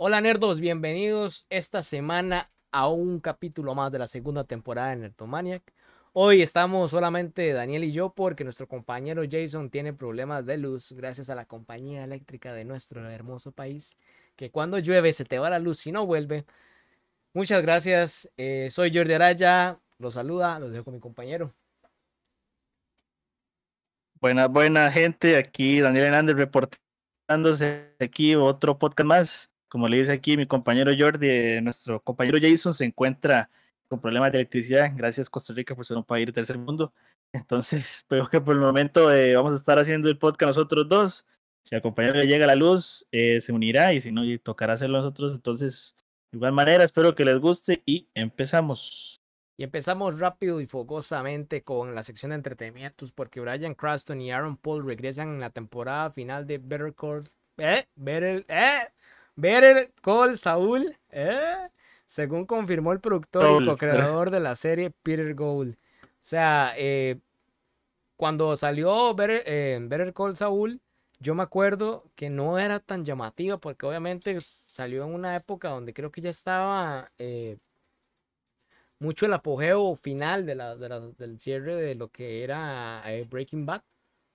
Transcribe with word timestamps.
Hola 0.00 0.20
nerdos, 0.20 0.60
bienvenidos 0.60 1.44
esta 1.50 1.82
semana 1.82 2.46
a 2.70 2.86
un 2.86 3.18
capítulo 3.18 3.74
más 3.74 3.90
de 3.90 3.98
la 3.98 4.06
segunda 4.06 4.44
temporada 4.44 4.90
de 4.90 4.96
Nerdomaniac. 4.96 5.74
Hoy 6.12 6.40
estamos 6.40 6.92
solamente 6.92 7.52
Daniel 7.52 7.82
y 7.82 7.90
yo 7.90 8.14
porque 8.14 8.44
nuestro 8.44 8.68
compañero 8.68 9.24
Jason 9.28 9.70
tiene 9.70 9.92
problemas 9.92 10.46
de 10.46 10.56
luz 10.56 10.92
gracias 10.92 11.30
a 11.30 11.34
la 11.34 11.46
compañía 11.46 12.04
eléctrica 12.04 12.52
de 12.52 12.64
nuestro 12.64 13.10
hermoso 13.10 13.50
país, 13.50 13.98
que 14.36 14.52
cuando 14.52 14.78
llueve 14.78 15.12
se 15.12 15.24
te 15.24 15.40
va 15.40 15.50
la 15.50 15.58
luz 15.58 15.84
y 15.88 15.90
no 15.90 16.06
vuelve. 16.06 16.44
Muchas 17.32 17.60
gracias, 17.62 18.30
eh, 18.36 18.68
soy 18.70 18.94
Jordi 18.94 19.14
Araya, 19.14 19.80
los 19.98 20.14
saluda, 20.14 20.60
los 20.60 20.70
dejo 20.70 20.84
con 20.84 20.94
mi 20.94 21.00
compañero. 21.00 21.52
Buenas, 24.20 24.48
buena 24.48 24.92
gente, 24.92 25.36
aquí 25.36 25.80
Daniel 25.80 26.04
Hernández 26.04 26.36
reportándose 26.36 27.96
aquí 27.98 28.36
otro 28.36 28.78
podcast 28.78 29.04
más. 29.04 29.50
Como 29.68 29.88
le 29.88 29.98
dice 29.98 30.12
aquí 30.12 30.36
mi 30.36 30.46
compañero 30.46 30.92
Jordi, 30.98 31.28
eh, 31.28 31.60
nuestro 31.62 32.00
compañero 32.02 32.38
Jason 32.40 32.74
se 32.74 32.84
encuentra 32.84 33.50
con 33.88 34.00
problemas 34.00 34.32
de 34.32 34.38
electricidad. 34.38 34.92
Gracias 34.94 35.30
Costa 35.30 35.52
Rica 35.54 35.74
por 35.74 35.84
ser 35.84 35.96
un 35.96 36.04
país 36.04 36.26
de 36.26 36.32
tercer 36.32 36.58
mundo. 36.58 36.92
Entonces, 37.32 37.80
espero 37.98 38.28
que 38.28 38.40
por 38.40 38.54
el 38.54 38.60
momento 38.60 39.12
eh, 39.12 39.36
vamos 39.36 39.52
a 39.52 39.56
estar 39.56 39.78
haciendo 39.78 40.08
el 40.08 40.18
podcast 40.18 40.48
nosotros 40.48 40.88
dos. 40.88 41.26
Si 41.62 41.74
al 41.74 41.82
compañero 41.82 42.14
le 42.14 42.26
llega 42.26 42.46
la 42.46 42.54
luz, 42.54 43.06
eh, 43.12 43.40
se 43.40 43.52
unirá 43.52 43.92
y 43.92 44.00
si 44.00 44.10
no, 44.10 44.22
tocará 44.42 44.74
hacerlo 44.74 44.98
nosotros. 44.98 45.34
Entonces, 45.34 45.94
de 46.30 46.38
igual 46.38 46.52
manera, 46.52 46.84
espero 46.84 47.14
que 47.14 47.24
les 47.24 47.38
guste 47.38 47.82
y 47.84 48.08
empezamos. 48.14 49.20
Y 49.58 49.64
empezamos 49.64 50.20
rápido 50.20 50.60
y 50.60 50.66
fogosamente 50.66 51.64
con 51.64 51.94
la 51.94 52.02
sección 52.02 52.30
de 52.30 52.36
entretenimientos 52.36 53.10
porque 53.10 53.40
Brian 53.40 53.74
Craston 53.74 54.20
y 54.20 54.30
Aaron 54.30 54.56
Paul 54.56 54.86
regresan 54.86 55.30
en 55.30 55.40
la 55.40 55.50
temporada 55.50 56.12
final 56.12 56.46
de 56.46 56.58
Better 56.58 56.94
Call, 56.94 57.24
eh, 57.56 57.84
Better, 57.96 58.46
eh, 58.48 58.88
Better 59.38 59.92
Call 60.02 60.36
Saul, 60.36 60.96
eh, 61.10 61.68
según 62.04 62.44
confirmó 62.44 62.92
el 62.92 62.98
productor 62.98 63.62
y 63.62 63.66
co-creador 63.66 64.32
de 64.32 64.40
la 64.40 64.56
serie 64.56 64.90
Peter 64.90 65.32
Gould. 65.36 65.74
O 65.74 66.06
sea, 66.18 66.72
eh, 66.76 67.20
cuando 68.16 68.56
salió 68.56 69.14
Better, 69.14 69.44
eh, 69.46 69.78
Better 69.80 70.12
Call 70.12 70.34
Saul, 70.34 70.80
yo 71.20 71.36
me 71.36 71.44
acuerdo 71.44 72.10
que 72.16 72.30
no 72.30 72.58
era 72.58 72.80
tan 72.80 73.04
llamativa 73.04 73.58
porque 73.58 73.86
obviamente 73.86 74.40
salió 74.40 75.04
en 75.04 75.14
una 75.14 75.36
época 75.36 75.68
donde 75.68 75.94
creo 75.94 76.10
que 76.10 76.20
ya 76.20 76.30
estaba 76.30 77.12
eh, 77.18 77.58
mucho 78.98 79.26
el 79.26 79.34
apogeo 79.34 79.94
final 79.94 80.46
de 80.46 80.56
la, 80.56 80.74
del 80.74 81.38
cierre 81.38 81.76
de 81.76 81.94
lo 81.94 82.08
que 82.08 82.42
era 82.42 83.04
Breaking 83.30 83.66
Bad. 83.66 83.82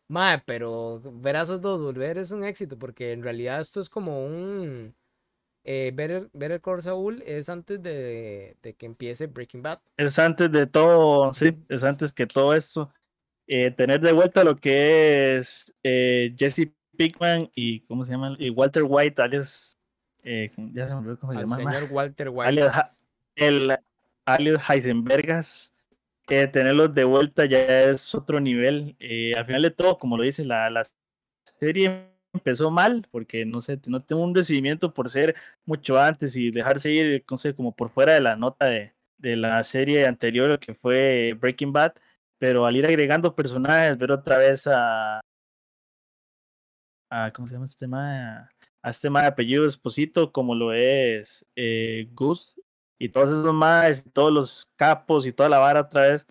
Mae, 0.08 0.42
pero 0.46 1.02
ver 1.04 1.38
a 1.38 1.42
esos 1.42 1.62
dos 1.62 1.82
volver 1.82 2.18
es 2.18 2.32
un 2.32 2.44
éxito 2.44 2.78
porque 2.78 3.12
en 3.12 3.24
realidad 3.24 3.62
esto 3.62 3.80
es 3.80 3.90
como 3.90 4.26
un... 4.26 4.96
Eh, 5.66 5.92
Better, 5.96 6.30
Better 6.34 6.60
Call 6.60 6.82
Saul 6.82 7.24
es 7.26 7.48
antes 7.48 7.82
de, 7.82 8.58
de, 8.62 8.74
que 8.74 8.86
empiece 8.86 9.28
Breaking 9.28 9.62
Bad. 9.62 9.80
Es 9.96 10.20
antes 10.20 10.52
de 10.52 10.68
todo, 10.68 11.34
sí, 11.34 11.58
es 11.70 11.86
antes 11.86 12.14
que 12.14 12.28
todo 12.28 12.54
esto. 12.54 12.92
Eh, 13.48 13.72
tener 13.72 14.02
de 14.02 14.12
vuelta 14.12 14.44
lo 14.44 14.56
que 14.58 15.38
es 15.38 15.74
eh, 15.84 16.34
Jesse 16.38 16.70
Pickman 16.98 17.50
y, 17.56 17.82
¿cómo 17.82 18.04
se 18.04 18.12
llama? 18.12 18.36
Y 18.40 18.50
Walter 18.50 18.84
White, 18.86 19.22
alias... 19.22 19.78
Eh, 20.24 20.52
ya 20.74 20.88
se 20.88 20.94
me 20.94 21.00
olvidó 21.00 21.20
cómo 21.20 21.34
se 21.34 21.40
llama. 21.40 21.56
señor 21.56 21.84
Walter 21.92 22.30
White. 22.30 22.48
Alias, 22.50 23.06
el, 23.36 23.78
alias 24.26 24.70
Heisenbergas, 24.70 25.73
que 26.28 26.48
tenerlos 26.48 26.94
de 26.94 27.04
vuelta 27.04 27.46
ya 27.46 27.84
es 27.84 28.14
otro 28.16 28.40
nivel. 28.40 28.96
Eh, 29.00 29.36
al 29.36 29.46
final 29.46 29.62
de 29.64 29.72
todo, 29.72 29.98
como 29.98 30.18
lo 30.18 30.24
dice, 30.24 30.46
la, 30.46 30.70
la 30.70 30.84
serie 31.44 32.10
empezó 32.34 32.72
mal, 32.72 33.08
porque 33.12 33.46
no 33.46 33.62
sé, 33.62 33.80
no 33.88 34.04
tengo 34.04 34.24
un 34.24 34.36
recibimiento 34.36 34.94
por 34.94 35.10
ser 35.10 35.36
mucho 35.66 36.00
antes 36.00 36.36
y 36.36 36.52
dejarse 36.52 36.92
ir, 36.92 37.26
no 37.30 37.38
sé, 37.38 37.56
como 37.56 37.76
por 37.76 37.90
fuera 37.90 38.14
de 38.14 38.22
la 38.22 38.36
nota 38.36 38.66
de, 38.66 38.94
de 39.18 39.36
la 39.38 39.64
serie 39.64 40.06
anterior 40.08 40.60
que 40.60 40.74
fue 40.74 41.34
Breaking 41.40 41.74
Bad, 41.74 41.94
pero 42.38 42.66
al 42.66 42.76
ir 42.76 42.86
agregando 42.86 43.36
personajes, 43.36 43.98
ver 43.98 44.12
otra 44.12 44.38
vez 44.38 44.68
a, 44.68 45.22
a 47.10 47.32
¿cómo 47.32 47.48
se 47.48 47.54
llama 47.54 47.66
este 47.66 47.86
tema? 47.86 48.50
A 48.82 48.90
este 48.90 49.08
tema 49.08 49.22
de 49.22 49.28
apellido 49.28 49.66
Esposito, 49.66 50.32
como 50.32 50.56
lo 50.56 50.74
es 50.74 51.46
eh, 51.56 52.10
y 52.98 53.10
todos 53.10 53.30
esos 53.30 53.54
más, 53.54 54.06
todos 54.14 54.32
los 54.32 54.70
capos 54.76 55.26
y 55.26 55.34
toda 55.34 55.50
la 55.50 55.60
vara 55.60 55.82
otra 55.82 56.04
vez, 56.04 56.26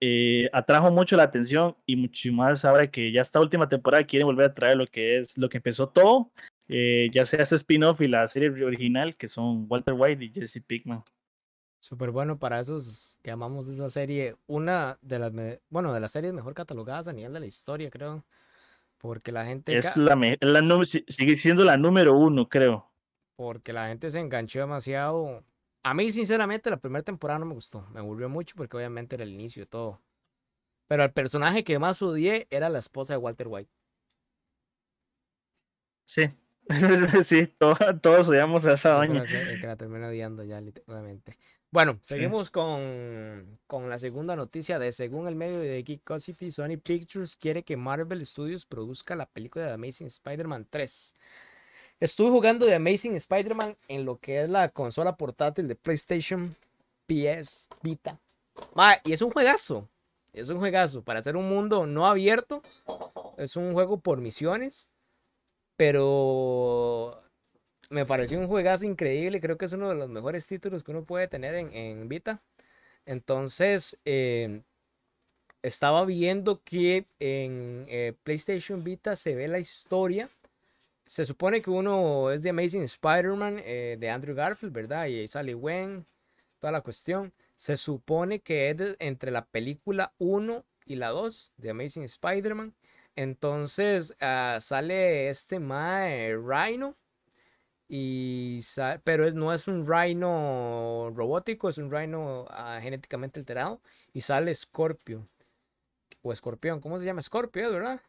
eh, 0.00 0.48
atrajo 0.52 0.90
mucho 0.90 1.16
la 1.16 1.24
atención 1.24 1.76
y 1.84 1.96
mucho 1.96 2.32
más 2.32 2.64
ahora 2.64 2.88
que 2.88 3.10
ya 3.10 3.20
esta 3.20 3.40
última 3.40 3.68
temporada 3.68 4.04
quieren 4.04 4.26
volver 4.26 4.50
a 4.50 4.54
traer 4.54 4.76
lo 4.76 4.86
que 4.86 5.18
es 5.18 5.36
lo 5.36 5.48
que 5.48 5.56
empezó 5.56 5.88
todo, 5.88 6.30
eh, 6.68 7.10
ya 7.12 7.24
sea 7.24 7.42
ese 7.42 7.56
spin-off 7.56 8.00
y 8.00 8.08
la 8.08 8.28
serie 8.28 8.50
original 8.64 9.16
que 9.16 9.26
son 9.26 9.66
Walter 9.68 9.94
White 9.94 10.24
y 10.24 10.32
Jesse 10.32 10.62
Pickman. 10.64 11.02
Súper 11.80 12.10
bueno 12.10 12.38
para 12.38 12.58
esos 12.58 13.18
que 13.22 13.30
amamos 13.30 13.66
de 13.66 13.74
esa 13.74 13.88
serie. 13.88 14.36
Una 14.46 14.98
de 15.00 15.18
las, 15.18 15.32
bueno, 15.68 15.92
de 15.94 16.00
las 16.00 16.10
series 16.10 16.32
mejor 16.32 16.54
catalogadas 16.54 17.06
a 17.06 17.12
nivel 17.12 17.32
de 17.32 17.40
la 17.40 17.46
historia, 17.46 17.88
creo. 17.88 18.24
Porque 18.98 19.30
la 19.30 19.46
gente... 19.46 19.76
Es 19.76 19.96
la, 19.96 20.16
la 20.40 20.84
sigue 20.84 21.36
siendo 21.36 21.64
la 21.64 21.76
número 21.76 22.16
uno, 22.16 22.48
creo. 22.48 22.90
Porque 23.36 23.72
la 23.72 23.86
gente 23.86 24.10
se 24.10 24.18
enganchó 24.18 24.58
demasiado 24.58 25.44
a 25.88 25.94
mí, 25.94 26.10
sinceramente, 26.10 26.70
la 26.70 26.76
primera 26.76 27.02
temporada 27.02 27.38
no 27.38 27.46
me 27.46 27.54
gustó. 27.54 27.86
Me 27.92 28.00
volvió 28.00 28.28
mucho 28.28 28.54
porque 28.56 28.76
obviamente 28.76 29.16
era 29.16 29.24
el 29.24 29.32
inicio 29.32 29.62
de 29.62 29.66
todo. 29.66 30.02
Pero 30.86 31.02
el 31.04 31.12
personaje 31.12 31.64
que 31.64 31.78
más 31.78 32.02
odié 32.02 32.46
era 32.50 32.68
la 32.68 32.78
esposa 32.78 33.14
de 33.14 33.18
Walter 33.18 33.48
White. 33.48 33.70
Sí, 36.04 36.28
sí, 37.24 37.46
todos 37.58 38.28
odiamos 38.28 38.66
a 38.66 38.74
esa 38.74 38.90
doña. 38.90 39.24
Que, 39.24 39.58
que, 39.60 39.66
la 39.66 39.76
termina 39.76 40.08
odiando 40.08 40.44
ya, 40.44 40.60
literalmente. 40.60 41.38
Bueno, 41.70 41.98
seguimos 42.02 42.48
sí. 42.48 42.52
con, 42.52 43.58
con, 43.66 43.88
la 43.88 43.98
segunda 43.98 44.36
noticia 44.36 44.78
de 44.78 44.92
según 44.92 45.28
el 45.28 45.34
medio 45.34 45.58
de 45.58 45.82
Geek 45.82 46.18
City, 46.18 46.50
Sony 46.50 46.78
Pictures 46.82 47.36
quiere 47.36 47.62
que 47.62 47.76
Marvel 47.76 48.24
Studios 48.24 48.64
produzca 48.64 49.16
la 49.16 49.26
película 49.26 49.66
de 49.66 49.72
Amazing 49.72 50.06
Spider-Man 50.06 50.66
3. 50.70 51.16
Estuve 52.00 52.30
jugando 52.30 52.64
de 52.64 52.76
Amazing 52.76 53.16
Spider-Man 53.16 53.76
en 53.88 54.04
lo 54.04 54.18
que 54.18 54.42
es 54.42 54.48
la 54.48 54.68
consola 54.68 55.16
portátil 55.16 55.66
de 55.66 55.74
PlayStation 55.74 56.54
PS 57.06 57.68
Vita. 57.82 58.20
y 59.04 59.12
es 59.12 59.20
un 59.20 59.30
juegazo. 59.30 59.88
Es 60.32 60.48
un 60.48 60.58
juegazo. 60.58 61.02
Para 61.02 61.18
hacer 61.18 61.36
un 61.36 61.48
mundo 61.48 61.86
no 61.86 62.06
abierto. 62.06 62.62
Es 63.36 63.56
un 63.56 63.72
juego 63.72 63.98
por 63.98 64.20
misiones. 64.20 64.90
Pero 65.76 67.20
me 67.90 68.06
pareció 68.06 68.38
un 68.38 68.46
juegazo 68.46 68.86
increíble. 68.86 69.40
Creo 69.40 69.58
que 69.58 69.64
es 69.64 69.72
uno 69.72 69.88
de 69.88 69.96
los 69.96 70.08
mejores 70.08 70.46
títulos 70.46 70.84
que 70.84 70.92
uno 70.92 71.02
puede 71.02 71.26
tener 71.26 71.56
en, 71.56 71.72
en 71.72 72.08
Vita. 72.08 72.40
Entonces, 73.06 73.98
eh, 74.04 74.62
estaba 75.62 76.04
viendo 76.04 76.62
que 76.62 77.06
en 77.18 77.86
eh, 77.88 78.14
PlayStation 78.22 78.84
Vita 78.84 79.16
se 79.16 79.34
ve 79.34 79.48
la 79.48 79.58
historia 79.58 80.28
se 81.08 81.24
supone 81.24 81.62
que 81.62 81.70
uno 81.70 82.30
es 82.30 82.42
de 82.42 82.50
Amazing 82.50 82.82
Spider-Man 82.82 83.62
eh, 83.64 83.96
de 83.98 84.10
Andrew 84.10 84.36
Garfield, 84.36 84.74
¿verdad? 84.74 85.06
Y 85.06 85.20
ahí 85.20 85.28
sale 85.28 85.54
Gwen, 85.54 86.06
toda 86.58 86.70
la 86.72 86.82
cuestión. 86.82 87.32
Se 87.54 87.76
supone 87.76 88.40
que 88.40 88.70
es 88.70 88.96
entre 89.00 89.30
la 89.30 89.46
película 89.46 90.14
1 90.18 90.64
y 90.84 90.96
la 90.96 91.08
2 91.08 91.54
de 91.56 91.70
Amazing 91.70 92.04
Spider-Man. 92.04 92.74
Entonces 93.16 94.14
uh, 94.20 94.60
sale 94.60 95.30
este 95.30 95.58
Mae 95.58 96.36
Rhino. 96.36 96.96
Y 97.88 98.60
pero 99.02 99.24
es, 99.24 99.34
no 99.34 99.52
es 99.52 99.66
un 99.66 99.86
Rhino 99.90 101.10
robótico, 101.14 101.70
es 101.70 101.78
un 101.78 101.90
Rhino 101.90 102.42
uh, 102.42 102.80
genéticamente 102.82 103.40
alterado. 103.40 103.80
Y 104.12 104.20
sale 104.20 104.54
Scorpio. 104.54 105.26
O 106.20 106.32
Escorpión, 106.32 106.80
¿cómo 106.80 106.98
se 106.98 107.06
llama? 107.06 107.22
Scorpio, 107.22 107.72
¿verdad? 107.72 108.00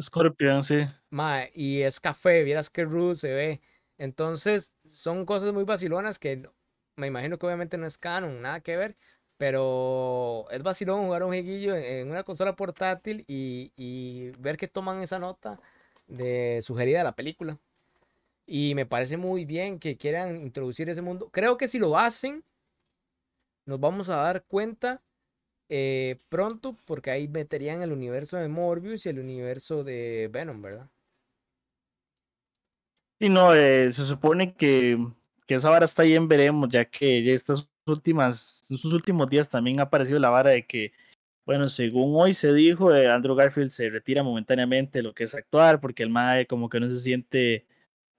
Scorpion, 0.00 0.64
sí. 0.64 0.86
Mae, 1.10 1.50
y 1.54 1.82
es 1.82 2.00
café, 2.00 2.42
vieras 2.44 2.70
qué 2.70 2.84
rude 2.84 3.14
se 3.14 3.32
ve. 3.32 3.60
Entonces, 3.98 4.72
son 4.86 5.26
cosas 5.26 5.52
muy 5.52 5.64
vacilonas 5.64 6.18
que 6.18 6.48
me 6.96 7.06
imagino 7.06 7.38
que 7.38 7.46
obviamente 7.46 7.78
no 7.78 7.86
es 7.86 7.98
canon, 7.98 8.40
nada 8.42 8.60
que 8.60 8.76
ver. 8.76 8.96
Pero 9.38 10.46
es 10.50 10.62
vacilón 10.62 11.04
jugar 11.04 11.22
un 11.22 11.30
jueguillo 11.30 11.74
en, 11.74 12.10
una 12.10 12.24
consola 12.24 12.56
portátil 12.56 13.24
y, 13.26 13.72
y, 13.76 14.30
ver 14.38 14.56
que 14.58 14.68
toman 14.68 15.00
esa 15.00 15.18
nota 15.18 15.60
de 16.06 16.60
sugerida 16.62 16.98
de 16.98 17.04
la 17.04 17.16
película. 17.16 17.58
Y 18.46 18.74
me 18.74 18.86
parece 18.86 19.16
muy 19.16 19.44
bien 19.46 19.78
que 19.78 19.96
quieran 19.96 20.38
introducir 20.38 20.90
ese 20.90 21.02
mundo. 21.02 21.30
Creo 21.30 21.56
que 21.56 21.68
si 21.68 21.78
lo 21.78 21.98
hacen, 21.98 22.44
nos 23.64 23.80
vamos 23.80 24.10
a 24.10 24.16
dar 24.16 24.44
cuenta 24.44 25.02
eh, 25.70 26.18
pronto, 26.28 26.76
porque 26.84 27.10
ahí 27.10 27.28
meterían 27.28 27.80
el 27.80 27.92
universo 27.92 28.36
de 28.36 28.48
Morbius 28.48 29.06
y 29.06 29.08
el 29.08 29.18
universo 29.18 29.84
de 29.84 30.28
Venom, 30.30 30.60
¿verdad? 30.60 30.90
Y 33.18 33.28
no, 33.28 33.54
eh, 33.54 33.92
se 33.92 34.06
supone 34.06 34.54
que, 34.54 34.98
que, 35.46 35.54
esa 35.54 35.70
vara 35.70 35.84
está 35.84 36.02
bien, 36.02 36.28
veremos, 36.28 36.68
ya 36.70 36.84
que 36.84 37.32
estas 37.32 37.68
últimas, 37.86 38.62
estos 38.70 38.92
últimos 38.92 39.28
días 39.30 39.48
también 39.48 39.80
ha 39.80 39.84
aparecido 39.84 40.18
la 40.18 40.30
vara 40.30 40.50
de 40.50 40.66
que, 40.66 40.92
bueno, 41.46 41.68
según 41.68 42.14
hoy 42.20 42.34
se 42.34 42.52
dijo, 42.52 42.94
eh, 42.94 43.08
Andrew 43.08 43.34
Garfield 43.34 43.70
se 43.70 43.90
retira 43.90 44.22
momentáneamente 44.22 45.02
lo 45.02 45.14
que 45.14 45.24
es 45.24 45.34
actuar, 45.34 45.80
porque 45.80 46.02
el 46.02 46.10
MAE 46.10 46.46
como 46.46 46.68
que 46.68 46.80
no 46.80 46.88
se 46.90 47.00
siente 47.00 47.66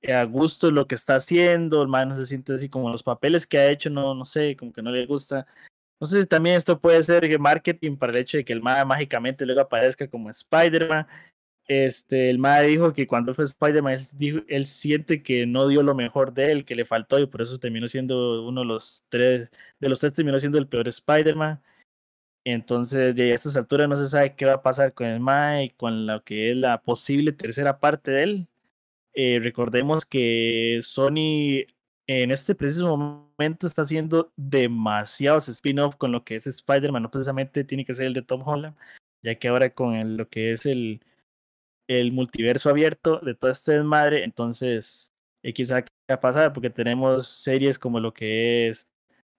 eh, 0.02 0.14
a 0.14 0.24
gusto 0.24 0.72
lo 0.72 0.88
que 0.88 0.96
está 0.96 1.16
haciendo, 1.16 1.82
el 1.84 1.88
mae 1.88 2.06
no 2.08 2.16
se 2.16 2.26
siente 2.26 2.54
así 2.54 2.70
como 2.70 2.90
los 2.90 3.04
papeles 3.04 3.46
que 3.46 3.60
ha 3.60 3.70
hecho, 3.70 3.90
no, 3.90 4.16
no 4.16 4.26
sé, 4.26 4.56
como 4.56 4.74
que 4.74 4.82
no 4.82 4.92
le 4.92 5.06
gusta. 5.06 5.46
No 6.02 6.08
sé 6.08 6.22
si 6.22 6.28
también 6.28 6.56
esto 6.56 6.82
puede 6.82 7.04
ser 7.04 7.40
marketing 7.40 7.96
para 7.96 8.12
el 8.12 8.18
hecho 8.20 8.38
de 8.38 8.44
que 8.44 8.54
el 8.54 8.62
mae 8.62 8.84
mágicamente 8.86 9.46
luego 9.46 9.62
aparezca 9.62 10.08
como 10.10 10.32
Spider-Man. 10.32 11.06
Este, 11.68 12.30
el 12.30 12.40
mae 12.40 12.68
dijo 12.68 12.92
que 12.92 13.06
cuando 13.06 13.36
fue 13.36 13.46
Spider-Man, 13.46 13.98
él, 14.48 14.66
siente 14.66 15.22
que 15.22 15.46
no 15.46 15.68
dio 15.68 15.84
lo 15.84 15.94
mejor 15.94 16.34
de 16.34 16.52
él, 16.52 16.66
que 16.66 16.76
le 16.76 16.86
faltó 16.86 17.20
y 17.20 17.28
por 17.28 17.44
eso 17.44 17.60
terminó 17.60 17.88
siendo 17.88 18.48
uno 18.48 18.62
de 18.62 18.68
los 18.68 19.06
tres, 19.10 19.52
de 19.80 19.90
los 19.90 20.00
tres 20.00 20.14
terminó 20.14 20.40
siendo 20.40 20.58
el 20.58 20.68
peor 20.68 20.88
Spider-Man. 20.88 21.62
Entonces, 22.44 23.16
ya 23.16 23.26
a 23.26 23.28
estas 23.36 23.56
alturas 23.58 23.88
no 23.88 23.98
se 23.98 24.08
sabe 24.08 24.36
qué 24.36 24.46
va 24.46 24.54
a 24.54 24.64
pasar 24.64 24.94
con 24.94 25.08
el 25.08 25.20
mae 25.20 25.66
y 25.66 25.70
con 25.72 26.08
lo 26.08 26.24
que 26.24 26.52
es 26.52 26.58
la 26.58 26.82
posible 26.82 27.32
tercera 27.32 27.80
parte 27.80 28.12
de 28.12 28.24
él. 28.24 28.48
Eh, 29.14 29.40
recordemos 29.42 30.06
que 30.06 30.80
Sony 30.82 31.66
en 32.20 32.32
este 32.32 32.56
preciso 32.56 32.98
momento 32.98 33.68
está 33.68 33.84
haciendo 33.84 34.34
demasiados 34.36 35.48
spin-off 35.50 35.96
con 35.96 36.12
lo 36.12 36.24
que 36.24 36.36
es 36.36 36.48
Spider-Man, 36.48 37.04
no 37.04 37.12
precisamente 37.12 37.64
tiene 37.64 37.86
que 37.86 37.94
ser 37.94 38.08
el 38.08 38.14
de 38.14 38.22
Tom 38.22 38.42
Holland, 38.46 38.76
ya 39.24 39.36
que 39.36 39.48
ahora 39.48 39.70
con 39.72 40.18
lo 40.18 40.28
que 40.28 40.52
es 40.52 40.66
el, 40.66 41.02
el 41.88 42.12
multiverso 42.12 42.70
abierto 42.70 43.20
de 43.20 43.36
todo 43.36 43.52
este 43.52 43.74
desmadre, 43.74 44.24
entonces 44.26 45.14
eh, 45.44 45.54
quizá 45.54 45.84
qué 45.84 46.18
pasar, 46.18 46.54
porque 46.54 46.70
tenemos 46.70 47.28
series 47.28 47.80
como 47.80 48.00
lo 48.00 48.14
que 48.14 48.70
es 48.70 48.90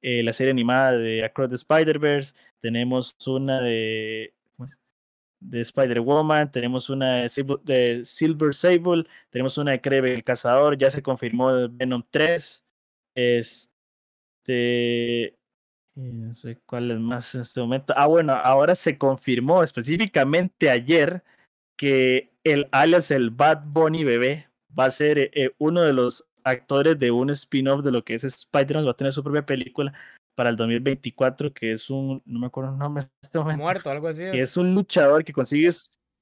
eh, 0.00 0.22
la 0.22 0.32
serie 0.32 0.52
animada 0.52 0.92
de 0.96 1.24
Across 1.24 1.50
the 1.50 1.56
Spider-Verse, 1.56 2.34
tenemos 2.60 3.14
una 3.26 3.60
de 3.60 4.34
de 5.42 5.60
Spider-Woman, 5.60 6.50
tenemos 6.50 6.90
una 6.90 7.26
de 7.62 8.02
Silver 8.04 8.54
Sable, 8.54 9.04
tenemos 9.30 9.58
una 9.58 9.72
de 9.72 9.80
Creve 9.80 10.14
el 10.14 10.22
Cazador, 10.22 10.78
ya 10.78 10.90
se 10.90 11.02
confirmó 11.02 11.68
Venom 11.70 12.02
3, 12.10 12.64
este, 13.14 15.36
no 15.94 16.34
sé 16.34 16.60
cuál 16.66 16.90
es 16.90 16.98
más 16.98 17.34
en 17.34 17.42
este 17.42 17.60
momento. 17.60 17.92
Ah, 17.96 18.06
bueno, 18.06 18.32
ahora 18.32 18.74
se 18.74 18.96
confirmó 18.96 19.62
específicamente 19.62 20.70
ayer 20.70 21.22
que 21.76 22.32
el 22.44 22.68
alias 22.72 23.10
el 23.10 23.30
Bad 23.30 23.64
Bunny 23.66 24.04
bebé 24.04 24.48
va 24.78 24.86
a 24.86 24.90
ser 24.90 25.18
eh, 25.18 25.54
uno 25.58 25.82
de 25.82 25.92
los 25.92 26.26
actores 26.44 26.98
de 26.98 27.10
un 27.10 27.30
spin-off 27.30 27.84
de 27.84 27.92
lo 27.92 28.04
que 28.04 28.14
es 28.14 28.24
Spider-Man, 28.24 28.86
va 28.86 28.92
a 28.92 28.96
tener 28.96 29.12
su 29.12 29.22
propia 29.22 29.46
película 29.46 29.92
para 30.34 30.50
el 30.50 30.56
2024, 30.56 31.52
que 31.52 31.72
es 31.72 31.90
un, 31.90 32.22
no 32.24 32.38
me 32.40 32.46
acuerdo 32.46 32.72
el 32.72 32.78
nombre 32.78 33.04
este 33.20 33.38
momento. 33.38 33.62
Muerto, 33.62 33.90
algo 33.90 34.08
así. 34.08 34.24
Es. 34.24 34.34
es 34.34 34.56
un 34.56 34.74
luchador 34.74 35.24
que 35.24 35.32
consigue, 35.32 35.70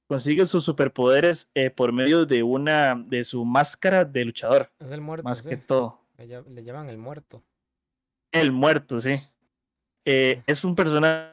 consigue 0.07 0.45
sus 0.45 0.63
superpoderes 0.63 1.49
eh, 1.53 1.69
por 1.69 1.91
medio 1.91 2.25
de 2.25 2.43
una, 2.43 2.95
de 3.07 3.23
su 3.23 3.45
máscara 3.45 4.05
de 4.05 4.25
luchador. 4.25 4.69
Es 4.79 4.91
el 4.91 5.01
muerto. 5.01 5.23
Más 5.23 5.41
que 5.41 5.57
todo. 5.57 5.99
Le, 6.17 6.63
llaman 6.63 6.89
el 6.89 6.97
muerto. 6.97 7.43
El 8.31 8.51
muerto, 8.51 8.99
sí. 8.99 9.19
Eh, 10.05 10.41
es 10.45 10.63
un 10.63 10.75
personaje 10.75 11.31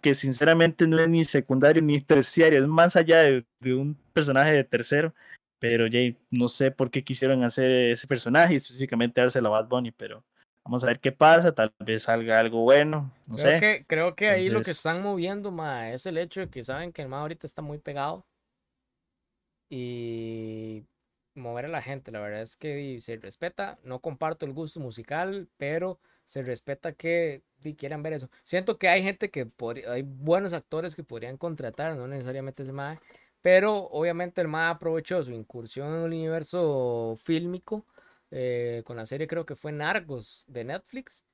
que 0.00 0.14
sinceramente 0.14 0.86
no 0.86 0.98
es 1.00 1.08
ni 1.08 1.24
secundario 1.24 1.82
ni 1.82 2.00
terciario, 2.00 2.62
es 2.62 2.68
más 2.68 2.96
allá 2.96 3.18
de, 3.18 3.46
de 3.60 3.74
un 3.74 3.94
personaje 4.12 4.52
de 4.52 4.64
tercero. 4.64 5.14
Pero 5.60 5.88
ya 5.88 5.98
no 6.30 6.48
sé 6.48 6.70
por 6.70 6.88
qué 6.88 7.02
quisieron 7.02 7.42
hacer 7.42 7.70
ese 7.70 8.06
personaje 8.06 8.52
y 8.52 8.56
específicamente 8.56 9.20
darse 9.20 9.40
a 9.40 9.42
Bad 9.42 9.66
Bunny, 9.66 9.90
pero 9.90 10.24
Vamos 10.68 10.84
a 10.84 10.88
ver 10.88 11.00
qué 11.00 11.12
pasa, 11.12 11.52
tal 11.52 11.72
vez 11.78 12.02
salga 12.02 12.38
algo 12.38 12.60
bueno, 12.60 13.10
no 13.26 13.36
creo 13.36 13.52
sé. 13.52 13.58
Que, 13.58 13.84
creo 13.86 14.14
que 14.14 14.28
ahí 14.28 14.50
lo 14.50 14.60
que 14.60 14.72
están 14.72 15.02
moviendo, 15.02 15.50
ma, 15.50 15.90
es 15.92 16.04
el 16.04 16.18
hecho 16.18 16.40
de 16.40 16.50
que 16.50 16.62
saben 16.62 16.92
que 16.92 17.00
el 17.00 17.08
ma 17.08 17.20
ahorita 17.22 17.46
está 17.46 17.62
muy 17.62 17.78
pegado. 17.78 18.26
Y 19.70 20.84
mover 21.34 21.64
a 21.64 21.68
la 21.68 21.80
gente, 21.80 22.10
la 22.12 22.20
verdad 22.20 22.42
es 22.42 22.54
que 22.54 23.00
se 23.00 23.16
respeta, 23.16 23.78
no 23.82 24.00
comparto 24.00 24.44
el 24.44 24.52
gusto 24.52 24.78
musical, 24.78 25.48
pero 25.56 26.00
se 26.26 26.42
respeta 26.42 26.92
que 26.92 27.42
quieran 27.78 28.02
ver 28.02 28.12
eso. 28.12 28.28
Siento 28.44 28.76
que 28.76 28.90
hay 28.90 29.02
gente 29.02 29.30
que 29.30 29.46
hay 29.88 30.02
buenos 30.02 30.52
actores 30.52 30.94
que 30.94 31.02
podrían 31.02 31.38
contratar, 31.38 31.96
no 31.96 32.06
necesariamente 32.06 32.64
ese 32.64 32.74
MAE, 32.74 33.00
pero 33.40 33.84
obviamente 33.84 34.42
el 34.42 34.48
MAE 34.48 34.72
aprovechó 34.72 35.22
su 35.22 35.32
incursión 35.32 35.94
en 35.94 36.00
el 36.00 36.12
universo 36.12 37.16
fílmico 37.22 37.86
eh, 38.30 38.82
con 38.84 38.96
la 38.96 39.06
serie 39.06 39.26
creo 39.26 39.46
que 39.46 39.56
fue 39.56 39.72
Nargos 39.72 40.44
de 40.46 40.64
Netflix. 40.64 41.24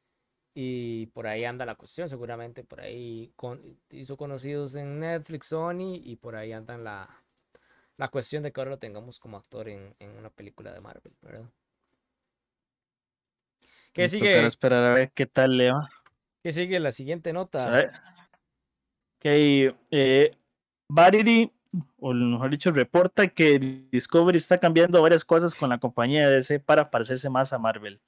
Y 0.56 1.06
por 1.06 1.26
ahí 1.26 1.44
anda 1.44 1.66
la 1.66 1.74
cuestión, 1.74 2.08
seguramente 2.08 2.62
por 2.62 2.80
ahí 2.80 3.34
hizo 3.90 4.16
conocidos 4.16 4.76
en 4.76 5.00
Netflix, 5.00 5.46
Sony, 5.48 5.96
y 6.00 6.14
por 6.14 6.36
ahí 6.36 6.52
andan 6.52 6.84
la, 6.84 7.24
la 7.96 8.08
cuestión 8.08 8.44
de 8.44 8.52
que 8.52 8.60
ahora 8.60 8.70
lo 8.70 8.78
tengamos 8.78 9.18
como 9.18 9.36
actor 9.36 9.68
en, 9.68 9.96
en 9.98 10.10
una 10.10 10.30
película 10.30 10.72
de 10.72 10.80
Marvel, 10.80 11.12
¿verdad? 11.22 11.50
¿Qué 13.92 14.08
sigue? 14.08 14.46
esperar 14.46 14.84
a 14.84 14.94
ver 14.94 15.10
qué 15.12 15.26
tal 15.26 15.56
le 15.56 15.72
va. 15.72 15.90
¿Qué 16.42 16.52
sigue 16.52 16.78
la 16.78 16.92
siguiente 16.92 17.32
nota? 17.32 17.80
Ok, 19.18 19.24
eh, 19.24 20.36
o 21.98 22.12
mejor 22.12 22.50
dicho, 22.50 22.70
reporta 22.70 23.28
que 23.28 23.86
Discovery 23.90 24.36
está 24.38 24.58
cambiando 24.58 25.00
varias 25.02 25.24
cosas 25.24 25.54
con 25.54 25.70
la 25.70 25.78
compañía 25.78 26.28
de 26.28 26.36
DC 26.36 26.60
para 26.60 26.90
parecerse 26.90 27.30
más 27.30 27.52
a 27.52 27.58
Marvel. 27.58 28.00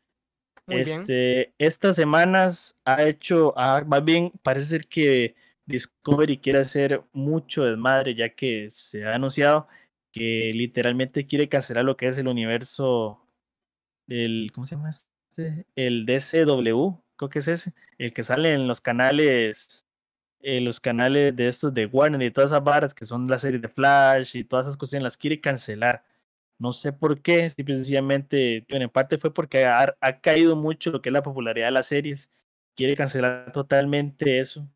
este, 0.69 1.55
estas 1.59 1.97
semanas 1.97 2.79
ha 2.85 3.05
hecho, 3.05 3.55
más 3.87 4.05
bien 4.05 4.33
parece 4.43 4.67
ser 4.67 4.87
que 4.87 5.35
Discovery 5.67 6.39
quiere 6.39 6.61
hacer 6.61 7.03
mucho 7.13 7.65
desmadre, 7.65 8.15
ya 8.15 8.35
que 8.35 8.69
se 8.71 9.05
ha 9.05 9.15
anunciado 9.15 9.69
que 10.13 10.53
literalmente 10.55 11.27
quiere 11.27 11.49
cancelar 11.49 11.85
lo 11.85 11.97
que 11.97 12.09
es 12.09 12.19
el 12.19 12.29
universo 12.29 13.21
del, 14.07 14.51
¿cómo 14.55 14.65
se 14.65 14.77
llama 14.77 14.91
este? 14.91 15.67
El 15.75 16.07
DCW, 16.07 17.03
creo 17.17 17.29
que 17.29 17.41
es 17.41 17.49
ese, 17.49 17.75
el 17.99 18.13
que 18.13 18.23
sale 18.23 18.55
en 18.55 18.67
los 18.69 18.81
canales 18.81 19.86
eh, 20.49 20.61
los 20.61 20.79
canales 20.79 21.35
de 21.35 21.49
estos 21.49 21.75
de 21.75 21.87
Warner 21.87 22.23
y 22.23 22.31
todas 22.31 22.51
esas 22.53 22.63
barras 22.63 22.95
que 22.95 23.05
son 23.05 23.27
la 23.27 23.37
serie 23.37 23.59
de 23.59 23.69
Flash 23.69 24.37
y 24.37 24.45
todas 24.45 24.69
esas 24.69 24.77
cuestiones 24.77 25.03
las 25.03 25.17
quiere 25.17 25.41
cancelar. 25.41 26.05
No 26.61 26.73
sé 26.73 26.93
por 26.93 27.21
qué, 27.21 27.51
simplemente, 27.51 28.65
bueno, 28.71 28.85
en 28.85 28.91
parte 28.91 29.19
fue 29.19 29.35
porque 29.35 29.65
ha, 29.67 29.97
caído 30.23 30.55
mucho 30.55 30.93
lo 30.93 31.03
que 31.03 31.09
es 31.09 31.13
la 31.13 31.25
popularidad 31.25 31.67
de 31.67 31.73
las 31.73 31.89
series. 31.89 32.31
Quiere 32.77 32.95
cancelar 32.95 33.51
totalmente 33.51 34.39
eso, 34.39 34.69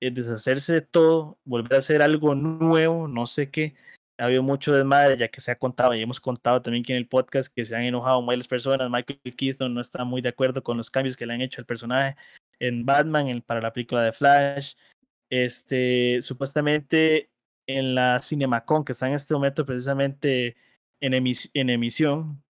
eh, 0.00 0.10
deshacerse 0.10 0.72
de 0.72 0.80
todo, 0.80 1.38
volver 1.44 1.74
a 1.74 1.78
hacer 1.78 2.00
algo 2.00 2.34
nuevo, 2.34 3.06
no 3.06 3.26
sé 3.26 3.50
qué. 3.50 3.74
Ha 4.18 4.24
habido 4.24 4.42
mucho 4.42 4.72
desmadre, 4.72 5.18
ya 5.18 5.28
que 5.28 5.42
se 5.42 5.50
ha 5.50 5.58
contado 5.58 5.94
y 5.94 6.00
hemos 6.00 6.20
contado 6.20 6.62
también 6.62 6.82
que 6.84 6.94
en 6.94 6.98
el 6.98 7.06
podcast 7.06 7.54
que 7.54 7.66
se 7.66 7.76
han 7.76 7.82
enojado 7.82 8.24
varias 8.24 8.48
personas. 8.48 8.90
Michael 8.90 9.20
Keaton 9.36 9.74
no 9.74 9.82
está 9.82 10.04
muy 10.04 10.22
de 10.22 10.30
acuerdo 10.30 10.62
con 10.62 10.78
los 10.78 10.90
cambios 10.90 11.18
que 11.18 11.26
le 11.26 11.34
han 11.34 11.42
hecho 11.42 11.60
al 11.60 11.66
personaje 11.66 12.16
en 12.60 12.86
Batman, 12.86 13.42
para 13.42 13.60
la 13.60 13.72
película 13.74 14.02
de 14.02 14.12
Flash. 14.12 14.74
Este, 15.30 16.20
supuestamente 16.22 17.30
en 17.66 17.94
la 17.94 18.20
CinemaCon, 18.20 18.84
que 18.84 18.92
está 18.92 19.06
en 19.06 19.14
este 19.14 19.34
momento 19.34 19.64
precisamente 19.66 20.56
en, 21.00 21.14
en 21.14 21.70
emisión, 21.70 22.42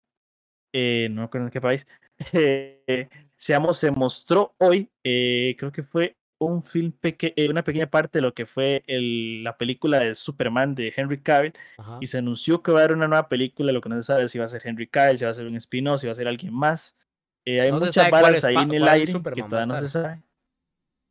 eh, 0.73 1.09
no 1.11 1.23
recuerdo 1.23 1.49
en 1.49 1.53
qué 1.53 1.61
país, 1.61 1.87
eh, 2.33 3.09
seamos, 3.37 3.79
se 3.79 3.91
mostró 3.91 4.55
hoy, 4.59 4.91
eh, 5.03 5.57
creo 5.59 5.73
que 5.73 5.83
fue 5.83 6.17
un 6.41 6.63
film 6.63 6.93
peque 6.93 7.35
una 7.51 7.65
pequeña 7.65 7.91
parte 7.91 8.19
de 8.19 8.23
lo 8.23 8.33
que 8.33 8.47
fue 8.47 8.85
el, 8.87 9.43
la 9.43 9.59
película 9.59 9.99
de 9.99 10.15
Superman 10.15 10.77
de 10.77 10.95
Henry 10.97 11.21
Cavill 11.21 11.53
y 12.01 12.07
se 12.07 12.19
anunció 12.19 12.63
que 12.63 12.71
va 12.71 12.79
a 12.79 12.85
haber 12.85 12.97
una 12.97 13.09
nueva 13.09 13.29
película, 13.29 13.73
lo 13.73 13.81
que 13.81 13.89
no 13.89 13.97
se 13.97 14.05
sabe 14.05 14.29
si 14.29 14.39
va 14.39 14.45
a 14.45 14.49
ser 14.49 14.63
Henry 14.65 14.87
Cavill, 14.87 15.19
si 15.19 15.25
va 15.25 15.33
a 15.33 15.35
ser 15.35 15.49
un 15.49 15.57
spin-off, 15.57 16.01
si 16.01 16.07
va 16.07 16.13
a 16.13 16.15
ser 16.15 16.29
alguien 16.29 16.55
más. 16.55 16.97
hay 17.45 17.73
muchas 17.73 18.09
balas 18.09 18.45
ahí 18.45 18.55
en 18.55 18.73
el 18.73 18.87
aire 18.87 19.13
que 19.13 19.43
todavía 19.43 19.67
no 19.67 19.81
se 19.81 19.89
sabe. 19.89 20.23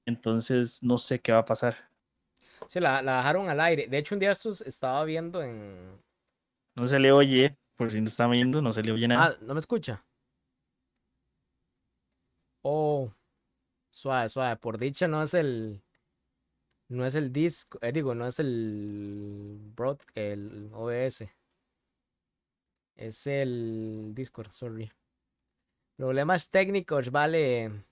Entonces 0.07 0.81
no 0.81 0.97
sé 0.97 1.19
qué 1.19 1.33
va 1.33 1.39
a 1.39 1.45
pasar. 1.45 1.75
Sí, 2.67 2.79
la, 2.79 3.01
la 3.01 3.17
dejaron 3.17 3.49
al 3.49 3.59
aire. 3.59 3.87
De 3.87 3.97
hecho, 3.97 4.15
un 4.15 4.19
día 4.19 4.31
estos 4.31 4.61
estaba 4.61 5.03
viendo 5.03 5.43
en. 5.43 6.01
No 6.75 6.87
se 6.87 6.97
le 6.99 7.11
oye, 7.11 7.57
por 7.75 7.91
si 7.91 7.99
no 7.99 8.07
está 8.07 8.25
viendo, 8.27 8.61
no 8.61 8.71
se 8.71 8.83
le 8.83 8.93
oye 8.93 9.07
nada. 9.07 9.35
Ah, 9.35 9.37
¿no 9.41 9.53
me 9.53 9.59
escucha? 9.59 10.05
Oh, 12.63 13.11
suave, 13.91 14.29
suave. 14.29 14.55
Por 14.55 14.77
dicha 14.77 15.09
no 15.09 15.21
es 15.21 15.33
el. 15.33 15.83
No 16.89 17.05
es 17.05 17.15
el 17.15 17.33
disco, 17.33 17.77
eh, 17.81 17.91
digo, 17.91 18.15
no 18.15 18.27
es 18.27 18.39
el 18.39 19.59
broad, 19.75 19.97
el 20.15 20.69
OBS. 20.73 21.29
Es 22.95 23.27
el 23.27 24.11
Discord, 24.13 24.53
sorry. 24.53 24.89
Problemas 25.97 26.49
técnicos, 26.49 27.11
vale. 27.11 27.83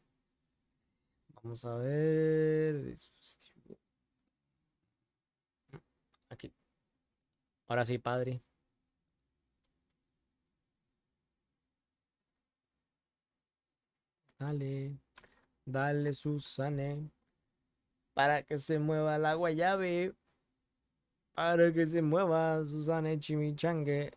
Vamos 1.45 1.63
a 1.63 1.75
ver. 1.77 2.95
Aquí. 6.29 6.51
Ahora 7.67 7.85
sí, 7.85 7.99
padre. 7.99 8.41
Dale. 14.39 14.97
Dale, 15.65 16.13
Susane. 16.13 17.11
Para 18.15 18.41
que 18.41 18.57
se 18.57 18.79
mueva 18.79 19.19
la 19.19 19.35
guayave. 19.35 20.15
Para 21.35 21.71
que 21.71 21.85
se 21.85 22.01
mueva 22.01 22.65
Susane 22.65 23.19
Chimichangue. 23.19 24.11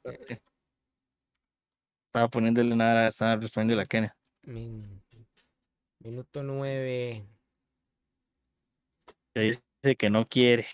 Estaba 2.06 2.28
poniéndole 2.30 2.74
nada, 2.74 3.08
estaba 3.08 3.36
respondiendo 3.36 3.82
a 3.82 3.86
Kenia. 3.86 4.16
Min- 4.44 5.02
Minuto 6.00 6.42
9. 6.42 7.26
Que 9.34 9.40
dice 9.40 9.96
que 9.96 10.10
no 10.10 10.28
quiere. 10.28 10.66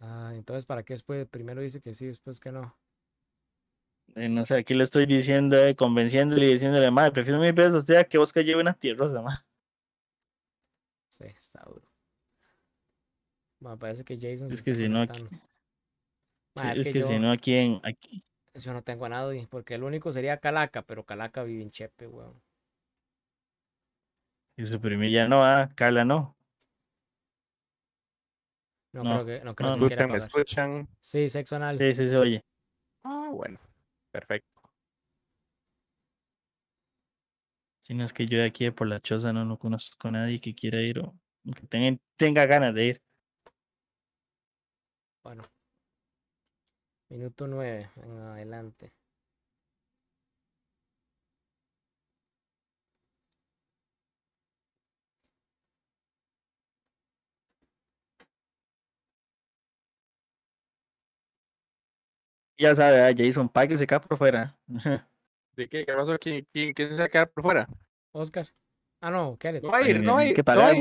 Ah, 0.00 0.32
entonces, 0.34 0.66
¿para 0.66 0.82
qué 0.82 0.94
después? 0.94 1.26
Primero 1.28 1.60
dice 1.60 1.80
que 1.80 1.94
sí, 1.94 2.06
después 2.06 2.40
que 2.40 2.52
no. 2.52 2.76
Eh, 4.14 4.28
no 4.28 4.44
sé, 4.44 4.56
aquí 4.56 4.74
le 4.74 4.84
estoy 4.84 5.06
diciendo, 5.06 5.56
eh, 5.56 5.74
convenciéndole 5.74 6.46
y 6.46 6.52
diciéndole, 6.52 6.90
madre, 6.90 7.12
prefiero 7.12 7.38
mil 7.38 7.52
veces 7.52 7.74
a 7.74 7.78
usted 7.78 7.96
a 7.96 8.04
que 8.04 8.18
Oscar 8.18 8.44
lleve 8.44 8.60
una 8.60 8.74
tierrosa 8.74 9.22
más. 9.22 9.48
Sí, 11.08 11.24
está 11.24 11.62
duro. 11.64 11.88
Bueno, 13.60 13.78
parece 13.78 14.04
que 14.04 14.18
Jason 14.18 14.48
se 14.48 14.54
Es 14.54 14.62
que 14.62 14.74
si 14.74 14.88
no, 14.88 15.02
aquí-. 15.02 15.26
Sí, 16.56 16.62
Ma, 16.62 16.72
es, 16.72 16.82
que, 16.82 16.92
si 16.92 17.00
yo, 17.00 17.18
no, 17.18 17.32
aquí 17.32 17.54
en, 17.54 17.80
aquí, 17.82 18.24
yo 18.54 18.72
no 18.74 18.82
tengo 18.82 19.06
a 19.06 19.08
nadie, 19.08 19.46
porque 19.48 19.74
el 19.74 19.84
único 19.84 20.12
sería 20.12 20.38
Calaca, 20.38 20.82
pero 20.82 21.04
Calaca 21.04 21.44
vive 21.44 21.62
en 21.62 21.70
Chepe, 21.70 22.06
weón. 22.06 22.42
Y 24.56 24.66
suprimir 24.66 25.10
ya 25.10 25.28
no, 25.28 25.44
ah, 25.44 25.70
Carla 25.74 26.04
no. 26.04 26.36
No, 28.92 29.04
No, 29.04 29.24
creo 29.24 29.26
que, 29.26 29.44
no 29.44 29.54
creo 29.54 29.68
no, 29.70 29.74
que 29.74 29.80
no. 29.80 29.86
quiera 29.86 30.02
Escuchan, 30.04 30.10
me 30.10 30.16
escuchan. 30.16 30.88
Sí, 30.98 31.28
sexo 31.28 31.56
anal. 31.56 31.78
Sí, 31.78 31.94
sí, 31.94 32.10
se 32.10 32.16
oye. 32.16 32.44
Ah, 33.04 33.30
bueno. 33.32 33.58
Perfecto. 34.10 34.48
Si 37.82 37.94
no 37.94 38.04
es 38.04 38.12
que 38.12 38.26
yo 38.26 38.38
de 38.38 38.44
aquí 38.44 38.64
de 38.64 38.72
por 38.72 38.86
la 38.86 39.00
choza 39.00 39.32
no, 39.32 39.44
no 39.44 39.58
conozco 39.58 40.08
a 40.08 40.10
nadie 40.12 40.40
que 40.40 40.54
quiera 40.54 40.80
ir 40.80 40.98
o 41.00 41.14
que 41.56 41.66
tenga, 41.66 41.98
tenga 42.16 42.46
ganas 42.46 42.74
de 42.74 42.84
ir. 42.84 43.02
Bueno. 45.24 45.44
Minuto 47.08 47.46
9 47.46 47.90
en 47.96 48.18
adelante. 48.18 48.92
Ya 62.58 62.74
sabe, 62.74 63.00
ah, 63.02 63.12
Jason 63.16 63.48
Pike 63.48 63.76
se 63.76 63.86
queda 63.86 64.00
por 64.00 64.16
fuera. 64.18 64.54
¿De 65.56 65.68
qué? 65.68 65.84
¿Qué 65.84 65.92
pasó? 65.92 66.18
¿Quién, 66.18 66.46
quién, 66.52 66.72
quién 66.72 66.90
se 66.90 66.98
va 66.98 67.04
a 67.04 67.08
quedar 67.08 67.28
por 67.30 67.42
fuera? 67.42 67.68
Oscar. 68.12 68.46
Ah, 69.00 69.10
no, 69.10 69.36
Kenneth. 69.38 69.62
No 69.64 69.70
va 69.70 69.78
a 69.78 69.88
ir, 69.88 70.00
no 70.00 70.14
va 70.14 70.20
a 70.20 70.26
ir. 70.26 70.34
que 70.34 70.40
no 70.42 70.44
pagar, 70.44 70.74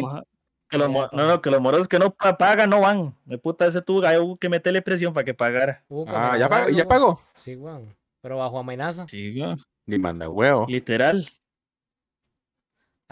que 0.70 0.78
los 0.78 0.90
no, 0.90 1.10
no, 1.12 1.42
que 1.42 1.50
los 1.50 1.62
moros 1.62 1.88
que 1.88 2.00
no 2.00 2.12
pa- 2.14 2.38
pagan 2.38 2.70
no 2.70 2.82
van. 2.82 3.16
De 3.26 3.38
puta, 3.38 3.66
ese 3.66 3.82
tuvo 3.82 4.06
hay 4.06 4.18
que 4.40 4.48
meterle 4.50 4.82
presión 4.82 5.14
para 5.14 5.24
que 5.26 5.34
pagara. 5.34 5.84
Hubo 5.90 6.06
que 6.06 6.12
Ah, 6.16 6.38
¿ya 6.38 6.48
pagó? 6.48 6.70
¿Ya 6.70 6.76
weón. 6.76 6.88
pagó? 6.88 7.22
Sí, 7.36 7.56
weón. 7.56 7.96
Pero 8.22 8.38
bajo 8.38 8.60
amenaza. 8.60 9.08
Sí, 9.08 9.38
güey, 9.40 9.56
Ni 9.88 9.98
manda 9.98 10.30
huevo. 10.30 10.66
literal. 10.70 11.28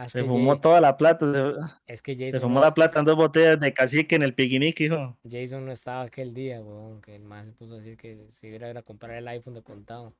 Se 0.07 0.23
fumó 0.23 0.51
Jay- 0.53 0.61
toda 0.61 0.79
la 0.81 0.95
plata. 0.97 1.33
Se, 1.33 1.53
Es 1.93 2.01
que 2.01 2.15
se 2.15 2.25
Jason, 2.27 2.41
fumó 2.41 2.55
no, 2.59 2.65
la 2.65 2.73
plata 2.73 2.99
en 2.99 3.05
dos 3.05 3.15
botellas 3.17 3.59
de 3.59 3.73
cacique 3.73 4.15
en 4.15 4.23
el 4.23 4.33
piquinique, 4.33 4.85
hijo. 4.85 5.17
Jason 5.29 5.65
no 5.65 5.71
estaba 5.71 6.03
aquel 6.03 6.33
día, 6.33 6.61
weón. 6.61 7.01
Que 7.01 7.15
el 7.15 7.23
más 7.23 7.47
se 7.47 7.51
puso 7.53 7.73
a 7.73 7.77
decir 7.77 7.97
que 7.97 8.25
si 8.29 8.47
iba 8.47 8.67
a 8.67 8.69
ir 8.69 8.77
a 8.77 8.83
comprar 8.83 9.11
el 9.17 9.27
iPhone 9.27 9.55
de 9.55 9.61
contado. 9.63 10.13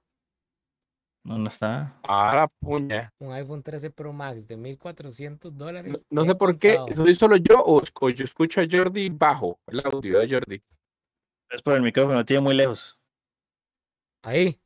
No, 1.23 1.37
no 1.37 1.49
está. 1.49 1.99
Ah, 2.03 2.33
la 2.33 2.47
puña. 2.47 3.13
Un 3.19 3.33
iPhone 3.33 3.61
13 3.61 3.89
Pro 3.91 4.13
Max 4.13 4.47
de 4.47 4.55
1400 4.57 5.51
No, 5.51 5.57
dólares. 5.57 6.05
no 6.09 6.25
sé 6.25 6.33
por 6.35 6.57
qué. 6.57 6.77
contado. 6.77 6.95
¿Soy 7.05 7.15
solo 7.15 7.35
yo 7.37 7.61
o, 7.63 7.81
o 8.01 8.09
yo 8.09 8.23
escucho 8.25 8.61
a 8.61 8.65
Jordi 8.69 9.09
bajo 9.09 9.59
el 9.67 9.81
audio 9.85 10.19
de 10.19 10.29
Jordi? 10.33 10.63
Es 11.51 11.61
por 11.61 11.75
el 11.75 11.81
micrófono, 11.81 12.23
tiene 12.25 12.41
muy 12.41 12.55
lejos. 12.55 12.97
Ahí, 14.23 14.59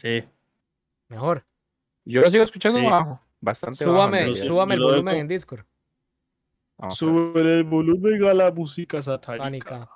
Sí. 0.00 0.22
mejor. 1.08 1.44
Yo 2.04 2.20
lo 2.20 2.30
sigo 2.30 2.44
escuchando 2.44 2.78
Sí. 2.78 2.86
bajo. 2.86 3.20
Bastante 3.40 3.84
Súbame, 3.84 4.24
el 4.24 4.78
lo 4.78 4.88
volumen 4.88 5.16
en 5.16 5.28
Discord. 5.28 5.64
Ver. 6.78 6.92
Sube 6.92 7.40
el 7.40 7.64
volumen 7.64 8.24
a 8.24 8.34
la 8.34 8.52
música 8.52 9.02
satánica. 9.02 9.44
Pánica. 9.44 9.90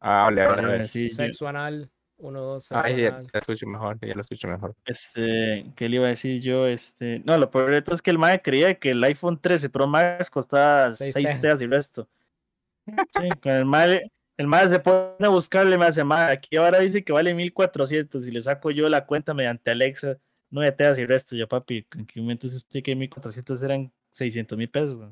Ah, 0.00 0.26
hable, 0.26 0.42
hable, 0.42 0.62
hable. 0.62 0.88
Sí, 0.88 1.06
Sexo 1.06 1.48
anal. 1.48 1.90
1, 2.22 2.40
2, 2.40 2.64
sexo 2.64 2.84
Ay, 2.84 3.02
ya 3.02 3.10
la 3.10 3.38
escucho 3.40 3.66
mejor, 3.66 3.98
ya 4.00 4.14
lo 4.14 4.20
escucho 4.20 4.46
mejor. 4.46 4.76
Este, 4.84 5.66
¿qué 5.74 5.88
le 5.88 5.96
iba 5.96 6.06
a 6.06 6.10
decir 6.10 6.40
yo? 6.40 6.66
Este, 6.66 7.20
no, 7.24 7.36
lo 7.36 7.50
peor 7.50 7.72
de 7.72 7.82
todo 7.82 7.94
es 7.96 8.02
que 8.02 8.10
el 8.10 8.18
MAE 8.18 8.40
creía 8.42 8.74
que 8.74 8.90
el 8.90 9.02
iPhone 9.02 9.40
13 9.40 9.68
Pro 9.70 9.88
Max 9.88 10.30
costaba 10.30 10.92
Seis 10.92 11.14
6 11.14 11.26
tejas. 11.26 11.40
teas 11.40 11.62
y 11.62 11.66
resto. 11.66 12.08
Sí, 12.86 13.28
con 13.42 13.52
el 13.52 13.64
MAE, 13.64 14.12
el 14.36 14.46
MAE 14.46 14.68
se 14.68 14.78
pone 14.78 15.26
a 15.26 15.28
buscarle, 15.28 15.76
me 15.76 15.86
hace 15.86 16.04
MAE, 16.04 16.32
aquí 16.32 16.56
ahora 16.56 16.78
dice 16.78 17.02
que 17.02 17.12
vale 17.12 17.34
1400 17.34 18.26
y 18.26 18.30
le 18.30 18.40
saco 18.40 18.70
yo 18.70 18.88
la 18.88 19.04
cuenta 19.04 19.34
mediante 19.34 19.72
Alexa, 19.72 20.18
9 20.52 20.70
teas 20.72 20.98
y 20.98 21.06
resto. 21.06 21.34
Yo, 21.34 21.48
papi, 21.48 21.86
¿en 21.96 22.06
qué 22.06 22.20
momento 22.20 22.46
es 22.46 22.54
usted 22.54 22.82
que 22.82 22.94
1400 22.94 23.62
eran 23.62 23.92
600 24.12 24.56
mil 24.56 24.70
pesos? 24.70 24.96
güey? 24.96 25.10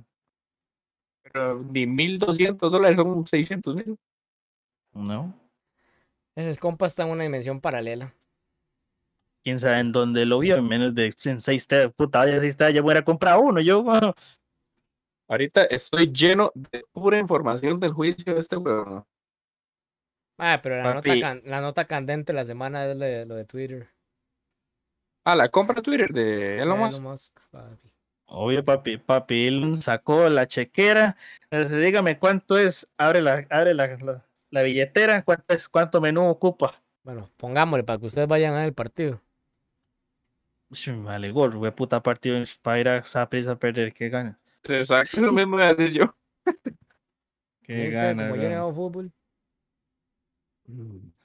Pero 1.23 1.59
ni 1.61 1.87
1200 1.87 2.71
dólares 2.71 2.97
son 2.97 3.27
600 3.27 3.75
mil. 3.75 3.99
No, 4.93 5.35
El 6.35 6.59
compa 6.59 6.87
está 6.87 7.05
en 7.05 7.11
una 7.11 7.25
dimensión 7.25 7.61
paralela. 7.61 8.15
quién 9.43 9.59
sabe 9.59 9.81
en 9.81 9.93
dónde 9.93 10.27
lo 10.27 10.41
vio, 10.41 10.57
en 10.57 10.69
menos 10.69 10.95
de 10.95 11.15
6 11.17 11.67
teas, 11.67 11.93
puta, 11.95 12.29
ya 12.29 12.39
6 12.41 12.57
teas, 12.57 12.75
ya 12.75 12.83
voy 12.83 12.97
a 12.97 13.03
comprar 13.03 13.39
uno, 13.39 13.61
yo, 13.61 13.83
bueno, 13.83 14.15
Ahorita 15.29 15.63
estoy 15.67 16.11
lleno 16.13 16.51
de 16.55 16.85
pura 16.91 17.17
información 17.17 17.79
del 17.79 17.93
juicio 17.93 18.35
de 18.35 18.41
este 18.41 18.57
huevón. 18.57 19.05
Ah, 20.39 20.59
pero 20.61 20.83
la 20.83 20.95
nota, 20.95 21.41
la 21.45 21.61
nota 21.61 21.87
candente 21.87 22.33
de 22.33 22.37
la 22.37 22.45
semana 22.45 22.85
es 22.85 22.97
lo 22.97 23.05
de, 23.05 23.27
lo 23.27 23.35
de 23.37 23.45
Twitter. 23.45 23.89
Ah, 25.31 25.37
la 25.37 25.49
compra 25.49 25.81
Twitter 25.81 26.13
de 26.13 26.61
Elon 26.61 26.77
Elon 26.77 27.03
Musk. 27.05 27.39
Papi. 27.53 27.89
Obvio, 28.27 28.65
papi, 28.65 28.99
papi, 28.99 29.47
él 29.47 29.81
sacó 29.81 30.29
la 30.29 30.49
chequera. 30.49 31.17
dígame 31.51 32.19
cuánto 32.19 32.59
es, 32.59 32.91
abre 32.99 33.23
la, 33.23 33.47
abre 33.49 33.75
la, 33.75 33.97
la, 33.99 34.25
la 34.51 34.63
billetera, 34.63 35.23
cuánto 35.25 35.55
es, 35.55 35.69
cuánto 35.69 36.01
menú 36.01 36.27
ocupa. 36.27 36.83
Bueno, 37.05 37.31
pongámosle 37.37 37.85
para 37.85 38.01
que 38.01 38.07
ustedes 38.07 38.27
vayan 38.27 38.55
a 38.55 38.59
ver 38.59 38.67
el 38.67 38.75
partido. 38.75 39.21
Vale, 40.87 41.31
gol, 41.31 41.57
güey, 41.57 41.71
puta 41.71 42.03
partido 42.03 42.43
para 42.61 42.81
ir 42.81 42.89
a 42.89 43.05
Saprissa 43.05 43.53
a 43.53 43.59
perder, 43.59 43.93
qué 43.93 44.09
ganas. 44.09 44.37
Exacto, 44.65 45.21
lo 45.21 45.31
mismo 45.31 45.57
voy 45.57 45.65
a 45.65 45.75
decir 45.75 45.93
yo. 45.93 46.17
Qué 47.63 47.87
Es 47.87 47.95
ganas, 47.95 48.31
como 48.31 48.43
yo 48.43 48.49
no 48.51 48.57
hago 48.57 48.75
fútbol. 48.75 49.13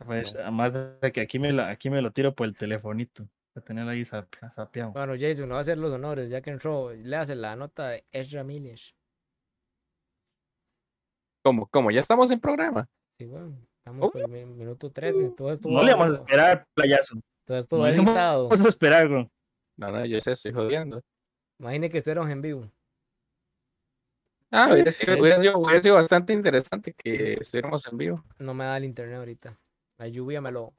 Pues, 0.06 0.36
además 0.36 0.74
de 1.02 1.12
que 1.12 1.22
aquí 1.22 1.40
me, 1.40 1.52
lo, 1.52 1.64
aquí 1.64 1.90
me 1.90 2.04
lo 2.04 2.12
tiro 2.12 2.36
por 2.36 2.48
el 2.48 2.56
telefonito, 2.56 3.28
para 3.56 3.66
tener 3.66 3.88
ahí 3.88 4.04
sapea- 4.04 4.52
sapeado. 4.52 4.92
Bueno, 4.92 5.14
Jason, 5.18 5.48
no 5.48 5.54
va 5.54 5.60
a 5.60 5.62
hacer 5.62 5.78
los 5.78 5.92
honores, 5.94 6.30
ya 6.30 6.42
que 6.42 6.50
entró. 6.50 6.92
Le 6.94 7.16
hace 7.16 7.36
la 7.36 7.56
nota 7.56 7.88
de 7.90 8.06
Ezra 8.12 8.44
Miller. 8.44 8.78
¿Cómo? 11.44 11.68
¿Cómo? 11.68 11.90
¿Ya 11.92 12.02
estamos 12.02 12.30
en 12.32 12.40
programa? 12.40 12.90
Sí, 13.18 13.26
bueno. 13.26 13.58
Estamos 13.78 14.12
por 14.12 14.22
el 14.22 14.28
mi- 14.28 14.46
minuto 14.46 14.92
13. 14.92 15.30
Todo 15.38 15.52
esto 15.54 15.70
No 15.70 15.84
le 15.84 15.94
vamos 15.94 16.18
a 16.18 16.22
esperar, 16.22 16.68
playazo. 16.74 17.16
Todo 17.46 17.58
esto 17.58 17.78
No 17.78 17.86
le 17.88 17.96
editado. 17.96 18.50
vamos 18.50 18.66
a 18.66 18.68
esperar, 18.70 19.08
güey. 19.08 19.30
No, 19.78 19.92
no, 19.92 20.06
yo 20.06 20.20
sé, 20.20 20.32
estoy 20.32 20.52
jodiendo. 20.52 21.02
Imagine 21.60 21.90
que 21.90 22.00
estuvieron 22.00 22.30
en 22.30 22.42
vivo. 22.42 22.72
Ah, 24.52 24.70
hubiera 24.72 24.92
sido, 24.92 25.18
hubiera 25.22 25.38
sido- 25.38 25.58
hubiera 25.60 25.84
sido 25.84 25.96
bastante 25.96 26.34
interesante 26.34 26.94
que 26.94 27.34
estuviéramos 27.34 27.86
en 27.88 27.98
vivo. 27.98 28.24
No 28.40 28.54
me 28.54 28.66
da 28.66 28.78
el 28.78 28.86
internet 28.86 29.18
ahorita. 29.18 29.58
La 30.00 30.08
lluvia 30.08 30.42
me 30.42 30.52
lo. 30.52 30.74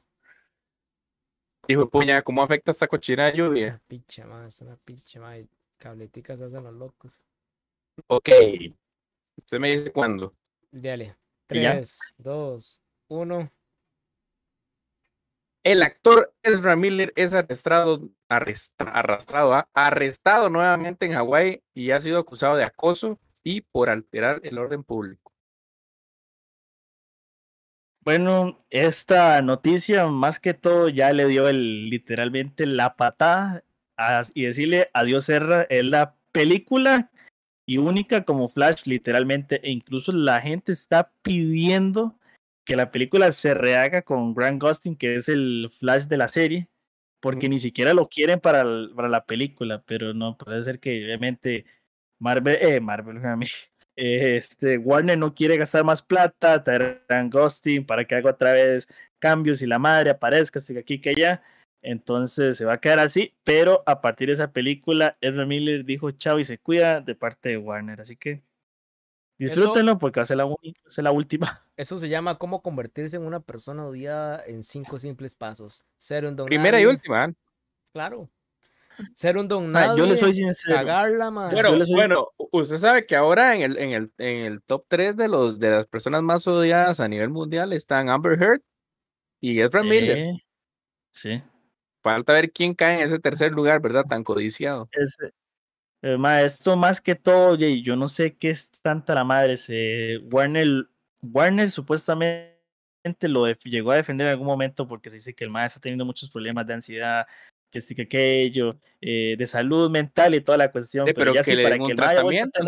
Dijo, 1.69 1.89
puña, 1.89 2.23
¿cómo 2.23 2.43
afecta 2.43 2.71
esta 2.71 2.87
cochina 2.87 3.27
de 3.27 3.37
lluvia? 3.39 3.81
Picha, 3.89 4.27
más, 4.27 4.55
es 4.55 4.61
una 4.61 4.77
picha, 4.77 5.21
más. 5.21 5.41
Cableticas 5.79 6.41
hacen 6.41 6.65
los 6.65 6.75
locos. 6.75 7.23
Ok. 8.07 8.29
Usted 9.37 9.59
me 9.59 9.71
dice 9.71 9.93
cuándo. 9.93 10.35
Dale. 10.71 11.17
¿Y 11.51 11.61
ya? 11.63 11.73
3, 11.73 11.99
2, 12.19 12.81
1. 13.09 13.51
El 15.65 15.83
actor 15.83 16.33
Ezra 16.43 16.77
Miller 16.77 17.13
es 17.17 17.33
arrestado, 17.33 18.09
arresta- 18.29 18.89
arrastrado, 18.93 19.53
¿ah? 19.55 19.69
arrestado 19.75 20.49
nuevamente 20.49 21.07
en 21.07 21.13
Hawái 21.15 21.63
y 21.75 21.91
ha 21.91 22.01
sido 22.01 22.19
acusado 22.19 22.57
de 22.57 22.63
acoso 22.65 23.19
y 23.43 23.63
por 23.63 23.91
alterar 23.91 24.41
el 24.45 24.59
orden 24.59 24.85
público. 24.85 25.26
Bueno, 28.07 28.57
esta 28.71 29.43
noticia 29.43 30.07
más 30.07 30.39
que 30.39 30.55
todo 30.55 30.89
ya 30.89 31.13
le 31.13 31.27
dio 31.27 31.49
el, 31.49 31.91
literalmente 31.91 32.65
la 32.65 32.95
patada 32.95 33.65
a- 33.97 34.23
y 34.33 34.45
decirle 34.45 34.89
adiós 34.95 35.25
Serra 35.25 35.63
es 35.69 35.85
la 35.85 36.15
película 36.31 37.11
y 37.67 37.79
única 37.79 38.25
como 38.25 38.49
Flash 38.49 38.83
literalmente 38.85 39.61
e 39.67 39.73
incluso 39.73 40.13
la 40.13 40.41
gente 40.41 40.71
está 40.71 41.11
pidiendo 41.23 42.17
que 42.65 42.77
la 42.77 42.93
película 42.93 43.33
se 43.33 43.55
rehaga 43.55 44.03
con 44.03 44.35
Grant 44.35 44.63
Gustin 44.63 44.95
que 44.95 45.17
es 45.17 45.29
el 45.29 45.73
Flash 45.77 46.05
de 46.05 46.17
la 46.17 46.29
serie 46.29 46.69
porque 47.21 47.49
ni 47.49 47.59
siquiera 47.59 47.93
lo 47.93 48.09
quieren 48.09 48.39
para, 48.39 48.61
el- 48.61 48.93
para 48.95 49.09
la 49.09 49.25
película 49.25 49.83
pero 49.85 50.15
no 50.15 50.37
puede 50.39 50.63
ser 50.63 50.79
que 50.79 51.05
obviamente 51.05 51.65
Marvel 52.21 52.57
eh, 52.61 52.81
Marvel 52.81 53.17
a 53.27 53.35
mí 53.37 53.47
este, 53.97 54.79
Warner 54.79 55.19
no 55.19 55.35
quiere 55.35 55.57
gastar 55.57 55.83
más 55.83 56.03
plata, 56.03 56.63
traer 56.63 56.83
a 56.83 57.05
Grant 57.09 57.33
Gustin 57.33 57.85
para 57.85 58.05
que 58.05 58.15
haga 58.15 58.31
otra 58.31 58.53
vez 58.53 58.87
cambios 59.19 59.63
y 59.63 59.67
la 59.67 59.79
madre 59.79 60.11
aparezca, 60.11 60.61
siga 60.61 60.81
aquí 60.81 61.01
que 61.01 61.11
allá. 61.11 61.43
Entonces 61.83 62.57
se 62.57 62.65
va 62.65 62.75
a 62.75 62.81
quedar 62.81 62.99
así, 62.99 63.35
pero 63.45 63.83
a 63.87 64.01
partir 64.01 64.29
de 64.29 64.35
esa 64.35 64.53
película, 64.53 65.17
Ezra 65.21 65.47
Miller 65.47 65.85
dijo 65.85 66.11
chao 66.11 66.39
y 66.39 66.45
se 66.45 66.59
cuida 66.59 67.01
de 67.01 67.15
parte 67.15 67.51
de 67.51 67.59
Warner. 67.59 68.01
Así 68.01 68.17
que 68.17 68.43
disfrútenlo 69.39 69.99
porque 69.99 70.21
va 70.21 70.23
a 70.23 70.27
ser 70.27 70.37
la, 70.37 70.49
la 70.97 71.13
última. 71.13 71.65
Eso 71.77 71.99
se 71.99 72.09
llama 72.09 72.39
cómo 72.39 72.61
convertirse 72.63 73.17
en 73.17 73.23
una 73.23 73.41
persona 73.41 73.87
odiada 73.87 74.43
en 74.47 74.63
cinco 74.63 74.99
simples 74.99 75.35
pasos. 75.35 75.85
Ser 75.97 76.27
un 76.27 76.35
don 76.35 76.47
Primera 76.47 76.81
y 76.81 76.87
última. 76.87 77.33
Claro. 77.93 78.29
Ser 79.15 79.37
un 79.37 79.49
don 79.49 79.71
nadie, 79.71 79.99
Yo 79.99 80.07
le 80.07 80.17
soy 80.17 80.35
sincero. 80.35 80.77
Cagarla, 80.77 81.31
man. 81.31 81.51
Bueno, 81.53 81.71
bueno, 81.89 82.29
usted 82.53 82.77
sabe 82.77 83.07
que 83.07 83.17
ahora 83.17 83.55
en 83.55 83.63
el, 83.63 83.79
en 83.79 83.91
el, 83.91 84.13
en 84.19 84.45
el 84.45 84.63
top 84.63 84.85
3 84.89 85.17
de, 85.17 85.29
los, 85.29 85.59
de 85.59 85.71
las 85.71 85.87
personas 85.87 86.23
más 86.23 86.47
odiadas 86.47 87.01
a 87.01 87.09
nivel 87.09 87.31
mundial 87.31 87.73
están 87.73 88.09
Amber 88.09 88.41
Heard 88.41 88.63
y 89.41 89.61
Ezra 89.61 89.83
Miller. 89.83 90.35
Sí. 91.13 91.43
Falta 92.03 92.35
ver 92.35 92.53
quién 92.53 92.75
cae 92.75 93.01
en 93.01 93.09
ese 93.09 93.19
tercer 93.19 93.53
lugar, 93.53 93.81
¿verdad? 93.81 94.05
Tan 94.09 94.23
codiciado. 94.23 94.89
eh, 96.03 96.19
esto 96.45 96.77
más 96.77 97.01
que 97.01 97.15
todo, 97.15 97.57
yo 97.57 97.97
no 97.97 98.09
sé 98.09 98.37
qué 98.37 98.51
es 98.51 98.71
tanta 98.83 99.15
la 99.15 99.25
madre. 99.25 99.57
Warner, 100.31 100.89
Warner 101.21 101.71
supuestamente 101.71 102.57
lo 103.23 103.47
llegó 103.65 103.93
a 103.93 103.97
defender 103.97 104.27
en 104.27 104.33
algún 104.33 104.47
momento 104.47 104.87
porque 104.87 105.11
se 105.11 105.17
dice 105.17 105.35
que 105.35 105.45
el 105.45 105.51
maestro 105.51 105.79
está 105.79 105.83
teniendo 105.83 106.05
muchos 106.05 106.31
problemas 106.31 106.67
de 106.67 106.75
ansiedad, 106.75 107.27
que 107.71 107.81
sí 107.81 107.95
que 107.95 108.03
aquello, 108.03 108.79
eh, 109.01 109.37
de 109.39 109.47
salud 109.47 109.91
mental 109.91 110.35
y 110.35 110.41
toda 110.41 110.59
la 110.59 110.71
cuestión. 110.71 111.07
pero, 111.15 111.35
ya 111.35 111.43
sí, 111.43 111.57
para 111.57 111.79
que 111.79 111.85
el 111.85 111.97
tratamiento, 111.97 112.61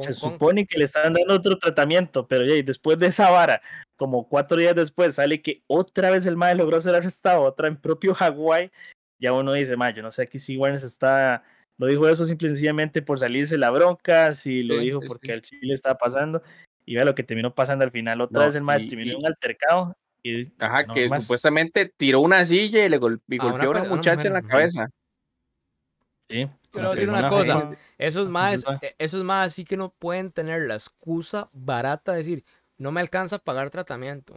se 0.00 0.14
supone 0.14 0.66
que 0.66 0.78
le 0.78 0.84
están 0.84 1.12
dando 1.12 1.34
otro 1.34 1.58
tratamiento, 1.58 2.26
pero 2.26 2.44
ya, 2.44 2.54
después 2.62 2.98
de 2.98 3.06
esa 3.06 3.30
vara, 3.30 3.62
como 3.96 4.28
cuatro 4.28 4.56
días 4.56 4.74
después, 4.74 5.14
sale 5.14 5.42
que 5.42 5.62
otra 5.66 6.10
vez 6.10 6.26
el 6.26 6.36
mae 6.36 6.54
logró 6.54 6.80
ser 6.80 6.94
arrestado, 6.94 7.42
otra 7.42 7.68
en 7.68 7.76
propio 7.76 8.14
Hawái, 8.14 8.70
ya 9.18 9.32
uno 9.32 9.52
dice, 9.52 9.76
mae, 9.76 9.94
yo 9.94 10.02
no 10.02 10.10
sé 10.10 10.22
aquí 10.22 10.38
si 10.38 10.56
Warner 10.56 10.80
está, 10.84 11.44
lo 11.78 11.86
dijo 11.86 12.08
eso 12.08 12.24
simplemente 12.24 13.02
por 13.02 13.18
salirse 13.18 13.58
la 13.58 13.70
bronca, 13.70 14.34
si 14.34 14.62
lo 14.62 14.78
dijo 14.78 15.00
porque 15.06 15.32
al 15.32 15.42
Chile 15.42 15.74
estaba 15.74 15.96
pasando, 15.96 16.42
y 16.84 16.96
vea 16.96 17.04
lo 17.04 17.14
que 17.14 17.22
terminó 17.22 17.54
pasando 17.54 17.84
al 17.84 17.90
final, 17.90 18.20
otra 18.20 18.46
vez 18.46 18.54
el 18.54 18.62
mae 18.62 18.86
terminó 18.86 19.12
en 19.12 19.18
un 19.18 19.26
altercado 19.26 19.96
Ajá, 20.58 20.86
que 20.86 21.08
supuestamente 21.20 21.92
tiró 21.96 22.20
una 22.20 22.44
silla 22.44 22.84
y 22.84 22.88
le 22.88 22.98
golpeó 22.98 23.42
a 23.42 23.68
una, 23.68 23.84
muchacha 23.84 24.26
en 24.26 24.32
la 24.32 24.42
cabeza. 24.42 24.88
Sí. 26.30 26.48
Quiero 26.70 26.90
decir 26.90 27.08
una 27.08 27.28
cosa, 27.28 27.70
esos 27.98 28.28
más, 28.28 28.64
e, 28.80 28.94
esos 28.98 29.22
más 29.22 29.48
así 29.48 29.64
que 29.64 29.76
no 29.76 29.90
pueden 29.90 30.32
tener 30.32 30.62
la 30.62 30.74
excusa 30.74 31.50
barata 31.52 32.12
de 32.12 32.18
decir, 32.18 32.44
no 32.78 32.90
me 32.90 33.00
alcanza 33.00 33.36
a 33.36 33.38
pagar 33.38 33.70
tratamiento. 33.70 34.34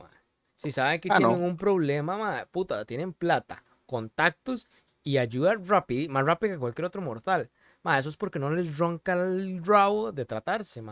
Si 0.56 0.72
saben 0.72 1.00
que 1.00 1.10
ah, 1.12 1.17
tienen 1.17 1.41
un 1.41 1.56
problema, 1.56 2.46
puta, 2.51 2.84
tienen 2.86 3.13
plata, 3.13 3.63
contactos 3.86 4.67
y 5.03 5.17
ayuda 5.17 5.56
rápido, 5.56 6.12
más 6.12 6.25
rápido 6.25 6.53
que 6.53 6.60
cualquier 6.60 6.86
otro 6.86 7.01
mortal. 7.01 7.50
eso 7.98 8.10
es 8.10 8.17
porque 8.17 8.39
no 8.39 8.51
les 8.51 8.77
ronca 8.77 9.13
el 9.13 9.63
rabo 9.65 10.12
de 10.12 10.25
tratarse, 10.25 10.84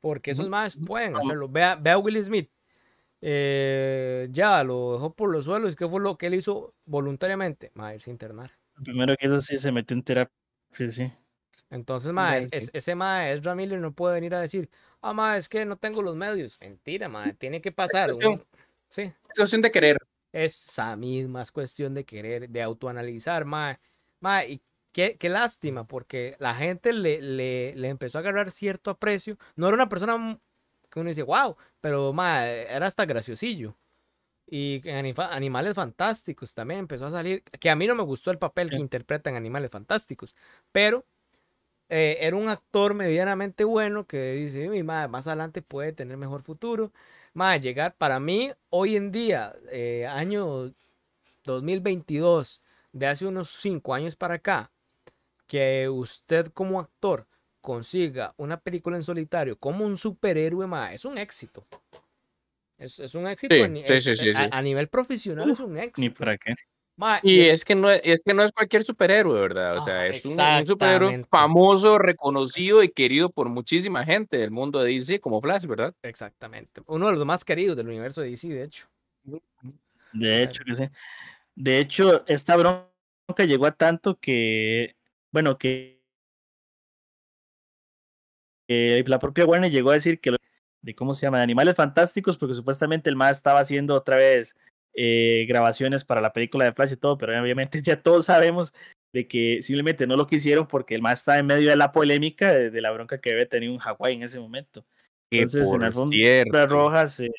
porque 0.00 0.32
esos 0.32 0.48
más 0.48 0.76
pueden 0.76 1.16
hacerlo. 1.16 1.48
Vea, 1.48 1.74
vea 1.76 1.94
a 1.94 1.98
Will 1.98 2.22
Smith 2.22 2.50
eh, 3.20 4.28
ya 4.30 4.62
lo 4.64 4.94
dejó 4.94 5.14
por 5.14 5.30
los 5.30 5.44
suelos. 5.44 5.76
¿Qué 5.76 5.88
fue 5.88 6.00
lo 6.00 6.16
que 6.16 6.26
él 6.26 6.34
hizo 6.34 6.74
voluntariamente? 6.84 7.70
Ma, 7.74 7.94
irse 7.94 8.10
a 8.10 8.12
internar. 8.12 8.52
primero 8.82 9.16
que 9.18 9.26
eso 9.26 9.40
sí 9.40 9.58
se 9.58 9.72
metió 9.72 9.96
en 9.96 10.02
terapia, 10.02 10.32
sí. 10.90 11.12
Entonces, 11.70 12.12
ma, 12.12 12.36
ese 12.36 12.94
ma, 12.94 13.28
Ezra 13.30 13.54
Miller 13.54 13.80
no 13.80 13.92
puede 13.92 14.14
venir 14.14 14.34
a 14.34 14.40
decir, 14.40 14.70
ah, 15.00 15.12
ma, 15.12 15.36
es 15.36 15.48
que 15.48 15.64
no 15.64 15.76
tengo 15.76 16.00
los 16.02 16.14
medios. 16.14 16.58
Mentira, 16.60 17.08
ma, 17.08 17.32
tiene 17.32 17.60
que 17.60 17.72
pasar. 17.72 18.10
Es 18.10 18.16
cuestión, 18.16 18.46
sí. 18.88 19.02
es 19.02 19.34
cuestión 19.36 19.62
de 19.62 19.70
querer. 19.70 19.98
Es 20.32 20.68
esa 20.68 20.96
misma 20.96 21.42
es 21.42 21.50
cuestión 21.50 21.94
de 21.94 22.04
querer, 22.04 22.48
de 22.48 22.62
autoanalizar, 22.62 23.44
ma. 23.44 23.80
Ma, 24.20 24.44
y 24.44 24.62
qué, 24.92 25.16
qué 25.18 25.28
lástima, 25.28 25.86
porque 25.86 26.36
la 26.38 26.54
gente 26.54 26.92
le, 26.92 27.20
le, 27.20 27.74
le 27.74 27.88
empezó 27.88 28.18
a 28.18 28.20
agarrar 28.20 28.50
cierto 28.50 28.90
aprecio. 28.90 29.36
No 29.56 29.66
era 29.66 29.74
una 29.74 29.88
persona 29.88 30.38
uno 31.00 31.08
dice, 31.08 31.22
wow, 31.22 31.56
pero 31.80 32.12
ma, 32.12 32.46
era 32.46 32.86
hasta 32.86 33.04
graciosillo. 33.06 33.76
Y 34.48 34.80
en 34.84 35.14
Animales 35.18 35.74
Fantásticos 35.74 36.54
también 36.54 36.80
empezó 36.80 37.06
a 37.06 37.10
salir, 37.10 37.42
que 37.42 37.70
a 37.70 37.76
mí 37.76 37.86
no 37.86 37.94
me 37.96 38.04
gustó 38.04 38.30
el 38.30 38.38
papel 38.38 38.70
que 38.70 38.76
interpreta 38.76 39.30
en 39.30 39.36
Animales 39.36 39.70
Fantásticos, 39.70 40.36
pero 40.72 41.04
eh, 41.88 42.18
era 42.20 42.36
un 42.36 42.48
actor 42.48 42.94
medianamente 42.94 43.64
bueno 43.64 44.06
que 44.06 44.32
dice, 44.32 44.68
mi 44.68 44.82
madre, 44.82 45.08
más 45.08 45.26
adelante 45.26 45.62
puede 45.62 45.92
tener 45.92 46.16
mejor 46.16 46.42
futuro. 46.42 46.92
Más 47.34 47.60
llegar 47.60 47.96
para 47.96 48.18
mí 48.20 48.50
hoy 48.70 48.96
en 48.96 49.12
día, 49.12 49.54
eh, 49.70 50.06
año 50.06 50.72
2022, 51.44 52.62
de 52.92 53.06
hace 53.06 53.26
unos 53.26 53.50
cinco 53.50 53.94
años 53.94 54.16
para 54.16 54.34
acá, 54.36 54.72
que 55.46 55.88
usted 55.88 56.48
como 56.48 56.80
actor 56.80 57.26
consiga 57.66 58.32
una 58.36 58.60
película 58.60 58.94
en 58.94 59.02
solitario 59.02 59.58
como 59.58 59.84
un 59.84 59.96
superhéroe, 59.96 60.68
es 60.92 61.04
un 61.04 61.18
éxito. 61.18 61.66
Es, 62.78 63.00
es 63.00 63.12
un 63.16 63.26
éxito 63.26 63.56
a, 64.52 64.62
nivel 64.62 64.86
profesional, 64.86 65.50
es 65.50 65.58
un 65.58 65.76
éxito. 65.76 66.00
Ni 66.00 66.10
para 66.10 66.38
qué. 66.38 66.54
y 67.24 67.40
es 67.40 67.64
que, 67.64 67.74
no, 67.74 67.90
es 67.90 68.22
que 68.22 68.34
no 68.34 68.44
es 68.44 68.52
cualquier 68.52 68.84
superhéroe, 68.84 69.40
¿verdad? 69.40 69.78
O 69.78 69.80
sea, 69.80 70.06
es 70.06 70.24
un, 70.24 70.36
superhéroe 70.64 71.24
famoso, 71.28 71.98
reconocido 71.98 72.84
y 72.84 72.88
querido 72.88 73.30
por 73.30 73.48
muchísima 73.48 74.04
gente 74.04 74.38
del 74.38 74.52
mundo 74.52 74.78
de 74.78 74.94
DC, 74.94 75.18
como 75.18 75.40
Flash, 75.40 75.66
¿verdad? 75.66 75.92
Exactamente. 76.04 76.82
Uno 76.86 77.10
de 77.10 77.16
los 77.16 77.26
más 77.26 77.44
queridos 77.44 77.76
del 77.76 77.88
universo 77.88 78.20
de 78.20 78.30
DC, 78.30 78.46
de 78.46 78.62
hecho. 78.62 78.86
De 80.12 80.44
hecho, 80.44 80.62
que 80.62 80.72
sí. 80.72 80.84
De 81.56 81.80
hecho, 81.80 82.22
esta 82.28 82.54
bronca 82.54 83.44
llegó 83.44 83.66
a 83.66 83.72
tanto 83.72 84.20
que, 84.20 84.94
bueno, 85.32 85.58
que 85.58 85.95
eh, 88.68 89.02
la 89.06 89.18
propia 89.18 89.46
Warner 89.46 89.70
llegó 89.70 89.90
a 89.90 89.94
decir 89.94 90.20
que 90.20 90.36
de 90.86 90.94
cómo 90.94 91.14
se 91.14 91.26
llama, 91.26 91.38
de 91.38 91.44
Animales 91.44 91.74
Fantásticos, 91.74 92.38
porque 92.38 92.54
supuestamente 92.54 93.10
el 93.10 93.16
más 93.16 93.36
estaba 93.36 93.60
haciendo 93.60 93.94
otra 93.94 94.16
vez 94.16 94.56
eh, 94.94 95.44
grabaciones 95.48 96.04
para 96.04 96.20
la 96.20 96.32
película 96.32 96.64
de 96.64 96.72
Flash 96.72 96.92
y 96.92 96.96
todo, 96.96 97.18
pero 97.18 97.38
obviamente 97.40 97.82
ya 97.82 98.00
todos 98.00 98.26
sabemos 98.26 98.72
de 99.12 99.26
que 99.26 99.60
simplemente 99.62 100.06
no 100.06 100.16
lo 100.16 100.26
quisieron 100.26 100.66
porque 100.66 100.94
el 100.94 101.02
más 101.02 101.20
estaba 101.20 101.38
en 101.38 101.46
medio 101.46 101.70
de 101.70 101.76
la 101.76 101.90
polémica 101.92 102.52
de, 102.52 102.80
la 102.80 102.92
bronca 102.92 103.20
que 103.20 103.32
había 103.32 103.48
tenido 103.48 103.72
en 103.72 103.78
Hawái 103.78 104.14
en 104.14 104.22
ese 104.22 104.38
momento. 104.38 104.86
Entonces, 105.30 105.68
en 105.68 105.82
alfombra 105.82 106.66
roja 106.66 107.08
se 107.08 107.30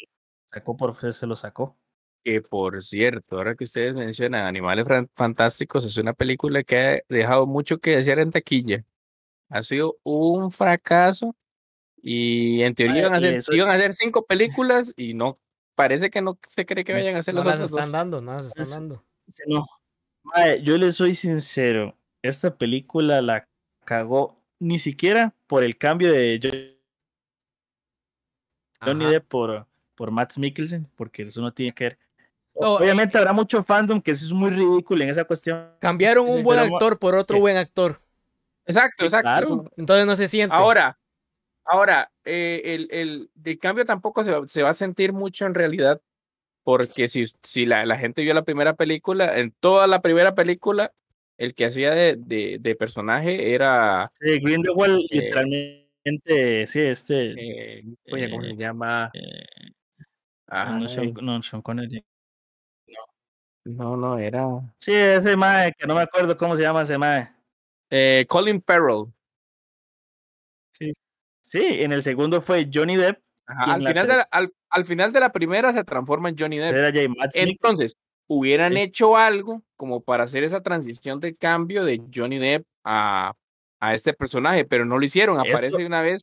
sacó 0.46 0.76
por 0.76 1.14
se 1.14 1.28
lo 1.28 1.36
sacó. 1.36 1.78
Que 2.24 2.42
por 2.42 2.82
cierto, 2.84 3.38
ahora 3.38 3.56
que 3.56 3.64
ustedes 3.64 3.96
mencionan 3.96 4.46
Animales 4.46 4.86
Fantásticos, 5.14 5.86
es 5.86 5.96
una 5.98 6.14
película 6.14 6.64
que 6.64 6.78
ha 6.78 7.00
dejado 7.08 7.48
mucho 7.48 7.78
que 7.78 7.96
desear 7.96 8.20
en 8.20 8.32
taquilla 8.32 8.84
ha 9.50 9.64
sido 9.64 9.98
un 10.04 10.52
fracaso 10.52 11.36
y 12.02 12.62
en 12.62 12.76
teoría 12.76 13.02
iban, 13.02 13.14
a 13.14 13.18
hacer, 13.74 13.94
cinco 13.94 14.26
películas 14.26 14.94
y 14.96 15.14
no, 15.14 15.40
parece 15.76 16.10
que 16.10 16.22
no 16.22 16.38
se 16.48 16.66
cree 16.66 16.84
que 16.84 16.94
vayan 16.94 17.16
a 17.16 17.20
hacer 17.20 17.34
no 17.34 17.44
las 17.44 17.56
otras 17.56 17.72
están 17.72 17.92
dando, 17.92 18.22
no 18.22 18.36
las 18.36 18.48
están 18.48 18.70
dando. 18.70 19.04
No. 19.48 19.66
yo 20.62 20.78
le 20.78 20.92
soy 20.92 21.14
sincero, 21.14 21.98
esta 22.22 22.56
película 22.56 23.22
la 23.22 23.48
cagó 23.84 24.42
ni 24.60 24.80
siquiera 24.80 25.34
por 25.48 25.64
el 25.64 25.78
cambio 25.78 26.12
de 26.12 26.78
Johnny 28.82 29.06
Depp 29.06 29.28
por, 29.28 29.68
por 29.96 30.12
Matt 30.12 30.38
Mikkelsen, 30.38 30.88
porque 30.96 31.24
eso 31.24 31.42
no 31.42 31.54
tiene 31.54 31.74
que 31.74 31.84
ver. 31.86 32.00
Obviamente 32.54 33.18
habrá 33.18 33.34
mucho 33.34 33.62
fandom 33.64 34.02
que 34.02 34.12
eso 34.12 34.26
es 34.26 34.34
muy 34.34 34.50
ridículo 34.50 35.04
en 35.04 35.10
esa 35.10 35.26
cuestión. 35.26 35.72
Cambiaron 35.80 36.28
un 36.28 36.44
buen 36.44 36.60
actor 36.60 36.98
por 36.98 37.16
otro 37.16 37.40
buen 37.40 37.58
actor. 37.58 38.00
Exacto, 38.68 39.06
exacto. 39.06 39.72
Entonces 39.78 40.06
no 40.06 40.16
se 40.16 40.28
siente. 40.28 40.56
Ahora, 40.56 41.00
ahora, 41.64 42.12
eh, 42.26 42.62
el, 42.66 42.88
el, 42.92 43.30
el, 43.44 43.60
cambio 43.60 43.86
tampoco 43.86 44.24
se 44.48 44.64
va, 44.64 44.70
a 44.70 44.74
sentir 44.74 45.14
mucho 45.14 45.46
en 45.46 45.54
realidad, 45.54 46.02
porque 46.64 47.08
si, 47.08 47.26
si 47.44 47.66
la, 47.66 47.86
la, 47.86 47.98
gente 47.98 48.22
vio 48.22 48.34
la 48.34 48.44
primera 48.44 48.76
película, 48.76 49.38
en 49.40 49.52
toda 49.60 49.88
la 49.88 50.02
primera 50.02 50.36
película, 50.36 50.94
el 51.38 51.56
que 51.56 51.66
hacía 51.66 51.94
de, 51.94 52.16
de, 52.18 52.58
de 52.60 52.76
personaje 52.76 53.54
era... 53.54 54.12
Sí, 54.20 54.40
Grindelwald, 54.40 55.00
eh, 55.12 55.22
literalmente, 55.22 56.68
sí, 56.68 56.82
este... 56.82 57.80
Eh, 57.80 57.84
oye, 58.12 58.30
¿cómo 58.30 58.44
se 58.44 58.56
llama? 58.56 59.12
no, 60.50 60.88
Sean, 60.88 61.14
no, 61.22 61.42
Sean 61.44 61.62
Connery. 61.62 62.04
No, 63.66 63.98
no, 63.98 64.18
era... 64.18 64.46
Sí, 64.78 64.94
ese 64.94 65.36
mae, 65.36 65.74
que 65.78 65.86
no 65.86 65.96
me 65.96 66.02
acuerdo 66.02 66.36
cómo 66.38 66.56
se 66.56 66.64
llama 66.64 66.84
ese 66.84 66.98
mae. 66.98 67.37
Eh, 67.90 68.26
Colin 68.28 68.62
Farrell. 68.62 69.06
Sí, 70.72 70.92
sí, 71.42 71.64
en 71.64 71.92
el 71.92 72.04
segundo 72.04 72.42
fue 72.42 72.70
Johnny 72.72 72.96
Depp. 72.96 73.20
al, 73.46 73.86
final 73.88 74.08
de 74.08 74.18
la, 74.18 74.30
al, 74.70 74.86
final 74.86 75.12
de 75.14 75.20
la 75.20 75.32
primera 75.32 75.74
se 75.74 75.84
transforma 75.84 76.30
en 76.30 76.38
Johnny 76.38 76.58
Depp. 76.58 76.96
Entonces, 77.36 77.96
hubieran 78.28 78.78
hecho 78.78 79.16
algo 79.18 79.64
como 79.76 80.02
para 80.02 80.26
hacer 80.26 80.44
esa 80.44 80.62
transición 80.62 81.20
de 81.20 81.36
cambio 81.36 81.86
de 81.86 82.02
Johnny 82.14 82.38
Depp 82.38 82.66
a, 82.84 83.34
a 83.80 83.94
este 83.94 84.14
personaje, 84.14 84.66
pero 84.66 84.86
no 84.86 84.98
lo 84.98 85.06
hicieron. 85.06 85.40
Aparece 85.40 85.86
una 85.86 86.02
vez 86.02 86.22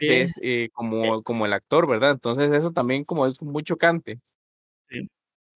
eh, 0.00 0.68
como, 0.72 1.22
como 1.22 1.46
el 1.46 1.52
actor, 1.52 1.86
¿verdad? 1.86 2.12
Entonces, 2.12 2.50
eso 2.52 2.72
también 2.72 3.04
como 3.04 3.26
es 3.26 3.40
muy 3.42 3.62
chocante. 3.62 4.20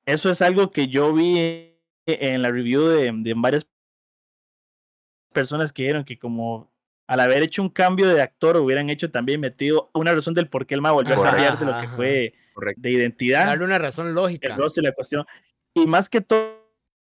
eso 0.07 0.31
es 0.31 0.43
algo 0.43 0.71
que 0.71 0.89
yo 0.89 1.13
vi 1.13 1.75
en 2.07 2.43
la 2.43 2.51
review 2.51 2.85
de, 2.85 3.13
de 3.15 3.35
varias 3.37 3.67
personas 5.35 5.75
que 5.75 5.83
dijeron 5.83 6.05
que 6.05 6.19
como 6.19 6.73
al 7.07 7.21
haber 7.21 7.43
hecho 7.43 7.61
un 7.61 7.69
cambio 7.69 8.09
de 8.09 8.23
actor 8.23 8.57
hubieran 8.57 8.89
hecho 8.89 9.11
también 9.11 9.41
metido 9.41 9.91
una 9.93 10.15
razón 10.15 10.33
del 10.33 10.49
por 10.49 10.65
qué 10.65 10.75
el 10.75 10.81
ma 10.81 10.91
volvió 10.93 11.21
a 11.21 11.23
cambiar 11.23 11.59
de 11.59 11.67
lo 11.67 11.79
que 11.79 11.89
fue 11.89 12.35
Correcto. 12.55 12.81
de 12.81 12.91
identidad, 12.91 13.47
Darle 13.47 13.65
una 13.65 13.79
razón 13.79 14.15
lógica. 14.15 14.55
el 14.55 14.83
la 14.83 14.93
cuestión. 14.93 15.27
Y 15.75 15.87
más 15.87 16.09
que 16.09 16.21
todo, 16.23 16.57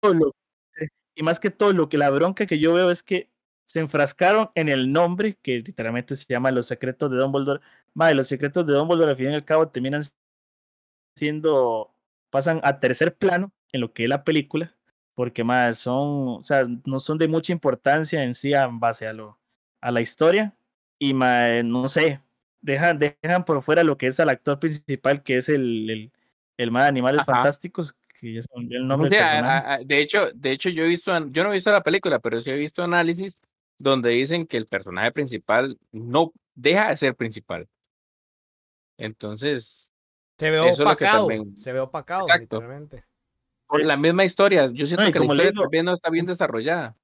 lo, 0.02 0.36
y 1.16 1.24
más 1.24 1.40
que 1.40 1.52
todo, 1.52 1.72
lo 1.72 1.88
que 1.88 1.98
la 1.98 2.10
bronca 2.10 2.46
que 2.46 2.60
yo 2.60 2.74
veo 2.74 2.92
es 2.92 3.04
que 3.04 3.30
se 3.66 3.80
enfrascaron 3.80 4.50
en 4.56 4.70
el 4.70 4.92
nombre, 4.92 5.38
que 5.42 5.60
literalmente 5.60 6.16
se 6.16 6.26
llama 6.28 6.52
Los 6.52 6.68
Secretos 6.68 7.12
de 7.12 7.18
Dumbledore. 7.18 7.62
Madre, 7.94 8.16
los 8.16 8.28
secretos 8.28 8.66
de 8.66 8.74
Dumbledore 8.74 9.12
al 9.12 9.18
fin 9.18 9.32
y 9.32 9.36
al 9.36 9.46
cabo 9.46 9.70
terminan 9.70 10.04
siendo, 11.18 11.94
pasan 12.30 12.60
a 12.64 12.80
tercer 12.80 13.16
plano 13.16 13.54
en 13.72 13.82
lo 13.82 13.94
que 13.94 14.04
es 14.04 14.10
la 14.10 14.24
película, 14.24 14.75
porque 15.16 15.44
más 15.44 15.80
son, 15.80 16.28
o 16.40 16.44
sea, 16.44 16.66
no 16.86 17.00
son 17.00 17.18
de 17.18 17.28
mucha 17.28 17.52
importancia 17.54 18.24
en 18.24 18.36
sí 18.36 18.54
en 18.54 18.80
base 18.80 19.08
a 19.08 19.14
lo, 19.14 19.40
a 19.82 19.92
la 19.92 20.02
historia, 20.02 20.56
y 21.00 21.14
mae, 21.14 21.64
no 21.64 21.88
sé, 21.90 22.22
dejan, 22.62 23.00
dejan 23.00 23.46
por 23.46 23.62
fuera 23.62 23.84
lo 23.84 23.98
que 23.98 24.08
es 24.08 24.20
al 24.20 24.30
actor 24.30 24.60
principal, 24.60 25.24
que 25.24 25.38
es 25.38 25.50
el, 25.50 25.90
el, 25.90 26.12
el 26.58 26.72
más 26.72 26.84
de 26.84 26.90
Animales 26.90 27.22
Ajá. 27.22 27.32
Fantásticos, 27.34 27.94
que 28.20 28.40
olvidó 28.52 28.78
el 28.80 28.88
nombre 28.88 29.10
Sí, 29.10 29.16
del 29.16 29.24
a- 29.26 29.30
personaje. 29.32 29.68
a- 29.68 29.74
a- 29.76 29.78
de 29.80 30.00
hecho, 30.00 30.32
de 30.34 30.52
hecho 30.52 30.70
yo 30.70 30.84
he 30.84 30.88
visto, 30.88 31.12
yo 31.30 31.44
no 31.44 31.50
he 31.50 31.54
visto 31.54 31.72
la 31.72 31.82
película, 31.84 32.20
pero 32.20 32.40
sí 32.42 32.50
he 32.52 32.56
visto 32.56 32.84
análisis 32.84 33.38
donde 33.78 34.10
dicen 34.12 34.48
que 34.48 34.58
el 34.58 34.68
personaje 34.68 35.12
principal 35.12 35.78
no 35.92 36.32
deja 36.56 36.90
de 36.90 36.98
ser 36.98 37.16
principal. 37.16 37.68
Entonces, 38.98 39.92
Se 40.38 40.50
ve 40.50 40.58
Eso 40.58 40.68
es 40.70 40.80
lo 40.80 40.86
que 40.98 41.06
opacado. 41.06 41.28
también- 41.28 41.58
Se 41.58 41.72
ve 41.72 41.80
opacado, 41.80 42.22
Exacto. 42.24 42.58
literalmente. 42.58 43.06
Por 43.68 43.84
la 43.84 43.98
misma 43.98 44.24
historia, 44.24 44.70
yo 44.74 44.86
siento 44.88 45.04
que 45.12 45.20
la 45.20 45.26
historia 45.26 45.52
digo- 45.52 45.64
también 45.64 45.86
no 45.86 45.94
está 45.94 46.10
bien 46.10 46.26
desarrollada. 46.26 46.96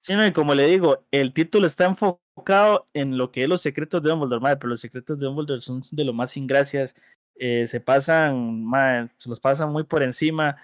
Sí, 0.00 0.14
no, 0.14 0.26
y 0.26 0.32
como 0.32 0.54
le 0.54 0.66
digo, 0.66 1.04
el 1.12 1.32
título 1.32 1.66
está 1.66 1.84
enfocado 1.84 2.86
en 2.92 3.16
lo 3.16 3.30
que 3.30 3.44
es 3.44 3.48
los 3.48 3.62
secretos 3.62 4.02
de 4.02 4.10
Dumbledore, 4.10 4.40
madre, 4.42 4.56
pero 4.56 4.70
los 4.70 4.80
secretos 4.80 5.16
de 5.18 5.26
Dumbledore 5.26 5.60
son 5.60 5.80
de 5.92 6.04
lo 6.04 6.12
más 6.12 6.36
ingracias, 6.36 6.96
eh, 7.36 7.66
se 7.68 7.80
pasan, 7.80 8.64
madre, 8.64 9.10
se 9.16 9.28
los 9.28 9.38
pasan 9.38 9.70
muy 9.72 9.84
por 9.84 10.02
encima. 10.02 10.56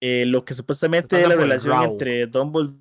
eh, 0.00 0.26
lo 0.26 0.44
que 0.44 0.52
supuestamente 0.52 1.16
es 1.16 1.22
la 1.28 1.34
relación 1.36 1.72
entre 1.92 2.26
Dumbledore 2.26 2.76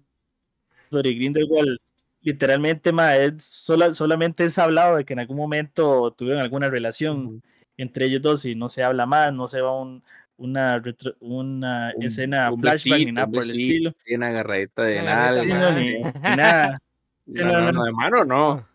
y 1.06 1.16
Grindelwald, 1.16 1.78
literalmente, 2.22 2.92
madre, 2.92 3.26
es 3.28 3.44
sola- 3.44 3.94
solamente 3.94 4.44
es 4.44 4.58
hablado 4.60 4.98
de 4.98 5.06
que 5.06 5.14
en 5.14 5.20
algún 5.20 5.38
momento 5.38 6.12
tuvieron 6.12 6.42
alguna 6.42 6.70
relación 6.70 7.42
entre 7.78 8.06
ellos 8.08 8.22
dos 8.22 8.46
y 8.46 8.54
no 8.56 8.68
se 8.70 8.84
habla 8.84 9.06
más, 9.06 9.34
no 9.34 9.48
se 9.48 9.62
va 9.62 9.80
un, 9.82 10.04
una, 10.38 10.80
retro- 10.80 11.16
una 11.20 11.94
Un- 11.96 12.04
escena 12.04 12.52
un 12.52 12.62
flashback 12.62 13.00
ni 13.00 13.12
nada 13.12 13.28
por 13.28 13.44
el 13.44 13.50
estilo. 13.50 13.94
Una 14.14 14.28
agarradita 14.28 14.84
de 14.84 15.00
Una 15.02 15.14
agarradita 15.28 15.42
Sí, 15.42 15.48
nalga. 15.54 15.72
no, 15.72 15.80
ni, 15.80 15.86
ni 16.30 16.36
nada. 16.36 16.82
Sí, 17.28 17.34
No, 17.44 17.46
no, 17.46 17.54
no, 17.54 17.60
no. 17.60 17.72
no, 17.72 17.84
de 17.86 17.92
mano 17.92 18.24
no. 18.26 18.66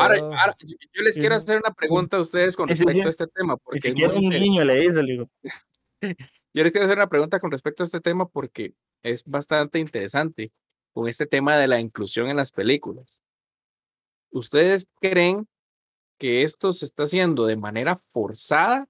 Ahora, 0.00 0.16
yo 0.16 0.76
yo 0.92 1.02
les 1.02 1.16
quiero 1.18 1.34
hacer 1.36 1.58
una 1.64 1.72
pregunta 1.74 2.16
a 2.16 2.20
ustedes 2.20 2.54
con 2.56 2.68
sí, 2.68 2.74
respecto 2.74 2.92
sí. 2.92 3.00
a 3.06 3.08
este 3.08 3.26
tema, 3.28 3.54
Ni 3.54 3.60
porque 3.64 3.92
muy 3.94 4.26
un 4.26 4.30
guiño 4.30 4.64
le 4.64 4.84
hizo, 4.84 5.02
le 5.02 5.12
digo. 5.12 5.30
Yo 6.54 6.62
les 6.64 6.72
quiero 6.72 6.86
hacer 6.86 6.98
una 6.98 7.08
pregunta 7.08 7.38
con 7.40 7.50
respecto 7.52 7.82
a 7.82 7.86
este 7.86 8.00
tema 8.00 8.26
porque 8.28 8.74
es 9.02 9.22
bastante 9.24 9.78
interesante 9.78 10.50
con 10.92 11.06
este 11.08 11.26
tema 11.26 11.56
de 11.56 11.68
la 11.68 11.78
inclusión 11.78 12.28
en 12.28 12.36
las 12.36 12.50
películas. 12.50 13.18
¿Ustedes 14.30 14.86
creen 15.00 15.46
que 16.18 16.42
esto 16.42 16.72
se 16.72 16.84
está 16.84 17.04
haciendo 17.04 17.46
de 17.46 17.56
manera 17.56 18.00
forzada 18.12 18.88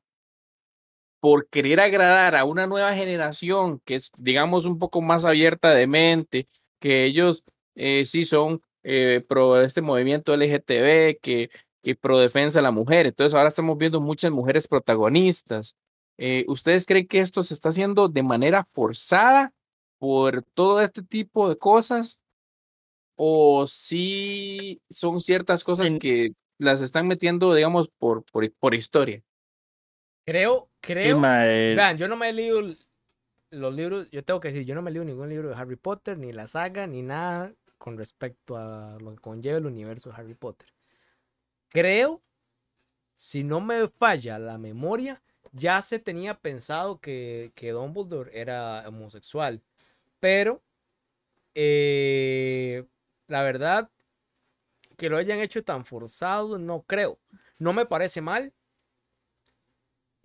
por 1.20 1.48
querer 1.48 1.80
agradar 1.80 2.36
a 2.36 2.44
una 2.44 2.66
nueva 2.66 2.94
generación 2.94 3.80
que 3.84 3.96
es, 3.96 4.10
digamos, 4.18 4.64
un 4.66 4.78
poco 4.78 5.02
más 5.02 5.24
abierta 5.24 5.70
de 5.74 5.86
mente, 5.86 6.48
que 6.80 7.04
ellos 7.04 7.44
eh, 7.74 8.04
sí 8.04 8.24
son 8.24 8.62
eh, 8.84 9.24
pro 9.28 9.60
este 9.60 9.82
movimiento 9.82 10.34
LGTB, 10.34 11.20
que, 11.20 11.50
que 11.82 11.94
pro 11.96 12.18
defensa 12.18 12.60
de 12.60 12.62
la 12.62 12.70
mujer? 12.70 13.06
Entonces 13.06 13.34
ahora 13.34 13.48
estamos 13.48 13.76
viendo 13.78 14.00
muchas 14.00 14.30
mujeres 14.30 14.68
protagonistas. 14.68 15.76
Eh, 16.18 16.44
¿Ustedes 16.48 16.86
creen 16.86 17.06
que 17.06 17.20
esto 17.20 17.42
se 17.42 17.54
está 17.54 17.70
haciendo 17.70 18.08
de 18.08 18.22
manera 18.22 18.64
forzada 18.64 19.52
por 19.98 20.42
todo 20.42 20.80
este 20.82 21.02
tipo 21.02 21.48
de 21.48 21.56
cosas? 21.56 22.18
¿O 23.16 23.66
sí 23.66 24.80
son 24.90 25.20
ciertas 25.20 25.64
cosas 25.64 25.92
que 26.00 26.32
las 26.58 26.80
están 26.82 27.08
metiendo, 27.08 27.52
digamos, 27.54 27.88
por, 27.98 28.24
por, 28.24 28.52
por 28.54 28.74
historia? 28.74 29.22
Creo, 30.28 30.68
creo. 30.82 31.18
Vean, 31.74 31.96
yo 31.96 32.06
no 32.06 32.14
me 32.14 32.28
he 32.28 32.32
leído 32.34 32.60
los 33.48 33.74
libros, 33.74 34.10
yo 34.10 34.22
tengo 34.22 34.40
que 34.40 34.48
decir, 34.48 34.66
yo 34.66 34.74
no 34.74 34.82
me 34.82 34.90
he 34.90 34.92
leído 34.92 35.06
ningún 35.06 35.30
libro 35.30 35.48
de 35.48 35.54
Harry 35.54 35.76
Potter, 35.76 36.18
ni 36.18 36.32
la 36.32 36.46
saga, 36.46 36.86
ni 36.86 37.00
nada 37.00 37.54
con 37.78 37.96
respecto 37.96 38.58
a 38.58 38.98
lo 39.00 39.14
que 39.14 39.22
conlleva 39.22 39.56
el 39.56 39.64
universo 39.64 40.10
de 40.10 40.16
Harry 40.16 40.34
Potter. 40.34 40.68
Creo, 41.70 42.20
si 43.16 43.42
no 43.42 43.62
me 43.62 43.88
falla 43.88 44.38
la 44.38 44.58
memoria, 44.58 45.22
ya 45.52 45.80
se 45.80 45.98
tenía 45.98 46.34
pensado 46.34 47.00
que, 47.00 47.50
que 47.54 47.70
Dumbledore 47.70 48.30
era 48.38 48.86
homosexual, 48.86 49.62
pero 50.20 50.60
eh, 51.54 52.84
la 53.28 53.42
verdad, 53.42 53.88
que 54.98 55.08
lo 55.08 55.16
hayan 55.16 55.38
hecho 55.38 55.64
tan 55.64 55.86
forzado, 55.86 56.58
no 56.58 56.82
creo. 56.82 57.18
No 57.58 57.72
me 57.72 57.86
parece 57.86 58.20
mal, 58.20 58.52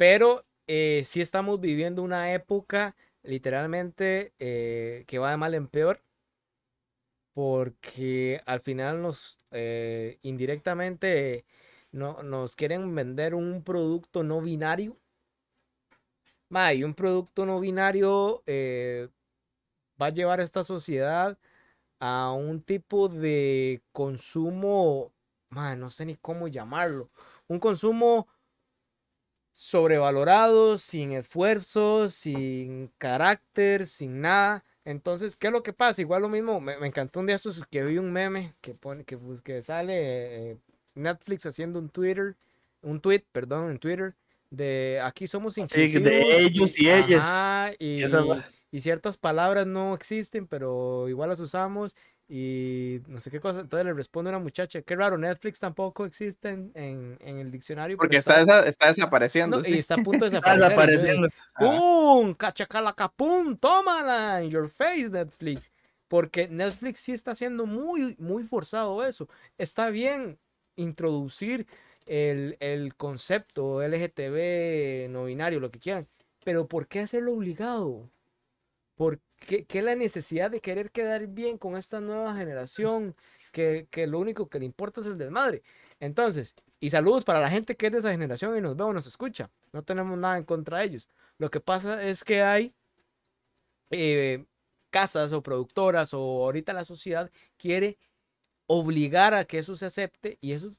pero 0.03 0.45
eh, 0.67 1.03
sí 1.05 1.21
estamos 1.21 1.61
viviendo 1.61 2.03
una 2.03 2.33
época 2.33 2.93
literalmente 3.21 4.33
eh, 4.37 5.05
que 5.07 5.17
va 5.17 5.31
de 5.31 5.37
mal 5.37 5.53
en 5.53 5.69
peor. 5.69 6.03
Porque 7.33 8.41
al 8.45 8.59
final 8.59 9.01
nos 9.01 9.37
eh, 9.51 10.19
indirectamente 10.21 11.45
no, 11.93 12.21
nos 12.21 12.57
quieren 12.57 12.93
vender 12.93 13.33
un 13.33 13.63
producto 13.63 14.23
no 14.23 14.41
binario. 14.41 14.97
Y 16.73 16.83
un 16.83 16.95
producto 16.95 17.45
no 17.45 17.61
binario 17.61 18.43
va 18.45 20.07
a 20.07 20.09
llevar 20.09 20.41
a 20.41 20.43
esta 20.43 20.65
sociedad 20.65 21.39
a 22.01 22.33
un 22.33 22.61
tipo 22.61 23.07
de 23.07 23.81
consumo, 23.93 25.13
no 25.49 25.89
sé 25.89 26.05
ni 26.05 26.17
cómo 26.17 26.49
llamarlo, 26.49 27.09
un 27.47 27.59
consumo 27.59 28.27
sobrevalorado, 29.53 30.77
sin 30.77 31.11
esfuerzo, 31.11 32.09
sin 32.09 32.91
carácter, 32.97 33.85
sin 33.85 34.21
nada. 34.21 34.63
Entonces, 34.85 35.35
¿qué 35.35 35.47
es 35.47 35.53
lo 35.53 35.63
que 35.63 35.73
pasa? 35.73 36.01
Igual 36.01 36.23
lo 36.23 36.29
mismo, 36.29 36.59
me, 36.59 36.77
me 36.77 36.87
encantó 36.87 37.19
un 37.21 37.27
día 37.27 37.35
estos 37.35 37.61
que 37.69 37.83
vi 37.83 37.97
un 37.97 38.11
meme 38.11 38.53
que 38.61 38.73
pone, 38.73 39.03
que, 39.05 39.17
pues, 39.17 39.41
que 39.41 39.61
sale 39.61 40.51
eh, 40.51 40.57
Netflix 40.95 41.45
haciendo 41.45 41.79
un 41.79 41.89
Twitter, 41.89 42.35
un 42.81 42.99
tweet, 42.99 43.23
perdón, 43.31 43.69
en 43.71 43.79
Twitter, 43.79 44.15
de 44.49 44.99
aquí 45.03 45.27
somos 45.27 45.53
Sí, 45.53 45.61
inclusivos. 45.61 46.03
de 46.09 46.41
ellos 46.43 46.79
y 46.79 46.89
ellas. 46.89 47.23
ajá, 47.25 47.73
y 48.71 48.81
ciertas 48.81 49.17
palabras 49.17 49.67
no 49.67 49.93
existen, 49.93 50.47
pero 50.47 51.07
igual 51.07 51.29
las 51.29 51.39
usamos 51.39 51.95
y 52.35 52.99
no 53.09 53.19
sé 53.19 53.29
qué 53.29 53.39
cosa. 53.39 53.59
Entonces 53.59 53.85
le 53.85 53.93
responde 53.93 54.29
una 54.29 54.39
muchacha, 54.39 54.81
qué 54.81 54.95
raro, 54.95 55.19
Netflix 55.19 55.59
tampoco 55.59 56.03
existe 56.03 56.49
en, 56.49 56.71
en- 56.73 57.17
en 57.21 57.37
el 57.37 57.51
diccionario. 57.51 57.95
Porque 57.95 58.17
está, 58.17 58.41
desa- 58.43 58.65
está 58.65 58.87
desapareciendo. 58.87 59.57
no, 59.57 59.63
sí. 59.63 59.75
y 59.75 59.77
está 59.77 59.93
a 59.93 59.97
punto 59.97 60.25
de 60.25 60.31
desaparecer. 60.31 60.69
desapareciendo. 60.69 61.27
¡Pum! 61.59 62.33
¡Cachacalaca! 62.33 63.09
¡Pum! 63.09 63.55
¡Tómala! 63.55 64.43
In 64.43 64.49
your 64.49 64.67
face, 64.67 65.09
Netflix. 65.11 65.71
Porque 66.07 66.47
Netflix 66.47 67.01
sí 67.01 67.11
está 67.11 67.31
haciendo 67.31 67.67
muy, 67.67 68.15
muy 68.17 68.41
forzado 68.43 69.05
eso. 69.05 69.29
Está 69.59 69.91
bien 69.91 70.39
introducir 70.75 71.67
el, 72.07 72.57
el 72.59 72.95
concepto 72.95 73.81
LGTB, 73.83 75.09
no 75.11 75.25
binario, 75.25 75.59
lo 75.59 75.69
que 75.69 75.77
quieran. 75.79 76.07
Pero 76.43 76.67
¿por 76.67 76.87
qué 76.87 77.01
hacerlo 77.01 77.33
obligado? 77.33 78.09
¿Por 78.95 79.19
qué, 79.37 79.65
qué 79.65 79.81
la 79.81 79.95
necesidad 79.95 80.51
de 80.51 80.61
querer 80.61 80.91
quedar 80.91 81.27
bien 81.27 81.57
con 81.57 81.75
esta 81.77 81.99
nueva 82.01 82.35
generación? 82.35 83.15
Que, 83.51 83.87
que 83.91 84.07
lo 84.07 84.19
único 84.19 84.49
que 84.49 84.59
le 84.59 84.65
importa 84.65 85.01
es 85.01 85.07
el 85.07 85.17
desmadre. 85.17 85.61
Entonces, 85.99 86.55
y 86.79 86.89
saludos 86.89 87.23
para 87.23 87.39
la 87.39 87.49
gente 87.49 87.77
que 87.77 87.85
es 87.87 87.91
de 87.91 87.99
esa 87.99 88.11
generación 88.11 88.57
y 88.57 88.61
nos 88.61 88.75
ve 88.75 88.83
o 88.83 88.93
nos 88.93 89.07
escucha. 89.07 89.49
No 89.71 89.83
tenemos 89.83 90.17
nada 90.17 90.37
en 90.37 90.43
contra 90.43 90.79
de 90.79 90.85
ellos. 90.85 91.07
Lo 91.37 91.49
que 91.49 91.59
pasa 91.59 92.03
es 92.03 92.23
que 92.23 92.41
hay 92.41 92.73
eh, 93.91 94.45
casas 94.89 95.33
o 95.33 95.41
productoras 95.41 96.13
o 96.13 96.19
ahorita 96.19 96.73
la 96.73 96.85
sociedad 96.85 97.31
quiere 97.57 97.97
obligar 98.67 99.33
a 99.33 99.45
que 99.45 99.59
eso 99.59 99.75
se 99.75 99.85
acepte 99.85 100.37
y 100.41 100.53
eso 100.53 100.71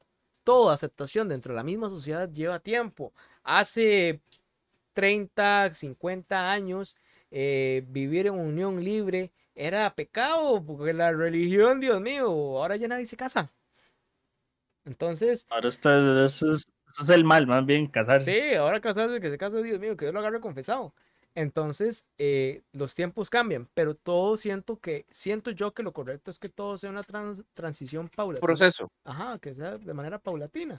toda 0.45 0.75
aceptación 0.75 1.29
dentro 1.29 1.53
de 1.53 1.57
la 1.57 1.65
misma 1.65 1.89
sociedad 1.89 2.31
lleva 2.31 2.61
tiempo. 2.61 3.13
Hace 3.43 4.21
30, 4.93 5.73
50 5.73 6.53
años 6.53 6.97
eh, 7.35 7.85
vivir 7.89 8.29
en 8.29 8.35
unión 8.35 8.83
libre 8.83 9.33
era 9.55 9.93
pecado 9.95 10.65
porque 10.65 10.93
la 10.93 11.13
religión, 11.13 11.81
Dios 11.81 12.01
mío, 12.01 12.27
ahora 12.27 12.77
ya 12.77 12.89
nadie 12.89 13.07
se 13.07 13.17
casa. 13.17 13.51
Entonces, 14.85 15.47
Ahora 15.51 15.69
está, 15.69 16.27
eso 16.27 16.55
es, 16.55 16.67
eso 16.93 17.03
es 17.05 17.09
el 17.09 17.25
mal, 17.25 17.47
más 17.47 17.65
bien 17.65 17.87
casarse. 17.87 18.33
Sí, 18.51 18.55
ahora 18.55 18.81
casarse, 18.81 19.21
que 19.21 19.31
se 19.31 19.39
case, 19.39 19.63
Dios 19.63 19.81
mío, 19.81 19.97
que 19.97 20.05
Dios 20.07 20.15
lo 20.15 20.21
agarre 20.21 20.41
confesado. 20.41 20.95
Entonces, 21.35 22.07
eh, 22.19 22.63
los 22.73 22.95
tiempos 22.95 23.29
cambian, 23.29 23.67
pero 23.75 23.95
todo 23.97 24.37
siento 24.37 24.79
que, 24.79 25.05
siento 25.11 25.51
yo 25.51 25.75
que 25.75 25.83
lo 25.83 25.93
correcto 25.93 26.31
es 26.31 26.39
que 26.39 26.49
todo 26.49 26.79
sea 26.79 26.91
una 26.91 27.03
trans- 27.03 27.43
transición 27.55 28.09
paulatina. 28.09 28.47
Proceso. 28.47 28.93
Ajá, 29.05 29.39
que 29.41 29.53
sea 29.53 29.79
de 29.79 29.95
manera 29.95 30.19
paulatina. 30.19 30.79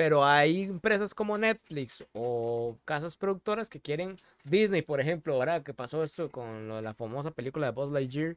Pero 0.00 0.24
hay 0.24 0.62
empresas 0.62 1.12
como 1.12 1.36
Netflix 1.36 2.06
o 2.14 2.78
casas 2.86 3.16
productoras 3.16 3.68
que 3.68 3.80
quieren, 3.80 4.16
Disney, 4.44 4.80
por 4.80 4.98
ejemplo, 4.98 5.34
ahora 5.34 5.62
que 5.62 5.74
pasó 5.74 6.02
esto 6.02 6.30
con 6.30 6.68
lo 6.68 6.76
de 6.76 6.80
la 6.80 6.94
famosa 6.94 7.30
película 7.32 7.66
de 7.66 7.72
Buzz 7.72 7.92
Lightyear, 7.92 8.34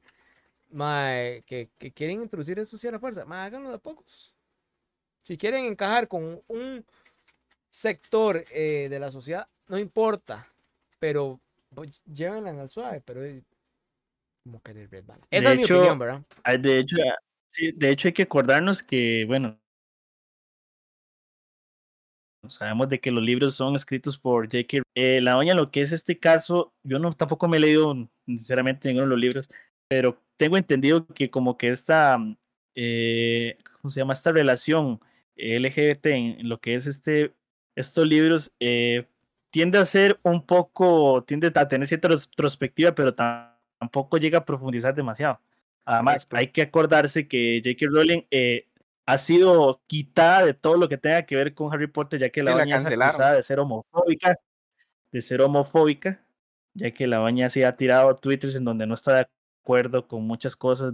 mae, 0.72 1.42
que, 1.46 1.70
que 1.78 1.94
quieren 1.94 2.22
introducir 2.22 2.60
eso 2.60 2.78
sí 2.78 2.86
a 2.90 2.92
la 2.92 3.00
fuerza, 3.00 3.24
mae, 3.24 3.46
háganlo 3.48 3.72
de 3.72 3.80
pocos. 3.80 4.34
Si 5.22 5.38
quieren 5.38 5.64
encajar 5.64 6.10
con 6.10 6.42
un 6.50 6.86
sector 7.70 8.44
eh, 8.52 8.88
de 8.90 9.00
la 9.00 9.10
sociedad, 9.10 9.48
no 9.70 9.78
importa, 9.78 10.46
pero 11.00 11.40
pues, 11.74 12.02
llévenla 12.04 12.50
al 12.62 12.68
suave, 12.68 13.02
pero 13.06 13.24
eh, 13.24 13.42
como 14.44 14.62
querer 14.62 14.92
resbalar. 14.92 15.26
Esa 15.32 15.48
De 15.48 15.54
es 15.54 15.58
mi 15.60 15.64
hecho, 15.64 15.78
opinión, 15.78 15.98
¿verdad? 15.98 16.22
Ah, 16.44 16.58
De 16.58 16.80
hecho, 16.80 16.98
sí, 17.48 17.72
de 17.72 17.90
hecho 17.90 18.10
hay 18.10 18.14
que 18.14 18.24
acordarnos 18.24 18.84
que, 18.84 19.24
bueno, 19.26 19.63
sabemos 22.50 22.90
de 22.90 23.00
que 23.00 23.12
los 23.12 23.24
libros 23.24 23.56
son 23.56 23.76
escritos 23.76 24.18
por 24.18 24.46
J.K. 24.46 24.84
Eh, 24.96 25.22
la 25.22 25.34
doña, 25.34 25.54
lo 25.54 25.72
que 25.72 25.82
es 25.82 25.92
este 25.92 26.20
caso, 26.20 26.74
yo 26.84 27.00
no 27.00 27.14
tampoco 27.14 27.48
me 27.48 27.58
he 27.58 27.60
leído 27.60 27.96
sinceramente 28.26 28.88
ninguno 28.88 29.06
de 29.08 29.10
los 29.12 29.20
libros, 29.20 29.50
pero 29.88 30.22
tengo 30.38 30.58
entendido 30.58 31.06
que 31.08 31.30
como 31.30 31.58
que 31.58 31.70
esta, 31.70 32.18
mm, 32.18 32.38
eh, 32.76 33.58
¿cómo 33.82 33.92
se 33.92 34.00
llama? 34.02 34.14
Esta 34.14 34.32
relación 34.32 35.00
LGBT 35.36 36.06
en, 36.08 36.50
lo 36.50 36.60
que 36.60 36.76
es 36.76 36.88
este, 36.88 37.34
estos 37.76 38.08
libros, 38.08 38.52
eh, 38.60 39.06
tiende 39.52 39.78
a 39.78 39.86
ser 39.86 40.20
un 40.24 40.46
poco, 40.46 41.24
tiende 41.26 41.52
a 41.54 41.68
tener 41.68 41.88
cierta 41.88 42.08
retrospectiva, 42.08 42.94
pero 42.96 43.14
tam- 43.16 43.54
tampoco 43.80 44.18
llega 44.18 44.40
a 44.40 44.46
profundizar 44.46 44.96
demasiado. 44.96 45.40
Además, 45.86 46.28
hay 46.32 46.48
que 46.48 46.62
acordarse 46.64 47.28
que 47.28 47.62
J.K. 47.64 47.86
Rowling 47.92 48.22
eh, 48.32 48.68
ha 49.06 49.18
sido 49.18 49.82
quitada 49.88 50.46
de 50.46 50.54
todo 50.54 50.78
lo 50.78 50.88
que 50.88 50.98
tenga 50.98 51.24
que 51.26 51.36
ver 51.36 51.54
con 51.54 51.74
Harry 51.74 51.88
Potter, 51.88 52.20
ya 52.20 52.30
que 52.30 52.44
la 52.44 52.52
doña 52.52 52.78
es 52.78 52.86
acusada 52.86 53.34
de 53.34 53.44
ser 53.44 53.60
homofóbica, 53.60 54.38
de 55.12 55.22
ser 55.22 55.42
homofóbica, 55.42 56.26
ya 56.74 56.92
que 56.92 57.08
la 57.08 57.18
doña 57.18 57.50
sí 57.50 57.64
ha 57.64 57.76
tirado 57.76 58.16
twitters 58.16 58.56
en 58.56 58.66
donde 58.66 58.88
no 58.88 58.94
está 58.94 59.16
de 59.16 59.28
acuerdo 59.62 60.08
con 60.08 60.24
muchas 60.24 60.56
cosas 60.56 60.94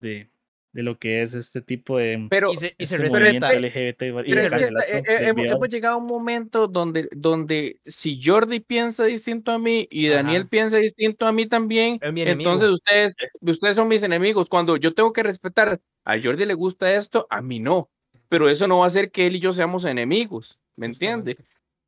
de, 0.00 0.30
de 0.72 0.82
lo 0.82 0.98
que 0.98 1.22
es 1.22 1.34
este 1.34 1.62
tipo 1.62 1.98
de 1.98 2.26
Pero, 2.30 2.52
Y 2.52 2.56
se, 2.56 2.74
y 2.78 2.86
se 2.86 2.96
este 2.96 3.08
respeta. 3.08 3.48
movimiento 3.48 3.48
LGBT 3.52 4.02
y 4.02 4.12
pero 4.12 4.40
se 4.40 4.46
es 4.46 4.52
que 4.52 4.60
esta- 4.60 4.74
cancelación 4.80 5.04
eh, 5.08 5.28
hemos, 5.48 5.68
llegado 5.68 5.94
a 5.94 5.98
un 5.98 6.06
momento 6.06 6.66
donde, 6.68 7.08
donde 7.12 7.80
si 7.86 8.20
Jordi 8.22 8.60
piensa 8.60 9.04
distinto 9.04 9.50
a 9.52 9.58
mí 9.58 9.88
y 9.90 10.08
Daniel 10.08 10.42
Ajá. 10.42 10.50
piensa 10.50 10.76
distinto 10.76 11.26
a 11.26 11.32
mí 11.32 11.46
también, 11.46 11.98
Es 12.02 12.12
entonces 12.14 12.68
ustedes, 12.70 13.14
ustedes 13.40 13.76
son 13.76 13.88
mis 13.88 14.02
enemigos. 14.02 14.48
Cuando 14.48 14.76
yo 14.76 14.92
tengo 14.94 15.12
que 15.12 15.22
respetar, 15.22 15.80
a 16.04 16.20
Jordi 16.22 16.44
le 16.44 16.54
gusta 16.54 16.94
esto, 16.94 17.26
a 17.30 17.40
mí 17.42 17.58
no. 17.60 17.90
Pero 18.28 18.48
eso 18.50 18.68
no 18.68 18.78
va 18.78 18.84
a 18.84 18.88
hacer 18.88 19.10
que 19.10 19.26
él 19.26 19.36
y 19.36 19.40
yo 19.40 19.52
seamos 19.54 19.86
enemigos, 19.86 20.58
¿me 20.76 20.86
entiende? 20.86 21.38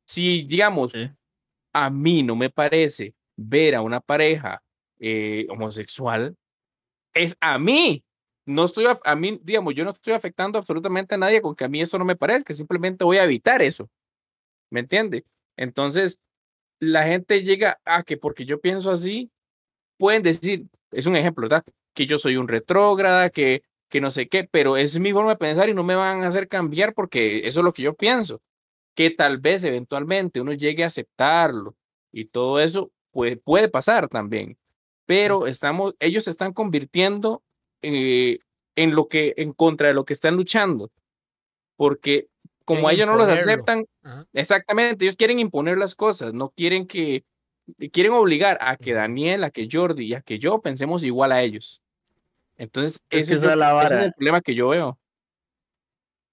Si, 0.07 0.41
digamos, 0.43 0.91
Sí. 0.91 1.07
a 1.73 1.89
mí 1.91 2.23
no 2.23 2.35
me 2.35 2.49
parece 2.49 3.13
ver 3.37 3.75
a 3.75 3.81
una 3.81 3.99
pareja 4.01 4.61
eh, 4.99 5.45
homosexual, 5.49 6.35
es 7.13 7.35
a 7.41 7.57
mí. 7.59 8.03
No 8.45 8.65
estoy, 8.65 8.85
a 9.03 9.15
mí, 9.15 9.39
digamos, 9.43 9.75
yo 9.75 9.83
no 9.83 9.91
estoy 9.91 10.13
afectando 10.13 10.57
absolutamente 10.57 11.15
a 11.15 11.17
nadie 11.17 11.41
con 11.41 11.55
que 11.55 11.65
a 11.65 11.69
mí 11.69 11.81
eso 11.81 11.97
no 11.97 12.05
me 12.05 12.15
parezca, 12.15 12.53
simplemente 12.53 13.03
voy 13.03 13.17
a 13.17 13.23
evitar 13.23 13.61
eso. 13.61 13.89
¿Me 14.71 14.79
entiende? 14.79 15.25
Entonces, 15.57 16.19
la 16.79 17.03
gente 17.03 17.43
llega 17.43 17.79
a 17.85 18.03
que 18.03 18.17
porque 18.17 18.45
yo 18.45 18.59
pienso 18.59 18.91
así, 18.91 19.31
pueden 19.97 20.23
decir, 20.23 20.65
es 20.91 21.05
un 21.05 21.15
ejemplo, 21.15 21.43
¿verdad? 21.43 21.63
Que 21.93 22.07
yo 22.07 22.17
soy 22.17 22.37
un 22.37 22.47
retrógrada, 22.47 23.29
que, 23.29 23.63
que 23.89 24.01
no 24.01 24.09
sé 24.11 24.27
qué, 24.27 24.45
pero 24.45 24.77
es 24.77 24.99
mi 24.99 25.13
forma 25.13 25.31
de 25.31 25.37
pensar 25.37 25.69
y 25.69 25.73
no 25.75 25.83
me 25.83 25.95
van 25.95 26.23
a 26.23 26.27
hacer 26.27 26.47
cambiar 26.47 26.93
porque 26.95 27.47
eso 27.47 27.59
es 27.59 27.63
lo 27.63 27.73
que 27.73 27.83
yo 27.83 27.93
pienso. 27.95 28.41
Que 28.95 29.11
tal 29.11 29.37
vez 29.37 29.63
eventualmente 29.63 30.41
uno 30.41 30.53
llegue 30.53 30.83
a 30.83 30.87
aceptarlo 30.87 31.75
y 32.11 32.25
todo 32.25 32.59
eso 32.59 32.91
puede, 33.11 33.37
puede 33.37 33.69
pasar 33.69 34.09
también. 34.09 34.57
Pero 35.05 35.47
estamos, 35.47 35.95
ellos 35.99 36.23
se 36.23 36.31
están 36.31 36.53
convirtiendo 36.53 37.43
eh, 37.81 38.39
en 38.75 38.95
lo 38.95 39.07
que, 39.07 39.33
en 39.37 39.53
contra 39.53 39.87
de 39.89 39.93
lo 39.93 40.05
que 40.05 40.13
están 40.13 40.35
luchando. 40.35 40.91
Porque 41.75 42.27
como 42.65 42.89
ellos 42.89 43.07
no 43.07 43.15
los 43.15 43.27
aceptan, 43.27 43.85
Ajá. 44.03 44.25
Exactamente, 44.33 45.03
ellos 45.05 45.15
quieren 45.15 45.39
imponer 45.39 45.77
las 45.77 45.93
cosas, 45.95 46.33
no 46.33 46.49
quieren 46.51 46.87
que, 46.87 47.23
quieren 47.91 48.13
obligar 48.13 48.57
a 48.61 48.77
que. 48.77 48.93
Daniel, 48.93 49.43
a 49.43 49.51
que 49.51 49.67
Jordi 49.71 50.05
y 50.05 50.13
a 50.13 50.21
que 50.21 50.39
yo 50.39 50.61
pensemos 50.61 51.03
igual 51.03 51.31
a 51.31 51.41
ellos. 51.41 51.81
Entonces, 52.57 52.99
Es 53.09 53.23
ese, 53.23 53.33
es 53.33 53.37
esa 53.39 53.45
yo- 53.47 53.51
es 53.51 53.57
la 53.57 53.67
ese 53.67 53.85
es 53.85 53.91
vara. 53.91 54.05
el 54.05 54.13
problema 54.13 54.41
que 54.41 54.55
yo 54.55 54.69
veo. 54.69 54.99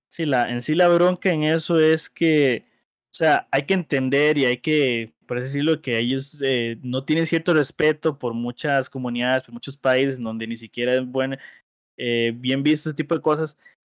Sí, 0.08 0.24
la, 0.26 0.50
en 0.50 0.62
sí 0.62 0.74
la 0.74 0.88
bronca 0.88 1.28
en 1.30 1.42
eso 1.44 1.78
es 1.80 2.08
que, 2.08 2.64
o 3.10 3.14
sea, 3.14 3.46
hay 3.50 3.62
que 3.64 3.74
entender 3.74 4.38
y 4.38 4.44
hay 4.46 4.58
que, 4.58 5.12
por 5.28 5.38
así 5.38 5.46
decirlo, 5.46 5.80
que 5.80 5.98
ellos 5.98 6.42
eh, 6.44 6.78
no 6.82 7.04
tienen 7.04 7.26
cierto 7.26 7.54
respeto 7.54 8.18
por 8.18 8.34
muchas 8.34 8.90
comunidades, 8.90 9.44
por 9.44 9.54
muchos 9.54 9.76
países 9.76 10.20
donde 10.20 10.48
ni 10.48 10.56
siquiera 10.56 10.96
es 10.96 11.06
buen, 11.06 11.38
eh, 11.96 12.32
bien 12.34 12.64
visto 12.64 12.90
este 12.90 13.02
tipo 13.02 13.14
de 13.14 13.20
cosas, 13.20 13.56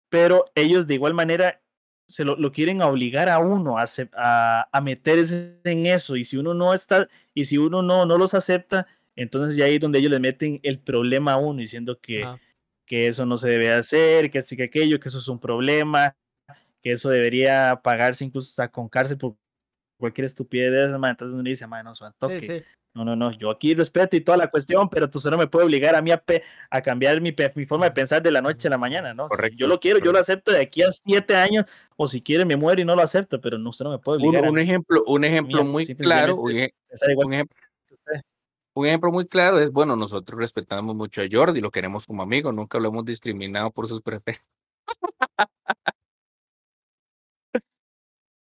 pero 0.10 0.46
ellos 0.54 0.86
de 0.86 0.94
igual 0.96 1.16
manera 1.16 1.60
se 2.08 2.26
lo, 2.26 2.36
lo 2.36 2.52
quieren 2.52 2.82
obligar 2.84 3.30
a 3.30 3.40
uno 3.40 3.80
a, 3.80 3.86
a, 4.14 4.70
a 4.72 4.82
meterse 4.82 5.60
en 5.64 5.88
eso 5.88 6.16
y 6.18 6.26
si 6.26 6.38
uno 6.38 6.54
no 6.54 6.74
está, 6.74 7.08
y 7.34 7.46
si 7.46 7.58
uno 7.58 7.82
no, 7.82 8.06
no 8.06 8.18
los 8.20 8.36
acepta, 8.36 8.86
entonces 9.16 9.56
ya 9.56 9.66
ahí 9.66 9.76
es 9.76 9.82
donde 9.82 10.00
ellos 10.00 10.12
le 10.12 10.20
meten 10.20 10.60
el 10.62 10.78
problema 10.78 11.34
a 11.34 11.38
uno 11.38 11.62
diciendo 11.62 12.00
que 12.00 12.26
que 12.92 13.08
eso 13.08 13.26
no 13.26 13.38
se 13.38 13.48
debe 13.48 13.72
hacer, 13.72 14.30
que 14.30 14.40
así 14.40 14.58
que 14.58 14.64
aquello, 14.64 15.00
que 15.00 15.08
eso 15.08 15.20
es 15.20 15.30
un 15.30 15.40
problema, 15.40 16.14
que 16.82 16.92
eso 16.92 17.10
debería 17.10 17.80
pagarse 17.82 18.26
incluso 18.26 18.50
hasta 18.50 18.70
con 18.70 18.90
cárcel 18.90 19.18
por 19.18 19.38
cualquier 20.02 20.26
estupidez 20.26 20.72
de 20.74 20.84
esas, 20.86 21.00
ma, 21.00 21.10
entonces 21.12 21.34
uno 21.34 21.44
dice, 21.44 21.66
"Ma, 21.68 21.82
no, 21.82 21.94
toque. 22.18 22.42
sí. 22.42 22.62
No, 22.94 23.06
no, 23.06 23.16
no, 23.16 23.32
yo 23.32 23.50
aquí 23.50 23.74
respeto 23.74 24.18
y 24.18 24.22
toda 24.22 24.38
la 24.38 24.50
cuestión, 24.50 24.90
pero 24.90 25.10
tú 25.10 25.22
solo 25.22 25.38
me 25.38 25.48
puede 25.48 25.64
obligar 25.66 25.96
a 25.96 26.02
mí 26.02 26.12
a, 26.12 26.18
pe- 26.18 26.44
a 26.70 26.82
cambiar 26.82 27.22
mi, 27.22 27.32
pe- 27.32 27.50
mi 27.56 27.66
forma 27.66 27.86
de 27.86 27.92
pensar 27.92 28.22
de 28.22 28.32
la 28.32 28.42
noche 28.42 28.68
a 28.68 28.72
la 28.72 28.78
mañana, 28.78 29.14
¿no? 29.14 29.28
Si 29.28 29.30
Correcto, 29.30 29.58
yo 29.58 29.68
lo 29.68 29.80
quiero, 29.80 30.00
yo 30.00 30.12
lo 30.12 30.20
acepto 30.20 30.52
de 30.52 30.60
aquí 30.60 30.82
a 30.84 30.92
siete 30.92 31.34
años, 31.38 31.64
o 31.96 32.06
si 32.06 32.22
quiere 32.22 32.44
me 32.44 32.58
muero 32.58 32.82
y 32.82 32.84
no 32.86 32.94
lo 32.94 33.02
acepto, 33.02 33.40
pero 33.40 33.58
no, 33.58 33.70
usted 33.70 33.86
no 33.86 33.92
me 33.92 34.00
puede 34.00 34.18
Un, 34.18 34.26
obligar 34.26 34.50
un 34.50 34.56
mí 34.56 34.62
ejemplo, 34.64 35.06
un 35.08 35.24
ejemplo 35.24 35.64
mí 35.64 35.70
muy 35.70 35.86
claro, 35.96 36.36
un, 36.36 36.52
un 37.24 37.34
un 38.74 38.86
ejemplo 38.86 39.12
muy 39.12 39.26
claro 39.28 39.60
es, 39.60 39.72
bueno, 39.72 39.96
nosotros 39.96 40.38
respetamos 40.40 40.94
mucho 40.96 41.22
a 41.22 41.26
Jordi, 41.32 41.62
lo 41.62 41.72
queremos 41.72 42.06
como 42.08 42.24
amigo, 42.24 42.52
nunca 42.52 42.78
lo 42.80 42.90
hemos 42.90 43.06
discriminado 43.06 43.72
por 43.72 43.88
sus 43.88 44.02
preferencias. 44.02 44.46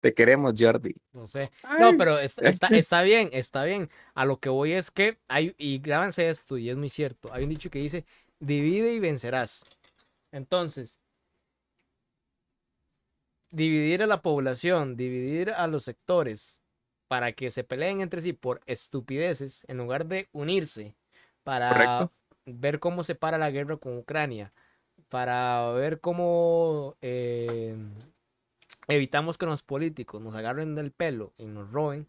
Te 0.06 0.14
queremos, 0.14 0.54
Jordi. 0.56 0.94
No 1.12 1.26
sé. 1.26 1.50
No, 1.80 1.96
pero 1.96 2.18
es- 2.20 2.38
está, 2.38 2.68
está 2.68 3.02
bien, 3.02 3.28
está 3.32 3.64
bien. 3.64 3.90
A 4.14 4.24
lo 4.24 4.38
que 4.38 4.48
voy 4.48 4.72
es 4.72 4.92
que 4.92 5.18
hay, 5.26 5.52
y 5.58 5.78
grábense 5.78 6.28
esto, 6.28 6.58
y 6.58 6.70
es 6.70 6.76
muy 6.76 6.90
cierto. 6.90 7.32
Hay 7.32 7.42
un 7.42 7.50
dicho 7.50 7.70
que 7.70 7.80
dice, 7.80 8.04
divide 8.38 8.92
y 8.92 9.00
vencerás. 9.00 9.64
Entonces, 10.30 11.00
dividir 13.50 14.02
a 14.02 14.06
la 14.06 14.22
población, 14.22 14.96
dividir 14.96 15.50
a 15.50 15.66
los 15.66 15.84
sectores 15.84 16.62
para 17.08 17.32
que 17.32 17.50
se 17.50 17.64
peleen 17.64 18.00
entre 18.00 18.20
sí 18.20 18.32
por 18.32 18.60
estupideces, 18.66 19.64
en 19.68 19.78
lugar 19.78 20.06
de 20.06 20.28
unirse 20.32 20.94
para 21.44 21.68
Correcto. 21.68 22.12
ver 22.44 22.78
cómo 22.78 23.04
se 23.04 23.14
para 23.14 23.38
la 23.38 23.50
guerra 23.50 23.76
con 23.76 23.98
Ucrania, 23.98 24.52
para 25.08 25.70
ver 25.72 26.00
cómo 26.00 26.96
eh, 27.00 27.76
evitamos 28.88 29.38
que 29.38 29.46
los 29.46 29.62
políticos 29.62 30.20
nos 30.20 30.35
agarren 30.35 30.75
del 30.75 30.92
pelo 30.92 31.33
y 31.38 31.46
nos 31.46 31.70
roben. 31.70 32.09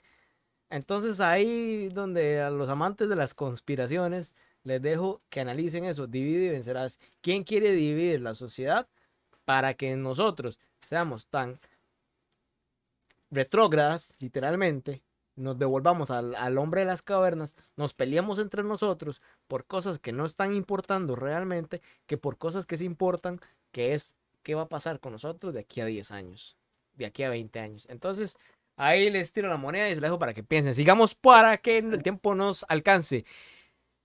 Entonces 0.70 1.20
ahí 1.20 1.90
donde 1.90 2.42
a 2.42 2.50
los 2.50 2.70
amantes 2.70 3.10
de 3.10 3.16
las 3.16 3.34
conspiraciones 3.34 4.34
les 4.64 4.82
dejo 4.82 5.22
que 5.30 5.40
analicen 5.40 5.86
eso, 5.86 6.08
divide 6.08 6.48
y 6.48 6.50
vencerás. 6.50 7.00
¿Quién 7.22 7.44
quiere 7.44 7.72
dividir 7.72 8.22
la 8.22 8.36
sociedad 8.36 8.88
para 9.46 9.76
que 9.76 9.96
nosotros 9.96 10.60
seamos 10.86 11.28
tan 11.28 11.60
retrógradas, 13.32 14.16
literalmente, 14.20 15.04
nos 15.36 15.58
devolvamos 15.58 16.12
al, 16.12 16.36
al 16.36 16.58
hombre 16.58 16.82
de 16.82 16.88
las 16.88 17.02
cavernas, 17.02 17.56
nos 17.76 17.94
peleamos 17.94 18.40
entre 18.40 18.64
nosotros 18.64 19.22
por 19.48 19.66
cosas 19.66 20.00
que 20.00 20.12
no 20.12 20.26
están 20.26 20.54
importando 20.54 21.16
realmente, 21.16 21.82
que 22.08 22.18
por 22.18 22.38
cosas 22.38 22.66
que 22.66 22.78
se 22.78 22.86
importan, 22.86 23.40
que 23.72 23.94
es 23.94 24.16
qué 24.44 24.56
va 24.56 24.64
a 24.64 24.70
pasar 24.70 25.00
con 25.00 25.12
nosotros 25.12 25.54
de 25.54 25.60
aquí 25.60 25.82
a 25.82 25.86
10 25.86 26.12
años, 26.12 26.58
de 26.98 27.06
aquí 27.06 27.24
a 27.24 27.30
20 27.30 27.60
años. 27.60 27.88
Entonces, 27.90 28.38
ahí 28.76 29.10
les 29.10 29.32
tiro 29.32 29.50
la 29.50 29.58
moneda 29.58 29.90
y 29.90 29.96
se 29.96 30.02
la 30.02 30.08
dejo 30.08 30.20
para 30.20 30.34
que 30.34 30.44
piensen. 30.44 30.74
Sigamos 30.74 31.16
para 31.16 31.58
que 31.58 31.78
el 31.78 32.04
tiempo 32.04 32.36
nos 32.36 32.66
alcance. 32.70 33.26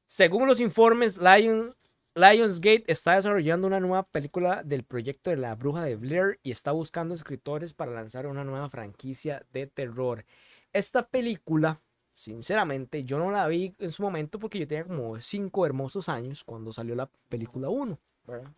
Según 0.07 0.47
los 0.47 0.61
informes, 0.61 1.19
Lion 1.19 1.75
Lionsgate 2.15 2.85
está 2.89 3.15
desarrollando 3.15 3.67
una 3.67 3.81
nueva 3.81 4.03
película 4.03 4.63
del 4.63 4.85
proyecto 4.85 5.31
de 5.31 5.39
la 5.39 5.55
bruja 5.55 5.83
de 5.85 5.97
Blair 5.97 6.39
y 6.43 6.51
está 6.51 6.71
buscando 6.73 7.15
escritores 7.15 7.73
para 7.73 7.93
lanzar 7.93 8.27
una 8.27 8.45
nueva 8.45 8.69
franquicia 8.69 9.47
de 9.51 9.67
terror. 9.67 10.27
Esta 10.75 11.09
película, 11.09 11.81
sinceramente, 12.13 13.05
yo 13.05 13.19
no 13.19 13.31
la 13.31 13.49
vi 13.49 13.75
en 13.79 13.91
su 13.91 14.03
momento 14.03 14.39
porque 14.39 14.59
yo 14.59 14.67
tenía 14.69 14.85
como 14.85 15.19
cinco 15.21 15.65
hermosos 15.65 16.11
años 16.11 16.45
cuando 16.45 16.71
salió 16.71 16.95
la 16.95 17.11
película 17.31 17.71
1. 17.71 17.99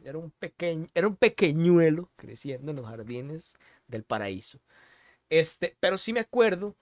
Era 0.02 0.18
un, 0.18 0.30
pequeño, 0.30 0.88
era 0.94 1.08
un 1.08 1.16
pequeñuelo 1.16 2.10
creciendo 2.16 2.70
en 2.70 2.76
los 2.76 2.86
jardines 2.86 3.54
del 3.88 4.04
paraíso. 4.04 4.60
Este, 5.30 5.76
pero 5.80 5.98
sí 5.98 6.12
me 6.12 6.20
acuerdo, 6.20 6.76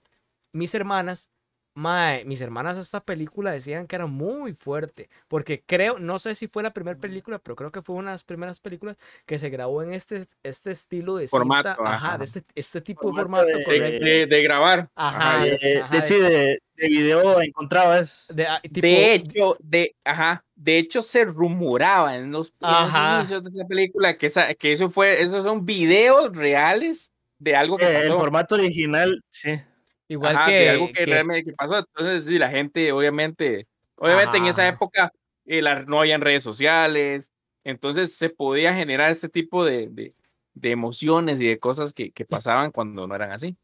mis 0.51 0.75
hermanas 0.75 1.31
Mae, 1.75 2.23
mis 2.25 2.39
hermanas 2.41 2.77
esta 2.77 2.99
película 3.03 3.51
decían 3.51 3.87
que 3.87 3.95
era 3.95 4.05
muy 4.05 4.53
fuerte, 4.53 5.09
porque 5.27 5.63
creo, 5.65 5.97
no 5.97 6.19
sé 6.19 6.35
si 6.35 6.47
fue 6.47 6.61
la 6.61 6.71
primera 6.71 6.99
película, 6.99 7.39
pero 7.39 7.55
creo 7.55 7.71
que 7.71 7.81
fue 7.81 7.95
una 7.95 8.11
de 8.11 8.13
las 8.15 8.23
primeras 8.23 8.59
películas 8.59 8.95
que 9.25 9.39
se 9.39 9.49
grabó 9.49 9.81
en 9.81 9.91
este, 9.93 10.25
este 10.43 10.69
estilo 10.71 11.15
de 11.15 11.27
Formato, 11.27 11.69
cinta, 11.69 11.83
ajá, 11.83 12.07
ajá. 12.09 12.17
de 12.19 12.23
este, 12.25 12.43
este 12.53 12.81
tipo 12.81 13.07
de 13.07 13.13
Formato 13.13 13.43
formato, 13.45 13.57
de- 13.57 13.63
correcto. 13.65 14.05
De, 14.05 14.25
de 14.27 14.43
grabar. 14.43 14.89
Ajá, 14.93 15.35
Ajá, 15.37 15.45
de, 15.45 15.81
ajá, 15.81 15.99
de- 15.99 16.07
sí, 16.07 16.19
de, 16.19 16.59
de 16.75 16.87
video 16.87 17.41
encontrado 17.41 17.95
es. 17.95 18.27
De, 18.35 18.45
ah, 18.45 18.61
tipo, 18.61 18.79
De 18.85 19.13
hecho, 19.15 19.57
de, 19.59 19.95
ajá, 20.03 20.45
de 20.55 20.77
hecho 20.77 21.01
se 21.01 21.25
rumoraba 21.25 22.15
en 22.17 22.31
los, 22.31 22.53
en 22.61 22.69
los 22.69 22.91
inicios 23.17 23.43
de 23.43 23.49
esa 23.49 23.65
película 23.65 24.15
que, 24.17 24.27
esa, 24.27 24.53
que 24.53 24.71
eso 24.71 24.91
fue, 24.91 25.23
esos 25.23 25.43
son 25.43 25.65
videos 25.65 26.35
reales 26.37 27.11
de 27.39 27.55
algo 27.55 27.77
que 27.77 27.85
eh, 27.85 27.95
el 28.01 28.07
pasó. 28.09 28.19
formato 28.19 28.55
original, 28.55 29.23
sí. 29.31 29.59
Igual 30.07 30.35
Ajá, 30.35 30.45
que, 30.47 30.51
de 30.59 30.69
algo 30.69 30.87
que, 30.87 30.93
que- 30.93 31.05
realmente 31.05 31.43
que 31.45 31.53
pasó. 31.53 31.79
Entonces, 31.79 32.25
sí, 32.25 32.37
la 32.39 32.49
gente, 32.49 32.91
obviamente, 32.91 33.67
obviamente 33.95 34.37
en 34.37 34.45
esa 34.47 34.67
época 34.67 35.11
eh, 35.45 35.61
la- 35.61 35.83
no 35.83 35.99
habían 35.99 36.21
redes 36.21 36.43
sociales, 36.43 37.31
entonces 37.63 38.15
se 38.15 38.29
podía 38.29 38.73
generar 38.75 39.11
este 39.11 39.29
tipo 39.29 39.65
de, 39.65 39.87
de, 39.89 40.13
de 40.53 40.71
emociones 40.71 41.41
y 41.41 41.47
de 41.47 41.59
cosas 41.59 41.93
que, 41.93 42.11
que 42.11 42.25
pasaban 42.43 42.71
cuando 42.71 43.07
no 43.07 43.15
eran 43.15 43.31
así. 43.31 43.55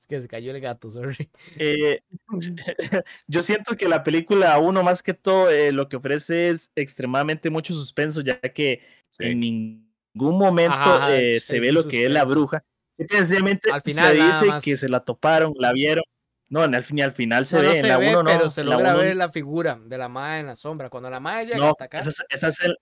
es 0.00 0.06
que 0.06 0.20
se 0.20 0.28
cayó 0.28 0.52
el 0.54 0.60
gato, 0.60 0.90
sorry. 0.90 1.30
Eh, 1.58 2.00
yo 3.28 3.42
siento 3.42 3.76
que 3.76 3.88
la 3.88 4.02
película 4.02 4.58
uno 4.58 4.82
más 4.82 5.02
que 5.02 5.14
todo 5.14 5.50
eh, 5.50 5.72
lo 5.72 5.88
que 5.88 5.96
ofrece 5.96 6.50
es 6.50 6.72
extremadamente 6.74 7.50
mucho 7.50 7.74
suspenso, 7.74 8.20
ya 8.20 8.40
que 8.40 8.82
en 9.18 9.38
ningún 9.40 10.38
momento 10.38 10.72
Ajá, 10.72 11.16
eh, 11.16 11.36
es- 11.36 11.44
se 11.44 11.56
es 11.56 11.62
ve 11.62 11.72
lo 11.72 11.86
que 11.86 12.04
es 12.04 12.10
la 12.10 12.24
bruja. 12.24 12.64
Sencillamente 12.98 13.70
Al 13.72 13.80
final 13.82 14.16
se 14.16 14.44
dice 14.46 14.56
que 14.62 14.76
se 14.76 14.88
la 14.88 15.00
toparon, 15.00 15.54
la 15.58 15.72
vieron. 15.72 16.04
No, 16.48 16.64
en 16.64 16.74
el, 16.74 16.84
fin- 16.84 17.00
al 17.02 17.12
final 17.12 17.46
se 17.46 17.56
no, 17.56 17.62
ve, 17.62 17.68
no 17.68 17.74
en 17.74 17.80
se 17.82 17.88
la 17.88 17.98
ve, 17.98 18.10
uno 18.10 18.22
no. 18.22 18.30
pero 18.30 18.50
se 18.50 18.60
en 18.60 18.68
la 18.68 18.76
logra 18.76 18.90
uno 18.94 19.02
ver 19.02 19.16
la 19.16 19.30
figura 19.30 19.80
de 19.82 19.98
la 19.98 20.08
madre 20.08 20.40
en 20.40 20.46
la 20.46 20.54
sombra. 20.54 20.90
Cuando 20.90 21.08
la 21.08 21.18
madre 21.20 21.46
llega 21.46 21.56
No, 21.58 21.70
atacar, 21.70 22.00
esa 22.02 22.10
es, 22.10 22.22
esa 22.28 22.48
es 22.48 22.60
en- 22.62 22.74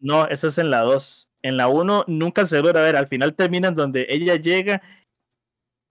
no, 0.00 0.26
esa 0.28 0.48
es 0.48 0.58
en 0.58 0.70
la 0.70 0.80
2. 0.82 1.28
En 1.42 1.56
la 1.56 1.68
1 1.68 2.04
nunca 2.08 2.44
se 2.44 2.60
logra 2.60 2.82
ver. 2.82 2.96
Al 2.96 3.06
final 3.08 3.34
terminan 3.34 3.74
donde 3.74 4.06
ella 4.10 4.36
llega 4.36 4.82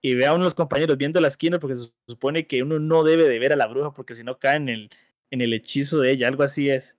y 0.02 0.14
ve 0.14 0.26
a 0.26 0.32
uno 0.34 0.44
de 0.44 0.46
los 0.46 0.54
compañeros 0.54 0.96
viendo 0.96 1.20
la 1.20 1.26
esquina 1.28 1.58
porque 1.58 1.74
se 1.76 1.90
supone 2.08 2.46
que 2.46 2.62
uno 2.62 2.78
no 2.78 3.02
debe 3.02 3.24
de 3.24 3.38
ver 3.40 3.52
a 3.52 3.56
la 3.56 3.66
bruja 3.66 3.92
porque 3.92 4.14
si 4.14 4.22
no 4.22 4.38
cae 4.38 4.56
en 4.56 4.68
el, 4.68 4.90
en 5.32 5.40
el 5.40 5.52
hechizo 5.52 5.98
de 5.98 6.12
ella. 6.12 6.28
Algo 6.28 6.44
así 6.44 6.70
es. 6.70 6.96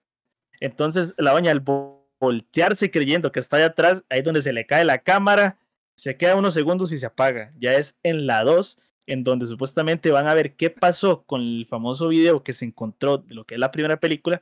Entonces 0.60 1.14
la 1.18 1.32
doña 1.32 1.52
al 1.52 1.64
vo- 1.64 2.04
voltearse 2.20 2.92
creyendo 2.92 3.32
que 3.32 3.40
está 3.40 3.58
allá 3.58 3.68
atrás, 3.68 4.04
ahí 4.10 4.20
es 4.20 4.26
donde 4.26 4.42
se 4.42 4.52
le 4.52 4.66
cae 4.66 4.84
la 4.84 4.98
cámara, 4.98 5.58
se 5.98 6.16
queda 6.16 6.36
unos 6.36 6.54
segundos 6.54 6.92
y 6.92 6.98
se 6.98 7.06
apaga. 7.06 7.54
Ya 7.60 7.74
es 7.74 8.00
en 8.04 8.28
la 8.28 8.44
2 8.44 8.78
en 9.08 9.24
donde 9.24 9.48
supuestamente 9.48 10.12
van 10.12 10.28
a 10.28 10.34
ver 10.34 10.56
qué 10.56 10.70
pasó 10.70 11.24
con 11.24 11.42
el 11.42 11.66
famoso 11.66 12.10
video 12.10 12.44
que 12.44 12.54
se 12.54 12.66
encontró 12.66 13.20
de 13.20 13.34
lo 13.34 13.46
que 13.46 13.56
es 13.56 13.60
la 13.60 13.72
primera 13.72 14.00
película 14.00 14.42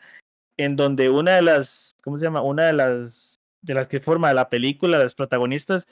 en 0.57 0.75
donde 0.75 1.09
una 1.09 1.35
de 1.35 1.41
las, 1.41 1.95
¿cómo 2.03 2.17
se 2.17 2.25
llama? 2.25 2.41
Una 2.41 2.65
de 2.65 2.73
las, 2.73 3.39
de 3.61 3.73
las 3.73 3.87
que 3.87 3.99
forma 3.99 4.33
la 4.33 4.49
película, 4.49 4.97
las 4.97 5.13
protagonistas, 5.13 5.87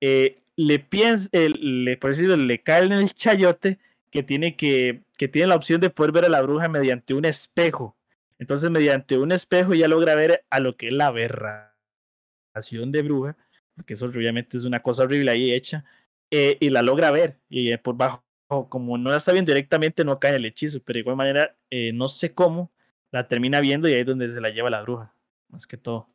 eh, 0.00 0.42
le 0.56 0.78
piensa, 0.78 1.28
eh, 1.32 1.48
le, 1.50 1.96
por 1.96 2.16
le 2.16 2.62
cae 2.62 2.84
en 2.84 2.92
el 2.92 3.12
chayote 3.12 3.78
que 4.10 4.22
tiene 4.22 4.56
que, 4.56 5.02
que 5.18 5.28
tiene 5.28 5.48
la 5.48 5.56
opción 5.56 5.80
de 5.80 5.90
poder 5.90 6.12
ver 6.12 6.24
a 6.26 6.28
la 6.28 6.42
bruja 6.42 6.68
mediante 6.68 7.14
un 7.14 7.24
espejo. 7.24 7.96
Entonces, 8.38 8.70
mediante 8.70 9.18
un 9.18 9.32
espejo 9.32 9.74
ya 9.74 9.88
logra 9.88 10.14
ver 10.14 10.44
a 10.50 10.60
lo 10.60 10.76
que 10.76 10.88
es 10.88 10.92
la 10.92 11.08
aberración 11.08 12.92
de 12.92 13.02
bruja, 13.02 13.36
porque 13.74 13.94
eso 13.94 14.06
obviamente 14.06 14.56
es 14.56 14.64
una 14.64 14.82
cosa 14.82 15.04
horrible 15.04 15.30
ahí 15.30 15.52
hecha, 15.52 15.84
eh, 16.30 16.56
y 16.60 16.70
la 16.70 16.82
logra 16.82 17.10
ver, 17.10 17.38
y 17.48 17.70
eh, 17.72 17.78
por 17.78 17.96
bajo, 17.96 18.22
como 18.68 18.98
no 18.98 19.10
la 19.10 19.16
está 19.18 19.32
viendo 19.32 19.52
directamente, 19.52 20.04
no 20.04 20.18
cae 20.20 20.30
en 20.32 20.36
el 20.36 20.46
hechizo, 20.46 20.80
pero 20.84 20.94
de 20.96 21.00
igual 21.00 21.16
manera, 21.16 21.56
eh, 21.70 21.92
no 21.92 22.08
sé 22.08 22.34
cómo, 22.34 22.72
la 23.10 23.28
termina 23.28 23.60
viendo 23.60 23.88
y 23.88 23.94
ahí 23.94 24.00
es 24.00 24.06
donde 24.06 24.28
se 24.30 24.40
la 24.40 24.50
lleva 24.50 24.70
la 24.70 24.82
bruja, 24.82 25.14
más 25.48 25.66
que 25.66 25.76
todo. 25.76 26.08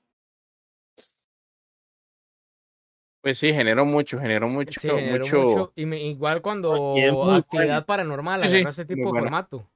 Pues 3.21 3.37
sí, 3.37 3.51
generó 3.51 3.85
mucho, 3.85 4.17
generó 4.19 4.47
mucho, 4.47 4.79
sí, 4.79 4.87
generó 4.87 5.25
mucho, 5.25 5.39
mucho. 5.39 5.73
Y 5.75 5.85
me- 5.85 6.01
igual 6.01 6.41
cuando 6.41 6.73
actividad 7.35 7.85
paranormal 7.85 8.41
Sí, 8.43 8.47
sí, 8.47 8.55
agarró 8.55 8.77
muy 8.77 8.85
tipo 8.85 9.13
de 9.13 9.19
formato. 9.19 9.69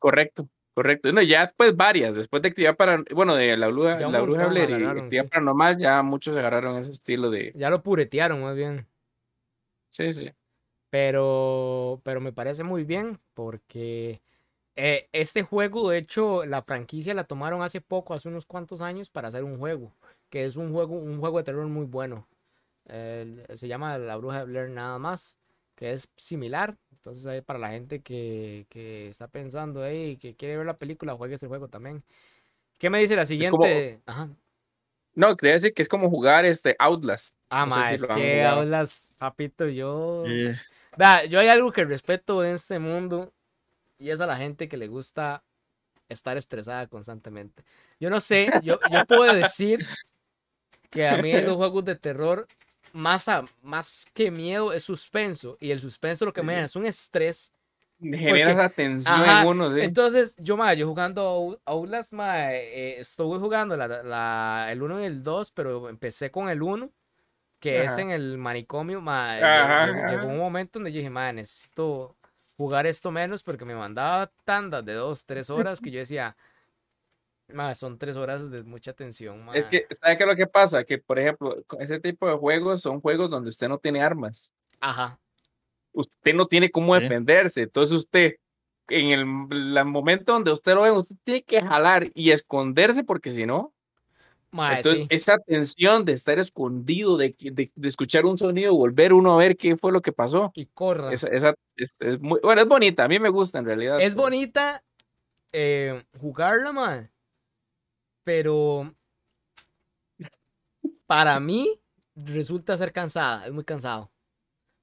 correcto, 0.00 0.48
correcto. 0.78 1.12
No, 1.12 1.20
ya 1.22 1.52
pues 1.56 1.76
varias, 1.76 2.14
después 2.14 2.40
de 2.40 2.50
actividad 2.50 2.76
para, 2.76 3.02
bueno, 3.12 3.34
de 3.34 3.56
la 3.56 3.66
bruja, 3.66 3.98
la 3.98 4.20
bruja 4.20 4.46
Blair 4.46 4.70
y 4.70 4.84
actividad 4.84 5.24
sí. 5.24 5.28
paranormal, 5.28 5.76
ya 5.76 6.00
muchos 6.04 6.36
agarraron 6.36 6.78
ese 6.78 6.92
estilo 6.92 7.30
de, 7.30 7.50
Ya 7.56 7.68
lo 7.68 7.82
puretearon 7.82 8.40
más 8.44 8.54
bien. 8.54 8.86
sí, 9.90 10.12
sí. 10.12 10.30
Pero, 10.88 12.00
pero 12.04 12.20
me 12.20 12.32
parece 12.32 12.62
muy 12.62 12.84
bien 12.84 13.18
porque 13.34 14.22
eh, 14.76 15.08
este 15.10 15.42
juego, 15.42 15.90
de 15.90 15.98
hecho, 15.98 16.46
la 16.46 16.62
franquicia 16.62 17.12
la 17.12 17.24
tomaron 17.24 17.62
hace 17.62 17.80
poco, 17.80 18.14
hace 18.14 18.28
unos 18.28 18.46
cuantos 18.46 18.80
años, 18.80 19.10
para 19.10 19.26
hacer 19.26 19.42
un 19.42 19.58
juego, 19.58 19.90
que 20.30 20.44
es 20.44 20.56
un 20.56 20.72
juego, 20.72 20.94
un 20.94 21.18
juego 21.18 21.38
de 21.38 21.44
terror 21.44 21.66
muy 21.66 21.86
bueno. 21.86 22.28
Se 22.86 23.66
llama 23.66 23.98
La 23.98 24.16
Bruja 24.16 24.38
de 24.38 24.44
Blair 24.44 24.70
nada 24.70 24.96
más, 25.00 25.36
que 25.78 25.92
es 25.92 26.08
similar. 26.16 26.76
Entonces, 26.90 27.24
ahí 27.28 27.40
para 27.40 27.60
la 27.60 27.70
gente 27.70 28.00
que, 28.00 28.66
que 28.68 29.08
está 29.08 29.28
pensando 29.28 29.84
ahí, 29.84 30.16
que 30.16 30.34
quiere 30.34 30.56
ver 30.56 30.66
la 30.66 30.76
película, 30.76 31.14
juegue 31.14 31.34
este 31.34 31.46
juego 31.46 31.68
también. 31.68 32.02
¿Qué 32.78 32.90
me 32.90 32.98
dice 32.98 33.14
la 33.14 33.22
como- 33.22 33.28
siguiente? 33.28 34.00
Ajá. 34.04 34.28
No, 35.14 35.36
te 35.36 35.48
decir 35.48 35.72
que 35.72 35.82
es 35.82 35.88
como 35.88 36.10
jugar 36.10 36.44
este 36.44 36.74
Outlast. 36.80 37.32
Ah, 37.48 37.64
no 37.64 37.74
sé 37.76 37.80
ma, 37.80 37.88
si 37.88 37.94
es 37.94 38.06
que 38.06 38.44
hablas, 38.44 39.12
papito, 39.18 39.68
yo... 39.68 40.24
Eh, 40.26 40.56
Vea, 40.96 41.26
yo 41.26 41.38
hay 41.38 41.46
algo 41.46 41.70
que 41.70 41.84
respeto 41.84 42.44
en 42.44 42.54
este 42.54 42.80
mundo 42.80 43.32
y 43.98 44.10
es 44.10 44.20
a 44.20 44.26
la 44.26 44.36
gente 44.36 44.68
que 44.68 44.76
le 44.76 44.88
gusta 44.88 45.44
estar 46.08 46.36
estresada 46.36 46.88
constantemente. 46.88 47.62
Yo 48.00 48.10
no 48.10 48.18
sé, 48.20 48.50
yo, 48.62 48.80
yo 48.90 49.04
puedo 49.06 49.32
decir 49.32 49.86
que 50.90 51.06
a 51.06 51.16
mí 51.22 51.32
los 51.40 51.56
juegos 51.56 51.84
de 51.84 51.94
terror, 51.94 52.48
más, 52.92 53.28
a- 53.28 53.44
más 53.62 54.06
que 54.14 54.30
miedo, 54.30 54.72
es 54.72 54.84
suspenso. 54.84 55.56
Y 55.60 55.70
el 55.70 55.78
suspenso 55.80 56.24
lo 56.24 56.32
que 56.32 56.42
me 56.42 56.54
da 56.54 56.62
es 56.64 56.76
un 56.76 56.86
estrés. 56.86 57.52
Genera 58.00 58.28
Porque- 58.28 58.42
esa 58.52 58.68
tensión 58.68 59.14
Ajá, 59.20 59.42
en 59.42 59.48
uno, 59.48 59.74
¿sí? 59.74 59.80
Entonces, 59.80 60.36
yo, 60.36 60.56
ma, 60.56 60.72
yo 60.74 60.86
jugando 60.86 61.24
Ou- 61.24 61.58
Outlast, 61.64 62.12
ma, 62.12 62.52
eh, 62.54 63.00
estuve 63.00 63.38
jugando 63.40 63.76
la, 63.76 63.88
la- 64.04 64.68
el 64.70 64.80
1 64.82 65.00
y 65.02 65.04
el 65.04 65.22
2, 65.24 65.50
pero 65.50 65.88
empecé 65.88 66.30
con 66.30 66.48
el 66.48 66.62
1, 66.62 66.90
que 67.58 67.82
es 67.82 67.92
Ajá. 67.92 68.02
en 68.02 68.10
el 68.10 68.38
manicomio. 68.38 69.00
Ma, 69.00 69.34
Ajá, 69.38 70.06
llegó, 70.08 70.28
un 70.28 70.38
momento 70.38 70.78
donde 70.78 70.92
yo 70.92 70.98
dije, 70.98 71.10
ma, 71.10 71.32
necesito 71.32 72.14
jugar 72.56 72.86
esto 72.86 73.10
menos 73.10 73.42
porque 73.42 73.64
me 73.64 73.74
mandaba 73.74 74.30
tandas 74.44 74.84
de 74.84 74.92
2, 74.94 75.24
3 75.26 75.50
horas 75.50 75.80
que 75.80 75.90
yo 75.90 75.98
decía, 75.98 76.36
ma, 77.52 77.74
son 77.74 77.98
3 77.98 78.16
horas 78.16 78.50
de 78.50 78.62
mucha 78.62 78.92
tensión, 78.92 79.44
ma. 79.44 79.54
Es 79.54 79.66
que, 79.66 79.86
¿sabe 80.00 80.16
qué 80.16 80.24
es 80.24 80.28
lo 80.28 80.36
que 80.36 80.46
pasa? 80.46 80.84
Que, 80.84 80.98
por 80.98 81.18
ejemplo, 81.18 81.62
con 81.66 81.80
ese 81.82 81.98
tipo 82.00 82.28
de 82.28 82.36
juegos 82.36 82.80
son 82.80 83.00
juegos 83.00 83.30
donde 83.30 83.50
usted 83.50 83.68
no 83.68 83.78
tiene 83.78 84.02
armas. 84.02 84.52
Ajá. 84.80 85.18
Usted 85.92 86.34
no 86.34 86.46
tiene 86.46 86.70
cómo 86.70 86.94
defenderse. 86.94 87.62
Entonces 87.62 87.96
usted, 87.96 88.36
en 88.88 89.10
el, 89.10 89.74
la 89.74 89.84
momento 89.84 90.32
donde 90.32 90.52
usted 90.52 90.74
lo 90.74 90.82
ve, 90.82 90.90
usted 90.92 91.16
tiene 91.22 91.42
que 91.42 91.60
jalar 91.60 92.10
y 92.14 92.30
esconderse 92.30 93.04
porque 93.04 93.30
si 93.30 93.46
no, 93.46 93.72
Ma, 94.50 94.76
entonces 94.78 95.00
sí. 95.00 95.06
esa 95.10 95.36
tensión 95.38 96.06
de 96.06 96.14
estar 96.14 96.38
escondido, 96.38 97.18
de, 97.18 97.36
de, 97.38 97.70
de 97.74 97.88
escuchar 97.88 98.24
un 98.24 98.38
sonido, 98.38 98.74
volver 98.74 99.12
uno 99.12 99.34
a 99.34 99.36
ver 99.36 99.58
qué 99.58 99.76
fue 99.76 99.92
lo 99.92 100.00
que 100.00 100.12
pasó. 100.12 100.52
Y 100.54 100.64
corra. 100.66 101.12
Esa, 101.12 101.28
esa 101.28 101.54
es, 101.76 101.94
es 102.00 102.18
muy, 102.18 102.40
bueno, 102.42 102.62
es 102.62 102.66
bonita, 102.66 103.04
a 103.04 103.08
mí 103.08 103.18
me 103.18 103.28
gusta 103.28 103.58
en 103.58 103.66
realidad. 103.66 104.00
Es 104.00 104.12
pero- 104.12 104.22
bonita 104.22 104.82
eh, 105.52 106.02
jugarla, 106.18 106.72
man. 106.72 107.10
Pero 108.28 108.94
para 111.06 111.40
mí 111.40 111.80
resulta 112.14 112.76
ser 112.76 112.92
cansada, 112.92 113.46
es 113.46 113.52
muy 113.52 113.64
cansado. 113.64 114.12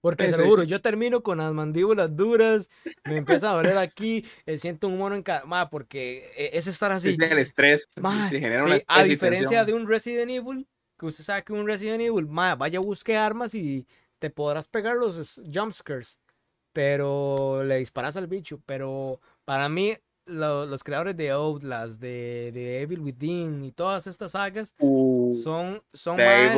Porque 0.01 0.25
Sí, 0.25 0.31
se 0.31 0.37
lo 0.37 0.43
sí, 0.43 0.49
juro, 0.49 0.61
sí. 0.63 0.69
yo 0.69 0.81
termino 0.81 1.21
con 1.21 1.37
las 1.39 1.53
mandíbulas 1.53 2.15
duras, 2.15 2.69
me 3.05 3.17
empieza 3.17 3.51
a 3.51 3.55
doler 3.55 3.77
aquí, 3.77 4.25
eh, 4.47 4.57
siento 4.57 4.87
un 4.87 4.97
mono 4.97 5.15
en 5.15 5.23
cada. 5.23 5.69
Porque 5.69 6.31
eh, 6.37 6.51
es 6.53 6.67
estar 6.67 6.91
así. 6.91 7.09
es 7.11 7.19
el 7.19 7.39
estrés, 7.39 7.85
Ma, 7.97 8.29
se 8.29 8.39
genera 8.39 8.63
sí, 8.63 8.69
un 8.71 8.77
a 8.87 9.03
diferencia 9.03 9.65
de 9.65 9.73
un 9.73 9.87
Resident 9.87 10.31
Evil, 10.31 10.67
que 10.97 11.05
usted 11.05 11.23
sabe 11.23 11.43
que 11.43 11.53
un 11.53 11.67
Resident 11.67 12.01
Evil, 12.01 12.27
ma, 12.27 12.55
vaya 12.55 12.79
busque 12.79 13.15
armas 13.17 13.53
y 13.55 13.87
te 14.19 14.29
podrás 14.31 14.67
pegar 14.67 14.95
los 14.95 15.41
jumpscares, 15.53 16.19
pero 16.73 17.63
le 17.63 17.77
disparas 17.77 18.15
al 18.17 18.27
bicho. 18.27 18.61
Pero 18.65 19.21
para 19.43 19.69
mí, 19.69 19.93
lo- 20.25 20.65
los 20.65 20.83
creadores 20.83 21.15
de 21.17 21.31
Outlast, 21.31 21.99
de, 22.01 22.51
de 22.53 22.81
Evil 22.81 22.99
Within 22.99 23.63
y 23.63 23.71
todas 23.71 24.07
estas 24.07 24.31
sagas 24.31 24.73
Uh, 24.79 25.31
son, 25.33 25.81
son 25.93 26.17
más, 26.17 26.57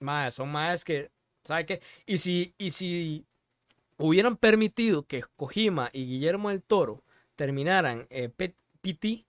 más, 0.00 0.34
son 0.34 0.50
más 0.50 0.84
que, 0.84 1.10
¿sabe 1.44 1.66
qué? 1.66 1.80
Y 2.06 2.18
si, 2.18 2.54
y 2.58 2.70
si 2.70 3.24
hubieran 3.96 4.36
permitido 4.36 5.04
que 5.06 5.22
Kojima 5.36 5.90
y 5.92 6.06
Guillermo 6.06 6.50
del 6.50 6.62
Toro 6.62 7.02
terminaran 7.36 8.06
eh, 8.10 8.28
PT, 8.80 9.24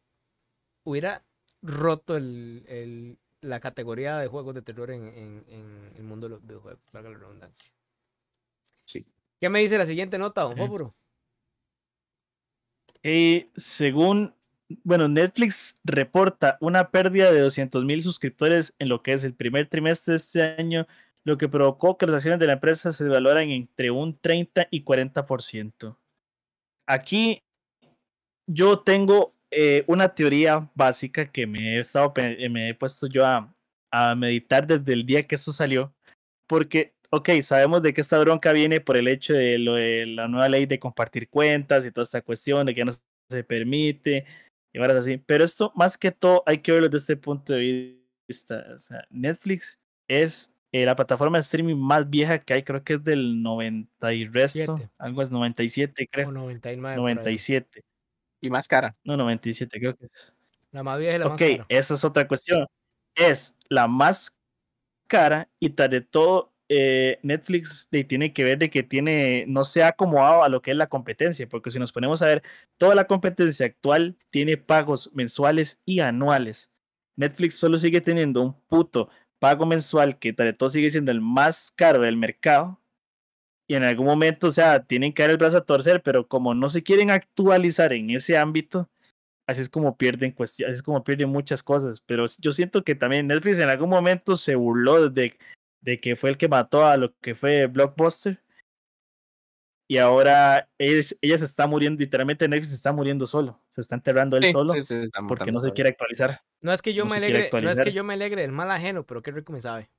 hubiera 0.83 1.23
roto 1.61 2.17
el, 2.17 2.63
el- 2.67 3.17
la 3.41 3.59
categoría 3.61 4.17
de 4.17 4.27
juegos 4.27 4.53
de 4.53 4.61
terror 4.61 4.91
en, 4.91 5.07
en- 5.07 5.45
en 5.47 5.91
el 5.95 6.03
mundo 6.03 6.27
de 6.27 6.31
los 6.35 6.45
videojuegos, 6.45 6.81
valga 6.91 7.09
la 7.09 7.17
redundancia. 7.17 7.71
Sí. 8.85 9.05
¿Qué 9.39 9.47
me 9.49 9.59
dice 9.59 9.77
la 9.77 9.85
siguiente 9.85 10.17
nota, 10.17 10.41
don 10.41 10.51
Ok. 10.53 10.57
Fósforo? 10.57 10.93
Eh, 13.03 13.49
según, 13.55 14.33
bueno, 14.83 15.07
Netflix 15.07 15.79
reporta 15.83 16.57
una 16.61 16.91
pérdida 16.91 17.31
de 17.31 17.39
200 17.39 17.85
mil 17.85 18.01
suscriptores 18.01 18.73
en 18.79 18.89
lo 18.89 19.01
que 19.01 19.13
es 19.13 19.23
el 19.23 19.33
primer 19.33 19.67
trimestre 19.67 20.13
de 20.13 20.17
este 20.17 20.43
año, 20.43 20.87
lo 21.23 21.37
que 21.37 21.47
provocó 21.47 21.97
que 21.97 22.05
las 22.05 22.15
acciones 22.15 22.39
de 22.39 22.47
la 22.47 22.53
empresa 22.53 22.91
se 22.91 23.07
valoran 23.07 23.49
entre 23.49 23.91
un 23.91 24.17
30 24.17 24.67
y 24.71 24.83
40%. 24.83 25.97
Aquí 26.87 27.43
yo 28.47 28.79
tengo 28.79 29.33
eh, 29.51 29.83
una 29.87 30.13
teoría 30.13 30.69
básica 30.75 31.31
que 31.31 31.45
me 31.45 31.75
he, 31.75 31.79
estado, 31.79 32.13
me 32.49 32.69
he 32.69 32.73
puesto 32.73 33.07
yo 33.07 33.25
a, 33.25 33.53
a 33.91 34.15
meditar 34.15 34.65
desde 34.65 34.93
el 34.93 35.05
día 35.05 35.27
que 35.27 35.35
esto 35.35 35.51
salió, 35.51 35.93
porque, 36.47 36.93
ok, 37.11 37.29
sabemos 37.41 37.81
de 37.81 37.93
que 37.93 38.01
esta 38.01 38.19
bronca 38.19 38.51
viene 38.53 38.81
por 38.81 38.97
el 38.97 39.07
hecho 39.07 39.33
de, 39.33 39.57
lo 39.57 39.75
de 39.75 40.05
la 40.05 40.27
nueva 40.27 40.49
ley 40.49 40.65
de 40.65 40.79
compartir 40.79 41.29
cuentas 41.29 41.85
y 41.85 41.91
toda 41.91 42.03
esta 42.03 42.21
cuestión 42.21 42.65
de 42.65 42.75
que 42.75 42.85
no 42.85 42.91
se 43.29 43.43
permite 43.43 44.25
y 44.73 44.79
varas 44.79 44.97
así, 44.97 45.17
pero 45.17 45.43
esto 45.43 45.71
más 45.75 45.97
que 45.97 46.11
todo 46.11 46.43
hay 46.45 46.59
que 46.59 46.71
verlo 46.71 46.87
desde 46.89 46.97
este 47.13 47.17
punto 47.17 47.53
de 47.53 47.99
vista. 48.27 48.63
O 48.75 48.79
sea, 48.79 49.03
Netflix 49.09 49.79
es 50.07 50.53
eh, 50.71 50.85
la 50.85 50.95
plataforma 50.95 51.37
de 51.39 51.41
streaming 51.41 51.75
más 51.75 52.07
vieja 52.09 52.37
que 52.39 52.53
hay, 52.53 52.63
creo 52.63 52.83
que 52.83 52.93
es 52.93 53.03
del 53.03 53.41
90 53.41 54.13
y 54.13 54.27
resto, 54.27 54.77
Siete. 54.77 54.91
algo 54.99 55.21
es 55.23 55.31
97, 55.31 56.03
O 56.03 56.07
creo. 56.11 56.31
99. 56.31 56.79
por 56.81 56.89
ahí. 57.07 57.15
97, 57.15 57.81
Y 58.41 58.49
más 58.51 58.67
cara. 58.67 58.95
no 59.03 59.17
97, 59.17 59.79
creo 59.79 59.95
que 59.95 60.05
es. 60.05 60.33
La 60.71 60.83
más 60.83 60.99
vieja 60.99 61.15
y 61.15 61.19
la 61.19 61.25
Ok, 61.25 61.31
más 61.31 61.39
cara. 61.51 61.65
esa 61.69 61.93
es 61.95 62.03
otra 62.03 62.27
cuestión. 62.27 62.67
Es 63.15 63.55
la 63.69 63.87
más 63.87 64.35
cara 65.07 65.49
y 65.59 65.71
tras 65.71 65.89
de 65.89 66.01
todo, 66.01 66.53
eh, 66.69 67.19
Netflix 67.23 67.89
tiene 68.07 68.31
que 68.31 68.43
ver 68.43 68.59
de 68.59 68.69
que 68.69 68.83
tiene, 68.83 69.45
no 69.47 69.65
se 69.65 69.81
ha 69.81 69.89
acomodado 69.89 70.43
a 70.43 70.49
lo 70.49 70.61
que 70.61 70.71
es 70.71 70.77
la 70.77 70.87
competencia, 70.87 71.47
porque 71.49 71.71
si 71.71 71.79
nos 71.79 71.91
ponemos 71.91 72.21
a 72.21 72.27
ver, 72.27 72.43
toda 72.77 72.93
la 72.93 73.07
competencia 73.07 73.65
actual 73.65 74.15
tiene 74.29 74.55
pagos 74.57 75.09
mensuales 75.13 75.81
y 75.85 75.99
anuales. 75.99 76.71
Netflix 77.17 77.55
solo 77.55 77.79
sigue 77.79 78.01
teniendo 78.01 78.41
un 78.41 78.53
puto 78.67 79.09
pago 79.39 79.65
mensual 79.65 80.19
que 80.19 80.31
de 80.33 80.53
todo 80.53 80.69
sigue 80.69 80.91
siendo 80.91 81.11
el 81.11 81.21
más 81.21 81.71
caro 81.71 82.01
del 82.01 82.17
mercado. 82.17 82.79
Y 83.67 83.75
en 83.75 83.83
algún 83.83 84.05
momento, 84.05 84.47
o 84.47 84.51
sea, 84.51 84.83
tienen 84.83 85.13
que 85.13 85.23
dar 85.23 85.31
el 85.31 85.37
brazo 85.37 85.57
a 85.57 85.65
torcer, 85.65 86.01
pero 86.03 86.27
como 86.27 86.53
no 86.53 86.69
se 86.69 86.83
quieren 86.83 87.11
actualizar 87.11 87.93
en 87.93 88.09
ese 88.09 88.37
ámbito, 88.37 88.89
así 89.47 89.61
es 89.61 89.69
como 89.69 89.97
pierden 89.97 90.35
así 90.39 90.63
es 90.63 90.83
como 90.83 91.03
pierden 91.03 91.29
muchas 91.29 91.63
cosas. 91.63 92.01
Pero 92.01 92.25
yo 92.39 92.51
siento 92.53 92.83
que 92.83 92.95
también 92.95 93.27
Netflix 93.27 93.59
en 93.59 93.69
algún 93.69 93.89
momento 93.89 94.37
se 94.37 94.55
burló 94.55 95.09
de, 95.09 95.37
de 95.81 95.99
que 95.99 96.15
fue 96.15 96.29
el 96.29 96.37
que 96.37 96.47
mató 96.47 96.85
a 96.85 96.97
lo 96.97 97.15
que 97.19 97.35
fue 97.35 97.67
Blockbuster. 97.67 98.41
Y 99.91 99.97
ahora 99.97 100.69
es- 100.77 101.17
ella 101.21 101.37
se 101.39 101.45
está 101.45 101.65
muriendo, 101.65 101.99
literalmente 101.99 102.47
Netflix 102.47 102.69
se 102.69 102.75
está 102.75 102.91
muriendo 102.93 103.25
solo, 103.25 103.59
se 103.69 103.81
está 103.81 103.95
enterrando 103.95 104.37
él 104.37 104.45
Sí, 104.45 104.51
solo 104.51 104.73
sí, 104.73 104.81
sí, 104.83 104.95
porque 105.27 105.51
no 105.51 105.59
se 105.61 105.71
quiere 105.73 105.89
actualizar. 105.89 106.41
No 106.61 106.71
es 106.71 106.81
que 106.83 106.93
yo 106.93 107.05
no 107.05 107.09
me 107.09 107.17
alegre, 107.17 107.49
no 107.51 107.71
es 107.71 107.79
que 107.79 107.91
yo 107.91 108.03
me 108.03 108.13
alegre 108.13 108.41
del 108.43 108.51
mal 108.51 108.69
ajeno, 108.69 109.03
pero 109.05 109.21
qué 109.23 109.31
rico 109.31 109.51
me 109.51 109.61
sabe. 109.61 109.89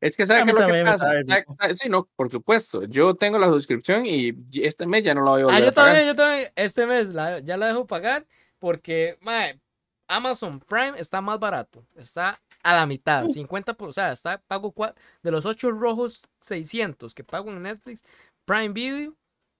Es 0.00 0.16
que 0.16 0.24
¿sabe 0.24 0.44
mí 0.44 0.52
lo 0.52 0.64
que 0.64 0.84
pasa? 0.84 0.96
sabe 1.08 1.24
¿Sabe- 1.26 1.40
rico. 1.40 1.56
sabe- 1.60 1.76
Sí, 1.76 1.88
no, 1.88 2.08
por 2.14 2.30
supuesto. 2.30 2.84
Yo 2.84 3.14
tengo 3.16 3.36
la 3.38 3.48
suscripción 3.48 4.06
y 4.06 4.32
este 4.62 4.86
mes 4.86 5.02
ya 5.02 5.12
no 5.12 5.22
la 5.24 5.30
voy 5.32 5.40
a 5.40 5.44
Ah, 5.44 5.46
volver 5.46 5.62
yo 5.64 5.68
a 5.68 5.72
pagar. 5.72 5.92
también, 5.94 6.06
yo 6.08 6.16
también. 6.16 6.48
Este 6.54 6.86
mes 6.86 7.08
la- 7.08 7.40
ya 7.40 7.56
la 7.56 7.66
dejo 7.66 7.86
pagar 7.86 8.24
porque 8.60 9.18
mae, 9.20 9.60
Amazon 10.08 10.58
Prime 10.60 10.94
está 10.98 11.20
más 11.20 11.38
barato. 11.38 11.84
Está 11.96 12.40
a 12.62 12.74
la 12.74 12.86
mitad, 12.86 13.26
50%. 13.26 13.76
por- 13.76 13.88
O 13.90 13.92
sea, 13.92 14.10
está 14.12 14.38
pago 14.46 14.74
de 15.22 15.30
los 15.30 15.44
8 15.46 15.70
rojos 15.70 16.22
600 16.40 17.14
que 17.14 17.24
pago 17.24 17.50
en 17.50 17.62
Netflix. 17.62 18.02
Prime 18.44 18.70
Video 18.70 19.14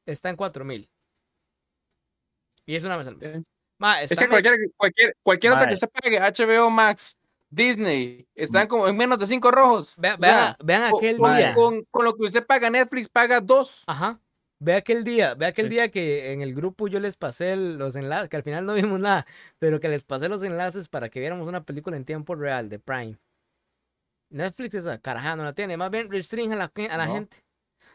está 0.06 0.30
en 0.30 0.36
4000. 0.36 0.88
Y 2.66 2.76
es 2.76 2.84
una 2.84 2.96
vez 2.96 3.06
al 3.06 3.16
mes. 3.16 3.32
Sí. 3.32 3.42
Mae, 3.78 4.04
Es 4.04 4.10
está 4.12 4.24
que 4.24 4.28
me- 4.28 4.30
cualquier, 4.42 4.54
cualquier, 4.76 5.16
cualquier 5.22 5.52
otra 5.52 5.68
que 5.68 5.74
usted 5.74 5.88
pague, 5.90 6.18
HBO 6.20 6.70
Max, 6.70 7.16
Disney, 7.50 8.26
están 8.34 8.66
como 8.66 8.88
en 8.88 8.96
menos 8.96 9.18
de 9.18 9.26
cinco 9.26 9.50
rojos. 9.50 9.94
Vea- 9.96 10.14
O 10.16 10.18
sea, 10.18 10.28
vean, 10.28 10.56
vean 10.64 10.94
aquel 10.94 11.16
con, 11.18 11.36
día. 11.36 11.54
con- 11.54 11.84
con 11.90 12.04
lo 12.04 12.14
que 12.14 12.24
usted 12.24 12.44
paga 12.44 12.68
Netflix, 12.70 13.08
paga 13.08 13.40
dos. 13.40 13.84
Ajá. 13.86 14.20
Ve 14.60 14.74
aquel 14.74 15.04
día, 15.04 15.34
ve 15.36 15.46
aquel 15.46 15.66
Sí. 15.66 15.70
día 15.70 15.88
que 15.88 16.32
en 16.32 16.42
el 16.42 16.52
grupo 16.52 16.88
yo 16.88 16.98
les 16.98 17.16
pasé 17.16 17.54
los 17.54 17.94
enlaces, 17.94 18.28
que 18.28 18.36
al 18.36 18.42
final 18.42 18.66
no 18.66 18.74
vimos 18.74 18.98
nada, 18.98 19.24
pero 19.58 19.78
que 19.78 19.88
les 19.88 20.02
pasé 20.02 20.28
los 20.28 20.42
enlaces 20.42 20.88
para 20.88 21.08
que 21.10 21.20
viéramos 21.20 21.46
una 21.46 21.64
película 21.64 21.96
en 21.96 22.04
tiempo 22.04 22.34
real 22.34 22.68
de 22.68 22.80
Prime. 22.80 23.18
Netflix 24.30 24.74
esa 24.74 24.98
caraja 24.98 25.36
no 25.36 25.44
la 25.44 25.54
tiene, 25.54 25.76
más 25.76 25.90
bien 25.90 26.10
restringe 26.10 26.54
a 26.54 26.56
la, 26.56 26.72
a 26.90 26.96
la 26.98 27.06
No. 27.06 27.14
gente. 27.14 27.38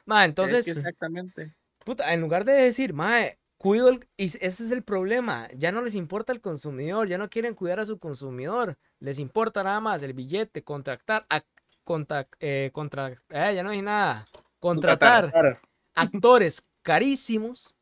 Ma, 0.05 0.23
Es 0.23 0.25
entonces, 0.29 0.65
que 0.65 0.71
exactamente. 0.71 1.53
puta, 1.85 2.13
en 2.13 2.21
lugar 2.21 2.45
de 2.45 2.53
decir, 2.53 2.93
mae, 2.93 3.39
cuido 3.57 3.89
el, 3.89 4.07
y 4.17 4.25
ese 4.25 4.47
es 4.47 4.71
el 4.71 4.83
problema, 4.83 5.49
ya 5.55 5.71
no 5.71 5.81
les 5.81 5.95
importa 5.95 6.33
el 6.33 6.41
consumidor, 6.41 7.07
ya 7.07 7.17
no 7.17 7.29
quieren 7.29 7.55
cuidar 7.55 7.79
a 7.79 7.85
su 7.85 7.99
consumidor, 7.99 8.77
les 8.99 9.19
importa 9.19 9.63
nada 9.63 9.79
más 9.81 10.03
el 10.03 10.13
billete, 10.13 10.63
contratar, 10.63 11.25
a, 11.29 11.41
contact, 11.83 12.35
eh, 12.39 12.71
contra, 12.73 13.09
eh, 13.11 13.53
ya 13.55 13.63
no 13.63 13.71
dije 13.71 13.83
nada, 13.83 14.27
contratar 14.59 15.31
Claro. 15.31 15.59
Actores 15.95 16.63
carísimos 16.83 17.75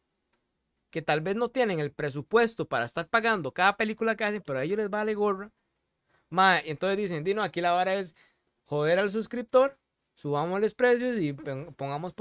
que 0.90 1.02
tal 1.02 1.22
vez 1.22 1.36
no 1.36 1.50
tienen 1.50 1.80
el 1.80 1.92
presupuesto 1.92 2.68
para 2.68 2.86
estar 2.86 3.08
pagando 3.08 3.54
cada 3.54 3.78
película 3.78 4.16
que 4.16 4.24
hacen, 4.26 4.44
pero 4.46 4.60
a 4.60 4.64
ellos 4.64 4.78
les 4.78 4.90
vale 4.90 5.14
gorra. 5.16 5.52
Mae, 6.30 6.64
entonces 6.70 6.98
dicen, 6.98 7.24
Dino, 7.24 7.44
aquí 7.44 7.62
la 7.62 7.72
vara 7.74 7.96
es 7.96 8.16
joder 8.66 9.00
al 9.00 9.12
suscriptor, 9.12 9.78
subamos 10.16 10.62
los 10.62 10.74
precios 10.74 11.20
y 11.20 11.34
pon- 11.34 11.74
pongamos 11.76 12.14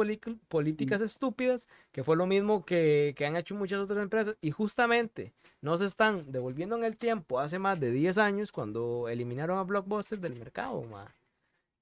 políticas 0.48 1.00
estúpidas, 1.00 1.68
que 1.92 2.04
fue 2.04 2.16
lo 2.16 2.26
mismo 2.26 2.64
que, 2.64 3.14
que 3.16 3.26
han 3.26 3.36
hecho 3.36 3.54
muchas 3.54 3.80
otras 3.80 4.00
empresas, 4.02 4.36
y 4.40 4.50
justamente 4.52 5.34
nos 5.62 5.80
están 5.80 6.32
devolviendo 6.32 6.76
en 6.76 6.84
el 6.84 6.96
tiempo 6.96 7.40
hace 7.40 7.58
más 7.58 7.80
de 7.80 7.90
10 7.92 8.18
años 8.18 8.52
cuando 8.52 9.08
eliminaron 9.08 9.58
a 9.58 9.64
Blockbuster 9.64 10.20
del 10.20 10.36
mercado, 10.36 10.82
mae. 10.84 11.06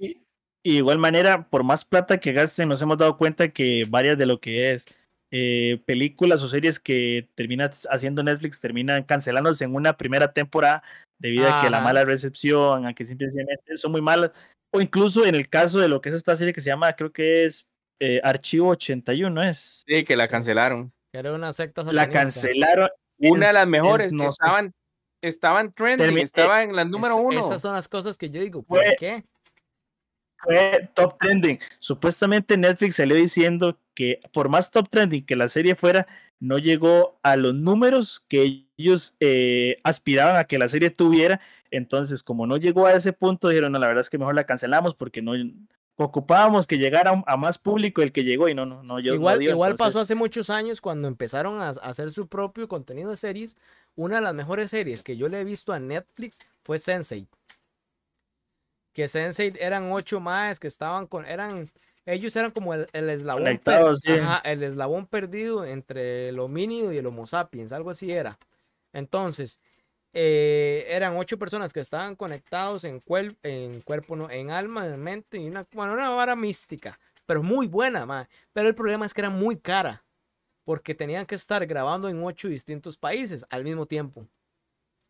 y- 0.00 0.22
igual 0.64 0.98
manera, 0.98 1.48
por 1.48 1.62
más 1.64 1.84
plata 1.84 2.18
que 2.18 2.32
gasten, 2.32 2.68
nos 2.68 2.82
hemos 2.82 2.98
dado 2.98 3.16
cuenta 3.16 3.48
que 3.48 3.84
varias 3.88 4.18
de 4.18 4.26
lo 4.26 4.40
que 4.40 4.72
es 4.72 4.86
eh, 5.32 5.80
películas 5.86 6.42
o 6.42 6.48
series 6.48 6.80
que 6.80 7.28
termina 7.36 7.70
haciendo 7.90 8.22
Netflix 8.24 8.60
terminan 8.60 9.04
cancelándose 9.04 9.62
en 9.64 9.76
una 9.76 9.96
primera 9.96 10.32
temporada 10.32 10.82
debido 11.20 11.46
a 11.46 11.60
que 11.62 11.70
la 11.70 11.76
Ajá. 11.76 11.84
mala 11.84 12.04
recepción, 12.04 12.84
a 12.86 12.94
que 12.94 13.04
simplemente 13.04 13.76
son 13.76 13.92
muy 13.92 14.00
malas. 14.00 14.32
O 14.74 14.80
incluso 14.80 15.24
en 15.24 15.36
el 15.36 15.48
caso 15.48 15.78
de 15.78 15.88
lo 15.88 16.00
que 16.00 16.08
es 16.08 16.16
esta 16.16 16.34
serie 16.34 16.52
que 16.52 16.60
se 16.60 16.70
llama, 16.70 16.94
creo 16.94 17.12
que 17.12 17.44
es 17.44 17.64
eh, 18.02 18.20
Archivo 18.24 18.70
81, 18.70 19.42
¿es? 19.44 19.84
Sí, 19.86 20.04
que 20.04 20.16
la 20.16 20.24
Sí. 20.24 20.30
cancelaron. 20.30 20.90
Que 21.12 21.18
era 21.20 21.32
una 21.34 21.52
secta 21.52 21.82
La 21.92 22.08
cancelaron. 22.08 22.88
Una 23.20 23.48
de 23.48 23.52
las 23.52 23.64
es- 23.64 23.68
mejores. 23.70 24.12
no 24.12 24.26
estaban, 24.26 24.72
estaban 25.22 25.72
trending, 25.74 26.08
Termi- 26.08 26.18
eh, 26.20 26.22
estaba 26.22 26.62
en 26.64 26.74
la 26.74 26.84
número 26.84 27.14
Es- 27.14 27.20
uno. 27.22 27.40
Esas 27.40 27.60
son 27.62 27.74
las 27.74 27.86
cosas 27.88 28.16
que 28.18 28.30
yo 28.30 28.40
digo. 28.40 28.62
¿Por 28.62 28.80
qué? 28.98 29.22
Fue 30.42 30.88
top 30.94 31.18
trending. 31.18 31.58
Supuestamente 31.78 32.56
Netflix 32.56 32.96
salió 32.96 33.16
diciendo 33.16 33.78
que 33.94 34.20
por 34.32 34.48
más 34.48 34.70
top 34.70 34.88
trending 34.88 35.24
que 35.24 35.36
la 35.36 35.48
serie 35.48 35.74
fuera, 35.74 36.06
no 36.40 36.58
llegó 36.58 37.18
a 37.22 37.36
los 37.36 37.54
números 37.54 38.24
que 38.26 38.64
ellos 38.78 39.14
eh, 39.20 39.76
aspiraban 39.84 40.36
a 40.36 40.44
que 40.44 40.58
la 40.58 40.68
serie 40.68 40.90
tuviera. 40.90 41.40
Entonces, 41.70 42.22
como 42.22 42.46
no 42.46 42.56
llegó 42.56 42.86
a 42.86 42.94
ese 42.94 43.12
punto, 43.12 43.48
dijeron, 43.48 43.72
no, 43.72 43.78
la 43.78 43.86
verdad 43.86 44.00
es 44.00 44.10
que 44.10 44.18
mejor 44.18 44.34
la 44.34 44.44
cancelamos 44.44 44.94
porque 44.94 45.22
no 45.22 45.32
ocupábamos 45.96 46.66
que 46.66 46.78
llegara 46.78 47.10
a, 47.10 47.34
a 47.34 47.36
más 47.36 47.58
público 47.58 48.00
el 48.00 48.10
que 48.10 48.24
llegó 48.24 48.48
y 48.48 48.54
no, 48.54 48.64
no, 48.64 48.82
no, 48.82 49.00
yo, 49.00 49.10
no 49.10 49.16
igual 49.16 49.38
dio, 49.38 49.50
igual 49.50 49.74
pasó 49.74 50.00
hace 50.00 50.14
muchos 50.14 50.48
años 50.48 50.80
cuando 50.80 51.08
empezaron 51.08 51.60
a, 51.60 51.68
a 51.68 51.70
hacer 51.70 52.10
su 52.10 52.26
propio 52.26 52.68
contenido 52.68 53.10
de 53.10 53.16
series. 53.16 53.56
Una 53.96 54.16
de 54.16 54.22
las 54.22 54.34
mejores 54.34 54.70
series 54.70 55.02
que 55.02 55.18
yo 55.18 55.28
le 55.28 55.40
he 55.40 55.44
visto 55.44 55.74
a 55.74 55.78
Netflix 55.78 56.38
fue 56.62 56.78
Sense8. 56.78 57.26
Que 59.00 59.06
Sense8 59.06 59.56
eran 59.60 59.90
ocho 59.92 60.20
más 60.20 60.60
que 60.60 60.66
estaban 60.68 61.06
con. 61.06 61.24
eran 61.24 61.70
Ellos 62.04 62.36
eran 62.36 62.50
como 62.50 62.74
el, 62.74 62.86
el 62.92 63.08
eslabón. 63.08 63.44
per- 63.58 63.96
sí. 63.96 64.12
Ajá, 64.12 64.38
el 64.50 64.62
eslabón 64.62 65.06
perdido 65.06 65.64
entre 65.64 66.28
el 66.28 66.38
homínido 66.38 66.92
y 66.92 66.98
el 66.98 67.06
Homo 67.06 67.24
sapiens, 67.24 67.72
algo 67.72 67.88
así 67.88 68.12
era. 68.12 68.38
Entonces, 68.92 69.58
eh, 70.12 70.84
eran 70.88 71.16
ocho 71.16 71.38
personas 71.38 71.72
que 71.72 71.80
estaban 71.80 72.14
conectados 72.14 72.84
en, 72.84 73.00
cuer- 73.00 73.36
en 73.42 73.80
cuerpo, 73.80 74.16
no, 74.16 74.28
en 74.30 74.50
alma, 74.50 74.86
en 74.86 75.00
mente, 75.00 75.38
y 75.38 75.48
una, 75.48 75.64
bueno, 75.72 75.94
una 75.94 76.10
vara 76.10 76.36
mística. 76.36 76.98
pero 77.24 77.42
muy 77.42 77.68
buena, 77.68 78.04
ma. 78.04 78.28
Pero 78.52 78.68
el 78.68 78.74
problema 78.74 79.06
es 79.06 79.14
que 79.14 79.20
era 79.22 79.30
muy 79.30 79.56
cara, 79.56 80.04
porque 80.64 80.94
tenían 80.94 81.24
que 81.24 81.36
estar 81.36 81.64
grabando 81.66 82.08
en 82.10 82.22
ocho 82.22 82.48
distintos 82.48 82.98
países 82.98 83.46
al 83.50 83.64
mismo 83.64 83.86
tiempo. 83.86 84.26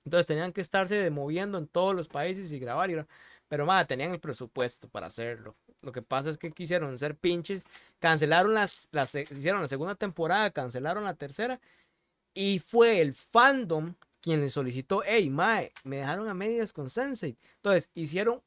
Entonces 0.04 0.26
tenían 0.26 0.52
que 0.52 0.60
estarse 0.60 1.10
moviendo 1.10 1.58
en 1.58 1.66
todos 1.66 1.94
los 1.94 2.06
países 2.08 2.52
y 2.52 2.58
grabar. 2.60 2.90
Y... 2.90 3.04
Pero 3.50 3.66
ma, 3.66 3.84
tenían 3.84 4.12
el 4.12 4.20
presupuesto 4.20 4.88
para 4.88 5.08
hacerlo. 5.08 5.56
Lo 5.82 5.90
que 5.90 6.02
pasa 6.02 6.30
es 6.30 6.38
que 6.38 6.52
quisieron 6.52 6.96
ser 7.00 7.16
pinches, 7.16 7.64
cancelaron 7.98 8.54
las, 8.54 8.88
las 8.92 9.12
hicieron 9.16 9.60
la 9.60 9.66
segunda 9.66 9.96
temporada, 9.96 10.52
cancelaron 10.52 11.02
la 11.02 11.14
tercera 11.14 11.60
y 12.32 12.60
fue 12.60 13.00
el 13.00 13.12
fandom 13.12 13.96
quien 14.20 14.40
le 14.40 14.50
solicitó, 14.50 15.02
hey, 15.04 15.30
mae, 15.30 15.72
me 15.82 15.96
dejaron 15.96 16.28
a 16.28 16.34
medias 16.34 16.72
con 16.72 16.88
Sensei. 16.88 17.36
Entonces, 17.56 17.90
hicieron 17.94 18.40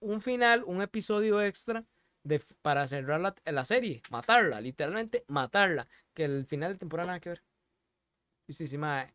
un 0.00 0.20
final, 0.20 0.62
un 0.66 0.82
episodio 0.82 1.40
extra 1.40 1.86
de, 2.22 2.42
para 2.60 2.86
cerrar 2.86 3.20
la, 3.20 3.34
la, 3.46 3.64
serie, 3.64 4.02
matarla, 4.10 4.60
literalmente 4.60 5.24
matarla. 5.28 5.88
Que 6.12 6.24
el 6.24 6.44
final 6.44 6.72
de 6.72 6.78
temporada 6.78 7.06
nada 7.06 7.20
que 7.20 7.30
ver. 7.30 7.42
Sí, 8.48 8.66
sí, 8.66 8.76
mae. 8.76 9.10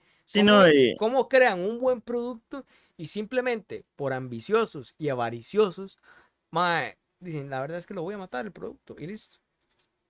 ¿Cómo, 0.97 1.21
eh, 1.21 1.28
crean 1.30 1.59
un 1.59 1.80
buen 1.80 2.01
producto 2.01 2.65
y 2.97 3.07
simplemente 3.07 3.86
por 3.95 4.13
ambiciosos 4.13 4.95
y 4.97 5.09
avariciosos, 5.09 5.97
mae, 6.51 6.97
dicen, 7.19 7.49
la 7.49 7.61
verdad 7.61 7.78
es 7.78 7.86
que 7.86 7.93
lo 7.93 8.01
voy 8.01 8.15
a 8.15 8.19
matar 8.19 8.45
el 8.45 8.51
producto 8.51 8.95
y 8.97 9.07
listo. 9.07 9.39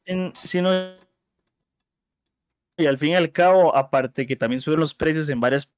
en- 0.06 0.34
si 0.44 0.62
no, 0.62 0.70
y 2.78 2.86
al 2.86 2.98
fin 2.98 3.12
y 3.12 3.16
al 3.16 3.32
cabo, 3.32 3.76
aparte 3.76 4.28
que 4.28 4.36
también 4.36 4.60
suben 4.60 4.80
los 4.80 4.94
precios 4.94 5.30
en 5.30 5.40
varias 5.40 5.70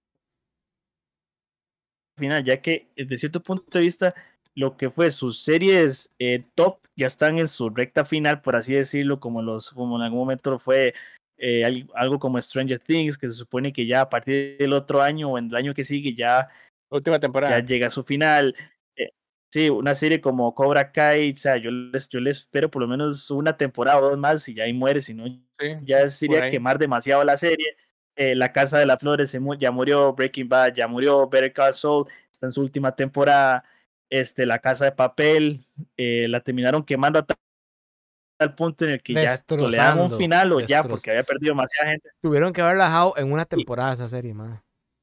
final, 2.17 2.43
ya 2.43 2.61
que 2.61 2.87
eh, 2.95 3.05
de 3.05 3.17
cierto 3.17 3.41
punto 3.43 3.65
de 3.77 3.81
vista, 3.81 4.15
lo 4.55 4.75
que 4.75 4.89
fue 4.89 5.11
sus 5.11 5.39
series 5.43 6.11
eh, 6.19 6.43
top 6.55 6.79
ya 6.95 7.05
están 7.07 7.37
en 7.37 7.47
su 7.47 7.69
recta 7.69 8.05
final, 8.05 8.41
por 8.41 8.55
así 8.55 8.73
decirlo, 8.73 9.19
como 9.19 9.41
los, 9.43 9.69
como 9.71 9.97
en 9.97 10.01
algún 10.01 10.19
momento 10.19 10.57
fue 10.57 10.95
eh, 11.37 11.63
al- 11.65 11.87
algo 11.95 12.19
como 12.19 12.41
Stranger 12.41 12.79
Things, 12.79 13.17
que 13.17 13.29
se 13.29 13.35
supone 13.35 13.71
que 13.71 13.85
ya 13.85 14.01
a 14.01 14.09
partir 14.09 14.57
del 14.57 14.73
otro 14.73 15.01
año 15.01 15.29
o 15.31 15.37
en 15.37 15.47
el 15.47 15.55
año 15.55 15.73
que 15.73 15.83
sigue 15.83 16.13
ya 16.15 16.49
Última 16.89 17.19
temporada. 17.19 17.59
ya 17.59 17.65
llega 17.65 17.87
a 17.87 17.91
su 17.91 18.03
final. 18.03 18.55
Eh, 18.95 19.09
sí, 19.51 19.69
una 19.69 19.93
serie 19.95 20.19
como 20.21 20.53
Cobra 20.55 20.91
Kai, 20.91 21.31
o 21.31 21.35
sea, 21.35 21.57
yo 21.57 21.69
les, 21.71 22.09
yo 22.09 22.19
les 22.19 22.37
espero 22.39 22.69
por 22.71 22.81
lo 22.81 22.87
menos 22.87 23.29
una 23.31 23.55
temporada 23.57 23.99
o 23.99 24.09
dos 24.09 24.17
más 24.17 24.47
y 24.49 24.53
ya 24.55 24.63
ahí 24.63 24.73
muere, 24.73 25.01
si 25.01 25.13
no, 25.13 25.25
Sí, 25.59 25.67
ya 25.83 26.07
sería 26.09 26.39
quemar 26.51 26.77
demasiado 26.79 27.23
la 27.23 27.35
serie. 27.37 27.75
Eh, 28.15 28.33
la 28.35 28.51
Casa 28.51 28.79
de 28.79 28.85
las 28.87 28.99
Flores 28.99 29.29
se 29.29 29.39
mu- 29.39 29.53
ya 29.55 29.69
murió, 29.71 30.13
Breaking 30.13 30.49
Bad 30.49 30.73
ya 30.73 30.87
murió, 30.87 31.27
Better 31.29 31.53
Call 31.53 31.73
Saul 31.75 32.07
está 32.31 32.47
en 32.47 32.51
su 32.51 32.61
última 32.61 32.95
temporada, 32.95 33.63
este, 34.09 34.45
La 34.47 34.57
Casa 34.59 34.85
de 34.85 34.91
Papel 34.91 35.59
eh, 35.97 36.25
la 36.27 36.39
terminaron 36.41 36.83
quemando 36.83 37.19
a 37.19 37.25
tal 38.37 38.55
punto 38.55 38.85
en 38.85 38.91
el 38.91 39.01
que 39.01 39.13
ya 39.13 39.35
le 39.49 40.01
un 40.01 40.11
final 40.11 40.53
o 40.53 40.59
ya 40.59 40.83
porque 40.83 41.09
había 41.11 41.23
perdido 41.23 41.51
demasiada 41.51 41.91
gente. 41.91 42.09
Tuvieron 42.21 42.53
que 42.53 42.61
haberla 42.61 42.85
dejado 42.85 43.13
en 43.17 43.31
una 43.31 43.45
temporada 43.45 43.93
esa 43.93 44.07
serie. 44.07 44.33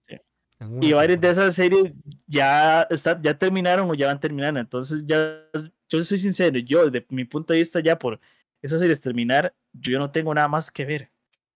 Sí. 0.09 0.17
Una 0.61 0.87
Y 0.87 0.93
varias 0.93 1.21
de 1.21 1.31
esas 1.31 1.55
series 1.55 1.93
ya, 2.27 2.83
está- 2.91 3.21
ya 3.21 3.37
terminaron 3.37 3.91
o 3.91 3.95
ya 3.95 4.07
van 4.07 4.21
terminando. 4.21 4.61
Entonces, 4.61 5.03
ya, 5.05 5.43
yo 5.89 6.03
soy 6.03 6.19
sincero, 6.19 6.59
yo, 6.61 6.89
desde 6.91 7.07
mi 7.11 7.25
punto 7.25 7.53
de 7.53 7.59
vista, 7.59 7.81
ya 7.81 7.99
por 7.99 8.21
esas 8.63 8.81
series 8.81 9.01
terminar, 9.01 9.53
yo 9.73 9.99
no 9.99 10.11
tengo 10.11 10.33
nada 10.33 10.49
más 10.49 10.71
que 10.71 10.85
ver. 10.85 11.11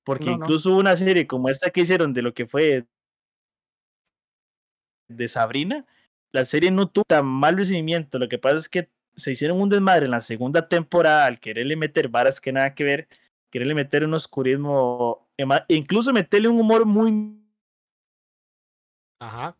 Porque 0.04 0.24
No, 0.26 0.38
no. 0.38 0.44
incluso 0.44 0.74
una 0.76 0.96
serie 0.96 1.26
como 1.26 1.48
esta 1.48 1.70
que 1.70 1.82
hicieron 1.82 2.12
de 2.12 2.22
lo 2.22 2.34
que 2.34 2.46
fue 2.46 2.86
de 5.08 5.28
Sabrina, 5.28 5.86
la 6.32 6.44
serie 6.44 6.70
no 6.70 6.88
tuvo 6.88 7.04
tan 7.04 7.24
mal 7.26 7.56
recibimiento. 7.56 8.18
Lo 8.18 8.28
que 8.28 8.38
pasa 8.38 8.56
es 8.56 8.68
que 8.68 8.88
se 9.18 9.32
hicieron 9.32 9.60
un 9.60 9.68
desmadre 9.68 10.04
en 10.04 10.12
la 10.12 10.20
segunda 10.20 10.68
temporada 10.68 11.26
al 11.26 11.40
quererle 11.40 11.76
meter 11.76 12.08
varas 12.08 12.40
que 12.40 12.52
nada 12.52 12.74
que 12.74 12.84
ver, 12.84 13.08
quererle 13.50 13.74
meter 13.74 14.04
un 14.04 14.14
oscurismo, 14.14 15.28
ema- 15.36 15.64
e 15.68 15.74
incluso 15.74 16.12
meterle 16.12 16.48
un 16.48 16.60
humor 16.60 16.86
muy 16.86 17.36
Ajá. 19.20 19.56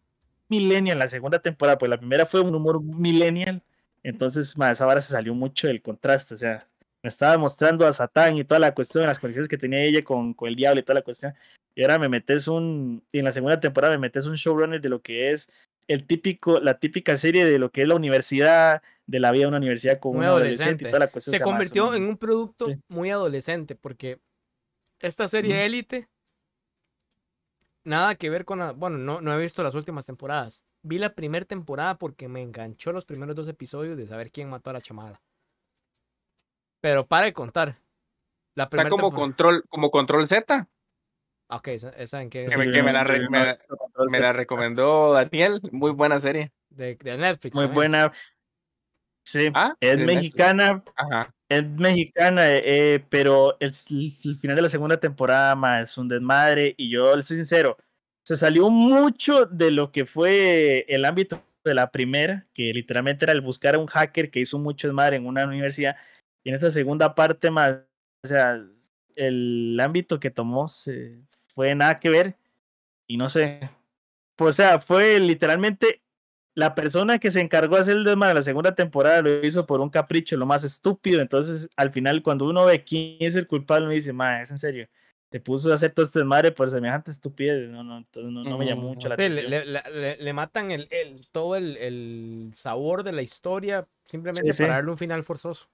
millennial 0.49 0.99
la 0.99 1.09
segunda 1.09 1.41
temporada, 1.41 1.77
pues 1.77 1.91
la 1.91 1.99
primera 1.99 2.25
fue 2.25 2.41
un 2.41 2.55
humor 2.55 2.81
millennial, 2.83 3.63
entonces 4.03 4.55
esa 4.57 4.87
vara 4.87 5.01
se 5.01 5.13
salió 5.13 5.35
mucho 5.35 5.67
del 5.67 5.83
contraste, 5.83 6.35
o 6.35 6.39
sea, 6.39 6.69
me 7.03 7.09
estaba 7.09 7.37
mostrando 7.37 7.87
a 7.87 7.93
Satán 7.93 8.37
y 8.37 8.45
toda 8.45 8.61
la 8.61 8.75
cuestión, 8.75 9.07
las 9.07 9.19
conexiones 9.19 9.49
que 9.49 9.59
tenía 9.59 9.83
ella 9.83 10.05
con, 10.05 10.35
con 10.35 10.49
el 10.49 10.57
diablo 10.57 10.81
y 10.81 10.85
toda 10.85 11.01
la 11.01 11.03
cuestión, 11.03 11.35
y 11.75 11.83
ahora 11.83 11.99
me 11.99 12.09
metes 12.09 12.47
un, 12.47 13.03
y 13.13 13.19
en 13.19 13.25
la 13.25 13.33
segunda 13.33 13.59
temporada 13.59 13.93
me 13.93 13.99
metes 13.99 14.27
un 14.27 14.37
showrunner 14.37 14.81
de 14.81 14.89
lo 14.89 15.03
que 15.03 15.33
es 15.33 15.51
el 15.89 16.05
típico, 16.07 16.61
la 16.61 16.79
típica 16.79 17.17
serie 17.17 17.45
de 17.45 17.59
lo 17.59 17.71
que 17.71 17.83
es 17.83 17.89
la 17.89 17.95
universidad, 17.95 18.83
de 19.09 19.21
la 19.21 19.31
vida 19.33 19.43
de 19.45 19.49
una 19.49 19.57
universidad 19.57 19.99
con 19.99 20.13
Muy 20.13 20.21
un 20.21 20.27
adolescente 20.27 20.63
adolescente. 20.65 20.85
y 20.85 20.91
toda 20.91 20.99
la 21.01 21.11
cuestión. 21.11 21.37
Se 21.37 21.43
convirtió 21.43 21.95
en 21.95 22.05
un 22.05 22.17
producto 22.19 22.67
sí. 22.67 22.77
muy 22.89 23.11
adolescente 23.11 23.75
porque 23.75 24.21
esta 25.01 25.27
serie. 25.29 25.65
Élite 25.65 26.09
nada 27.85 28.15
que 28.17 28.29
ver 28.29 28.45
con 28.45 28.59
la, 28.59 28.73
bueno, 28.73 28.99
no, 28.99 29.21
no 29.21 29.33
he 29.33 29.41
visto 29.43 29.63
las 29.63 29.75
últimas 29.75 30.05
temporadas. 30.07 30.65
Vi 30.83 30.99
la 30.99 31.15
primera 31.15 31.45
temporada 31.47 31.97
porque 31.97 32.29
me 32.29 32.43
enganchó 32.43 32.93
los 32.93 33.07
primeros 33.07 33.35
dos 33.35 33.49
episodios 33.49 33.97
de 33.97 34.07
saber 34.07 34.31
quién 34.31 34.51
mató 34.51 34.71
a 34.71 34.75
la 34.75 34.81
chamada. 34.81 35.21
Pero 36.81 37.07
para 37.07 37.25
de 37.27 37.33
contar. 37.33 37.75
La 38.55 38.65
Está 38.65 38.69
primera 38.71 38.91
como 38.91 39.09
temporada- 39.09 39.21
control, 39.27 39.65
como 39.69 39.91
control 39.91 40.29
Z. 40.29 40.69
Ah, 41.51 41.57
Ok, 41.57 41.69
esa, 41.69 41.89
esa 41.91 42.21
en 42.21 42.29
qué 42.29 42.47
Que 42.47 42.57
me- 42.59 42.69
que 42.71 42.83
me 42.83 42.93
la 42.93 43.05
me 43.05 43.19
la- 43.47 43.59
Me 44.13 44.21
la 44.21 44.33
recomendó 44.35 45.15
Daniel. 45.15 45.61
Muy 45.73 45.93
buena 45.93 46.21
serie. 46.21 46.53
de, 46.69 46.95
de 46.97 47.17
Netflix. 47.17 47.55
muy 47.55 47.65
también. 47.65 47.75
buena. 47.75 48.13
Sí, 49.29 49.51
Ah, 49.53 49.77
es 49.79 49.99
mexicana, 49.99 50.83
Ajá. 50.97 51.35
Es 51.51 51.63
mexicana, 51.63 52.45
eh, 52.47 53.05
pero 53.11 53.59
el, 53.61 53.73
el 53.91 54.37
final 54.39 54.57
de 54.57 54.63
la 54.63 54.71
segunda 54.71 54.99
temporada 54.99 55.55
ma, 55.55 55.83
es 55.83 55.99
un 55.99 56.09
desmadre 56.09 56.75
y 56.79 56.91
yo 56.91 57.15
le 57.15 57.23
soy 57.23 57.37
sincero, 57.37 57.77
se 58.25 58.37
salió 58.37 58.71
mucho 58.71 59.45
de 59.45 59.71
lo 59.71 59.93
que 59.93 60.07
fue 60.07 60.87
el 60.89 61.05
ámbito 61.05 61.43
de 61.63 61.75
la 61.75 61.91
primera, 61.91 62.47
que 62.55 62.73
literalmente 62.73 63.27
era 63.27 63.33
el 63.35 63.43
buscar 63.43 63.75
a 63.75 63.79
un 63.79 63.87
hacker 63.87 64.31
que 64.31 64.41
hizo 64.41 64.59
mucho 64.59 64.89
desmadre 64.89 65.17
en 65.17 65.27
una 65.27 65.47
universidad 65.47 65.97
y 66.43 66.49
en 66.49 66.55
esa 66.55 66.71
segunda 66.71 67.15
parte 67.15 67.51
más, 67.51 67.81
o 68.25 68.29
sea, 68.29 68.65
el 69.15 69.79
ámbito 69.79 70.19
que 70.19 70.31
tomó 70.31 70.69
se, 70.69 71.19
fue 71.55 71.75
nada 71.75 71.99
que 71.99 72.09
ver 72.09 72.37
y 73.07 73.19
no 73.19 73.29
sé, 73.29 73.69
pues, 74.37 74.51
o 74.51 74.53
sea, 74.55 74.81
fue 74.81 75.21
literalmente 75.21 76.01
la 76.59 76.75
persona 76.75 77.19
que 77.19 77.31
se 77.31 77.41
encargó 77.41 77.77
de 77.77 77.83
hacer 77.83 77.97
el 77.97 78.05
desmadre 78.05 78.35
la 78.35 78.43
segunda 78.43 78.75
temporada 78.75 79.23
lo 79.23 79.47
hizo 79.47 79.65
por 79.67 79.81
un 79.81 79.91
capricho, 79.91 80.37
lo 80.37 80.45
más 80.47 80.65
estúpido. 80.65 81.21
Entonces, 81.21 81.69
al 81.77 81.93
final, 81.93 82.23
cuando 82.23 82.47
uno 82.47 82.65
ve 82.65 82.83
quién 82.85 83.17
es 83.21 83.37
el 83.37 83.47
culpable, 83.47 83.85
uno 83.87 83.95
dice, 83.95 84.13
ma, 84.13 84.43
es 84.43 84.51
en 84.51 84.59
serio. 84.59 84.89
Se 85.31 85.41
puso 85.41 85.71
a 85.71 85.75
hacer 85.75 85.93
todo 85.93 86.05
este 86.05 86.21
desmadre 86.21 86.53
por 86.53 86.69
semejante 86.71 87.11
estupidez. 87.11 87.69
No, 87.71 87.85
no, 87.85 87.99
entonces 87.99 88.33
no, 88.33 88.43
no 88.45 88.59
me 88.59 88.67
llamó 88.67 88.83
mucho 88.89 89.09
la 89.09 89.15
Sí, 89.17 89.29
le, 89.29 89.41
atención. 89.47 89.51
le- 89.51 89.65
le- 89.67 90.01
le- 90.01 90.17
le 90.17 90.33
matan 90.33 90.71
el, 90.71 90.89
el- 90.91 91.29
todo 91.31 91.55
el, 91.55 91.77
el 91.77 92.51
sabor 92.55 93.03
de 93.05 93.13
la 93.13 93.23
historia 93.23 93.87
simplemente 94.05 94.53
sí. 94.53 94.63
para 94.63 94.75
darle 94.75 94.91
un 94.91 94.97
final 94.99 95.23
forzoso. 95.23 95.69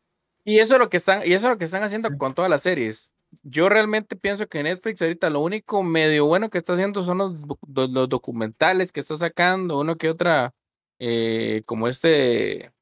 Y 0.44 0.58
eso 0.58 0.74
es 0.74 0.80
lo 0.80 0.90
que 0.90 0.98
están, 0.98 1.20
y 1.24 1.32
eso 1.32 1.46
es 1.46 1.52
lo 1.52 1.58
que 1.58 1.64
están 1.64 1.82
haciendo 1.82 2.10
con 2.18 2.34
todas 2.34 2.50
las 2.50 2.62
series. 2.62 3.10
Yo 3.42 3.68
realmente 3.68 4.16
pienso 4.16 4.46
que 4.46 4.62
Netflix 4.62 5.00
ahorita 5.00 5.30
lo 5.30 5.40
único 5.40 5.82
medio 5.82 6.26
bueno 6.26 6.50
que 6.50 6.58
está 6.58 6.74
haciendo 6.74 7.02
son 7.02 7.18
los, 7.18 7.34
do- 7.62 7.88
los 7.88 8.08
documentales 8.08 8.92
que 8.92 9.00
está 9.00 9.16
sacando, 9.16 9.80
uno 9.80 9.96
que 9.96 10.10
otra, 10.10 10.52
eh, 10.98 11.62
como 11.66 11.88
este, 11.88 12.72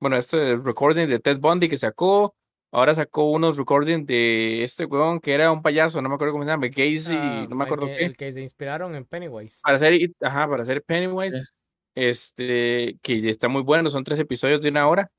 bueno, 0.00 0.16
este 0.16 0.56
recording 0.56 1.08
de 1.08 1.18
Ted 1.20 1.38
Bundy 1.38 1.68
que 1.68 1.76
sacó, 1.76 2.34
ahora 2.72 2.94
sacó 2.94 3.30
unos 3.30 3.56
recording 3.56 4.06
de 4.06 4.64
este 4.64 4.86
weón 4.86 5.20
que 5.20 5.34
era 5.34 5.52
un 5.52 5.62
payaso, 5.62 6.00
no 6.02 6.08
me 6.08 6.14
acuerdo 6.16 6.32
cómo 6.32 6.44
se 6.44 6.50
llama, 6.50 6.68
Casey, 6.70 7.18
Ah, 7.20 7.46
no 7.48 7.56
me 7.56 7.64
el 7.64 7.66
acuerdo 7.66 7.86
que, 7.86 7.96
qué, 7.96 8.04
el 8.06 8.16
que 8.16 8.32
se 8.32 8.40
inspiraron 8.40 8.94
en 8.94 9.04
Pennywise. 9.04 9.60
para 9.62 9.76
hacer, 9.76 9.94
it- 9.94 10.16
ajá, 10.22 10.48
para 10.48 10.62
hacer 10.62 10.82
Pennywise, 10.84 11.36
Sí. 11.38 11.44
este, 11.96 12.98
que 13.02 13.28
está 13.30 13.48
muy 13.48 13.62
bueno, 13.62 13.90
son 13.90 14.04
tres 14.04 14.18
episodios 14.20 14.60
de 14.62 14.68
una 14.70 14.88
hora, 14.88 15.10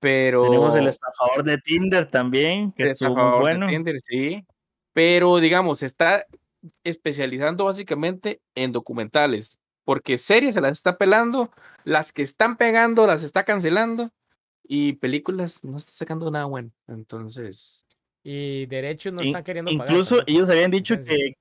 pero... 0.00 0.44
Tenemos 0.44 0.74
el 0.76 0.88
estafador 0.88 1.44
de 1.44 1.58
Tinder 1.58 2.10
también, 2.10 2.72
que 2.72 2.84
El 2.84 2.90
estuvo 2.90 3.10
muy 3.10 3.16
estafador 3.18 3.44
de 3.44 3.50
bueno. 3.58 3.68
Tinder, 3.68 3.96
sí. 4.00 4.44
Pero 4.92 5.38
digamos, 5.38 5.78
se 5.80 5.86
está 5.86 6.24
especializando 6.84 7.64
básicamente 7.66 8.40
en 8.56 8.72
documentales, 8.72 9.58
porque 9.88 10.18
series 10.18 10.52
se 10.52 10.60
las 10.60 10.72
está 10.72 10.98
pelando, 10.98 11.50
las 11.82 12.12
que 12.12 12.20
están 12.20 12.58
pegando 12.58 13.06
las 13.06 13.22
está 13.22 13.44
cancelando 13.44 14.10
y 14.62 14.92
películas 14.92 15.64
no 15.64 15.78
está 15.78 15.92
sacando 15.92 16.30
nada 16.30 16.44
bueno. 16.44 16.70
Entonces, 16.88 17.86
Y 18.22 18.66
derechos 18.66 19.14
no 19.14 19.22
In- 19.22 19.28
están 19.28 19.44
queriendo 19.44 19.70
pagar. 19.78 19.88
incluso 19.94 20.18
ellos 20.26 20.50
habían 20.50 20.70
dicho 20.70 20.94
que, 21.00 21.32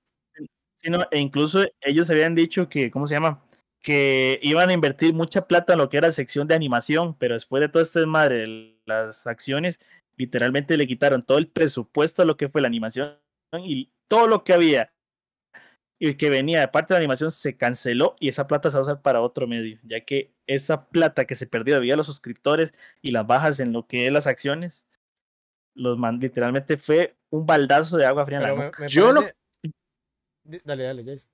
sí, 0.78 0.90
no, 0.90 1.06
e 1.12 1.20
incluso 1.20 1.62
ellos 1.82 2.10
habían 2.10 2.36
dicho 2.36 2.70
que, 2.70 2.90
¿cómo 2.90 3.06
se 3.06 3.16
llama? 3.16 3.44
Que 3.82 4.40
iban 4.42 4.70
a 4.70 4.74
invertir 4.74 5.14
mucha 5.14 5.46
plata 5.46 5.74
en 5.74 5.80
lo 5.80 5.90
que 5.90 5.98
era 5.98 6.10
sección 6.14 6.48
de 6.48 6.56
animación, 6.56 7.16
pero 7.16 7.34
después 7.34 7.60
de 7.60 7.68
todo 7.68 7.84
este 7.84 8.00
desmadre, 8.00 8.38
de 8.38 8.80
las 8.86 9.28
acciones, 9.28 9.82
literalmente 10.16 10.78
le 10.78 10.88
quitaron 10.88 11.22
todo 11.22 11.38
el 11.38 11.50
presupuesto 11.50 12.22
a 12.22 12.26
lo 12.26 12.38
que 12.38 12.48
fue 12.48 12.62
la 12.62 12.70
animación 12.70 13.18
y 13.60 13.92
todo 14.08 14.30
lo 14.30 14.46
que 14.46 14.54
había 14.54 14.94
y 16.00 16.14
que 16.16 16.30
venía 16.30 16.60
de 16.62 16.68
parte 16.68 16.94
de 16.94 17.00
la 17.00 17.02
animación 17.02 17.32
se 17.32 17.58
canceló 17.58 18.16
y 18.20 18.30
esa 18.30 18.48
plata 18.48 18.70
se 18.70 18.76
va 18.76 18.80
a 18.80 18.82
usar 18.84 19.02
para 19.02 19.22
otro 19.22 19.48
medio, 19.48 19.80
ya 19.84 20.02
que 20.06 20.32
esa 20.46 20.88
plata 20.90 21.26
que 21.26 21.36
se 21.36 21.48
perdió 21.48 21.76
debido 21.76 21.96
a 21.96 21.98
los 21.98 22.06
suscriptores 22.06 22.74
y 23.02 23.12
las 23.12 23.26
bajas 23.26 23.60
en 23.60 23.74
lo 23.74 23.88
que 23.88 24.06
es 24.08 24.12
las 24.14 24.28
acciones, 24.28 24.88
los 25.74 25.98
man, 25.98 26.20
literalmente 26.20 26.78
fue 26.78 27.16
un 27.30 27.46
baldazo 27.46 27.98
de 27.98 28.06
agua 28.06 28.26
fría 28.26 28.38
en 28.38 28.44
la 28.44 28.50
Pero 28.50 28.72
me, 28.80 28.88
Yo 28.88 29.12
lo- 29.12 29.22
parece- 29.22 29.36
Di- 30.44 30.62
Dale, 30.64 30.84
dale, 30.84 31.04
Jason. 31.04 31.30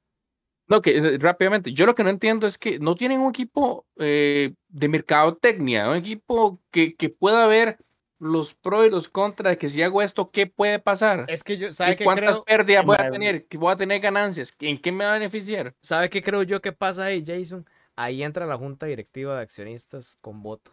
No, 0.67 0.81
que 0.81 0.97
eh, 0.97 1.17
rápidamente, 1.19 1.73
yo 1.73 1.85
lo 1.85 1.93
que 1.93 2.03
no 2.03 2.09
entiendo 2.09 2.47
es 2.47 2.57
que 2.57 2.79
no 2.79 2.95
tienen 2.95 3.19
un 3.19 3.29
equipo 3.29 3.85
eh, 3.97 4.53
de 4.69 4.87
mercadotecnia, 4.87 5.89
un 5.89 5.97
equipo 5.97 6.61
que, 6.71 6.95
que 6.95 7.09
pueda 7.09 7.45
ver 7.47 7.77
los 8.23 8.53
pros 8.53 8.87
y 8.87 8.89
los 8.89 9.09
contras 9.09 9.51
de 9.53 9.57
que 9.57 9.69
si 9.69 9.81
hago 9.83 10.01
esto, 10.01 10.31
¿qué 10.31 10.47
puede 10.47 10.79
pasar? 10.79 11.25
Es 11.29 11.43
que 11.43 11.57
yo, 11.57 11.73
¿sabe 11.73 11.95
¿Qué- 11.95 12.05
¿Cuántas 12.05 12.31
creo? 12.31 12.45
pérdidas 12.45 12.85
voy 12.85 12.95
a 12.99 13.09
tener? 13.09 13.47
¿Qué 13.47 13.57
voy 13.57 13.71
a 13.71 13.75
tener 13.75 13.99
ganancias? 13.99 14.53
¿En 14.59 14.81
qué 14.81 14.91
me 14.91 15.03
va 15.05 15.11
a 15.11 15.13
beneficiar? 15.13 15.75
¿Sabe 15.81 16.09
qué 16.09 16.21
creo 16.21 16.43
yo 16.43 16.61
que 16.61 16.71
pasa 16.71 17.05
ahí, 17.05 17.23
Jason? 17.25 17.65
Ahí 17.95 18.23
entra 18.23 18.45
la 18.45 18.57
junta 18.57 18.85
directiva 18.87 19.35
de 19.35 19.41
accionistas 19.41 20.17
con 20.21 20.41
voto. 20.41 20.71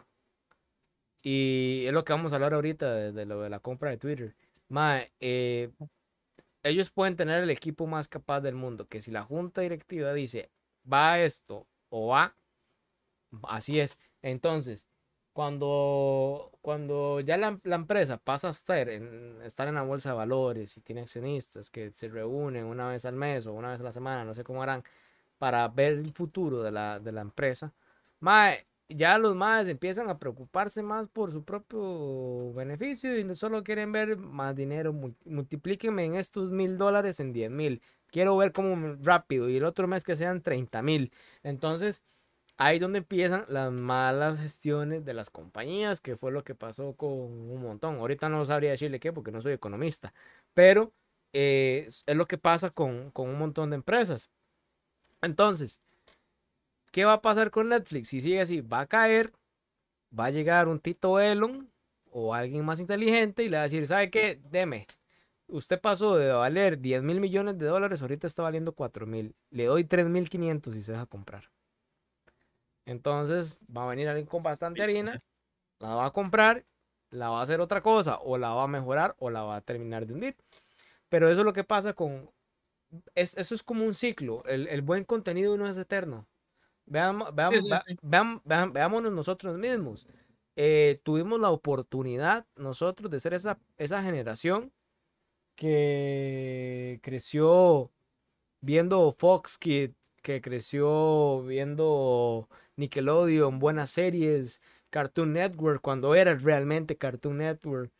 Y 1.23 1.83
es 1.85 1.93
lo 1.93 2.03
que 2.03 2.13
vamos 2.13 2.31
a 2.33 2.35
hablar 2.35 2.53
ahorita 2.53 2.93
de, 2.93 3.11
de 3.11 3.25
lo 3.25 3.41
de 3.41 3.49
la 3.49 3.59
compra 3.59 3.91
de 3.91 3.97
Twitter. 3.97 4.35
Mae, 4.69 5.11
eh, 5.19 5.69
ellos 6.63 6.91
pueden 6.91 7.15
tener 7.15 7.43
el 7.43 7.49
equipo 7.49 7.85
más 7.87 8.07
capaz 8.07 8.41
del 8.41 8.55
mundo, 8.55 8.87
que 8.87 9.01
si 9.01 9.11
la 9.11 9.23
junta 9.23 9.61
directiva 9.61 10.13
dice, 10.13 10.49
va 10.91 11.19
esto 11.19 11.67
o 11.89 12.07
va, 12.07 12.35
así 13.43 13.79
es. 13.79 13.99
Entonces, 14.21 14.87
cuando, 15.33 16.51
cuando 16.61 17.19
ya 17.21 17.37
la, 17.37 17.59
la 17.63 17.75
empresa 17.75 18.17
pasa 18.17 18.49
a 18.49 18.51
estar 18.51 18.89
en, 18.89 19.41
estar 19.43 19.67
en 19.67 19.75
la 19.75 19.83
bolsa 19.83 20.09
de 20.09 20.15
valores 20.15 20.77
y 20.77 20.81
tiene 20.81 21.01
accionistas 21.01 21.69
que 21.69 21.91
se 21.93 22.09
reúnen 22.09 22.65
una 22.65 22.89
vez 22.89 23.05
al 23.05 23.15
mes 23.15 23.47
o 23.47 23.53
una 23.53 23.71
vez 23.71 23.79
a 23.81 23.83
la 23.83 23.91
semana, 23.91 24.25
no 24.25 24.33
sé 24.33 24.43
cómo 24.43 24.61
harán, 24.63 24.83
para 25.37 25.67
ver 25.69 25.93
el 25.93 26.13
futuro 26.13 26.61
de 26.61 26.71
la, 26.71 26.99
de 26.99 27.11
la 27.11 27.21
empresa, 27.21 27.73
mae, 28.19 28.65
ya 28.89 29.17
los 29.17 29.35
más 29.35 29.67
empiezan 29.67 30.09
a 30.09 30.19
preocuparse 30.19 30.83
más 30.83 31.07
por 31.07 31.31
su 31.31 31.43
propio 31.43 32.53
beneficio 32.53 33.17
y 33.17 33.23
no 33.23 33.35
solo 33.35 33.63
quieren 33.63 33.91
ver 33.91 34.17
más 34.17 34.55
dinero, 34.55 34.93
multi- 34.93 35.29
multiplíquenme 35.29 36.05
en 36.05 36.15
estos 36.15 36.51
mil 36.51 36.77
dólares 36.77 37.19
en 37.19 37.33
diez 37.33 37.49
mil. 37.51 37.81
Quiero 38.07 38.35
ver 38.37 38.51
cómo 38.51 38.95
rápido 39.01 39.49
y 39.49 39.55
el 39.57 39.63
otro 39.65 39.87
mes 39.87 40.03
que 40.03 40.15
sean 40.17 40.41
30 40.41 40.81
mil. 40.81 41.11
Entonces, 41.43 42.01
ahí 42.65 42.79
donde 42.79 42.99
empiezan 42.99 43.45
las 43.49 43.71
malas 43.71 44.39
gestiones 44.39 45.03
de 45.05 45.13
las 45.15 45.29
compañías, 45.31 45.99
que 46.01 46.15
fue 46.15 46.31
lo 46.31 46.43
que 46.43 46.55
pasó 46.55 46.93
con 46.95 47.11
un 47.11 47.61
montón. 47.61 47.95
Ahorita 47.95 48.29
no 48.29 48.45
sabría 48.45 48.71
decirle 48.71 48.99
qué 48.99 49.11
porque 49.13 49.31
no 49.31 49.41
soy 49.41 49.53
economista, 49.53 50.13
pero 50.53 50.93
eh, 51.33 51.85
es 51.87 52.03
es 52.07 52.15
lo 52.15 52.27
que 52.27 52.37
pasa 52.37 52.69
con, 52.71 53.11
con 53.11 53.29
un 53.29 53.39
montón 53.39 53.71
de 53.71 53.77
empresas. 53.77 54.29
Entonces, 55.21 55.81
¿qué 56.91 57.05
va 57.05 57.13
a 57.13 57.21
pasar 57.21 57.51
con 57.51 57.69
Netflix? 57.69 58.09
Si 58.09 58.21
sigue 58.21 58.41
así, 58.41 58.61
va 58.61 58.81
a 58.81 58.87
caer, 58.87 59.33
va 60.17 60.25
a 60.25 60.31
llegar 60.31 60.67
un 60.67 60.79
Tito 60.79 61.19
Elon 61.19 61.69
o 62.11 62.33
alguien 62.35 62.65
más 62.65 62.79
inteligente 62.79 63.43
y 63.43 63.49
le 63.49 63.57
va 63.57 63.61
a 63.61 63.63
decir, 63.65 63.87
¿sabe 63.87 64.09
qué? 64.11 64.39
Deme. 64.51 64.87
Usted 65.47 65.81
pasó 65.81 66.17
de 66.17 66.31
valer 66.31 66.79
10 66.79 67.03
mil 67.03 67.19
millones 67.21 67.57
de 67.57 67.65
dólares, 67.67 68.01
ahorita 68.01 68.27
está 68.27 68.43
valiendo 68.43 68.73
4 68.73 69.05
mil. 69.07 69.35
Le 69.51 69.65
doy 69.65 69.83
3 69.85 70.07
mil 70.09 70.29
500 70.29 70.75
y 70.75 70.81
se 70.83 70.93
deja 70.93 71.05
comprar. 71.07 71.49
Entonces 72.91 73.65
va 73.75 73.83
a 73.85 73.89
venir 73.89 74.07
alguien 74.07 74.27
con 74.27 74.43
bastante 74.43 74.83
harina, 74.83 75.21
la 75.79 75.95
va 75.95 76.05
a 76.07 76.11
comprar, 76.13 76.65
la 77.11 77.29
va 77.29 77.39
a 77.39 77.43
hacer 77.43 77.61
otra 77.61 77.81
cosa, 77.81 78.19
o 78.21 78.37
la 78.37 78.53
va 78.53 78.63
a 78.63 78.67
mejorar, 78.67 79.15
o 79.19 79.29
la 79.29 79.41
va 79.43 79.57
a 79.57 79.61
terminar 79.61 80.05
de 80.05 80.13
hundir. 80.13 80.35
Pero 81.09 81.29
eso 81.29 81.41
es 81.41 81.45
lo 81.45 81.53
que 81.53 81.63
pasa 81.63 81.93
con... 81.93 82.29
es- 83.15 83.37
eso 83.37 83.55
es 83.55 83.63
como 83.63 83.85
un 83.85 83.93
ciclo. 83.93 84.43
El, 84.45 84.67
el 84.67 84.81
buen 84.81 85.03
contenido 85.05 85.57
no 85.57 85.67
es 85.67 85.77
eterno. 85.77 86.27
Veamos, 86.85 87.33
veamos, 87.33 87.63
sí, 87.63 87.69
vea- 87.69 87.83
sí. 87.87 87.97
veam- 88.01 88.41
veam- 88.43 88.71
veámonos 88.73 89.11
nosotros 89.11 89.57
mismos. 89.57 90.07
Eh, 90.55 90.99
tuvimos 91.03 91.39
la 91.39 91.49
oportunidad 91.51 92.45
nosotros 92.55 93.09
de 93.09 93.19
ser 93.19 93.33
esa, 93.33 93.57
esa 93.77 94.03
generación 94.03 94.71
que 95.55 96.99
creció 97.01 97.91
viendo 98.61 99.11
Fox 99.11 99.57
Kid, 99.57 99.91
que 100.21 100.41
creció 100.41 101.43
viendo 101.43 102.49
Nickelodeon, 102.75 103.59
buenas 103.59 103.91
series, 103.91 104.61
Cartoon 104.89 105.33
Network, 105.33 105.81
cuando 105.81 106.15
era 106.15 106.35
realmente 106.35 106.97
Cartoon 106.97 107.37
Network. 107.37 107.91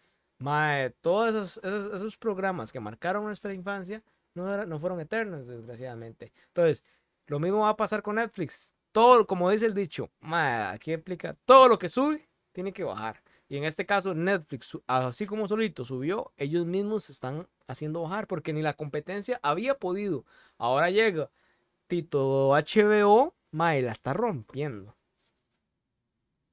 Todos 1.02 1.60
esos, 1.60 1.94
esos, 1.94 2.18
programas 2.18 2.72
que 2.72 2.80
marcaron 2.80 3.26
nuestra 3.26 3.54
infancia 3.54 4.04
no, 4.34 4.66
no 4.66 4.80
fueron 4.80 5.00
eternos, 5.00 5.46
desgraciadamente. 5.46 6.34
Entonces, 6.48 6.84
lo 7.28 7.40
mismo 7.40 7.60
va 7.60 7.70
a 7.70 7.78
pasar 7.78 8.02
con 8.02 8.16
Netflix. 8.16 8.74
Todo, 8.92 9.28
como 9.28 9.50
dice 9.50 9.68
el 9.68 9.74
dicho, 9.74 10.10
mae, 10.20 10.74
aquí 10.74 10.94
explica, 10.94 11.38
todo 11.46 11.68
lo 11.68 11.78
que 11.78 11.90
sube 11.90 12.28
tiene 12.52 12.74
que 12.74 12.84
bajar. 12.84 13.22
Y 13.48 13.58
en 13.58 13.66
este 13.66 13.86
caso, 13.86 14.16
Netflix, 14.16 14.78
así 14.88 15.26
como 15.26 15.48
solito 15.48 15.86
subió, 15.86 16.32
ellos 16.38 16.66
mismos 16.66 17.06
se 17.06 17.12
están 17.12 17.48
haciendo 17.68 18.02
bajar 18.02 18.28
porque 18.28 18.54
ni 18.54 18.62
la 18.62 18.74
competencia 18.74 19.40
había 19.44 19.78
podido. 19.78 20.26
Ahora 20.58 20.90
llega 20.90 21.30
Tito 21.88 22.56
HBO, 22.56 23.36
mae, 23.52 23.82
la 23.82 23.92
está 23.92 24.14
rompiendo. 24.14 24.96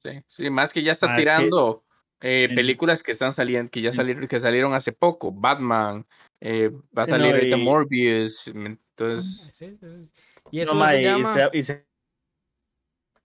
Sí, 0.02 0.10
sí, 0.28 0.50
más 0.50 0.72
que 0.72 0.82
ya 0.82 0.92
está 0.92 1.12
Ah, 1.12 1.16
que- 1.16 1.22
tirando 1.22 1.84
eh, 2.20 2.48
películas 2.54 3.02
que 3.02 3.12
están 3.12 3.32
saliendo, 3.32 3.70
que 3.70 3.80
ya 3.80 3.92
salieron, 3.92 4.26
que 4.26 4.40
salieron 4.40 4.74
hace 4.74 4.92
poco. 4.92 5.30
Batman, 5.32 6.04
eh, 6.40 6.68
va 6.96 7.02
a 7.04 7.06
salir 7.06 7.28
no, 7.28 7.34
ahorita 7.34 7.56
y- 7.56 7.62
Morbius. 7.62 8.48
Entonces, 8.48 9.50
Sí, 9.54 9.76
sí, 9.78 9.78
sí. 9.80 10.10
Y 10.50 10.64
No, 10.64 10.74
mae, 10.74 11.04
se 11.04 11.18
y 11.20 11.24
sea- 11.24 11.50
y 11.52 11.62
se- 11.62 11.86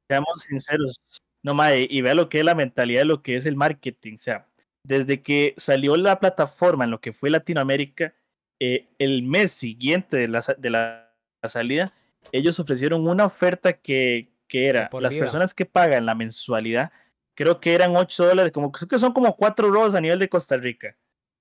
seamos 0.09 0.39
sinceros. 0.41 0.97
No, 1.43 1.53
mae, 1.53 1.87
y 1.89 2.01
vea 2.01 2.13
lo 2.13 2.29
que 2.29 2.39
es 2.39 2.45
la 2.45 2.55
mentalidad 2.55 3.01
de 3.01 3.05
lo 3.05 3.21
que 3.23 3.35
es 3.35 3.45
el 3.45 3.55
marketing. 3.55 4.13
O 4.15 4.17
sea, 4.17 4.47
desde 4.85 5.21
que 5.23 5.53
salió 5.57 5.95
la 5.95 6.19
plataforma 6.19 6.83
en 6.83 6.91
lo 6.91 7.01
que 7.01 7.13
fue 7.13 7.29
Latinoamérica, 7.29 8.13
eh, 8.61 8.89
el 8.99 9.23
mes 9.23 9.51
siguiente 9.51 10.17
de 10.17 10.27
la, 10.27 10.41
de 10.57 10.69
la, 10.69 11.15
la 11.41 11.49
salida, 11.49 11.93
ellos 12.31 12.59
ofrecieron 12.59 13.07
una 13.07 13.25
oferta 13.25 13.73
que, 13.73 14.31
que 14.47 14.67
era 14.67 14.89
por 14.89 15.01
las 15.01 15.13
vida. 15.13 15.23
personas 15.23 15.53
que 15.53 15.65
pagan 15.65 16.05
la 16.05 16.15
mensualidad, 16.15 16.91
creo 17.35 17.59
que 17.59 17.73
eran 17.73 17.95
8 17.95 18.25
dólares, 18.25 18.51
como 18.51 18.71
que 18.71 18.99
son 18.99 19.13
como 19.13 19.35
4 19.35 19.67
euros 19.67 19.95
a 19.95 20.01
nivel 20.01 20.19
de 20.19 20.29
Costa 20.29 20.57
Rica. 20.57 20.95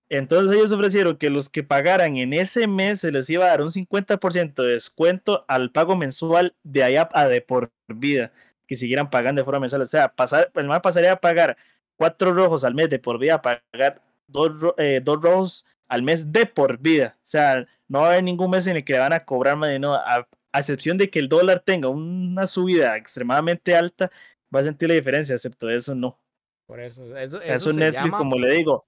Entonces 0.08 0.54
ellos 0.54 0.72
ofrecieron 0.72 1.16
que 1.16 1.30
los 1.30 1.48
que 1.48 1.62
pagaran 1.62 2.18
en 2.18 2.34
ese 2.34 2.66
mes 2.66 3.00
se 3.00 3.10
les 3.10 3.30
iba 3.30 3.46
a 3.46 3.48
dar 3.48 3.62
un 3.62 3.70
50% 3.70 4.62
de 4.62 4.72
descuento 4.74 5.46
al 5.48 5.70
pago 5.72 5.96
mensual 5.96 6.54
de 6.62 6.82
allá 6.82 7.08
a 7.14 7.28
de 7.28 7.40
por 7.40 7.72
vida, 7.88 8.30
que 8.66 8.76
siguieran 8.76 9.08
pagando 9.08 9.40
de 9.40 9.46
forma 9.46 9.60
mensual. 9.60 9.80
O 9.80 9.86
sea, 9.86 10.14
pasar, 10.14 10.50
el 10.54 10.66
más 10.66 10.80
pasaría 10.80 11.12
a 11.12 11.16
pagar 11.20 11.56
cuatro 11.96 12.34
rojos 12.34 12.62
al 12.64 12.74
mes 12.74 12.90
de 12.90 12.98
por 12.98 13.18
vida 13.18 13.36
a 13.36 13.42
pagar 13.42 14.02
dos, 14.26 14.74
eh, 14.76 15.00
dos 15.02 15.22
rojos 15.22 15.64
al 15.88 16.02
mes 16.02 16.30
de 16.30 16.44
por 16.44 16.78
vida. 16.78 17.16
O 17.16 17.26
sea, 17.26 17.66
no 17.88 18.00
va 18.00 18.08
a 18.08 18.10
haber 18.10 18.24
ningún 18.24 18.50
mes 18.50 18.66
en 18.66 18.76
el 18.76 18.84
que 18.84 18.94
le 18.94 18.98
van 18.98 19.12
a 19.12 19.24
cobrar 19.24 19.56
más 19.56 19.70
dinero, 19.70 19.94
a, 19.94 20.28
a 20.52 20.60
excepción 20.60 20.98
de 20.98 21.10
que 21.10 21.18
el 21.18 21.28
dólar 21.28 21.60
tenga 21.60 21.88
una 21.88 22.46
subida 22.46 22.96
extremadamente 22.96 23.74
alta, 23.74 24.10
va 24.54 24.60
a 24.60 24.64
sentir 24.64 24.88
la 24.88 24.94
diferencia, 24.94 25.34
excepto 25.34 25.70
eso 25.70 25.94
no. 25.94 26.18
Por 26.66 26.80
eso, 26.80 27.04
eso, 27.16 27.40
eso 27.40 27.70
eso 27.70 27.72
Netflix, 27.72 28.04
llama... 28.04 28.18
como 28.18 28.38
le 28.38 28.52
digo, 28.52 28.86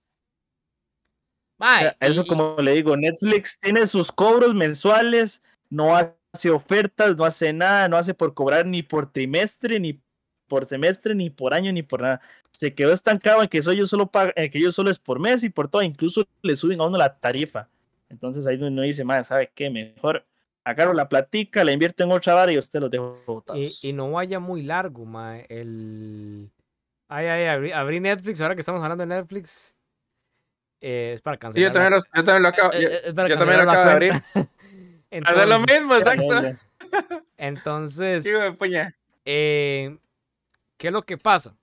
o 1.58 1.78
sea, 1.78 1.96
eso 2.00 2.22
y- 2.22 2.26
como 2.26 2.56
le 2.60 2.72
digo, 2.72 2.96
Netflix 2.96 3.58
tiene 3.58 3.86
sus 3.86 4.12
cobros 4.12 4.54
mensuales, 4.54 5.42
no 5.70 5.96
hace 5.96 6.50
ofertas, 6.50 7.16
no 7.16 7.24
hace 7.24 7.52
nada, 7.52 7.88
no 7.88 7.96
hace 7.96 8.12
por 8.14 8.34
cobrar 8.34 8.66
ni 8.66 8.82
por 8.82 9.10
trimestre, 9.10 9.80
ni 9.80 10.00
por 10.48 10.66
semestre, 10.66 11.14
ni 11.14 11.30
por 11.30 11.54
año, 11.54 11.72
ni 11.72 11.82
por 11.82 12.02
nada. 12.02 12.20
Se 12.50 12.74
quedó 12.74 12.92
estancado 12.92 13.42
en 13.42 13.48
que 13.48 13.58
eso 13.58 13.70
ellos 13.70 13.88
solo 13.88 14.10
pagan, 14.10 14.34
en 14.36 14.50
que 14.50 14.58
ellos 14.58 14.74
solo 14.74 14.90
es 14.90 14.98
por 14.98 15.18
mes 15.18 15.42
y 15.44 15.48
por 15.48 15.68
todo, 15.68 15.82
incluso 15.82 16.26
le 16.42 16.56
suben 16.56 16.80
a 16.80 16.84
uno 16.86 16.98
la 16.98 17.18
tarifa. 17.18 17.68
Entonces 18.08 18.46
ahí 18.46 18.56
uno 18.62 18.82
dice, 18.82 19.04
más, 19.04 19.28
¿sabe 19.28 19.50
qué? 19.54 19.70
Mejor 19.70 20.24
agarro 20.64 20.92
la 20.94 21.08
platica, 21.08 21.62
la 21.64 21.72
invierto 21.72 22.02
en 22.04 22.10
otra 22.12 22.34
vara 22.34 22.50
y 22.52 22.58
usted 22.58 22.80
los 22.80 22.90
dejo 22.90 23.20
botados. 23.26 23.60
Y, 23.60 23.88
y 23.88 23.92
no 23.92 24.10
vaya 24.12 24.40
muy 24.40 24.62
largo, 24.62 25.04
mae. 25.04 25.46
El. 25.48 26.50
Ay, 27.08 27.26
ay, 27.26 27.46
abrí, 27.46 27.72
abrí 27.72 28.00
Netflix, 28.00 28.40
ahora 28.40 28.54
que 28.54 28.60
estamos 28.60 28.82
hablando 28.82 29.02
de 29.06 29.14
Netflix. 29.14 29.76
eh, 30.80 31.12
es 31.14 31.20
para 31.22 31.36
sí, 31.36 31.40
cancelar. 31.40 31.68
yo 31.68 31.72
también 31.72 31.90
la- 31.92 31.98
lo, 31.98 32.04
yo 32.14 32.24
también 32.24 32.42
lo 32.42 32.48
acabo, 32.48 32.72
eh, 32.72 32.82
yo, 32.82 32.88
eh, 32.88 33.00
es 33.04 33.12
para 33.14 33.28
yo 33.28 33.38
también 33.38 33.64
lo 33.64 33.70
acabo 33.70 33.86
de 33.86 33.92
abrir. 33.92 34.12
cuenta. 35.10 35.30
Hacer 35.30 35.48
lo 35.48 35.54
Entonces- 35.56 35.80
mismo, 35.80 35.96
exacto. 35.96 36.58
Entonces, 37.36 38.26
eh, 39.24 39.98
¿qué 40.76 40.86
es 40.88 40.92
lo 40.92 41.02
que 41.02 41.16
pasa? 41.18 41.56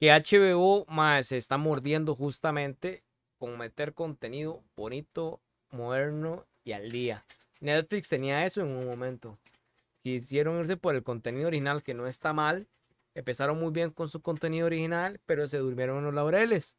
Que 0.00 0.10
HBO 0.10 0.84
mae, 0.88 1.22
se 1.24 1.36
está 1.36 1.56
mordiendo 1.58 2.14
justamente 2.14 3.02
con 3.38 3.56
meter 3.58 3.92
contenido 3.94 4.62
bonito, 4.76 5.40
moderno 5.70 6.46
y 6.64 6.72
al 6.72 6.90
día. 6.90 7.24
Netflix 7.60 8.08
tenía 8.08 8.44
eso 8.44 8.60
en 8.60 8.68
un 8.68 8.86
momento. 8.86 9.38
Quisieron 10.02 10.58
irse 10.58 10.76
por 10.76 10.94
el 10.94 11.02
contenido 11.02 11.46
original, 11.46 11.82
que 11.82 11.94
no 11.94 12.06
está 12.06 12.32
mal. 12.32 12.66
Empezaron 13.14 13.58
muy 13.58 13.72
bien 13.72 13.90
con 13.90 14.08
su 14.08 14.20
contenido 14.20 14.66
original, 14.66 15.20
pero 15.24 15.46
se 15.46 15.58
durmieron 15.58 15.98
en 15.98 16.04
los 16.04 16.14
laureles. 16.14 16.76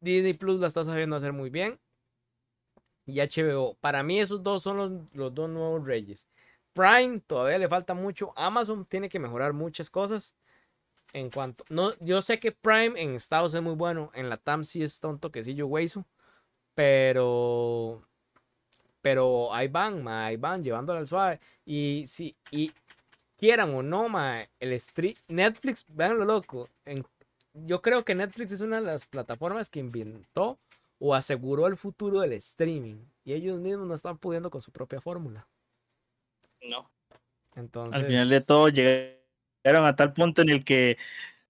Disney 0.00 0.34
Plus 0.34 0.60
la 0.60 0.66
está 0.66 0.84
sabiendo 0.84 1.16
hacer 1.16 1.32
muy 1.32 1.50
bien. 1.50 1.78
Y 3.06 3.20
HBO. 3.20 3.76
Para 3.80 4.02
mí 4.02 4.20
esos 4.20 4.42
dos 4.42 4.62
son 4.62 4.76
los, 4.76 4.92
los 5.12 5.34
dos 5.34 5.48
nuevos 5.48 5.84
reyes. 5.86 6.28
Prime 6.72 7.20
todavía 7.20 7.58
le 7.58 7.68
falta 7.68 7.94
mucho. 7.94 8.32
Amazon 8.36 8.84
tiene 8.86 9.08
que 9.08 9.18
mejorar 9.18 9.52
muchas 9.52 9.90
cosas. 9.90 10.36
En 11.12 11.30
cuanto. 11.30 11.64
No, 11.68 11.92
yo 12.00 12.22
sé 12.22 12.38
que 12.40 12.52
Prime 12.52 13.00
en 13.00 13.14
Estados 13.14 13.54
es 13.54 13.62
muy 13.62 13.74
bueno. 13.74 14.10
En 14.14 14.28
la 14.28 14.38
TAM 14.38 14.64
sí 14.64 14.82
está 14.82 15.08
un 15.08 15.18
toquecillo 15.18 15.66
hueso. 15.66 16.06
Pero. 16.74 18.02
Pero 19.02 19.52
ahí 19.52 19.68
van, 19.68 20.02
ma, 20.02 20.26
ahí 20.26 20.36
van, 20.36 20.62
llevándola 20.62 21.00
al 21.00 21.06
suave. 21.06 21.40
Y 21.66 22.04
si. 22.06 22.34
Y 22.50 22.72
quieran 23.36 23.74
o 23.74 23.82
no, 23.82 24.08
ma, 24.08 24.46
el 24.60 24.78
stream. 24.80 25.14
Netflix, 25.28 25.84
vean 25.88 26.18
lo 26.18 26.24
loco. 26.24 26.68
En, 26.84 27.04
yo 27.52 27.82
creo 27.82 28.04
que 28.04 28.14
Netflix 28.14 28.52
es 28.52 28.60
una 28.60 28.80
de 28.80 28.86
las 28.86 29.04
plataformas 29.04 29.68
que 29.68 29.80
inventó 29.80 30.58
o 30.98 31.14
aseguró 31.14 31.66
el 31.66 31.76
futuro 31.76 32.20
del 32.20 32.32
streaming. 32.34 33.04
Y 33.24 33.32
ellos 33.32 33.58
mismos 33.58 33.86
no 33.86 33.94
están 33.94 34.18
pudiendo 34.18 34.50
con 34.50 34.62
su 34.62 34.70
propia 34.70 35.00
fórmula. 35.00 35.46
No. 36.62 36.88
Entonces. 37.56 38.00
Al 38.00 38.06
final 38.06 38.28
de 38.28 38.40
todo 38.40 38.68
llegaron 38.68 39.84
a 39.84 39.96
tal 39.96 40.12
punto 40.12 40.42
en 40.42 40.48
el 40.48 40.64
que 40.64 40.96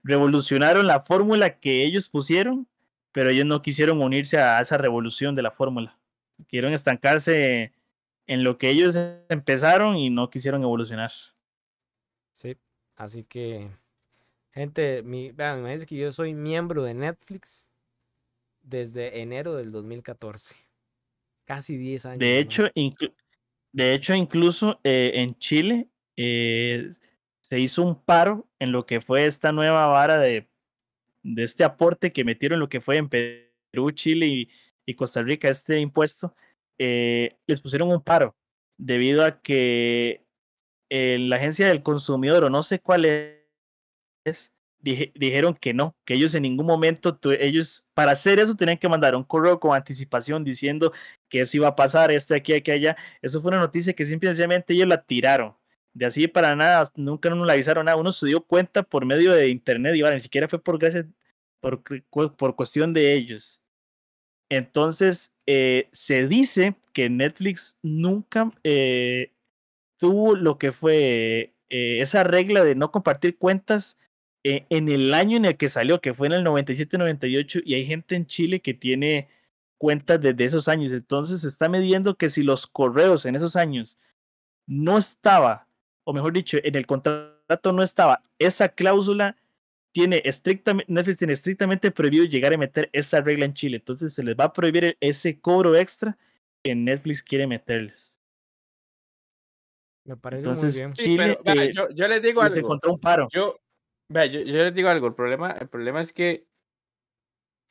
revolucionaron 0.02 0.86
la 0.86 1.00
fórmula 1.00 1.58
que 1.58 1.84
ellos 1.84 2.08
pusieron, 2.08 2.66
pero 3.12 3.30
ellos 3.30 3.46
no 3.46 3.62
quisieron 3.62 4.00
unirse 4.00 4.38
a 4.38 4.60
esa 4.60 4.78
revolución 4.78 5.34
de 5.34 5.42
la 5.42 5.50
fórmula. 5.50 5.98
Quisieron 6.38 6.72
estancarse 6.72 7.72
en 8.26 8.44
lo 8.44 8.58
que 8.58 8.70
ellos 8.70 8.96
empezaron 9.28 9.96
y 9.96 10.10
no 10.10 10.30
quisieron 10.30 10.62
evolucionar. 10.62 11.12
Sí, 12.32 12.56
así 12.96 13.24
que, 13.24 13.70
gente, 14.52 15.02
mi, 15.02 15.32
vean, 15.32 15.62
me 15.62 15.72
dice 15.72 15.86
que 15.86 15.96
yo 15.96 16.12
soy 16.12 16.34
miembro 16.34 16.82
de 16.82 16.94
Netflix 16.94 17.70
desde 18.62 19.20
enero 19.20 19.54
del 19.54 19.72
2014. 19.72 20.56
Casi 21.44 21.76
10 21.76 22.06
años. 22.06 22.18
De 22.20 22.38
hecho, 22.38 22.64
de 23.72 23.94
hecho 23.94 24.14
incluso 24.14 24.80
eh, 24.84 25.12
en 25.14 25.36
Chile 25.38 25.88
eh, 26.16 26.90
se 27.40 27.58
hizo 27.58 27.82
un 27.82 28.00
paro 28.00 28.48
en 28.58 28.72
lo 28.72 28.86
que 28.86 29.00
fue 29.00 29.26
esta 29.26 29.52
nueva 29.52 29.86
vara 29.86 30.18
de, 30.18 30.48
de 31.22 31.44
este 31.44 31.64
aporte 31.64 32.12
que 32.12 32.24
metieron 32.24 32.60
lo 32.60 32.68
que 32.68 32.80
fue 32.80 32.96
en 32.96 33.08
Perú, 33.08 33.90
Chile 33.92 34.26
y, 34.26 34.50
y 34.86 34.94
Costa 34.94 35.22
Rica, 35.22 35.48
este 35.48 35.78
impuesto, 35.78 36.34
eh, 36.78 37.30
les 37.46 37.60
pusieron 37.60 37.90
un 37.90 38.02
paro 38.02 38.36
debido 38.78 39.24
a 39.24 39.40
que 39.40 40.24
eh, 40.90 41.18
la 41.20 41.36
agencia 41.36 41.68
del 41.68 41.82
consumidor 41.82 42.44
o 42.44 42.50
no 42.50 42.62
sé 42.62 42.80
cuál 42.80 43.04
es, 44.24 44.52
dije- 44.80 45.12
dijeron 45.14 45.54
que 45.54 45.72
no, 45.74 45.96
que 46.04 46.14
ellos 46.14 46.34
en 46.34 46.42
ningún 46.42 46.66
momento, 46.66 47.16
tu- 47.16 47.30
ellos 47.32 47.84
para 47.94 48.12
hacer 48.12 48.38
eso 48.40 48.54
tenían 48.56 48.78
que 48.78 48.88
mandar 48.88 49.14
un 49.14 49.24
correo 49.24 49.60
con 49.60 49.74
anticipación 49.76 50.44
diciendo 50.44 50.92
que 51.28 51.40
eso 51.42 51.56
iba 51.56 51.68
a 51.68 51.76
pasar, 51.76 52.10
esto 52.10 52.34
aquí, 52.34 52.52
aquí, 52.54 52.70
allá. 52.72 52.96
Eso 53.22 53.40
fue 53.40 53.50
una 53.50 53.60
noticia 53.60 53.92
que 53.92 54.04
simplemente 54.06 54.74
ellos 54.74 54.88
la 54.88 55.02
tiraron. 55.02 55.54
De 55.94 56.06
así 56.06 56.26
para 56.28 56.56
nada, 56.56 56.90
nunca 56.96 57.30
no 57.30 57.44
le 57.44 57.52
avisaron 57.52 57.84
nada. 57.84 57.96
Uno 57.98 58.12
se 58.12 58.26
dio 58.26 58.42
cuenta 58.42 58.82
por 58.82 59.04
medio 59.04 59.32
de 59.32 59.48
internet 59.48 59.94
y 59.94 60.02
ni 60.02 60.20
siquiera 60.20 60.48
fue 60.48 60.62
por 60.62 60.78
por 62.36 62.56
cuestión 62.56 62.92
de 62.92 63.14
ellos. 63.14 63.61
Entonces, 64.52 65.34
eh, 65.46 65.88
se 65.92 66.28
dice 66.28 66.76
que 66.92 67.08
Netflix 67.08 67.78
nunca 67.80 68.50
eh, 68.64 69.32
tuvo 69.96 70.36
lo 70.36 70.58
que 70.58 70.72
fue 70.72 71.54
eh, 71.70 72.00
esa 72.02 72.22
regla 72.22 72.62
de 72.62 72.74
no 72.74 72.90
compartir 72.90 73.38
cuentas 73.38 73.96
en 74.44 74.88
el 74.90 75.14
año 75.14 75.38
en 75.38 75.46
el 75.46 75.56
que 75.56 75.70
salió, 75.70 76.02
que 76.02 76.12
fue 76.12 76.26
en 76.26 76.34
el 76.34 76.44
97-98, 76.44 77.62
y 77.64 77.74
hay 77.76 77.86
gente 77.86 78.14
en 78.14 78.26
Chile 78.26 78.60
que 78.60 78.74
tiene 78.74 79.28
cuentas 79.78 80.20
desde 80.20 80.44
esos 80.44 80.68
años. 80.68 80.92
Entonces 80.92 81.40
se 81.40 81.48
está 81.48 81.70
midiendo 81.70 82.16
que 82.16 82.28
si 82.28 82.42
los 82.42 82.66
correos 82.66 83.24
en 83.24 83.36
esos 83.36 83.56
años 83.56 83.98
no 84.66 84.98
estaba, 84.98 85.66
o 86.04 86.12
mejor 86.12 86.34
dicho, 86.34 86.58
en 86.62 86.74
el 86.74 86.86
contrato 86.86 87.72
no 87.72 87.82
estaba 87.82 88.20
esa 88.38 88.68
cláusula, 88.68 89.36
tiene 89.92 90.22
estrictamente, 90.24 90.90
Netflix 90.92 91.18
tiene 91.18 91.32
estrictamente 91.34 91.90
prohibido 91.90 92.24
llegar 92.24 92.52
a 92.54 92.56
meter 92.58 92.88
esa 92.92 93.20
regla 93.20 93.44
en 93.44 93.54
Chile. 93.54 93.76
Entonces 93.76 94.12
se 94.12 94.22
les 94.22 94.34
va 94.34 94.44
a 94.44 94.52
prohibir 94.52 94.84
e- 94.84 94.96
ese 95.00 95.38
cobro 95.38 95.76
extra 95.76 96.16
que 96.64 96.74
Netflix 96.74 97.22
quiere 97.22 97.46
meterles. 97.46 98.18
Me 100.04 100.16
parece 100.16 100.40
Entonces, 100.40 100.74
muy 100.74 100.80
bien. 100.80 100.94
Sí, 100.94 101.02
Chile 101.04 101.38
pero 101.44 101.54
vea, 101.54 101.64
eh, 101.64 101.72
yo, 101.72 101.88
yo 101.90 102.08
les 102.08 102.22
digo 102.22 102.40
algo. 102.40 102.56
encontró 102.56 102.92
un 102.92 102.98
paro. 102.98 103.28
Yo, 103.32 103.60
vea, 104.08 104.26
yo, 104.26 104.40
yo 104.40 104.64
les 104.64 104.74
digo 104.74 104.88
algo. 104.88 105.06
El 105.06 105.14
problema, 105.14 105.52
el 105.52 105.68
problema 105.68 106.00
es 106.00 106.12
que 106.12 106.46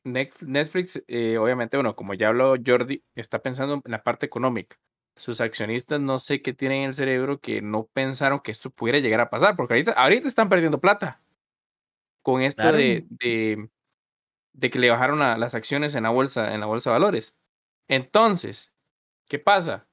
Netflix, 0.06 1.04
eh, 1.08 1.38
obviamente, 1.38 1.78
bueno, 1.78 1.96
como 1.96 2.14
ya 2.14 2.30
habló 2.30 2.56
Jordi, 2.64 3.04
está 3.16 3.42
pensando 3.42 3.82
en 3.84 3.92
la 3.92 4.04
parte 4.04 4.26
económica. 4.26 4.78
Sus 5.16 5.42
accionistas 5.42 6.00
no 6.00 6.20
sé 6.20 6.42
qué 6.42 6.54
tienen 6.54 6.80
en 6.80 6.88
el 6.88 6.94
cerebro 6.94 7.40
que 7.40 7.62
no 7.62 7.90
pensaron 7.94 8.40
que 8.40 8.52
esto 8.52 8.70
pudiera 8.70 9.00
llegar 9.00 9.20
a 9.20 9.30
pasar, 9.30 9.56
porque 9.56 9.74
ahorita, 9.74 9.92
ahorita 9.92 10.28
están 10.28 10.48
perdiendo 10.48 10.80
plata 10.80 11.22
con 12.22 12.42
esto 12.42 12.62
Claro. 12.64 12.78
de, 12.78 13.06
de, 13.10 13.70
de 14.54 14.70
que 14.70 14.80
le 14.80 14.90
bajaron 14.90 15.20
la- 15.20 15.38
las 15.38 15.56
acciones 15.56 15.96
en 15.96 16.04
la 16.04 16.10
bolsa, 16.10 16.54
en 16.54 16.60
la 16.62 16.66
bolsa 16.68 16.90
de 16.92 16.96
valores. 16.96 17.36
Entonces, 17.90 18.74
¿qué 19.30 19.40
pasa? 19.40 19.88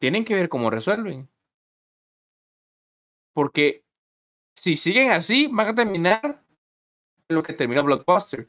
Tienen 0.00 0.24
que 0.24 0.34
ver 0.34 0.48
cómo 0.48 0.70
resuelven. 0.70 1.28
Porque 3.32 3.84
si 4.56 4.76
siguen 4.76 5.12
así, 5.12 5.48
van 5.52 5.68
a 5.68 5.74
terminar 5.74 6.44
lo 7.28 7.42
que 7.42 7.52
terminó 7.52 7.82
Blockbuster, 7.84 8.48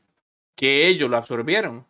que 0.55 0.88
ellos 0.88 1.09
lo 1.09 1.18
absorbieron. 1.18 1.88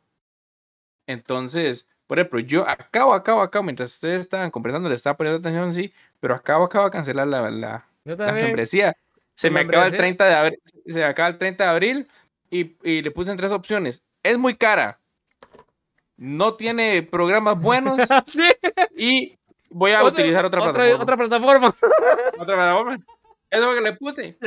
Entonces, 1.07 1.87
por 2.07 2.19
ejemplo, 2.19 2.39
yo 2.39 2.67
acabo, 2.67 3.13
acabo, 3.13 3.41
acabo, 3.41 3.63
mientras 3.63 3.93
ustedes 3.95 4.21
estaban 4.21 4.51
conversando, 4.51 4.89
le 4.89 4.95
estaba 4.95 5.17
poniendo 5.17 5.39
atención, 5.39 5.73
sí, 5.73 5.93
pero 6.19 6.35
acabo, 6.35 6.65
acabo 6.65 6.85
de 6.85 6.91
cancelar 6.91 7.27
la, 7.27 7.49
la, 7.51 7.87
la 8.03 8.33
membresía. 8.33 8.95
Se 9.41 9.49
me 9.49 9.61
acaba 9.61 9.85
el 9.87 9.91
membresía. 9.91 9.97
30 9.97 10.25
de 10.25 10.33
abril, 10.35 10.59
se 10.85 10.99
me 10.99 11.05
acaba 11.05 11.29
el 11.29 11.37
30 11.39 11.63
de 11.63 11.69
abril 11.71 12.07
y, 12.51 12.75
y 12.83 13.01
le 13.01 13.09
puse 13.09 13.31
en 13.31 13.37
tres 13.37 13.51
opciones. 13.51 14.03
Es 14.21 14.37
muy 14.37 14.55
cara. 14.55 14.99
No 16.15 16.53
tiene 16.53 17.01
programas 17.01 17.59
buenos 17.59 17.99
sí. 18.27 18.47
y 18.95 19.35
voy 19.71 19.93
a 19.93 20.03
utilizar 20.03 20.45
otra, 20.45 20.61
plataforma. 20.61 21.01
Otra 21.01 21.17
plataforma. 21.17 21.67
Otra 22.39 22.55
plataforma. 22.55 22.95
Eso 23.49 23.63
es 23.63 23.67
lo 23.67 23.73
que 23.73 23.81
le 23.81 23.93
puse. 23.93 24.37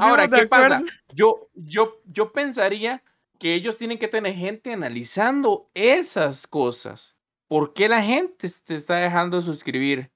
Ahora, 0.00 0.26
¿qué 0.28 0.46
pasa? 0.46 0.82
Yo, 1.12 1.50
yo, 1.52 2.00
yo 2.06 2.32
pensaría 2.32 3.02
que 3.38 3.52
ellos 3.52 3.76
tienen 3.76 3.98
que 3.98 4.08
tener 4.08 4.34
gente 4.34 4.72
analizando 4.72 5.68
esas 5.74 6.46
cosas. 6.46 7.14
¿Por 7.46 7.74
qué 7.74 7.90
la 7.90 8.02
gente 8.02 8.48
se 8.48 8.74
está 8.74 8.96
dejando 8.96 9.36
de 9.36 9.42
suscribir? 9.42 10.10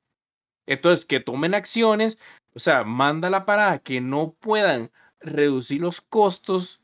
Entonces, 0.67 1.05
que 1.05 1.21
tomen 1.21 1.55
acciones, 1.55 2.17
o 2.55 2.59
sea, 2.59 2.85
mándala 2.85 3.45
para 3.47 3.79
que 3.79 4.01
no 4.01 4.33
puedan 4.41 4.91
reducir 5.21 5.81
los 5.81 6.01
costos 6.01 6.81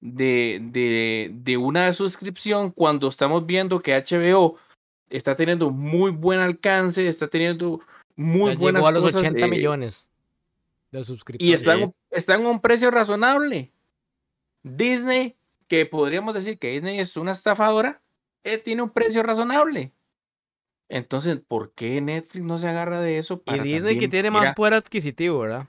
de, 0.00 0.60
de, 0.72 1.30
de 1.34 1.56
una 1.56 1.92
suscripción 1.92 2.70
cuando 2.70 3.08
estamos 3.08 3.44
viendo 3.46 3.80
que 3.80 3.94
HBO 3.94 4.56
está 5.08 5.34
teniendo 5.36 5.70
muy 5.70 6.10
buen 6.10 6.40
alcance, 6.40 7.06
está 7.08 7.28
teniendo 7.28 7.80
muy 8.16 8.52
Ya 8.52 8.58
buenas 8.58 8.80
llegó 8.80 8.88
a 8.88 8.92
los 8.92 9.02
cosas, 9.02 9.22
80 9.22 9.46
eh, 9.46 9.48
millones 9.48 10.12
de 10.92 11.00
y 11.00 11.04
suscriptores. 11.04 11.54
está 11.54 11.74
en, 11.74 11.78
Sí. 11.80 11.84
un, 11.84 11.94
está 12.10 12.34
en 12.34 12.46
un 12.46 12.60
precio 12.60 12.90
razonable. 12.90 13.72
Disney, 14.62 15.36
que 15.68 15.86
podríamos 15.86 16.34
decir 16.34 16.58
que 16.58 16.70
Disney 16.72 16.98
es 17.00 17.16
una 17.16 17.32
estafadora, 17.32 18.02
eh, 18.44 18.58
tiene 18.58 18.82
un 18.82 18.90
precio 18.90 19.22
razonable. 19.22 19.92
Entonces, 20.90 21.40
¿por 21.46 21.72
qué 21.72 22.00
Netflix 22.00 22.44
no 22.44 22.58
se 22.58 22.68
agarra 22.68 23.00
de 23.00 23.18
eso? 23.18 23.42
Y 23.46 23.60
Disney 23.60 23.96
que 23.96 24.08
tiene 24.08 24.30
más 24.30 24.54
poder 24.54 24.74
adquisitivo, 24.74 25.38
¿verdad? 25.38 25.68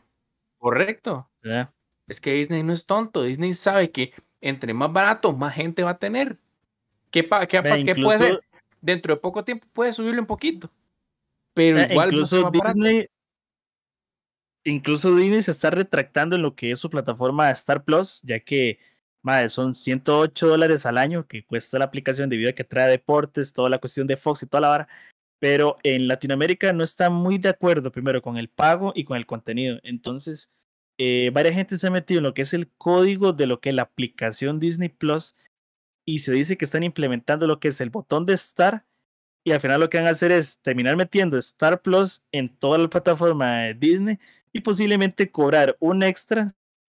Correcto. 0.57 1.29
Es 2.07 2.19
que 2.19 2.33
Disney 2.33 2.63
no 2.63 2.73
es 2.73 2.87
tonto. 2.87 3.21
Disney 3.23 3.53
sabe 3.53 3.91
que 3.91 4.13
entre 4.41 4.73
más 4.73 4.91
barato, 4.91 5.31
más 5.33 5.53
gente 5.53 5.83
va 5.83 5.91
a 5.91 5.97
tener. 5.99 6.37
¿Qué, 7.11 7.23
pa- 7.23 7.45
qué, 7.45 7.61
qué 7.85 7.95
puede 7.95 8.15
hacer? 8.17 8.41
Dentro 8.81 9.13
de 9.13 9.21
poco 9.21 9.43
tiempo 9.45 9.67
puede 9.73 9.93
subirle 9.93 10.19
un 10.19 10.25
poquito. 10.25 10.71
Pero 11.53 11.77
Eh, 11.79 11.87
igual 11.91 12.07
incluso. 12.09 12.49
Disney, 12.49 13.07
incluso 14.63 15.15
Disney 15.15 15.43
se 15.43 15.51
está 15.51 15.69
retractando 15.69 16.35
en 16.35 16.41
lo 16.41 16.55
que 16.55 16.71
es 16.71 16.79
su 16.79 16.89
plataforma 16.89 17.51
Star 17.51 17.83
Plus, 17.83 18.21
ya 18.23 18.39
que 18.39 18.79
madre, 19.21 19.49
son 19.49 19.75
108 19.75 20.47
dólares 20.47 20.87
al 20.87 20.97
año 20.97 21.27
que 21.27 21.45
cuesta 21.45 21.77
la 21.77 21.85
aplicación 21.85 22.29
debido 22.29 22.49
a 22.49 22.53
que 22.53 22.63
trae 22.63 22.89
deportes, 22.89 23.53
toda 23.53 23.69
la 23.69 23.77
cuestión 23.79 24.07
de 24.07 24.17
Fox 24.17 24.41
y 24.43 24.47
toda 24.47 24.61
la 24.61 24.69
vara. 24.69 24.87
Pero 25.41 25.77
en 25.83 26.07
Latinoamérica 26.07 26.71
no 26.71 26.83
está 26.83 27.09
muy 27.09 27.39
de 27.39 27.49
acuerdo 27.49 27.91
primero 27.91 28.21
con 28.21 28.37
el 28.37 28.47
pago 28.47 28.93
y 28.95 29.05
con 29.05 29.17
el 29.17 29.25
contenido. 29.25 29.79
Entonces, 29.83 30.51
eh, 30.99 31.31
varias 31.33 31.55
gente 31.55 31.79
se 31.79 31.87
ha 31.87 31.91
metido 31.91 32.19
en 32.19 32.25
lo 32.25 32.35
que 32.35 32.43
es 32.43 32.53
el 32.53 32.69
código 32.77 33.33
de 33.33 33.47
lo 33.47 33.59
que 33.59 33.69
es 33.69 33.75
la 33.75 33.81
aplicación 33.83 34.59
Disney 34.59 34.89
Plus 34.89 35.35
y 36.05 36.19
se 36.19 36.31
dice 36.33 36.57
que 36.57 36.65
están 36.65 36.83
implementando 36.83 37.47
lo 37.47 37.59
que 37.59 37.69
es 37.69 37.81
el 37.81 37.89
botón 37.89 38.25
de 38.27 38.33
Star 38.35 38.85
y 39.43 39.51
al 39.51 39.61
final 39.61 39.79
lo 39.79 39.89
que 39.89 39.97
van 39.97 40.07
a 40.07 40.11
hacer 40.11 40.31
es 40.31 40.59
terminar 40.59 40.95
metiendo 40.97 41.37
Star 41.39 41.81
Plus 41.81 42.23
en 42.31 42.55
toda 42.55 42.77
la 42.77 42.89
plataforma 42.89 43.61
de 43.61 43.73
Disney 43.73 44.19
y 44.53 44.61
posiblemente 44.61 45.29
cobrar 45.31 45.75
un 45.79 46.03
extra 46.03 46.49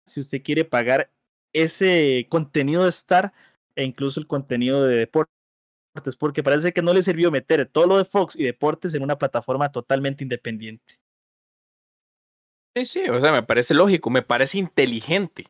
si 0.07 0.21
usted 0.21 0.43
quiere 0.43 0.65
pagar 0.65 1.11
ese 1.53 2.27
contenido 2.31 2.85
de 2.85 2.91
Star 2.91 3.33
e 3.77 3.85
incluso 3.85 4.21
el 4.21 4.27
contenido 4.27 4.85
de 4.85 4.97
deportes, 5.99 6.17
porque 6.17 6.43
parece 6.43 6.73
que 6.73 6.83
no 6.83 6.93
le 6.95 7.03
sirvió 7.03 7.31
meter 7.31 7.67
todo 7.67 7.87
lo 7.87 7.99
de 7.99 8.05
Fox 8.05 8.37
y 8.37 8.45
deportes 8.45 8.95
en 8.95 9.03
una 9.03 9.17
plataforma 9.17 9.71
totalmente 9.71 10.25
independiente. 10.25 10.99
Sí, 12.77 12.85
sí, 12.85 13.09
o 13.09 13.21
sea, 13.21 13.33
me 13.33 13.43
parece 13.43 13.75
lógico, 13.75 14.11
me 14.11 14.23
parece 14.23 14.59
inteligente. 14.59 15.47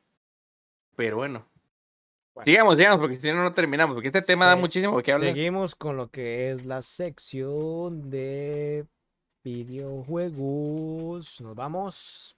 Pero 0.96 1.16
bueno. 1.16 1.46
Bueno. 2.34 2.44
Sigamos, 2.44 2.78
sigamos, 2.78 3.00
porque 3.00 3.16
si 3.16 3.30
no, 3.32 3.42
no 3.42 3.52
terminamos. 3.52 3.94
Porque 3.94 4.08
este 4.08 4.22
tema 4.22 4.46
da 4.46 4.56
muchísimo 4.56 5.02
que 5.02 5.12
hablar. 5.12 5.34
Seguimos 5.34 5.74
con 5.74 5.96
lo 5.96 6.08
que 6.10 6.50
es 6.50 6.64
la 6.64 6.80
sección 6.82 8.08
de 8.10 8.86
videojuegos. 9.44 11.40
Nos 11.40 11.54
vamos. 11.54 12.36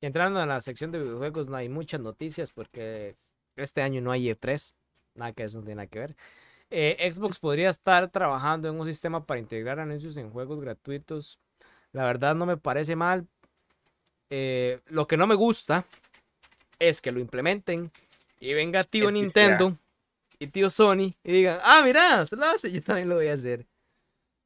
Entrando 0.00 0.42
en 0.42 0.48
la 0.48 0.60
sección 0.60 0.90
de 0.90 0.98
videojuegos 0.98 1.48
no 1.48 1.56
hay 1.56 1.68
muchas 1.68 2.00
noticias 2.00 2.52
porque 2.52 3.16
este 3.56 3.80
año 3.80 4.02
no 4.02 4.10
hay 4.10 4.28
E3. 4.28 4.74
Nada 5.14 5.32
que 5.32 5.44
eso 5.44 5.58
no 5.58 5.64
tiene 5.64 5.76
nada 5.76 5.86
que 5.86 5.98
ver. 5.98 6.16
Eh, 6.70 7.10
Xbox 7.12 7.38
podría 7.38 7.68
estar 7.70 8.08
trabajando 8.10 8.68
en 8.68 8.78
un 8.78 8.86
sistema 8.86 9.24
para 9.24 9.38
integrar 9.40 9.78
anuncios 9.78 10.16
en 10.16 10.30
juegos 10.30 10.60
gratuitos. 10.60 11.38
La 11.92 12.04
verdad 12.04 12.34
no 12.34 12.46
me 12.46 12.56
parece 12.56 12.96
mal. 12.96 13.26
Eh, 14.30 14.80
lo 14.86 15.06
que 15.06 15.16
no 15.16 15.26
me 15.26 15.34
gusta 15.34 15.84
es 16.78 17.00
que 17.00 17.12
lo 17.12 17.20
implementen 17.20 17.90
y 18.40 18.52
venga 18.54 18.82
tío 18.82 19.08
El. 19.08 19.14
Nintendo 19.14 19.74
y 20.38 20.48
tío 20.48 20.70
Sony 20.70 21.12
y 21.22 21.32
digan, 21.32 21.60
ah, 21.62 21.82
mira, 21.84 22.22
usted 22.22 22.38
lo 22.38 22.46
hace, 22.46 22.72
yo 22.72 22.82
también 22.82 23.08
lo 23.08 23.14
voy 23.16 23.28
a 23.28 23.34
hacer. 23.34 23.66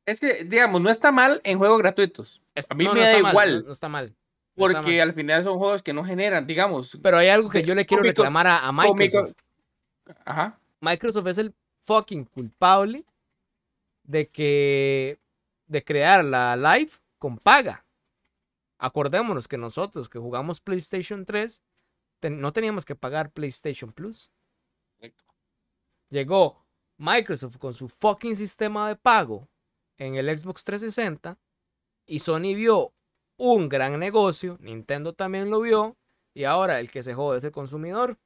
Es 0.04 0.20
que, 0.20 0.44
digamos, 0.44 0.80
no 0.82 0.90
está 0.90 1.10
mal 1.12 1.40
en 1.44 1.58
juegos 1.58 1.78
gratuitos. 1.78 2.42
A 2.68 2.74
mí 2.74 2.84
no, 2.84 2.94
me 2.94 3.00
no 3.00 3.06
da 3.06 3.12
está 3.12 3.22
mal, 3.22 3.32
igual. 3.32 3.60
no- 3.60 3.66
no 3.68 3.72
está 3.72 3.88
mal. 3.88 4.04
está 4.06 4.16
Porque 4.54 4.98
mal. 4.98 5.00
al 5.00 5.12
final 5.14 5.44
son 5.44 5.58
juegos 5.58 5.82
que 5.82 5.92
no 5.92 6.04
generan, 6.04 6.46
digamos. 6.46 6.98
Pero 7.02 7.16
hay 7.18 7.28
algo 7.28 7.48
que 7.48 7.62
yo 7.62 7.74
le 7.74 7.86
quiero 7.86 8.02
reclamar 8.02 8.46
a, 8.46 8.66
a 8.66 8.72
Microsoft. 8.72 9.32
Ajá. 10.24 10.58
Microsoft 10.80 11.26
es 11.28 11.38
el 11.38 11.54
fucking 11.82 12.24
culpable 12.26 13.04
de 14.04 14.28
que 14.28 15.18
de 15.66 15.84
crear 15.84 16.24
la 16.24 16.56
live 16.56 16.90
con 17.18 17.36
paga. 17.38 17.84
Acordémonos 18.78 19.48
que 19.48 19.58
nosotros 19.58 20.08
que 20.08 20.18
jugamos 20.18 20.60
PlayStation 20.60 21.24
3 21.24 21.62
ten- 22.20 22.40
no 22.40 22.52
teníamos 22.52 22.84
que 22.84 22.94
pagar 22.94 23.30
PlayStation 23.32 23.92
Plus. 23.92 24.30
Correcto. 24.96 25.24
Llegó 26.10 26.64
Microsoft 26.96 27.58
con 27.58 27.74
su 27.74 27.88
fucking 27.88 28.36
sistema 28.36 28.88
de 28.88 28.96
pago 28.96 29.48
en 29.98 30.14
el 30.14 30.36
Xbox 30.38 30.64
360 30.64 31.38
y 32.06 32.20
Sony 32.20 32.54
vio 32.54 32.92
un 33.36 33.68
gran 33.68 33.98
negocio, 33.98 34.56
Nintendo 34.60 35.12
también 35.12 35.50
lo 35.50 35.60
vio 35.60 35.96
y 36.34 36.44
ahora 36.44 36.80
el 36.80 36.90
que 36.90 37.02
se 37.02 37.14
jode 37.14 37.38
es 37.38 37.44
el 37.44 37.52
consumidor. 37.52 38.16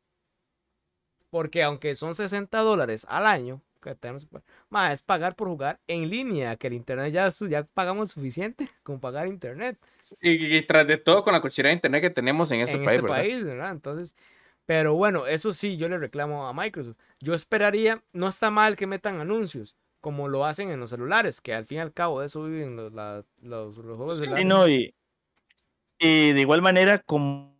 Porque 1.33 1.65
aunque 1.65 1.97
son 1.97 2.15
60 2.17 2.61
dólares 2.61 3.07
al 3.11 3.27
año, 3.27 3.63
que 3.83 3.97
tenemos 3.97 4.29
ma, 4.71 4.93
es 4.93 5.03
pagar 5.03 5.37
por 5.37 5.49
jugar 5.49 5.81
en 5.89 6.11
línea, 6.11 6.57
que 6.59 6.69
el 6.69 6.75
internet 6.75 7.13
ya, 7.13 7.31
ya 7.51 7.65
pagamos 7.65 8.13
suficiente 8.13 8.69
con 8.85 9.01
pagar 9.01 9.29
internet 9.29 9.79
Y, 10.21 10.57
y 10.57 10.63
tras 10.67 10.87
de 10.87 10.97
todo, 10.99 11.23
con 11.23 11.33
la 11.33 11.41
cochera 11.41 11.69
de 11.69 11.75
internet 11.75 12.01
que 12.03 12.11
tenemos 12.11 12.51
en 12.51 12.61
este 12.61 12.79
en 12.79 12.83
país, 12.85 13.01
este 13.01 13.03
¿verdad? 13.03 13.27
país, 13.27 13.43
¿verdad? 13.45 13.71
Entonces, 13.73 14.15
pero 14.67 14.95
bueno, 14.95 15.27
eso 15.27 15.53
sí, 15.55 15.77
yo 15.77 15.89
le 15.89 15.99
reclamo 15.99 16.47
a 16.47 16.53
Microsoft. 16.55 16.97
Yo 17.21 17.35
esperaría, 17.35 18.03
no 18.13 18.29
está 18.29 18.51
mal 18.51 18.77
que 18.77 18.87
metan 18.87 19.21
anuncios, 19.21 19.77
como 20.01 20.29
lo 20.29 20.45
hacen 20.47 20.71
en 20.71 20.81
los 20.81 20.91
celulares, 20.91 21.41
que 21.41 21.55
al 21.55 21.67
fin 21.67 21.79
y 21.79 21.81
al 21.81 21.93
cabo 21.93 22.21
de 22.21 22.27
eso 22.27 22.45
viven 22.45 22.77
los, 22.77 22.93
la- 22.93 23.25
los, 23.43 23.77
los 23.79 23.97
juegos 23.97 24.19
Sí, 24.23 24.45
celulares. 24.45 24.45
no, 24.45 24.69
y, 24.69 24.95
y 25.99 26.33
de 26.33 26.41
igual 26.41 26.63
manera, 26.63 26.99
como, 27.03 27.52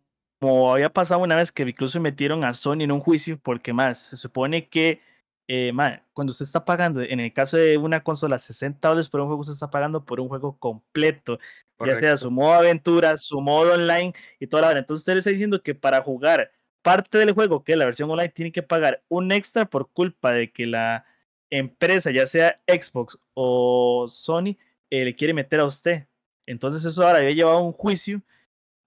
como 0.43 0.73
había 0.73 0.89
pasado 0.91 1.21
una 1.21 1.37
vez 1.37 1.53
que 1.53 1.63
incluso 1.63 2.01
metieron 2.01 2.43
a 2.43 2.53
Sony 2.53 2.81
en 2.81 2.91
un 2.91 2.99
juicio, 2.99 3.39
porque 3.41 3.71
más, 3.71 3.97
se 3.97 4.17
supone 4.17 4.67
que 4.67 4.99
eh, 5.47 5.71
cuando 6.11 6.31
usted 6.31 6.43
está 6.43 6.65
pagando, 6.65 7.01
en 7.01 7.21
el 7.21 7.31
caso 7.31 7.55
de 7.55 7.77
una 7.77 8.03
consola, 8.03 8.37
60 8.37 8.85
dólares 8.85 9.07
por 9.07 9.21
un 9.21 9.27
juego, 9.27 9.39
usted 9.39 9.53
está 9.53 9.69
pagando 9.69 10.03
por 10.03 10.19
un 10.19 10.27
juego 10.27 10.57
completo, 10.59 11.39
ya 11.79 11.95
sea 11.95 12.17
su 12.17 12.29
modo 12.29 12.55
aventura, 12.55 13.15
su 13.15 13.39
modo 13.39 13.75
online 13.75 14.13
y 14.37 14.47
toda 14.47 14.63
la 14.63 14.67
verdad. 14.67 14.81
Entonces 14.81 15.03
usted 15.03 15.13
le 15.13 15.19
está 15.19 15.29
diciendo 15.29 15.63
que 15.63 15.75
para 15.75 16.01
jugar 16.01 16.51
parte 16.81 17.17
del 17.19 17.31
juego, 17.31 17.63
que 17.63 17.71
es 17.71 17.77
la 17.77 17.85
versión 17.85 18.11
online, 18.11 18.27
tiene 18.27 18.51
que 18.51 18.63
pagar 18.63 19.01
un 19.07 19.31
extra 19.31 19.63
por 19.69 19.91
culpa 19.93 20.33
de 20.33 20.51
que 20.51 20.65
la 20.65 21.05
empresa, 21.51 22.11
ya 22.11 22.27
sea 22.27 22.61
Xbox 22.67 23.17
o 23.33 24.07
Sony, 24.09 24.57
eh, 24.89 25.05
le 25.05 25.15
quiere 25.15 25.33
meter 25.33 25.61
a 25.61 25.65
usted. 25.65 26.05
Entonces 26.45 26.83
eso 26.83 27.07
ahora 27.07 27.19
había 27.19 27.31
llevado 27.31 27.59
a 27.59 27.61
un 27.61 27.71
juicio, 27.71 28.21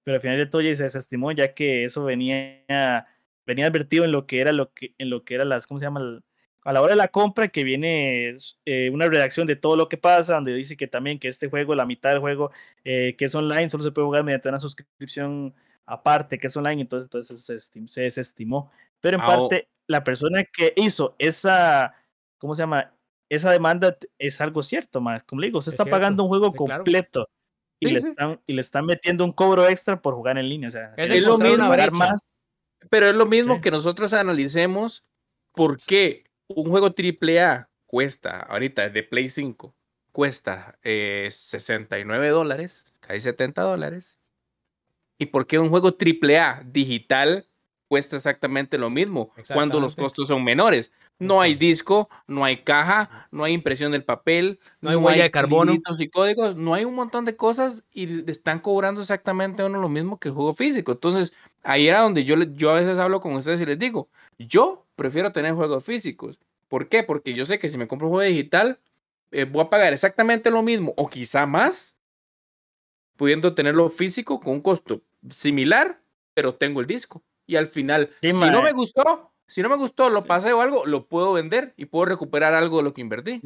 pero 0.07 0.17
al 0.17 0.23
final 0.23 0.39
de 0.39 0.47
todo 0.47 0.63
ya 0.63 0.77
se 0.77 0.85
desestimó, 0.85 1.33
ya 1.33 1.55
que 1.55 1.85
eso 1.85 2.05
venía, 2.05 2.65
venía 3.47 3.67
advertido 3.67 4.05
en 4.07 4.13
lo 4.13 4.27
que 4.27 4.41
era 4.41 4.53
lo 4.53 4.73
que, 4.73 4.95
en 4.99 5.11
lo 5.11 5.25
que 5.25 5.35
era 5.37 5.45
las, 5.45 5.67
¿cómo 5.67 5.81
se 5.81 5.87
llama? 5.87 6.23
A 6.65 6.73
la 6.73 6.83
hora 6.83 6.93
de 6.95 6.97
la 6.97 7.09
compra, 7.09 7.49
que 7.49 7.65
viene 7.65 8.37
eh, 8.65 8.91
una 8.91 9.09
redacción 9.09 9.47
de 9.47 9.57
todo 9.57 9.77
lo 9.77 9.89
que 9.89 9.99
pasa, 9.99 10.35
donde 10.35 10.55
dice 10.55 10.77
que 10.77 10.89
también 10.89 11.19
que 11.21 11.29
este 11.29 11.49
juego, 11.49 11.75
la 11.77 11.87
mitad 11.87 12.11
del 12.11 12.21
juego 12.21 12.51
eh, 12.85 13.15
que 13.19 13.27
es 13.27 13.35
online, 13.37 13.71
solo 13.71 13.85
se 13.85 13.93
puede 13.93 14.07
jugar 14.07 14.25
mediante 14.25 14.49
una 14.49 14.61
suscripción 14.61 15.55
aparte 15.87 16.39
que 16.39 16.49
es 16.49 16.57
online, 16.57 16.83
entonces, 16.83 17.07
entonces 17.07 17.45
se, 17.45 17.55
estim- 17.57 17.87
se 17.89 18.03
desestimó. 18.03 18.71
Pero 19.01 19.17
en 19.17 19.25
Ah, 19.25 19.25
parte, 19.25 19.69
la 19.87 20.03
persona 20.05 20.43
que 20.45 20.73
hizo 20.77 21.15
esa, 21.19 21.95
¿cómo 22.39 22.55
se 22.57 22.63
llama? 22.63 22.93
Esa 23.29 23.51
demanda 23.53 23.97
es 24.19 24.41
algo 24.41 24.63
cierto, 24.63 25.01
más. 25.01 25.23
Como 25.25 25.41
le 25.41 25.49
digo, 25.49 25.63
se 25.63 25.71
Es 25.71 25.71
está 25.71 25.83
cierto, 25.83 25.91
pagando 25.91 26.23
un 26.25 26.29
juego 26.29 26.53
sí, 26.53 26.61
claro. 26.63 26.91
Y, 27.81 27.89
Sí, 27.89 27.93
le 27.95 28.03
sí. 28.03 28.09
están, 28.09 28.41
y 28.47 28.53
le 28.55 28.61
están 28.63 28.87
metiendo 28.87 29.25
un 29.25 29.33
cobro 29.33 29.67
extra 29.69 30.01
por 30.01 30.15
jugar 30.15 30.39
en 30.39 30.49
línea. 30.49 30.69
O 30.69 30.71
sea, 30.71 30.95
Es 30.97 31.11
pagar 31.69 31.91
brecha. 31.91 31.91
más. 31.93 32.21
Pero 32.91 33.11
es 33.11 33.17
lo 33.17 33.27
mismo 33.27 33.57
Sí. 33.57 33.61
que 33.63 33.71
nosotros 33.71 34.13
analicemos 34.13 35.05
por 35.53 35.81
qué 35.81 36.25
un 36.49 36.71
juego 36.71 36.91
AAA 36.95 37.69
cuesta, 37.87 38.41
ahorita 38.41 38.89
de 38.91 39.03
Play 39.03 39.29
5, 39.29 39.75
cuesta 40.13 40.79
eh, 40.83 41.29
69 41.31 42.29
dólares, 42.31 42.95
casi 43.01 43.21
70 43.21 43.63
dólares. 43.63 44.19
Y 45.19 45.27
por 45.27 45.47
qué 45.47 45.59
un 45.59 45.71
juego 45.71 45.97
AAA 45.97 46.63
digital 46.67 47.47
cuesta 47.89 48.17
exactamente 48.17 48.79
lo 48.79 48.91
mismo 48.91 49.33
cuando 49.53 49.81
los 49.81 49.97
costos 49.97 50.29
son 50.29 50.45
menores. 50.45 50.93
No 51.19 51.41
hay 51.41 51.55
disco, 51.55 52.09
no 52.27 52.45
hay 52.45 52.59
caja, 52.59 53.29
no 53.31 53.45
hay 53.45 53.55
impresión 53.55 53.93
del 53.93 54.05
papel, 54.05 54.61
No 54.81 54.91
hay 54.91 54.97
huella 54.97 55.23
de 55.25 55.31
carbono. 55.31 55.73
y 55.75 56.09
códigos, 56.09 56.57
no 56.57 56.75
hay 56.75 56.85
un 56.85 56.95
montón 56.95 57.25
de 57.25 57.37
cosas 57.37 57.85
y 57.91 58.31
están 58.31 58.61
cobrando 58.61 59.01
exactamente 59.01 59.65
uno 59.65 59.81
lo 59.81 59.89
mismo 59.89 60.19
que 60.19 60.29
el 60.29 60.35
juego 60.35 60.55
físico. 60.55 60.93
Entonces, 60.93 61.33
ahí 61.63 61.89
era 61.89 62.01
donde 62.01 62.25
yo, 62.25 62.37
yo 62.43 62.71
a 62.71 62.75
veces 62.75 62.99
hablo 62.99 63.21
con 63.21 63.35
ustedes 63.35 63.61
y 63.61 63.67
les 63.67 63.79
digo, 63.79 64.11
yo 64.39 64.87
prefiero 64.95 65.33
tener 65.33 65.55
juegos 65.55 65.85
físicos. 65.85 66.39
¿Por 66.69 66.89
qué? 66.89 67.03
Porque 67.03 67.33
yo 67.33 67.47
sé 67.47 67.59
que 67.59 67.69
si 67.69 67.79
me 67.79 67.87
compro 67.89 68.09
un 68.09 68.15
juego 68.15 68.29
digital, 68.29 68.81
eh, 69.31 69.45
voy 69.45 69.63
a 69.65 69.71
pagar 69.71 69.93
exactamente 69.93 70.51
lo 70.51 70.63
mismo 70.63 70.93
o 70.97 71.09
quizá 71.09 71.47
más, 71.47 71.97
pudiendo 73.17 73.55
tenerlo 73.55 73.89
físico 73.89 74.41
con 74.41 74.55
un 74.55 74.61
costo 74.61 75.03
similar, 75.35 76.01
pero 76.35 76.55
tengo 76.55 76.81
el 76.81 76.87
disco. 76.87 77.23
Y 77.47 77.57
al 77.57 77.69
final, 77.69 78.11
Sí, 78.21 78.33
si 78.33 78.41
no 78.51 78.63
me 78.63 78.73
gustó, 78.73 79.33
si 79.47 79.63
no 79.63 79.69
me 79.69 79.77
gustó, 79.77 80.09
lo 80.11 80.23
Sí. 80.23 80.29
pasé 80.29 80.53
o 80.53 80.61
algo, 80.61 80.87
lo 80.87 81.07
puedo 81.09 81.33
vender 81.33 81.73
y 81.77 81.87
puedo 81.87 82.05
recuperar 82.07 82.55
algo 82.55 82.79
de 82.79 82.83
lo 82.85 82.93
que 82.95 83.01
invertí. 83.01 83.41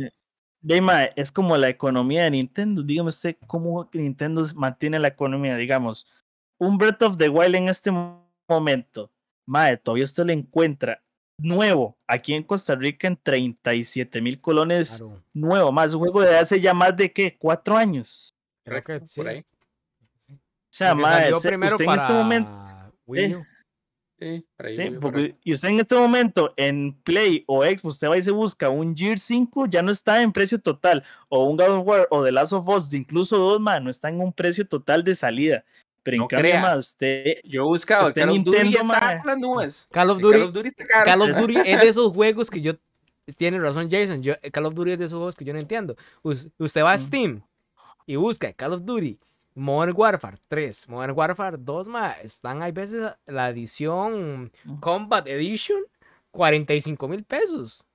De 0.63 0.81
mae, 0.81 1.11
es 1.17 1.33
como 1.33 1.57
la 1.57 1.69
economía 1.69 2.25
de 2.25 2.31
Nintendo. 2.33 2.83
Dígame 2.83 3.09
usted 3.09 3.37
cómo 3.47 3.89
Nintendo 3.93 4.45
mantiene 4.55 4.99
la 4.99 5.09
economía. 5.09 5.57
Digamos, 5.57 6.07
un 6.59 6.77
Breath 6.77 7.03
of 7.03 7.17
the 7.17 7.29
Wild 7.29 7.55
en 7.55 7.69
este 7.69 7.91
mo- 7.91 8.31
momento, 8.49 9.11
mae, 9.47 9.77
todavía 9.79 10.05
usted 10.05 10.25
lo 10.27 10.33
encuentra 10.33 11.03
nuevo 11.39 11.97
aquí 12.07 12.35
en 12.35 12.43
Costa 12.43 12.75
Rica 12.75 13.09
en 13.09 13.17
37 13.17 14.21
mil 14.21 14.39
colones 14.41 14.99
Claro, 14.99 15.23
nuevo, 15.33 15.73
más 15.73 15.95
un 15.95 16.01
juego 16.01 16.21
de 16.21 16.37
hace 16.37 16.61
ya 16.61 16.75
más 16.75 16.95
de 16.97 17.11
qué, 17.13 17.37
cuatro 17.39 17.77
años. 17.77 18.35
creo 18.63 18.83
que 18.83 19.07
sí. 19.07 19.21
por 19.21 19.29
ahí. 19.29 19.43
sí. 20.19 20.35
O 20.35 20.39
sea, 20.71 20.91
se- 20.91 20.95
primero 20.97 21.37
usted 21.39 21.53
en 21.55 21.63
este 21.95 22.13
momento, 22.13 22.51
para 22.51 22.93
Wii. 23.07 23.35
U. 23.37 23.45
Sí, 24.21 24.91
porque- 25.01 25.35
y 25.43 25.53
usted 25.55 25.69
en 25.71 25.81
este 25.81 25.95
momento 25.95 26.53
en 26.57 26.93
Play 27.03 27.43
o 27.47 27.65
Xbox, 27.65 27.85
usted 27.95 28.09
va 28.09 28.19
y 28.19 28.23
se 28.23 28.31
busca 28.31 28.69
un 28.69 28.95
Gear 28.97 29.19
5, 29.19 29.67
ya 29.67 29.81
no 29.83 29.91
está 29.91 30.23
en 30.23 30.33
precio 30.33 30.61
total, 30.61 31.03
o 31.29 31.45
un 31.45 31.57
God 31.57 31.79
of 31.79 31.87
War 31.87 32.07
o 32.11 32.23
The 32.23 32.33
Last 32.33 32.53
of 32.53 32.69
Us, 32.69 32.93
incluso 32.93 33.39
dos, 33.39 33.61
man, 33.61 33.85
no 33.85 33.91
está 33.91 34.09
en 34.11 34.21
un 34.21 34.33
precio 34.33 34.67
total 34.67 35.03
de 35.05 35.15
salida. 35.15 35.65
Pero 36.03 36.15
en 36.15 36.21
No 36.23 36.29
cambio, 36.29 36.51
crea. 36.51 36.63
ma, 36.63 36.77
usted 36.77 37.41
Yo 37.45 37.63
he 37.63 37.65
buscado, 37.65 38.09
Usted 38.09 38.23
Call 38.23 38.31
of 38.31 38.37
Duty 38.39 38.51
Nintendo, 38.51 38.71
está 38.95 39.01
mae. 39.01 39.17
en 39.17 39.27
las 39.27 39.39
nubes. 39.39 39.89
Call 39.91 40.11
of 40.11 40.19
Duty, 40.21 40.33
Call 40.39 40.47
of 40.49 40.53
Duty 40.55 40.69
está 40.69 40.87
caro. 40.87 41.05
Call 41.05 41.23
of 41.23 41.37
Duty 41.39 41.57
es 41.59 41.81
de 41.81 41.89
esos 41.89 42.15
juegos 42.15 42.51
que 42.51 42.61
yo. 42.63 42.73
Tiene 43.37 43.61
razón 43.61 43.89
Jason. 43.91 44.23
Yo, 44.23 44.33
Call 44.51 44.67
of 44.67 44.75
Duty 44.75 44.93
es 44.93 44.99
de 44.99 45.05
esos 45.05 45.17
juegos 45.19 45.37
que 45.37 45.45
yo 45.45 45.53
no 45.53 45.59
entiendo. 45.61 45.97
Us- 46.23 46.49
usted 46.59 46.83
va 46.83 46.93
a. 46.93 46.99
Steam 46.99 47.43
y 48.07 48.17
busca 48.17 48.51
Call 48.55 48.73
of 48.73 48.85
Duty, 48.85 49.19
Modern 49.55 49.95
Warfare 49.97 50.39
3, 50.49 50.89
Modern 50.89 51.17
Warfare 51.17 51.57
2, 51.59 51.89
ma, 51.89 52.13
están, 52.13 52.63
hay 52.63 52.73
veces 52.73 53.13
la 53.27 53.51
edición. 53.51 54.53
Combat 54.81 55.27
Edition, 55.27 55.81
45 56.31 57.09
mil 57.09 57.25
pesos. 57.25 57.87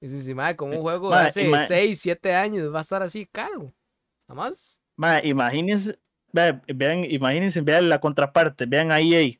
Y 0.00 0.08
si, 0.08 0.22
si, 0.22 0.34
ma, 0.34 0.56
como 0.56 0.72
un 0.72 0.78
Eh, 0.78 0.80
juego 0.82 1.10
de 1.10 1.16
hace 1.16 1.48
ma- 1.48 1.58
6, 1.66 2.00
7 2.00 2.34
años 2.34 2.72
va 2.74 2.78
a 2.78 2.82
estar 2.82 3.02
así 3.02 3.26
caro. 3.26 3.72
Nada 4.28 4.40
más. 4.42 4.80
Ma, 4.96 5.22
imagínense, 5.22 5.98
vea, 6.32 6.60
vean, 6.74 7.04
imagínense, 7.04 7.60
vean 7.60 7.88
la 7.88 8.00
contraparte, 8.00 8.66
vean 8.66 8.90
a 8.92 9.00
EA. 9.00 9.38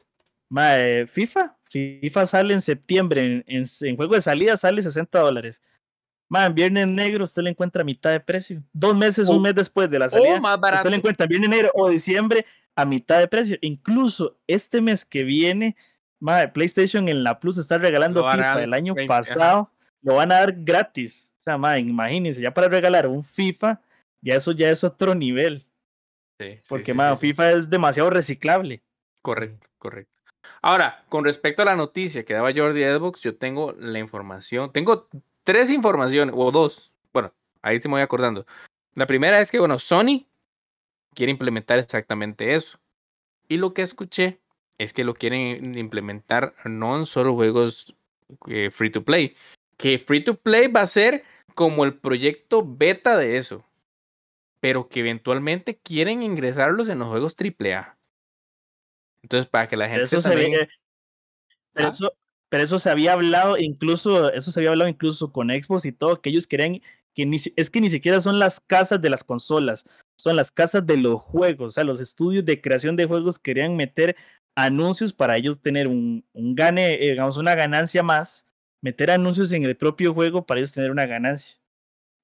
Eh, 0.57 1.07
FIFA, 1.09 1.57
FIFA 1.71 2.27
sale 2.27 2.55
en 2.55 2.61
septiembre, 2.61 3.21
en, 3.21 3.45
en- 3.47 3.65
en 3.81 3.97
juego 3.97 4.15
de 4.15 4.21
salida 4.21 4.57
sale 4.57 4.83
60 4.83 5.19
dólares. 5.19 5.63
Man, 6.35 6.53
Viernes 6.53 6.89
Negro 6.89 7.23
usted 7.23 7.43
lo 7.43 7.49
encuentra 7.49 7.83
a 7.83 7.85
mitad 7.85 8.11
de 8.11 8.19
precio. 8.19 8.61
Dos 8.73 8.97
meses, 8.97 9.29
un 9.29 9.41
mes 9.41 9.55
después 9.55 9.89
de 9.89 10.01
la 10.01 10.07
O 10.07 10.09
salida, 10.09 10.41
más 10.41 10.59
barato. 10.59 10.81
usted 10.81 10.91
lo 10.91 10.97
encuentra 10.97 11.29
Viernes 11.29 11.49
Negro 11.49 11.71
o 11.75 11.89
diciembre 11.89 12.45
a 12.75 12.85
mitad 12.85 13.21
de 13.21 13.29
precio. 13.29 13.57
Incluso 13.61 14.37
este 14.49 14.81
mes 14.81 15.05
que 15.05 15.23
viene, 15.23 15.77
PlayStation 16.53 17.09
en 17.09 17.23
la 17.23 17.39
Plus 17.39 17.57
está 17.57 17.79
regalando 17.79 18.21
FIFA 18.25 18.37
dar 18.37 18.61
el 18.61 18.75
año 18.75 18.95
20, 18.95 19.13
ajá. 19.13 19.23
pasado. 19.23 19.71
Lo 20.03 20.17
van 20.17 20.33
a 20.33 20.41
dar 20.41 20.53
gratis. 20.53 21.33
O 21.37 21.41
sea, 21.41 21.57
man, 21.57 21.79
imagínense, 21.89 22.41
ya 22.41 22.53
para 22.53 22.67
regalar 22.67 23.07
un 23.07 23.23
FIFA, 23.23 23.81
ya 24.21 24.35
eso 24.35 24.51
ya 24.51 24.71
es 24.71 24.83
otro 24.83 25.15
nivel. 25.15 25.65
Sí, 26.41 26.59
Porque, 26.69 26.93
sí, 26.93 26.99
sí. 26.99 27.17
FIFA 27.29 27.53
es 27.53 27.71
demasiado 27.71 28.11
reciclable. 28.11 28.83
Correcto, 29.23 29.69
correcto. 29.79 30.13
Ahora, 30.61 31.05
con 31.09 31.25
respecto 31.25 31.63
a 31.63 31.67
la 31.67 31.77
noticia 31.77 32.25
que 32.25 32.35
daba 32.35 32.53
Jordi 32.53 32.81
de 32.81 32.93
Xbox, 32.93 33.21
yo 33.21 33.37
tengo 33.37 33.73
la 33.79 34.01
información, 34.01 34.73
tengo 34.73 35.09
tres 35.45 35.71
informaciones, 35.71 36.35
o 36.37 36.51
dos, 36.51 36.93
bueno, 37.13 37.33
ahí 37.63 37.79
te 37.79 37.89
me 37.89 37.93
voy 37.93 38.03
acordando. 38.03 38.47
La 38.95 39.07
primera 39.07 39.41
es 39.41 39.51
que, 39.51 39.59
bueno, 39.59 39.79
Sony 39.79 40.27
quiere 41.15 41.31
implementar 41.31 41.79
exactamente 41.79 42.55
eso. 42.55 42.79
Y 43.49 43.59
lo 43.59 43.75
que 43.75 43.83
escuché 43.83 44.41
es 44.79 44.93
que 44.93 45.05
lo 45.05 45.15
quieren 45.15 45.79
implementar 45.79 46.55
no 46.65 46.99
en 46.99 47.07
solo 47.07 47.35
juegos 47.35 47.95
eh, 48.49 48.71
free 48.71 48.91
to 48.91 49.05
play, 49.05 49.37
que 49.77 49.99
free 49.99 50.25
to 50.25 50.37
play 50.37 50.67
va 50.69 50.81
a 50.81 50.87
ser 50.87 51.25
como 51.55 51.85
el 51.85 51.95
proyecto 51.95 52.65
beta 52.67 53.17
de 53.17 53.37
eso, 53.37 53.65
pero 54.61 54.89
que 54.89 55.01
eventualmente 55.01 55.77
quieren 55.77 56.23
ingresarlos 56.23 56.89
en 56.89 56.99
los 56.99 57.09
juegos 57.09 57.37
AAA. 57.39 57.97
Entonces, 59.23 59.49
para 59.49 59.69
que 59.69 59.77
la 59.77 59.89
gente 59.89 60.05
eso, 60.05 60.21
se 60.21 60.31
pero, 60.31 61.89
¿Ah? 61.89 61.89
eso, 61.89 62.13
pero 62.49 62.65
eso 62.65 62.79
se 62.79 62.91
había 62.91 63.13
hablado 63.15 63.59
incluso, 63.59 64.33
eso 64.33 64.51
se 64.51 64.61
había 64.61 64.71
hablado 64.71 64.89
incluso 64.89 65.33
con 65.33 65.51
Xbox 65.51 65.85
y 65.85 65.93
todo, 65.93 66.21
que 66.21 66.31
ellos 66.31 66.47
querían 66.47 66.81
que 67.15 67.27
ni, 67.27 67.39
es 67.57 67.71
que 67.71 67.81
ni 67.81 67.91
siquiera 67.91 68.21
son 68.21 68.39
las 68.39 68.61
casas 68.61 69.01
de 69.01 69.11
las 69.11 69.25
consolas, 69.25 69.85
son 70.17 70.37
las 70.37 70.51
casas 70.51 70.87
de 70.87 70.97
los 70.97 71.23
juegos, 71.23 71.69
o 71.69 71.73
sea, 71.73 71.85
los 71.85 72.01
estudios 72.01 72.45
de 72.45 72.61
creación 72.61 72.97
de 72.97 73.07
juegos 73.07 73.39
querían 73.39 73.77
meter 73.77 74.17
anuncios 74.57 75.13
para 75.13 75.37
ellos 75.37 75.61
tener 75.61 75.87
un, 75.89 76.25
un 76.33 76.55
gane, 76.55 76.95
eh, 76.95 77.11
digamos, 77.11 77.37
una 77.37 77.55
ganancia 77.55 78.03
más, 78.03 78.47
meter 78.81 79.11
anuncios 79.11 79.53
en 79.53 79.65
el 79.65 79.77
propio 79.77 80.15
juego 80.15 80.45
para 80.45 80.61
ellos 80.61 80.73
tener 80.73 80.91
una 80.91 81.07
ganancia. 81.07 81.59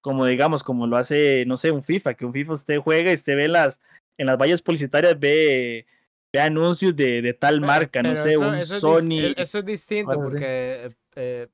Como 0.03 0.27
digamos, 0.27 0.62
como 0.62 0.87
lo 0.87 0.97
hace, 0.97 1.45
no 1.47 1.57
sé, 1.57 1.71
un 1.71 1.83
FIFA, 1.83 2.14
que 2.14 2.25
un 2.25 2.33
FIFA 2.33 2.53
usted 2.53 2.79
juega 2.79 3.11
y 3.11 3.14
usted 3.14 3.37
ve 3.37 3.49
las, 3.49 3.81
en 4.18 4.27
las 4.27 4.39
vallas 4.39 4.62
publicitarias, 4.62 5.18
ve, 5.18 5.87
ve 6.33 6.41
anuncios 6.41 6.95
de, 6.95 7.22
de 7.22 7.35
tal 7.35 7.61
marca, 7.61 8.03
no 8.03 8.11
pero 8.11 8.22
sé, 8.22 8.31
eso- 8.33 8.41
un 8.49 8.55
eso 8.55 8.74
es 8.74 8.81
Sony. 8.81 9.12
e- 9.20 9.35
Eso 9.37 9.59
es 9.59 9.64
distinto 9.66 10.12
porque 10.14 10.87
eh, 10.87 10.91
eh, 11.16 11.49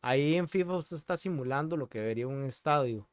ahí 0.00 0.36
en 0.36 0.48
FIFA 0.48 0.76
usted 0.76 0.96
está 0.96 1.16
simulando 1.16 1.76
lo 1.76 1.88
que 1.88 2.00
vería 2.00 2.26
un 2.26 2.44
estadio. 2.44 3.06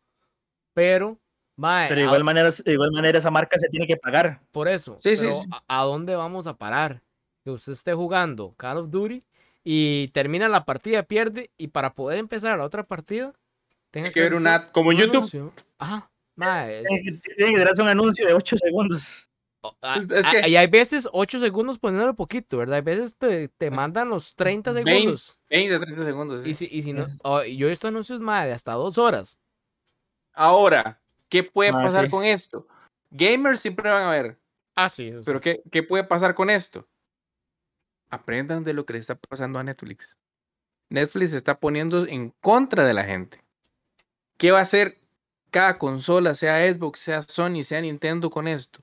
Pero, 0.74 1.18
mae, 1.58 1.90
Pero 1.90 2.00
de 2.00 2.04
a- 2.04 2.06
igual 2.08 2.24
manera, 2.24 2.50
de 2.50 2.72
igual 2.74 2.92
manera 2.92 3.18
esa 3.18 3.32
marca 3.32 3.58
se 3.58 3.68
tiene 3.70 3.86
que 3.88 3.98
pagar. 3.98 4.42
por 4.52 4.68
eso, 4.68 4.98
Sí, 5.02 5.16
sí, 5.16 5.24
pero 5.24 5.36
sí. 5.36 5.50
¿a, 5.68 5.82
a 5.82 5.84
dónde 5.84 6.16
vamos 6.16 6.48
a 6.48 6.58
parar? 6.58 7.02
Que 7.44 7.52
usted 7.52 7.74
esté 7.74 7.94
jugando 7.94 8.54
Call 8.56 8.78
of 8.78 8.90
Duty 8.90 9.24
y 9.64 10.08
termina 10.10 10.48
la 10.48 10.64
partida, 10.66 11.04
pierde, 11.04 11.50
y 11.58 11.68
para 11.68 11.94
poder 11.94 12.20
empezar 12.20 12.58
la 12.58 12.64
otra 12.66 12.84
partida, 12.84 13.34
tenga 13.92 14.08
Hay 14.08 14.14
que 14.14 14.22
ver 14.22 14.34
una 14.36 14.56
ad, 14.56 14.68
como 14.72 14.92
en 14.92 14.98
un 14.98 15.04
YouTube. 15.04 15.18
anuncio. 15.18 15.54
Ajá, 15.78 16.10
mae, 16.36 16.80
es- 16.82 16.86
Tiene 16.88 17.04
que, 17.22 17.34
tiene 17.36 17.54
que 17.54 17.60
darse 17.66 17.82
un 17.82 17.90
anuncio 17.90 18.26
de 18.28 18.34
8 18.34 18.56
segundos. 18.58 19.28
A- 19.82 19.96
Es- 19.98 20.12
a- 20.26 20.48
y 20.48 20.56
hay 20.56 20.68
veces 20.68 21.08
8 21.12 21.40
segundos 21.40 21.78
poniéndole 21.80 22.14
poquito, 22.14 22.58
¿verdad? 22.58 22.76
Hay 22.78 22.82
veces 22.82 23.16
te, 23.18 23.48
te 23.50 23.70
mandan 23.72 24.10
los 24.10 24.36
30 24.36 24.72
Veinte. 24.72 24.92
segundos. 24.94 25.40
20, 25.50 25.80
30 25.80 26.04
segundos. 26.04 26.48
Y 26.48 26.54
si, 26.54 26.68
y 26.72 26.82
si 26.84 26.94
no, 26.94 27.08
oh, 27.24 27.44
yo 27.44 27.68
he 27.68 27.70
visto 27.70 27.88
anuncios 27.88 28.20
más 28.22 28.46
de 28.46 28.54
hasta 28.54 28.74
dos 28.74 28.98
horas. 28.98 29.38
Ahora, 30.34 31.02
¿qué 31.30 31.44
puede 31.44 31.70
Ah, 31.72 31.74
pasar 31.84 32.06
sí. 32.06 32.12
con 32.12 32.24
esto? 32.24 32.68
Gamers 33.12 33.60
siempre 33.60 33.90
van 33.92 34.04
a 34.04 34.12
ver, 34.12 34.40
Ah, 34.76 34.90
sí. 34.90 35.08
eso 35.10 35.20
sí. 35.20 35.24
pero 35.26 35.42
¿qué, 35.42 35.62
¿qué 35.72 35.84
puede 35.84 36.04
pasar 36.06 36.34
con 36.34 36.50
esto? 36.50 36.88
Aprendan 38.10 38.64
de 38.64 38.74
lo 38.74 38.86
que 38.86 38.94
le 38.94 39.00
está 39.00 39.16
pasando 39.16 39.60
a 39.60 39.64
Netflix. 39.64 40.18
Netflix 40.90 41.32
se 41.32 41.38
está 41.38 41.58
poniendo 41.60 42.06
en 42.08 42.32
contra 42.42 42.86
de 42.86 42.94
la 42.94 43.04
gente. 43.04 43.42
¿Qué 44.38 44.52
va 44.52 44.60
a 44.60 44.64
hacer 44.64 44.98
cada 45.50 45.78
consola, 45.78 46.34
sea 46.34 46.74
Xbox, 46.74 47.00
sea 47.00 47.22
Sony, 47.22 47.64
sea 47.64 47.80
Nintendo 47.82 48.30
con 48.30 48.48
esto? 48.48 48.82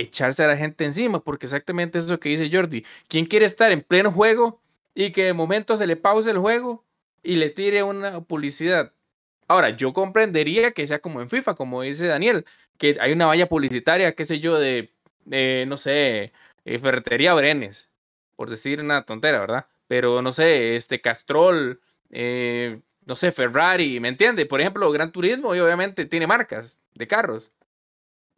Echarse 0.00 0.44
a 0.44 0.48
la 0.48 0.56
gente 0.56 0.84
encima, 0.84 1.22
porque 1.22 1.46
exactamente 1.46 1.98
eso 1.98 2.18
que 2.20 2.30
dice 2.30 2.48
Jordi. 2.50 2.84
¿Quién 3.08 3.26
quiere 3.26 3.46
estar 3.46 3.70
en 3.72 3.82
pleno 3.82 4.12
juego 4.12 4.60
y 4.94 5.12
que 5.12 5.24
de 5.24 5.32
momento 5.32 5.76
se 5.76 5.86
le 5.86 5.96
pause 5.96 6.30
el 6.30 6.38
juego 6.38 6.84
y 7.22 7.36
le 7.36 7.50
tire 7.50 7.82
una 7.82 8.20
publicidad? 8.22 8.92
Ahora, 9.48 9.70
yo 9.70 9.92
comprendería 9.92 10.70
que 10.70 10.86
sea 10.86 11.00
como 11.00 11.20
en 11.20 11.28
FIFA, 11.28 11.54
como 11.54 11.82
dice 11.82 12.06
Daniel, 12.06 12.44
que 12.78 12.96
hay 13.00 13.12
una 13.12 13.26
valla 13.26 13.48
publicitaria, 13.48 14.14
qué 14.14 14.24
sé 14.24 14.38
yo, 14.38 14.58
de, 14.58 14.92
de, 15.24 15.64
no 15.66 15.76
sé, 15.76 16.32
eh, 16.64 16.78
Ferretería 16.78 17.34
Brenes, 17.34 17.90
por 18.36 18.48
decir 18.48 18.80
una 18.80 19.04
tontera, 19.04 19.40
¿verdad? 19.40 19.66
Pero 19.88 20.22
no 20.22 20.32
sé, 20.32 20.76
este 20.76 21.00
Castrol, 21.00 21.80
eh, 22.10 22.80
no 23.06 23.16
sé, 23.16 23.32
Ferrari, 23.32 23.98
¿me 24.00 24.08
entiende? 24.08 24.46
Por 24.46 24.60
ejemplo, 24.60 24.90
Gran 24.92 25.12
Turismo, 25.12 25.54
y 25.54 25.60
obviamente 25.60 26.06
tiene 26.06 26.26
marcas 26.26 26.82
de 26.94 27.08
carros. 27.08 27.50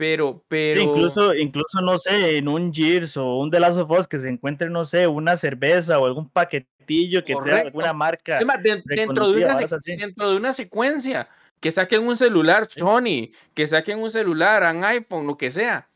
Pero, 0.03 0.42
pero. 0.48 0.80
Sí, 0.80 0.84
incluso, 0.84 1.32
incluso, 1.32 1.80
no 1.80 1.96
sé, 1.96 2.38
en 2.38 2.48
un 2.48 2.74
Gears 2.74 3.16
o 3.16 3.36
un 3.38 3.53
The 3.53 3.61
Last 3.61 3.78
of 3.78 3.88
Us 3.88 4.09
que 4.09 4.18
se 4.18 4.28
encuentre, 4.28 4.68
no 4.68 4.84
sé, 4.84 5.07
una 5.07 5.36
cerveza 5.36 5.96
o 6.00 6.07
algún 6.07 6.28
paquetillo 6.28 7.22
que 7.22 7.34
sea 7.34 7.40
Correcto. 7.40 7.66
alguna 7.68 7.92
marca. 7.92 8.40
Es 8.40 8.44
más, 8.44 8.61
de- 8.61 8.82
dentro, 8.84 9.30
de 9.30 9.44
una, 9.44 9.57
dentro 9.96 10.30
de 10.32 10.36
una 10.36 10.53
secuencia, 10.53 11.28
que 11.61 11.70
saquen 11.70 12.05
un 12.05 12.16
celular 12.16 12.66
Sony, 12.68 13.30
que 13.55 13.64
saquen 13.68 14.00
un 14.00 14.11
celular, 14.11 14.74
un 14.74 14.82
iPhone, 14.82 15.24
lo 15.24 15.38
que 15.38 15.53
sea, 15.53 15.88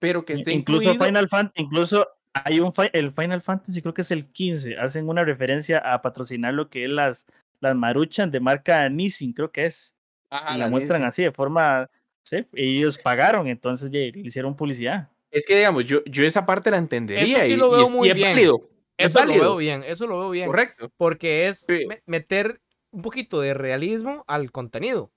pero 0.00 0.24
que 0.24 0.32
esté 0.32 0.50
incluso 0.50 0.82
incluido. 0.82 1.04
Final 1.06 1.28
Fantasy, 1.28 1.62
incluso 1.62 2.08
hay 2.34 2.58
un 2.58 2.72
el 2.92 3.12
Final 3.12 3.42
Fantasy, 3.42 3.80
creo 3.80 3.94
que 3.94 4.00
es 4.00 4.10
el 4.10 4.26
15, 4.26 4.76
hacen 4.76 5.08
una 5.08 5.22
referencia 5.22 5.78
a 5.78 6.02
patrocinar 6.02 6.52
lo 6.52 6.68
que 6.68 6.82
es 6.82 6.90
las, 6.90 7.26
las 7.60 7.76
maruchan 7.76 8.32
de 8.32 8.40
marca 8.40 8.88
Nissin, 8.88 9.32
creo 9.32 9.52
que 9.52 9.66
es. 9.66 9.94
Ajá, 10.30 10.56
y 10.56 10.58
la 10.58 10.64
la 10.64 10.70
muestran 10.70 11.02
Nissan. 11.02 11.08
así 11.10 11.22
de 11.22 11.30
forma, 11.30 11.88
sí, 12.22 12.46
ellos 12.54 12.98
pagaron, 12.98 13.46
entonces 13.48 13.90
ya, 13.90 13.98
le 14.00 14.12
hicieron 14.20 14.54
publicidad. 14.56 15.10
Es 15.30 15.46
que, 15.46 15.56
digamos, 15.56 15.84
yo, 15.84 16.04
yo 16.04 16.24
esa 16.24 16.44
parte 16.44 16.70
la 16.70 16.76
entendería. 16.78 17.44
sí 17.44 17.52
y- 17.52 17.56
lo 17.56 17.68
y 17.68 17.70
veo 17.70 17.82
es- 17.84 17.90
y 17.90 17.92
muy 17.92 18.08
es 18.10 18.14
bien. 18.14 18.28
válido, 18.28 18.68
es 18.98 19.06
Eso 19.06 19.18
lo 19.20 19.26
válido, 19.26 19.42
veo 19.44 19.56
bien, 19.56 19.82
eso 19.86 20.06
lo 20.06 20.18
veo 20.20 20.30
bien. 20.30 20.46
Correcto. 20.46 20.90
Porque 20.96 21.46
es 21.48 21.60
Sí. 21.66 21.86
me- 21.86 22.02
meter 22.06 22.60
un 22.90 23.02
poquito 23.02 23.40
de 23.40 23.54
realismo 23.54 24.24
al 24.26 24.50
contenido. 24.52 25.10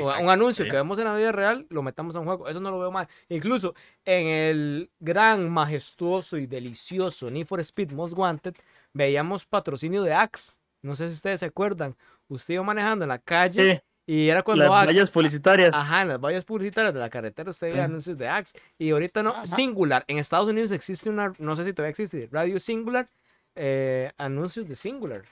O 0.00 0.08
a- 0.08 0.14
un 0.14 0.20
Exacto, 0.22 0.30
anuncio 0.30 0.64
sí. 0.64 0.70
que 0.70 0.76
vemos 0.76 0.98
en 0.98 1.04
la 1.04 1.14
vida 1.14 1.32
real, 1.32 1.66
lo 1.68 1.82
metamos 1.82 2.16
a 2.16 2.20
un 2.20 2.24
juego. 2.26 2.48
Eso 2.48 2.60
no 2.60 2.70
lo 2.70 2.78
veo 2.80 2.90
mal. 2.90 3.06
Incluso 3.28 3.74
en 4.06 4.26
el 4.26 4.90
gran, 4.98 5.50
majestuoso 5.50 6.38
y 6.38 6.46
delicioso 6.46 7.30
Need 7.30 7.44
for 7.46 7.60
Speed 7.60 7.92
Most 7.92 8.16
Wanted, 8.16 8.54
veíamos 8.94 9.44
patrocinio 9.44 10.02
de 10.02 10.14
Axe. 10.14 10.56
No 10.82 10.94
sé 10.96 11.08
si 11.08 11.14
ustedes 11.14 11.40
se 11.40 11.46
acuerdan. 11.46 11.94
Usted 12.28 12.54
iba 12.54 12.62
manejando 12.62 13.04
en 13.04 13.10
la 13.10 13.18
calle 13.18 13.72
Sí, 13.74 13.80
y 14.06 14.28
era 14.28 14.42
cuando 14.42 14.64
las 14.64 14.72
Axe. 14.72 14.86
vallas 14.86 15.10
publicitarias. 15.10 15.74
Ajá, 15.74 16.02
en 16.02 16.08
las 16.08 16.20
vallas 16.20 16.44
publicitarias 16.44 16.92
de 16.94 17.00
la 17.00 17.08
carretera 17.10 17.50
usted 17.50 17.72
Sí. 17.72 17.78
anuncios 17.78 18.18
de 18.18 18.28
Axe. 18.28 18.58
Y 18.78 18.90
ahorita 18.90 19.22
no, 19.22 19.30
Ajá. 19.30 19.46
Singular. 19.46 20.04
En 20.08 20.18
Estados 20.18 20.48
Unidos 20.48 20.70
existe 20.72 21.08
una, 21.10 21.32
no 21.38 21.54
sé 21.56 21.64
si 21.64 21.72
todavía 21.72 21.90
existe, 21.90 22.28
Radio 22.32 22.58
Singular, 22.60 23.06
eh, 23.54 24.10
anuncios 24.18 24.66
de 24.68 24.74
Singular. 24.76 25.22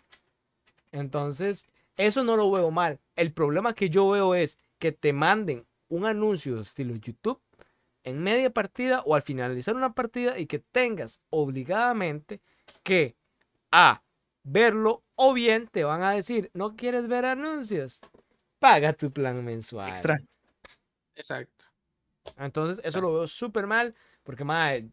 Entonces, 0.93 1.67
eso 1.97 2.25
no 2.25 2.37
lo 2.37 2.51
veo 2.51 2.71
mal. 2.71 2.99
El 3.17 3.33
problema 3.33 3.75
que 3.75 3.91
yo 3.91 4.09
veo 4.11 4.35
es 4.35 4.59
que 4.79 4.93
te 4.93 5.13
manden 5.13 5.67
un 5.89 6.07
anuncio 6.07 6.61
estilo 6.61 6.95
YouTube 6.97 7.41
en 8.05 8.23
media 8.23 8.51
partida 8.51 9.03
o 9.05 9.15
al 9.15 9.23
finalizar 9.23 9.75
una 9.77 9.93
partida 9.93 10.39
y 10.39 10.47
que 10.47 10.59
tengas 10.59 11.21
obligadamente 11.31 12.41
que 12.83 13.15
A, 13.73 14.03
verlo 14.43 15.03
o 15.17 15.33
bien 15.35 15.69
te 15.71 15.85
van 15.85 16.03
a 16.03 16.13
decir, 16.13 16.51
no 16.55 16.75
quieres 16.77 17.07
ver 17.09 17.25
anuncios, 17.27 18.01
paga 18.61 18.93
tu 18.93 19.11
plan 19.13 19.45
mensual. 19.45 19.89
Extra. 19.91 20.19
Exacto. 21.17 21.67
Entonces, 22.37 22.79
eso 22.79 23.01
Exacto. 23.01 23.01
lo 23.01 23.15
veo 23.15 23.29
súper 23.29 23.67
mal 23.67 23.95
porque, 24.25 24.45
mae, 24.45 24.89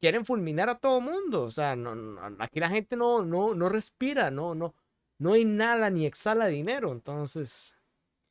quieren 0.00 0.24
fulminar 0.24 0.68
a 0.68 0.78
todo 0.78 1.00
mundo. 1.00 1.42
O 1.44 1.50
sea, 1.50 1.76
no, 1.76 1.94
no- 1.94 2.36
aquí 2.38 2.60
la 2.60 2.68
gente 2.68 2.96
no, 2.96 3.24
no, 3.24 3.54
no 3.54 3.68
respira, 3.68 4.30
no, 4.30 4.54
no, 4.54 4.74
no 5.18 5.36
inhala 5.36 5.90
ni 5.90 6.06
exhala 6.06 6.46
dinero. 6.46 6.92
Entonces, 6.92 7.74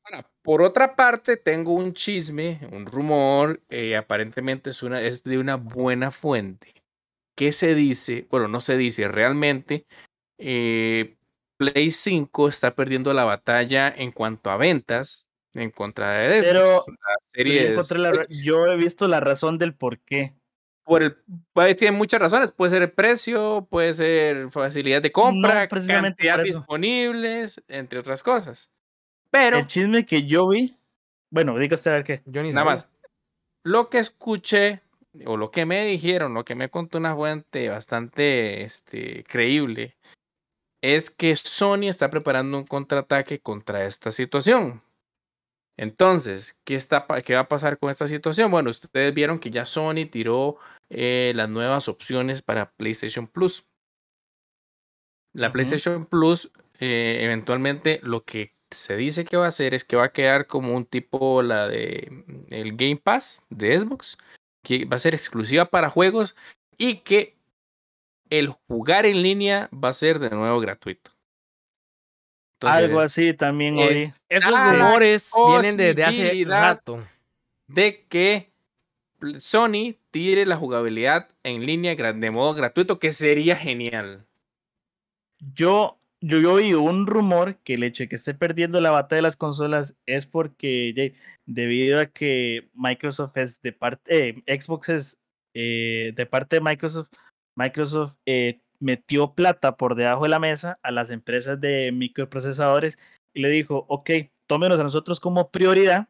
Ahora, 0.05 0.30
por 0.41 0.61
otra 0.61 0.95
parte, 0.97 1.38
tengo 1.38 1.74
un 1.74 1.93
chisme, 1.93 2.59
un 2.74 2.86
rumor, 2.86 3.61
eh, 3.70 3.95
aparentemente 3.95 4.72
es, 4.72 4.84
una, 4.84 5.01
es 5.01 5.24
de 5.24 5.38
una 5.38 5.55
buena 5.55 6.11
fuente. 6.11 6.74
¿Qué 7.36 7.51
se 7.53 7.74
dice? 7.76 8.28
Bueno, 8.30 8.47
no 8.49 8.59
se 8.61 8.78
dice 8.78 9.07
realmente. 9.07 9.86
eh, 10.38 11.18
Play 11.72 11.91
5 11.91 12.47
está 12.49 12.76
perdiendo 12.76 13.14
la 13.14 13.24
batalla 13.24 13.93
en 13.95 14.11
cuanto 14.11 14.49
a 14.49 14.57
ventas 14.57 15.26
en 15.53 15.70
contra 15.72 16.11
de 16.14 16.39
Xbox. 16.41 16.51
Pero- 16.51 16.86
La 16.88 16.93
Pero 17.32 17.49
serie 17.49 17.64
yo, 17.64 17.70
encontré 17.72 17.99
la 17.99 18.26
yo 18.30 18.68
he 18.68 18.76
visto 18.76 19.07
la 19.07 19.20
razón 19.20 19.57
del 19.57 19.74
por 19.76 19.99
qué. 19.99 20.34
por 20.86 21.01
el 21.01 21.16
puede- 21.53 21.76
tiene 21.76 21.95
muchas 21.95 22.20
razones, 22.20 22.51
puede 22.51 22.72
ser 22.72 22.82
el 22.82 22.91
precio, 22.91 23.66
puede 23.70 23.93
ser 23.93 24.51
facilidad 24.51 25.01
de 25.01 25.11
compra, 25.14 25.68
precisamente 25.70 26.28
cantidad 26.28 26.43
disponibles, 26.43 27.61
entre 27.70 27.99
otras 27.99 28.22
cosas. 28.22 28.70
Pero, 29.32 29.59
El 29.59 29.68
chisme 29.68 30.05
que 30.05 30.24
yo 30.28 30.47
vi, 30.49 30.76
bueno, 31.32 31.57
diga 31.57 31.76
usted 31.76 31.91
a 31.91 31.93
ver 31.95 32.03
qué. 32.03 32.22
Yo 32.26 32.43
ni 32.43 32.49
nada 32.49 32.66
sabía. 32.66 32.76
más, 32.76 32.88
lo 33.64 33.89
que 33.89 33.99
escuché 33.99 34.82
o 35.26 35.38
lo 35.38 35.51
que 35.51 35.66
me 35.66 35.86
dijeron, 35.86 36.34
lo 36.34 36.43
que 36.43 36.55
me 36.55 36.70
contó 36.70 36.97
una 36.97 37.16
fuente 37.16 37.70
bastante 37.70 38.64
este, 38.64 39.24
creíble, 39.24 39.95
es 40.84 41.09
que 41.09 41.34
Sony 41.38 41.88
está 41.88 42.09
preparando 42.09 42.57
un 42.57 42.65
contraataque 42.65 43.39
contra 43.39 43.86
esta 43.86 44.11
situación. 44.11 44.84
Entonces, 45.77 46.59
¿qué, 46.65 46.75
está, 46.75 47.07
¿qué 47.25 47.36
va 47.36 47.41
a 47.41 47.47
pasar 47.47 47.79
con 47.79 47.89
esta 47.89 48.05
situación? 48.05 48.51
Bueno, 48.51 48.69
ustedes 48.69 49.13
vieron 49.13 49.39
que 49.39 49.49
ya 49.49 49.65
Sony 49.65 50.05
tiró 50.11 50.57
eh, 50.89 51.31
las 51.36 51.49
nuevas 51.49 51.88
opciones 51.88 52.41
para 52.41 52.69
PlayStation 52.73 53.27
Plus. 53.27 53.65
La. 55.31 55.53
PlayStation 55.53 56.05
Plus, 56.05 56.51
eh, 56.79 57.21
eventualmente, 57.21 58.01
lo 58.03 58.25
que 58.25 58.53
se 58.69 58.97
dice 58.97 59.23
que 59.23 59.38
va 59.38 59.45
a 59.45 59.49
hacer 59.49 59.73
es 59.73 59.86
que 59.86 59.95
va 59.95 60.05
a 60.05 60.11
quedar 60.11 60.47
como 60.47 60.75
un 60.75 60.86
tipo 60.86 61.41
la 61.43 61.69
de 61.69 62.11
mm, 62.27 62.53
el 62.53 62.75
Game 62.75 62.97
Pass 62.97 63.45
de 63.49 63.79
Xbox, 63.79 64.17
que 64.61 64.84
va 64.84 64.97
a 64.97 64.99
ser 64.99 65.13
exclusiva 65.15 65.63
para 65.65 65.89
juegos 65.89 66.36
y 66.77 66.97
que 66.97 67.38
el 68.39 68.47
jugar 68.67 69.05
en 69.05 69.21
línea 69.21 69.69
va 69.73 69.89
a 69.89 69.93
ser 69.93 70.19
de 70.19 70.29
nuevo 70.29 70.59
gratuito. 70.59 71.11
Algo 72.61 72.99
así 72.99 73.34
también 73.34 73.77
es- 73.77 74.05
oí. 74.05 74.11
Esos 74.29 74.51
rumores 74.71 75.31
vienen 75.49 75.77
desde 75.77 76.03
hace 76.05 76.45
rato. 76.45 77.05
de 77.67 78.05
que 78.07 78.51
Sony 79.39 79.95
tire 80.11 80.45
la 80.45 80.57
jugabilidad 80.57 81.29
en 81.43 81.65
línea 81.65 81.95
de 81.95 82.31
modo 82.31 82.53
gratuito, 82.53 82.99
que 82.99 83.11
sería 83.11 83.55
genial. 83.55 84.25
Yo, 85.55 85.97
yo, 86.21 86.39
yo 86.39 86.53
oí 86.53 86.73
un 86.73 87.07
rumor 87.07 87.55
que 87.63 87.73
el 87.75 87.84
hecho 87.84 88.03
de 88.03 88.09
que 88.09 88.15
esté 88.15 88.34
perdiendo 88.34 88.79
la 88.79 88.91
batalla 88.91 89.17
de 89.17 89.21
las 89.23 89.36
consolas 89.36 89.97
es 90.05 90.25
porque 90.25 91.15
debido 91.45 91.99
a 91.99 92.05
que 92.07 92.69
Microsoft 92.73 93.38
es 93.38 93.61
de 93.61 93.71
parte, 93.73 94.29
eh, 94.45 94.59
Xbox 94.61 94.89
es 94.89 95.19
eh, 95.53 96.13
de 96.15 96.25
parte 96.25 96.55
de 96.57 96.61
Microsoft, 96.61 97.09
Microsoft 97.56 98.16
eh, 98.26 98.62
metió 98.80 99.34
plata 99.34 99.78
por 99.78 99.95
debajo 99.95 100.24
de 100.24 100.30
la 100.30 100.39
mesa 100.39 100.78
a 100.84 100.91
las 100.91 101.10
empresas 101.12 101.60
de 101.62 101.91
microprocesadores 101.93 102.97
y 103.34 103.41
le 103.41 103.49
dijo, 103.49 103.86
ok, 103.88 104.10
tómenos 104.47 104.80
a 104.80 104.84
nosotros 104.84 105.20
como 105.20 105.49
prioridad 105.51 106.08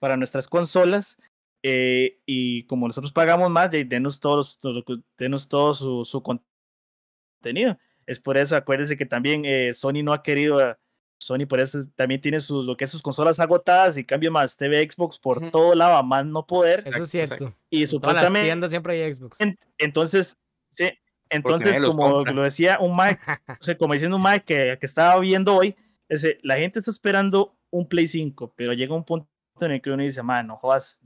para 0.00 0.16
nuestras 0.16 0.48
consolas 0.48 1.18
eh, 1.62 2.18
y 2.24 2.64
como 2.64 2.86
nosotros 2.86 3.12
pagamos 3.12 3.50
más, 3.50 3.70
denos, 3.70 4.18
todos, 4.20 4.58
todo, 4.58 4.82
denos 5.18 5.48
todo 5.48 5.74
su, 5.74 6.04
su 6.06 6.22
contenido. 6.22 7.78
Es 8.06 8.18
por 8.18 8.36
eso, 8.38 8.56
acuérdense 8.56 8.96
que 8.96 9.06
también 9.06 9.44
eh, 9.44 9.72
Sony 9.74 10.02
no 10.02 10.12
ha 10.12 10.22
querido, 10.22 10.58
Sony 11.20 11.46
por 11.46 11.60
eso 11.60 11.78
es- 11.78 11.92
también 11.94 12.20
tiene 12.20 12.40
sus, 12.40 12.64
lo 12.64 12.76
que 12.76 12.84
es 12.84 12.90
sus 12.90 13.02
consolas 13.02 13.38
agotadas 13.40 13.98
y 13.98 14.04
cambio 14.04 14.32
más 14.32 14.56
TV 14.56 14.88
Xbox 14.90 15.18
por 15.18 15.50
todo 15.50 15.74
lado 15.74 15.96
a 15.96 16.02
más 16.02 16.24
no 16.24 16.46
poder. 16.46 16.80
Eso 16.86 17.02
es 17.02 17.10
cierto. 17.10 17.34
Y 17.34 17.38
En 17.44 17.50
todas 17.50 17.82
las 17.82 17.90
supuestamente, 17.90 18.46
tiendas 18.46 18.70
siempre 18.70 19.04
hay 19.04 19.12
Xbox. 19.12 19.38
en- 19.40 19.58
entonces, 19.78 20.38
sí, 20.70 20.90
entonces 21.28 21.76
como 21.80 22.10
compra. 22.10 22.32
lo 22.32 22.42
decía 22.42 22.78
un 22.80 22.96
Mike, 22.96 23.20
o 23.60 23.62
sea, 23.62 23.76
como 23.78 23.92
diciendo 23.94 24.16
un 24.16 24.22
Mike 24.22 24.44
que, 24.44 24.78
que 24.78 24.86
estaba 24.86 25.18
viendo 25.20 25.54
hoy, 25.56 25.76
ese, 26.08 26.38
la 26.42 26.56
gente 26.56 26.78
está 26.80 26.90
esperando 26.90 27.56
un 27.70 27.88
Play 27.88 28.06
5, 28.06 28.52
pero 28.56 28.72
llega 28.72 28.94
un 28.94 29.04
punto 29.04 29.28
en 29.60 29.70
el 29.72 29.80
que 29.82 29.90
uno 29.90 30.02
dice, 30.02 30.22
man, 30.22 30.46
no 30.46 30.56
jodas, 30.56 30.98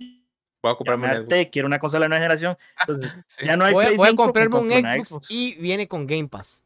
Voy 0.62 0.72
a 0.72 0.76
comprarme 0.76 1.08
me 1.08 1.20
un 1.20 1.26
Xbox". 1.28 1.48
quiero 1.52 1.66
una 1.66 1.78
consola 1.78 2.04
de 2.06 2.08
nueva 2.08 2.22
generación, 2.22 2.56
entonces 2.80 3.12
Sí. 3.28 3.44
ya 3.44 3.56
no 3.56 3.64
hay 3.66 3.74
voy, 3.74 3.84
a- 3.84 3.86
Play 3.88 3.96
voy 3.98 4.06
a 4.06 4.10
5, 4.10 4.22
me 4.22 4.26
comprarme 4.26 4.56
un 4.58 4.66
una 4.72 5.04
Xbox, 5.04 5.30
y 5.30 5.54
viene 5.56 5.86
con 5.88 6.06
Game 6.06 6.28
Pass. 6.28 6.62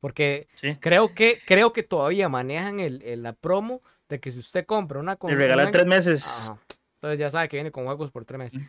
Porque 0.00 0.46
Sí. 0.54 0.76
creo 0.76 1.12
que, 1.12 1.40
creo 1.44 1.72
que 1.72 1.82
todavía 1.82 2.28
manejan 2.28 2.78
el, 2.80 3.02
el- 3.02 3.22
la 3.24 3.32
promo 3.32 3.82
de 4.08 4.20
que 4.20 4.30
si 4.30 4.38
usted 4.38 4.64
compra 4.64 5.00
una 5.00 5.16
consola. 5.16 5.40
regalan 5.42 5.72
tres 5.72 5.86
meses. 5.86 6.24
Ajá. 6.26 6.58
Entonces 6.94 7.18
ya 7.18 7.28
sabe 7.30 7.48
que 7.48 7.56
viene 7.56 7.70
con 7.72 7.84
juegos 7.84 8.10
por 8.10 8.24
tres 8.24 8.38
meses. 8.38 8.62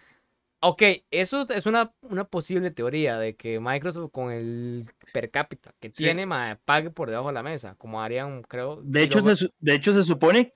Ok, 0.62 0.84
eso 1.12 1.48
es 1.50 1.66
una, 1.66 1.94
una 2.02 2.26
posible 2.26 2.70
teoría 2.72 3.18
de 3.18 3.36
que 3.36 3.60
Microsoft 3.62 4.12
con 4.12 4.32
el 4.32 4.90
per 5.14 5.32
cápita 5.32 5.74
que 5.80 5.88
Sí. 5.88 6.04
tiene 6.04 6.26
mae, 6.26 6.58
pague 6.58 6.90
por 6.90 7.10
debajo 7.10 7.30
de 7.30 7.34
la 7.34 7.44
mesa, 7.44 7.76
como 7.76 8.02
harían, 8.02 8.42
creo. 8.44 8.82
De 8.84 9.04
hecho, 9.04 9.20
luego- 9.22 9.36
se, 9.38 9.50
de 9.60 9.74
hecho 9.76 9.94
se 9.94 10.04
supone 10.04 10.54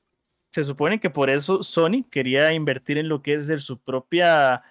se 0.51 0.63
supone 0.65 0.99
que 0.99 1.09
por 1.09 1.31
eso 1.31 1.63
Sony 1.63 2.03
quería 2.11 2.53
invertir 2.53 2.99
en 2.99 3.09
lo 3.09 3.23
que 3.23 3.33
es 3.35 3.49
el- 3.49 3.59
su 3.61 3.79
propia 3.79 4.61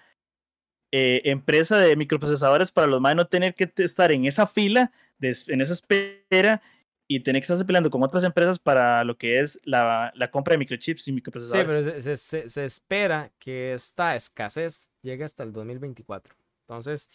eh, 0.95 1.21
empresa 1.25 1.77
de 1.77 1.95
microprocesadores 1.95 2.71
para 2.71 2.85
los 2.87 3.01
más 3.01 3.15
no 3.15 3.25
tener 3.27 3.55
que 3.55 3.69
estar 3.77 4.11
en 4.11 4.25
esa 4.25 4.45
fila, 4.45 4.91
de 5.17 5.35
en 5.47 5.59
esa 5.61 5.73
espera 5.73 6.61
y 7.09 7.19
tener 7.21 7.41
que 7.41 7.45
estarse 7.45 7.65
peleando 7.65 7.89
con 7.89 8.03
otras 8.03 8.23
empresas 8.23 8.59
para 8.59 9.03
lo 9.03 9.17
que 9.17 9.39
es 9.39 9.59
la, 9.65 10.13
la 10.15 10.29
compra 10.31 10.53
de 10.53 10.59
microchips 10.59 11.01
y 11.01 11.05
Sí, 11.05 11.11
microprocesadores. 11.11 11.65
pero 11.67 11.99
se, 11.99 12.01
se- 12.01 12.15
se- 12.15 12.49
se 12.49 12.63
espera 12.65 13.31
que 13.39 13.73
esta 13.73 14.15
escasez 14.15 14.87
llegue 15.03 15.23
hasta 15.23 15.43
el 15.43 15.51
2024. 15.53 16.33
Entonces, 16.61 17.09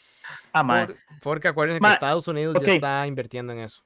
ah, 0.53 0.87
por- 0.87 0.97
porque 1.23 1.49
acuérdense 1.49 1.81
que 1.81 1.93
Estados 1.93 2.29
Unidos 2.29 2.57
ok. 2.57 2.65
ya 2.67 2.75
está 2.75 3.07
invirtiendo 3.07 3.53
en 3.53 3.61
eso. 3.61 3.83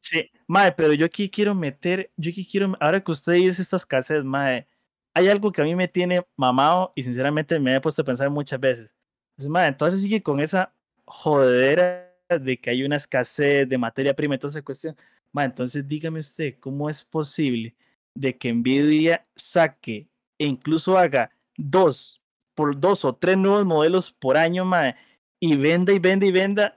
Sí, 0.00 0.30
mae, 0.46 0.70
pero 0.72 0.92
yo 0.92 1.06
aquí 1.06 1.30
quiero 1.30 1.54
meter, 1.54 2.12
yo 2.16 2.30
aquí 2.30 2.46
quiero, 2.46 2.76
ahora 2.80 3.02
que 3.02 3.10
usted 3.10 3.32
dice 3.34 3.62
esta 3.62 3.76
escasez, 3.76 4.22
mae, 4.22 4.66
hay 5.14 5.28
algo 5.28 5.50
que 5.50 5.62
a 5.62 5.64
mí 5.64 5.74
me 5.74 5.88
tiene 5.88 6.24
mamado 6.36 6.92
y 6.94 7.02
sinceramente 7.02 7.58
me 7.58 7.74
he 7.74 7.80
puesto 7.80 8.02
a 8.02 8.04
pensar 8.04 8.28
muchas 8.30 8.60
veces. 8.60 8.94
Entonces, 9.32 9.50
mae, 9.50 9.68
entonces 9.68 10.00
sigue 10.00 10.22
con 10.22 10.40
esa 10.40 10.72
jodera 11.06 12.12
de 12.28 12.56
que 12.60 12.70
hay 12.70 12.84
una 12.84 12.96
escasez 12.96 13.68
de 13.68 13.78
materia 13.78 14.14
prima 14.14 14.34
y 14.34 14.38
toda 14.38 14.50
esa 14.50 14.62
cuestión. 14.62 14.96
Mae, 15.32 15.46
entonces 15.46 15.86
dígame 15.86 16.20
usted, 16.20 16.56
¿cómo 16.60 16.88
es 16.90 17.04
posible 17.04 17.74
de 18.14 18.36
que 18.36 18.52
Nvidia 18.52 19.26
saque 19.34 20.08
e 20.38 20.44
incluso 20.44 20.96
haga 20.98 21.30
dos, 21.56 22.20
por 22.56 22.80
dos 22.80 23.04
o 23.04 23.14
tres 23.14 23.36
nuevos 23.36 23.64
modelos 23.64 24.12
por 24.12 24.36
año, 24.36 24.64
mae, 24.64 24.96
y 25.38 25.56
venda 25.56 25.92
y 25.92 26.00
venda 26.00 26.26
y 26.26 26.32
venda? 26.32 26.76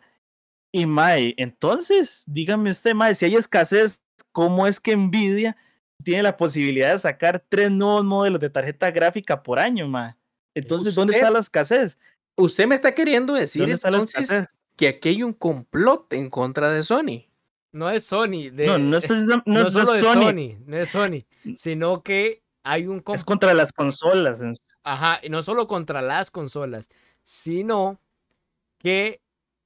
Y 0.72 0.86
Mae, 0.86 1.34
entonces, 1.38 2.24
dígame 2.28 2.70
usted, 2.70 2.94
Mae, 2.94 3.16
si 3.16 3.26
hay 3.26 3.34
escasez, 3.36 4.00
¿cómo 4.32 4.68
es 4.68 4.80
que 4.80 4.96
Nvidia 4.96 5.58
tiene 6.04 6.22
la 6.22 6.38
posibilidad 6.38 6.92
de 6.92 7.00
sacar 7.00 7.44
tres 7.50 7.72
nuevos 7.72 8.06
modelos 8.06 8.40
de 8.40 8.52
tarjeta 8.52 8.92
gráfica 8.92 9.42
por 9.42 9.58
año, 9.58 9.88
Mae? 9.88 10.14
Entonces, 10.54 10.94
¿dónde 10.94 11.16
está 11.16 11.32
la 11.32 11.40
escasez? 11.40 12.00
Usted 12.38 12.68
me 12.68 12.76
está 12.76 12.94
queriendo 12.94 13.34
decir 13.34 13.64
¿Dónde 13.64 13.76
está 13.76 13.90
la 13.90 13.98
entonces 13.98 14.54
que 14.76 14.88
aquí 14.90 15.10
hay 15.10 15.24
un 15.24 15.34
complot 15.34 16.14
en 16.14 16.30
contra 16.30 16.70
de 16.72 16.84
Sony. 16.84 17.26
No 17.74 17.90
es 17.90 18.04
Sony, 18.06 18.50
de, 18.52 18.68
No, 18.68 18.78
no 18.78 18.98
es 18.98 19.06
precisamente, 19.06 19.44
no, 19.50 19.62
no 19.62 19.68
es- 19.68 19.74
solo 19.74 19.96
es 19.96 20.04
Sony. 20.04 20.22
Sony, 20.22 20.58
no 20.66 20.78
es 20.78 20.90
Sony, 20.90 21.26
sino 21.58 22.04
que 22.04 22.44
hay 22.64 22.86
un 22.88 22.98
es 22.98 23.04
com- 23.04 23.18
contra 23.26 23.54
las 23.56 23.74
consolas. 23.74 24.40
Ajá, 24.92 25.20
y 25.22 25.30
no 25.30 25.44
solo 25.44 25.68
contra 25.68 26.02
las 26.02 26.32
consolas, 26.32 26.90
sino 27.22 28.00
que 28.80 29.22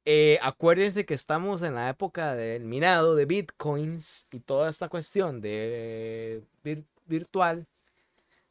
eh, 0.05 0.37
acuérdense 0.41 1.05
que 1.05 1.13
estamos 1.13 1.61
en 1.61 1.75
la 1.75 1.87
época 1.87 2.35
del 2.35 2.65
minado 2.65 3.15
de 3.15 3.25
bitcoins 3.25 4.27
y 4.31 4.41
toda 4.41 4.69
esta 4.69 4.89
cuestión 4.89 5.39
de 5.39 6.43
vir- 6.61 6.85
virtual, 7.05 7.67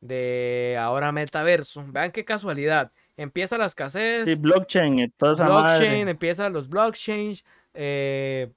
de 0.00 0.78
ahora 0.80 1.12
metaverso. 1.12 1.84
Vean 1.88 2.10
qué 2.10 2.24
casualidad. 2.24 2.90
Empieza 3.18 3.58
la 3.58 3.66
escasez, 3.66 4.24
Sí, 4.24 4.40
blockchain, 4.40 5.12
toda 5.18 5.34
esa 5.34 5.44
blockchain, 5.44 5.90
madre. 5.98 6.10
empiezan 6.10 6.54
los 6.54 6.68
blockchains, 6.68 7.44
eh, 7.74 8.50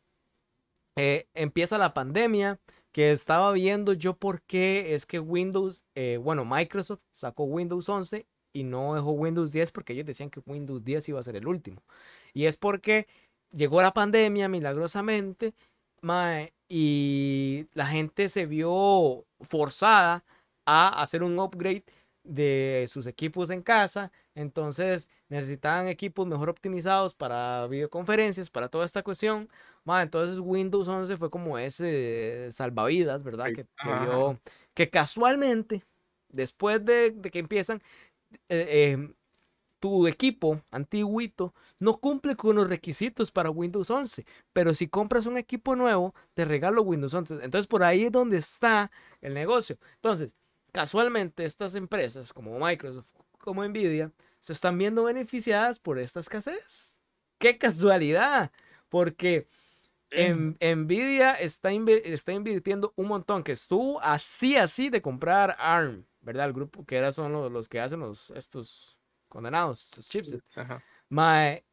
eh, 0.96 1.28
empieza 1.34 1.78
la 1.78 1.94
pandemia, 1.94 2.60
que 2.96 3.12
estaba 3.12 3.52
viendo 3.52 3.92
yo 3.92 4.16
por 4.16 4.42
qué 4.44 4.94
es 4.96 5.06
que 5.06 5.20
Windows, 5.20 5.84
eh, 5.96 6.18
bueno, 6.18 6.46
Microsoft 6.46 7.02
sacó 7.12 7.44
Windows 7.44 7.90
11 7.90 8.26
y 8.54 8.64
no 8.64 8.96
dejó 8.96 9.12
Windows 9.12 9.52
10 9.52 9.74
porque 9.74 9.92
ellos 9.92 10.06
decían 10.06 10.30
que 10.30 10.42
Windows 10.46 10.82
10 10.82 11.10
iba 11.10 11.20
a 11.20 11.24
ser 11.24 11.36
el 11.36 11.46
último. 11.46 11.84
Y 12.34 12.46
es 12.46 12.56
porque 12.56 13.06
llegó 13.52 13.82
la 13.82 13.94
pandemia 13.94 14.48
milagrosamente 14.48 15.54
y 16.70 17.68
la 17.74 17.86
gente 17.88 18.30
se 18.30 18.46
vio 18.46 19.26
forzada 19.42 20.24
a 20.66 21.02
hacer 21.02 21.22
un 21.22 21.38
upgrade 21.38 21.84
de 22.24 22.88
sus 22.90 23.08
equipos 23.08 23.50
en 23.50 23.62
casa. 23.62 24.14
Entonces 24.36 25.10
necesitaban 25.28 25.90
equipos 25.90 26.28
mejor 26.28 26.50
optimizados 26.50 27.14
para 27.14 27.68
videoconferencias, 27.68 28.50
para 28.50 28.70
toda 28.70 28.86
esta 28.86 29.04
cuestión. 29.04 29.50
Ma, 29.86 30.02
entonces 30.02 30.40
Windows 30.40 30.88
11 30.88 31.16
fue 31.18 31.30
como 31.30 31.58
ese 31.58 32.52
salvavidas, 32.52 33.24
¿verdad? 33.24 33.46
Que, 33.54 33.66
que 33.66 33.90
vio- 34.06 34.40
que 34.74 34.90
casualmente, 34.90 35.84
después 36.30 36.84
de, 36.84 37.12
de 37.12 37.32
que 37.32 37.40
empiezan, 37.40 37.82
eh, 38.50 38.92
em, 38.94 39.14
tu 39.80 40.08
equipo 40.08 40.62
antiguito 40.72 41.54
no 41.80 41.98
cumple 42.00 42.36
con 42.36 42.56
los 42.56 42.70
requisitos 42.70 43.32
para 43.32 43.52
Windows 43.52 43.90
11. 43.92 44.26
Pero 44.54 44.74
si 44.74 44.88
compras 44.88 45.28
un 45.28 45.38
equipo 45.38 45.76
nuevo, 45.76 46.16
te 46.34 46.46
regalo 46.46 46.82
Windows 46.82 47.14
11. 47.14 47.36
Entonces 47.36 47.68
por 47.68 47.84
ahí 47.84 48.06
es 48.06 48.12
donde 48.12 48.38
está 48.38 48.92
el 49.22 49.34
negocio. 49.36 49.78
Entonces, 49.96 50.36
casualmente 50.72 51.46
estas 51.46 51.76
empresas 51.76 52.34
como 52.34 52.60
Microsoft, 52.60 53.12
como 53.40 53.64
Nvidia, 53.68 54.12
se 54.40 54.54
están 54.54 54.78
viendo 54.78 55.04
beneficiadas 55.04 55.80
por 55.80 56.00
esta 56.00 56.20
escasez. 56.20 56.98
¡Qué 57.38 57.58
casualidad! 57.58 58.52
Porque 58.90 59.48
En, 60.12 60.58
Nvidia 60.62 61.32
está, 61.34 61.72
está 61.72 62.32
invirtiendo 62.32 62.94
un 62.96 63.08
montón, 63.08 63.44
que 63.44 63.52
estuvo 63.52 64.00
así, 64.02 64.56
así 64.56 64.90
de 64.90 65.02
comprar 65.02 65.56
ARM, 65.60 66.06
¿verdad? 66.22 66.48
El 66.48 66.54
grupo 66.54 66.86
que 66.86 66.96
era 66.96 67.12
son 67.12 67.32
los, 67.32 67.68
que 67.68 67.80
hacen 67.80 68.00
los, 68.00 68.32
estos 68.32 68.98
condenados, 69.28 69.86
estos 69.86 70.08
chips. 70.08 70.58
Ajá. 70.58 70.84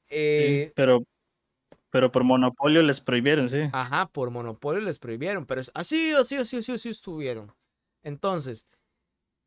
Eh, 0.09 0.73
pero, 0.75 1.05
pero 1.91 2.11
por 2.11 2.25
monopolio 2.25 2.83
les 2.83 3.01
prohibieron, 3.01 3.49
sí. 3.49 3.69
Ajá, 3.73 4.07
por 4.07 4.31
monopolio 4.31 4.81
les 4.81 4.99
prohibieron, 4.99 5.47
pero 5.47 5.63
así, 5.75 6.13
así, 6.13 6.37
así, 6.37 6.59
así, 6.59 6.73
así 6.73 6.89
estuvieron. 6.89 7.53
Entonces, 8.03 8.67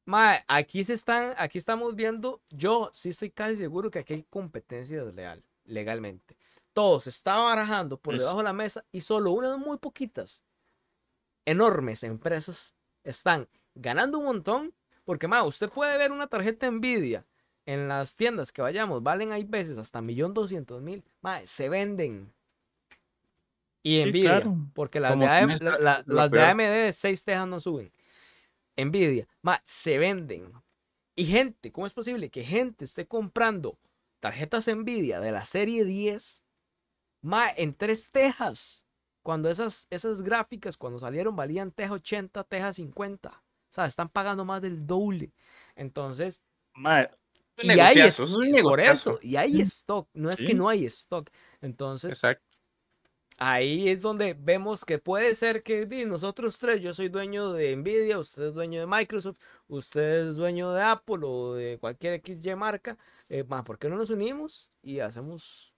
mae, 0.06 0.44
aquí 0.48 0.84
se 0.84 0.94
están, 0.94 1.34
aquí 1.38 1.58
estamos 1.58 1.96
viendo, 1.96 2.42
yo 2.50 2.90
sí 2.94 3.10
estoy 3.10 3.32
casi 3.32 3.58
seguro 3.58 3.92
que 3.92 4.00
aquí 4.00 4.14
hay 4.14 4.24
competencia 4.24 5.04
desleal, 5.04 5.44
legalmente. 5.66 6.38
Todo 6.76 7.00
se 7.00 7.10
está 7.10 7.38
barajando 7.38 7.98
por 7.98 8.18
debajo 8.18 8.40
de 8.40 8.44
la 8.44 8.52
mesa 8.52 8.84
y 8.92 9.00
solo 9.00 9.32
unas 9.32 9.58
muy 9.58 9.78
poquitas 9.78 10.44
enormes 11.46 12.04
empresas 12.04 12.76
están 13.06 13.48
ganando 13.76 14.20
un 14.20 14.26
montón. 14.26 14.74
Porque, 15.06 15.26
mae, 15.30 15.42
usted 15.44 15.70
puede 15.70 15.98
ver 15.98 16.12
una 16.12 16.28
tarjeta 16.28 16.70
Nvidia 16.70 17.26
en 17.66 17.88
las 17.88 18.18
tiendas 18.18 18.52
que 18.52 18.62
vayamos, 18.62 19.02
valen 19.02 19.32
hay 19.32 19.46
veces 19.46 19.78
hasta 19.78 20.02
millón 20.02 20.34
doscientos 20.34 20.82
mil. 20.82 21.02
Se 21.46 21.70
venden. 21.70 22.34
Y 23.82 24.04
Nvidia, 24.04 24.44
porque 24.74 25.00
las, 25.00 25.18
de, 25.18 26.04
las 26.08 26.32
de 26.32 26.44
AMD 26.44 26.60
de 26.60 26.92
6 26.92 27.24
tejas 27.24 27.48
no 27.48 27.62
suben. 27.62 27.90
Nvidia, 28.76 29.30
se 29.64 29.98
venden. 29.98 30.52
Y 31.16 31.24
gente, 31.24 31.72
¿cómo 31.72 31.88
es 31.88 31.94
posible 31.94 32.30
que 32.30 32.44
gente 32.44 32.84
esté 32.84 33.08
comprando 33.08 33.80
tarjetas 34.20 34.68
Nvidia 34.68 35.22
de 35.22 35.32
la 35.32 35.46
serie 35.46 35.86
10 35.86 36.44
en 37.56 37.74
3 37.74 38.12
tejas? 38.12 38.86
Cuando 39.24 39.50
esas, 39.50 39.88
esas 39.90 40.22
gráficas, 40.22 40.78
cuando 40.78 41.00
salieron, 41.00 41.36
valían 41.36 41.72
teja 41.72 41.94
80, 41.94 42.44
teja 42.44 42.72
50. 42.72 43.30
O 43.30 43.34
sea, 43.70 43.86
están 43.88 44.08
pagando 44.08 44.46
más 44.46 44.62
del 44.62 44.86
doble. 44.86 45.34
Entonces, 45.76 46.42
y 47.58 47.70
hay 47.80 48.00
eso 48.00 48.26
por 48.64 48.80
eso, 48.80 49.20
y 49.22 49.36
hay 49.36 49.62
stock, 49.62 50.10
no 50.14 50.30
es 50.30 50.44
que 50.44 50.54
no 50.54 50.68
hay 50.68 50.86
stock. 50.86 51.30
Entonces, 51.62 52.22
ahí 53.38 53.90
es 53.90 54.02
donde 54.02 54.34
vemos 54.34 54.84
que 54.86 55.00
puede 55.00 55.36
ser 55.36 55.64
que 55.64 55.86
nosotros 56.06 56.60
tres, 56.60 56.82
yo 56.82 56.94
soy 56.94 57.10
dueño 57.10 57.54
de 57.54 57.76
Nvidia, 57.76 58.20
usted 58.20 58.48
es 58.48 58.54
dueño 58.54 58.80
de 58.80 58.88
Microsoft, 58.88 59.40
usted 59.68 60.28
es 60.28 60.36
dueño 60.36 60.72
de 60.74 60.82
Apple 60.84 61.20
o 61.24 61.54
de 61.54 61.78
cualquier 61.80 62.22
XY 62.22 62.56
marca, 62.56 62.98
eh, 63.30 63.44
¿por 63.44 63.80
qué 63.80 63.90
no 63.90 63.96
nos 63.96 64.10
unimos 64.10 64.72
y 64.82 65.00
hacemos 65.00 65.75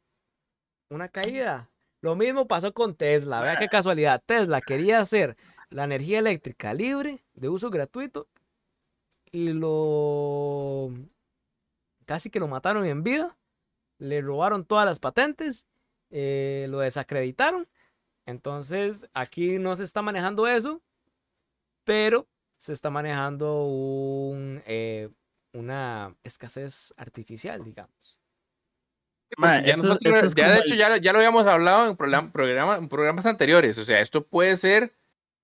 una 0.90 1.10
caída? 1.10 1.70
Lo 2.02 2.16
mismo 2.16 2.48
pasó 2.48 2.74
con 2.74 2.96
Tesla, 2.96 3.42
vea 3.42 3.58
qué 3.58 3.68
casualidad, 3.68 4.22
Tesla 4.26 4.62
quería 4.62 5.00
hacer 5.00 5.36
la 5.70 5.84
energía 5.84 6.20
eléctrica 6.20 6.74
libre, 6.74 7.24
de 7.34 7.50
uso 7.50 7.70
gratuito, 7.70 8.28
y 9.32 9.54
lo 9.54 10.92
casi 12.06 12.30
que 12.30 12.40
lo 12.40 12.48
mataron 12.48 12.86
en 12.86 13.04
vida, 13.04 13.38
le 14.00 14.22
robaron 14.22 14.66
todas 14.66 14.86
las 14.86 15.00
patentes, 15.00 15.66
eh, 16.10 16.68
lo 16.70 16.80
desacreditaron. 16.80 17.68
Entonces 18.26 19.08
aquí 19.14 19.58
no 19.60 19.76
se 19.76 19.84
está 19.84 20.02
manejando 20.02 20.48
eso, 20.48 20.82
pero 21.84 22.28
se 22.58 22.74
está 22.74 22.90
manejando 22.90 23.66
un, 23.66 24.62
eh, 24.66 25.10
una 25.54 26.16
escasez 26.24 26.94
artificial, 26.98 27.64
digamos. 27.64 28.17
Ya, 30.36 30.52
de 30.52 30.60
hecho 30.60 30.76
ya, 30.76 30.98
ya, 30.98 31.12
lo 31.12 31.20
habíamos 31.20 31.46
hablado 31.48 31.90
en, 31.90 31.98
programa, 31.98 32.78
en 32.78 32.90
programas 32.90 33.26
anteriores. 33.26 33.78
O 33.78 33.86
sea, 33.86 34.00
esto 34.02 34.26
puede 34.26 34.56
ser 34.56 34.94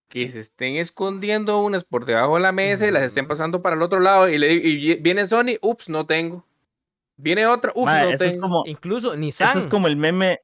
que 0.08 0.30
se 0.30 0.40
estén 0.40 0.76
escondiendo 0.76 1.60
unas 1.60 1.84
por 1.84 2.06
debajo 2.06 2.36
de 2.36 2.42
la 2.42 2.52
mesa 2.52 2.88
y 2.88 2.92
las 2.92 3.04
estén 3.04 3.28
pasando 3.28 3.62
para 3.62 3.76
el 3.76 3.82
otro 3.82 4.00
lado 4.00 4.30
y, 4.30 4.38
le, 4.38 4.54
y 4.54 4.96
viene 4.96 5.26
Sony, 5.26 5.58
ups, 5.62 5.90
no 5.90 6.06
tengo. 6.06 6.46
Viene 7.18 7.46
otra. 7.46 7.72
Uf, 7.76 7.90
Es 8.20 8.38
como, 8.38 8.64
Incluso 8.66 9.16
Nissan. 9.16 9.50
Eso 9.50 9.60
es 9.60 9.68
como 9.68 9.88
el 9.88 9.96
meme. 9.96 10.42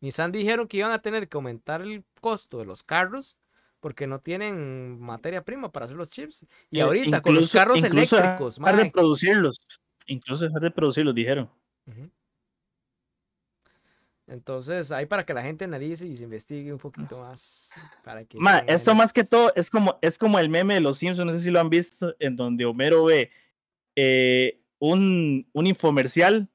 Nissan 0.00 0.32
dijeron 0.32 0.68
que 0.68 0.78
iban 0.78 0.92
a 0.92 1.00
tener 1.00 1.28
que 1.28 1.36
aumentar 1.36 1.82
el 1.82 2.04
costo 2.20 2.58
de 2.58 2.66
los 2.66 2.82
carros 2.82 3.36
porque 3.80 4.06
no 4.06 4.18
tienen 4.18 4.98
materia 5.00 5.44
prima 5.44 5.70
para 5.70 5.84
hacer 5.84 5.96
los 5.96 6.10
chips. 6.10 6.46
Y 6.70 6.78
eh, 6.78 6.82
ahorita 6.82 7.20
con 7.20 7.34
los 7.34 7.52
carros 7.52 7.82
eléctricos. 7.82 8.58
Dejar 8.58 8.76
de 8.76 8.90
producirlos. 8.90 9.60
Incluso 10.06 10.44
dejar 10.44 10.62
de 10.62 10.70
producirlos, 10.70 11.14
dijeron. 11.14 11.50
Entonces, 14.28 14.90
ahí 14.90 15.06
para 15.06 15.24
que 15.24 15.32
la 15.34 15.42
gente 15.42 15.64
analice 15.64 16.06
y 16.06 16.16
se 16.16 16.24
investigue 16.24 16.72
un 16.72 16.78
poquito 16.78 17.20
más. 17.20 17.72
Para 18.04 18.24
que 18.24 18.38
esto 18.66 18.94
más 18.94 19.12
que 19.12 19.22
todo 19.22 19.52
es 19.54 19.70
como, 19.70 19.98
es 20.02 20.18
como 20.18 20.38
el 20.38 20.48
meme 20.48 20.74
de 20.74 20.80
los 20.80 20.98
Simpsons, 20.98 21.26
no 21.26 21.32
sé 21.32 21.44
si 21.44 21.50
lo 21.50 21.60
han 21.60 21.70
visto, 21.70 22.14
en 22.18 22.34
donde 22.34 22.64
Homero 22.64 23.04
ve 23.04 23.30
eh, 23.94 24.58
un, 24.80 25.48
un 25.52 25.66
infomercial 25.66 26.48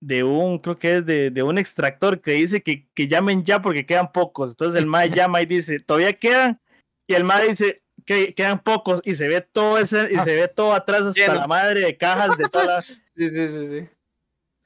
de 0.00 0.22
un, 0.24 0.58
creo 0.58 0.78
que 0.78 0.96
es 0.98 1.06
de, 1.06 1.30
de 1.30 1.42
un 1.42 1.56
extractor 1.56 2.20
que 2.20 2.32
dice 2.32 2.62
que, 2.62 2.86
que, 2.92 3.08
llamen 3.08 3.44
ya 3.44 3.62
porque 3.62 3.86
quedan 3.86 4.12
pocos. 4.12 4.50
Entonces 4.50 4.80
el 4.80 4.86
MAE 4.86 5.10
llama 5.14 5.40
y 5.40 5.46
dice, 5.46 5.80
todavía 5.80 6.12
quedan. 6.12 6.60
Y 7.06 7.14
el 7.14 7.24
MAE 7.24 7.48
dice 7.48 7.82
que 8.04 8.34
quedan 8.34 8.62
pocos 8.62 9.00
y 9.04 9.14
se 9.14 9.26
ve 9.26 9.40
todo 9.40 9.78
ese, 9.78 10.08
y 10.12 10.18
se 10.18 10.36
ve 10.36 10.48
todo 10.48 10.74
atrás 10.74 11.02
hasta 11.02 11.34
la 11.34 11.46
madre 11.46 11.80
de 11.80 11.96
cajas 11.96 12.36
de 12.36 12.48
todas 12.48 12.86
Sí, 13.16 13.30
sí, 13.30 13.48
sí, 13.48 13.66
sí. 13.66 13.88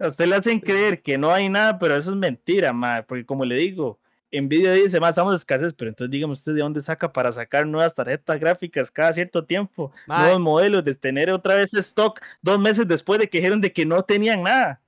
A 0.01 0.07
usted 0.07 0.27
le 0.27 0.37
hacen 0.37 0.59
creer 0.61 1.03
que 1.03 1.19
no 1.19 1.31
hay 1.31 1.49
nada, 1.49 1.79
pero 1.79 1.95
eso 1.95 2.11
es 2.11 2.17
mentira, 2.17 2.73
MAE, 2.73 3.03
porque 3.03 3.27
como 3.27 3.45
le 3.45 3.55
digo, 3.57 4.01
Nvidia 4.33 4.73
dice, 4.73 4.99
más 5.01 5.11
estamos 5.11 5.35
escasez, 5.35 5.75
pero 5.75 5.91
entonces 5.91 6.11
dígame 6.11 6.33
usted 6.33 6.55
de 6.55 6.61
dónde 6.61 6.81
saca 6.81 7.13
para 7.13 7.31
sacar 7.33 7.67
nuevas 7.67 7.95
tarjetas 7.95 8.41
gráficas 8.41 8.91
cada 8.91 9.13
cierto 9.13 9.45
tiempo, 9.45 9.93
nuevos 10.07 10.41
modelos, 10.41 10.85
de 10.85 10.95
tener 10.95 11.31
otra 11.31 11.57
vez 11.57 11.75
stock 11.75 12.21
dos 12.41 12.59
meses 12.59 12.89
después 12.89 13.21
de 13.21 13.29
que 13.29 13.39
dijeron 13.39 13.61
de 13.61 13.73
que 13.73 13.85
no 13.85 14.03
tenían 14.05 14.43
nada. 14.43 14.81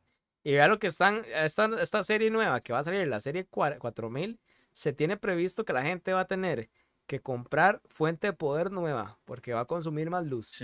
Y 0.45 0.53
vea 0.53 0.67
lo 0.67 0.79
que 0.79 0.87
están, 0.87 1.23
esta, 1.35 1.69
esta 1.81 2.03
serie 2.03 2.31
nueva 2.31 2.61
que 2.61 2.73
va 2.73 2.81
a 2.81 2.85
salir, 2.85 3.07
la 3.07 3.21
serie 3.21 3.45
4000, 3.47 4.39
se 4.73 4.93
tiene 4.93 5.17
previsto 5.17 5.65
que 5.65 5.73
la 5.73 5.83
gente 5.83 6.13
va 6.13 6.21
a 6.21 6.27
tener 6.27 6.71
que 7.07 7.21
comprar 7.21 7.83
fuente 7.87 8.29
de 8.29 8.33
poder 8.33 8.71
nueva, 8.71 9.19
porque 9.25 9.53
va 9.53 9.61
a 9.61 9.65
consumir 9.67 10.09
más 10.09 10.25
luz. 10.25 10.63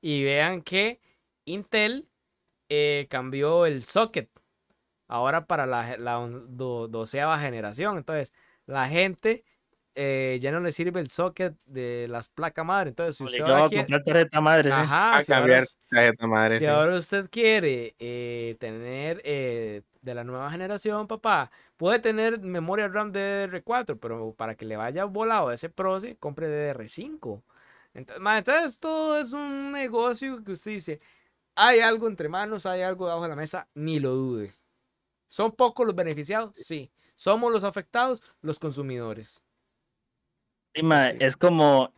Y 0.00 0.22
vean 0.22 0.62
que 0.62 1.00
Intel 1.44 2.06
eh, 2.68 3.06
cambió 3.10 3.66
el 3.66 3.82
socket 3.82 4.30
ahora 5.08 5.46
para 5.46 5.66
la, 5.66 5.96
doceava 6.88 7.38
generación. 7.38 7.96
Entonces, 7.96 8.32
la 8.66 8.88
gente 8.88 9.44
eh, 9.94 10.38
ya 10.40 10.52
no 10.52 10.60
le 10.60 10.70
sirve 10.70 11.00
el 11.00 11.08
socket 11.08 11.58
de 11.64 12.06
las 12.08 12.28
placas 12.28 12.64
madre. 12.64 12.90
Entonces, 12.90 13.16
si 13.16 13.24
usted 13.24 13.40
ahora 13.40 13.68
quiere... 13.68 14.00
tarjeta 14.04 14.40
madre, 14.40 14.70
Ajá, 14.70 15.22
si 15.22 15.32
ahora, 15.32 15.64
tarjeta 15.90 16.26
madre, 16.26 16.58
si 16.58 16.66
ahora 16.66 16.96
usted 16.96 17.28
quiere 17.30 17.96
eh, 17.98 18.56
tener 18.60 19.20
eh, 19.24 19.82
de 20.00 20.14
la 20.14 20.22
nueva 20.22 20.50
generación, 20.50 21.08
papá, 21.08 21.50
puede 21.76 21.98
tener 21.98 22.40
memoria 22.40 22.86
RAM 22.86 23.12
DDR4, 23.12 23.98
pero 24.00 24.34
para 24.34 24.54
que 24.54 24.66
le 24.66 24.76
vaya 24.76 25.04
volado 25.04 25.50
ese 25.50 25.68
proce, 25.68 26.16
compre 26.16 26.46
DDR5. 26.46 27.42
Entonces, 27.94 28.22
entonces, 28.24 28.78
todo 28.78 29.18
es 29.18 29.32
un 29.32 29.72
negocio 29.72 30.44
que 30.44 30.52
usted 30.52 30.72
dice, 30.72 31.00
hay 31.58 31.80
algo 31.80 32.06
entre 32.06 32.28
manos, 32.28 32.66
hay 32.66 32.82
algo 32.82 33.06
debajo 33.06 33.24
de 33.24 33.30
la 33.30 33.36
mesa, 33.36 33.68
ni 33.74 33.98
lo 33.98 34.14
dude. 34.14 34.54
¿Son 35.26 35.50
pocos 35.50 35.84
los 35.84 35.94
beneficiados? 35.94 36.52
Sí. 36.54 36.90
¿Somos 37.16 37.52
los 37.52 37.64
afectados? 37.64 38.22
Los 38.40 38.60
consumidores. 38.60 39.42
es 40.72 41.36
como 41.36 41.92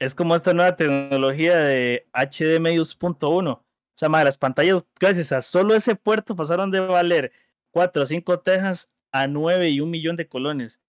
es 0.00 0.16
como 0.16 0.34
esta 0.34 0.52
nueva 0.52 0.74
tecnología 0.74 1.56
de 1.56 2.06
HDMI 2.12 2.78
2.1. 2.78 3.52
O 3.52 3.62
sea, 3.94 4.08
las 4.08 4.36
pantallas, 4.36 4.84
gracias 4.98 5.30
a 5.30 5.40
solo 5.40 5.74
ese 5.74 5.94
puerto, 5.94 6.34
pasaron 6.34 6.72
de 6.72 6.80
valer 6.80 7.32
4 7.70 8.02
o 8.02 8.06
5 8.06 8.40
tejas 8.40 8.90
a 9.12 9.28
9 9.28 9.70
y 9.70 9.80
un 9.80 9.90
millón 9.90 10.16
de 10.16 10.28
colones. 10.28 10.82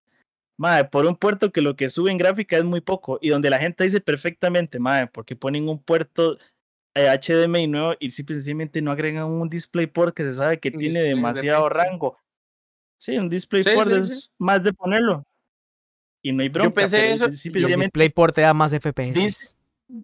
Madre, 0.57 0.85
por 0.85 1.06
un 1.06 1.15
puerto 1.15 1.52
que 1.52 1.61
lo 1.61 1.76
que 1.76 1.89
sube 1.89 2.10
en 2.10 2.18
gráfica 2.18 2.57
es 2.57 2.64
muy 2.64 2.81
poco 2.81 3.19
y 3.22 3.30
donde 3.30 3.52
la 3.52 3.60
gente 3.60 3.84
dice 3.84 4.02
perfectamente, 4.02 4.80
madre, 4.80 5.07
porque 5.07 5.35
ponen 5.35 5.69
un 5.69 5.81
puerto 5.81 6.39
HDMI 6.98 7.64
eh, 7.64 7.68
nuevo 7.68 7.94
y 7.99 8.10
simplemente 8.10 8.82
no 8.82 8.91
agregan 8.91 9.26
un 9.26 9.49
DisplayPort 9.49 10.15
que 10.15 10.24
se 10.24 10.34
sabe 10.34 10.60
que 10.60 10.72
tiene 10.72 11.02
demasiado 11.02 11.69
rango. 11.69 12.18
Sí, 12.98 13.18
un 13.18 13.30
DisplayPort 13.30 13.91
es 13.91 14.32
más 14.38 14.64
de 14.64 14.74
ponerlo. 14.74 15.24
Y 16.22 16.34
no 16.34 16.41
hay 16.41 16.49
bronca. 16.49 16.69
Yo 16.69 16.74
pensé 16.74 17.11
eso. 17.11 17.26
El 17.26 17.80
DisplayPort 17.80 18.36
te 18.36 18.41
da 18.41 18.53
más 18.53 18.74
FPS. 18.74 19.56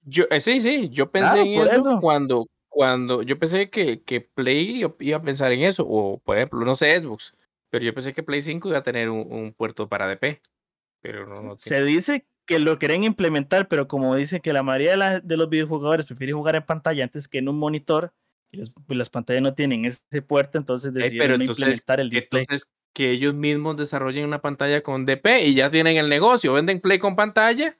Yo, 0.06 0.26
eh, 0.30 0.40
sí, 0.40 0.62
sí, 0.62 0.90
yo 0.90 1.12
pensé 1.12 1.42
en 1.42 1.68
eso, 1.68 2.00
cuando, 2.00 2.48
cuando 2.70 3.22
yo 3.22 3.38
pensé 3.38 3.70
que, 3.70 4.02
que 4.02 4.22
Play 4.22 4.86
iba 5.00 5.18
a 5.18 5.22
pensar 5.22 5.52
en 5.52 5.62
eso, 5.64 5.86
o 5.86 6.20
por 6.20 6.38
ejemplo, 6.38 6.64
no 6.64 6.76
sé, 6.78 6.98
Xbox, 7.02 7.36
pero 7.70 7.84
yo 7.84 7.94
pensé 7.94 8.14
que 8.14 8.24
Play 8.24 8.40
5 8.40 8.70
iba 8.70 8.78
a 8.78 8.84
tener 8.84 9.10
un, 9.10 9.54
puerto 9.58 9.90
para 9.90 10.08
DP. 10.08 10.42
Pero 11.02 11.28
no, 11.28 11.42
no 11.42 11.58
Se 11.58 11.84
dice 11.84 12.26
que 12.46 12.60
lo 12.60 12.78
quieren 12.78 13.04
implementar, 13.04 13.68
pero 13.68 13.88
como 13.88 14.16
dicen 14.16 14.42
que 14.42 14.54
la 14.54 14.64
mayoría 14.64 15.22
de, 15.22 15.38
los 15.38 15.50
videojugadores 15.50 16.06
prefieren 16.06 16.36
jugar 16.36 16.56
en 16.56 16.66
pantalla 16.66 17.04
antes 17.04 17.28
que 17.28 17.38
en 17.38 17.50
un 17.50 17.58
monitor, 17.58 18.14
y 18.52 18.58
las, 18.58 18.72
pues, 18.72 19.10
pantallas 19.10 19.42
no 19.42 19.54
tienen 19.54 19.86
ese 19.86 20.22
puerto, 20.22 20.58
entonces 20.58 20.94
decidieron 20.94 21.42
implementar 21.42 22.00
el 22.00 22.10
display. 22.10 22.44
Entonces, 22.44 22.68
que 22.94 23.12
ellos 23.12 23.34
mismos 23.34 23.76
desarrollen 23.76 24.26
una 24.26 24.42
pantalla 24.42 24.84
con 24.84 25.06
DP 25.06 25.42
y 25.46 25.56
ya 25.56 25.72
tienen 25.72 25.98
el 25.98 26.10
negocio. 26.10 26.54
Venden 26.54 26.80
Play 26.80 27.00
con 27.00 27.16
pantalla. 27.16 27.78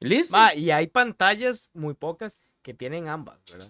y 0.00 0.08
Listo. 0.08 0.36
Ma, 0.36 0.52
y 0.54 0.72
hay 0.72 0.88
pantallas 0.88 1.70
muy 1.72 1.94
pocas 1.94 2.40
que 2.62 2.74
tienen 2.74 3.08
ambas, 3.08 3.40
¿verdad? 3.50 3.68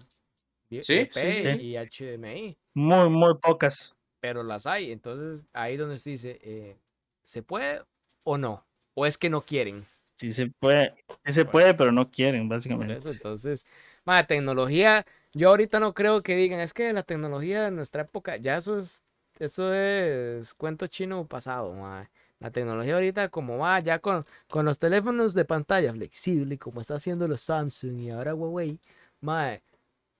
Sí, 0.81 0.95
DP 0.95 1.13
sí, 1.13 1.31
sí. 1.31 1.41
y 1.61 1.75
HDMI, 1.75 2.57
Muy, 2.73 3.09
muy 3.09 3.35
pocas. 3.39 3.95
pero 4.19 4.41
las 4.41 4.65
hay. 4.65 4.91
Entonces, 4.91 5.45
ahí 5.53 5.77
donde 5.77 5.99
se 5.99 6.11
dice, 6.11 6.39
eh, 6.41 6.77
¿se 7.23 7.43
puede 7.43 7.83
o 8.23 8.37
no? 8.37 8.65
¿O 9.01 9.07
es 9.07 9.17
que 9.17 9.31
no 9.31 9.41
quieren? 9.41 9.87
Sí 10.17 10.29
se 10.29 10.45
puede, 10.45 10.93
sí 11.25 11.33
se 11.33 11.43
puede, 11.43 11.73
pero 11.73 11.91
no 11.91 12.11
quieren, 12.11 12.47
Por 12.47 12.49
básicamente. 12.49 12.91
eso, 12.91 13.09
entonces, 13.09 13.65
ma, 14.05 14.27
tecnología, 14.27 15.05
yo 15.33 15.49
ahorita 15.49 15.79
no 15.79 15.95
creo 15.95 16.21
que 16.21 16.35
digan, 16.35 16.59
es 16.59 16.71
que 16.73 16.93
la 16.93 17.01
tecnología 17.01 17.63
de 17.63 17.71
nuestra 17.71 18.03
época, 18.03 18.37
ya 18.37 18.57
eso 18.57 18.77
es, 18.77 19.03
eso 19.39 19.73
es 19.73 20.53
cuento 20.53 20.85
chino 20.85 21.25
pasado, 21.27 21.73
ma. 21.73 22.09
La 22.39 22.51
tecnología 22.51 22.93
ahorita 22.95 23.29
como 23.29 23.57
va, 23.57 23.79
ya 23.79 23.97
con, 23.99 24.23
con 24.49 24.65
los 24.65 24.77
teléfonos 24.77 25.33
de 25.33 25.45
pantalla 25.45 25.91
flexible, 25.93 26.57
como 26.59 26.81
está 26.81 26.95
haciendo 26.95 27.27
los 27.27 27.41
Samsung 27.41 27.99
y 27.99 28.09
ahora 28.11 28.35
Huawei, 28.35 28.79
ma, 29.21 29.57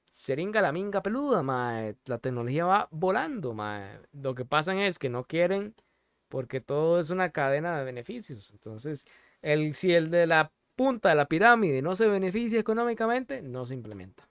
seringa 0.08 0.62
la 0.62 0.72
minga 0.72 1.02
peluda, 1.04 1.44
ma, 1.44 1.94
la 2.06 2.18
tecnología 2.20 2.66
va 2.66 2.88
volando, 2.92 3.54
ma. 3.54 3.84
Lo 4.14 4.36
que 4.36 4.46
pasa 4.46 4.76
es 4.84 5.00
que 5.00 5.10
no 5.10 5.24
quieren 5.26 5.76
porque 6.32 6.62
todo 6.62 7.00
es 7.00 7.10
una 7.12 7.30
cadena 7.32 7.78
de 7.78 7.84
beneficios. 7.84 8.50
Entonces, 8.52 9.06
el, 9.44 9.76
si 9.76 9.94
el 9.94 10.10
de 10.10 10.26
la 10.26 10.52
punta 10.76 11.10
de 11.10 11.16
la 11.16 11.28
pirámide 11.28 11.82
no 11.84 11.96
se 11.96 12.08
beneficia 12.08 12.60
económicamente, 12.60 13.42
no 13.44 13.66
se 13.66 13.76
implementa. 13.76 14.28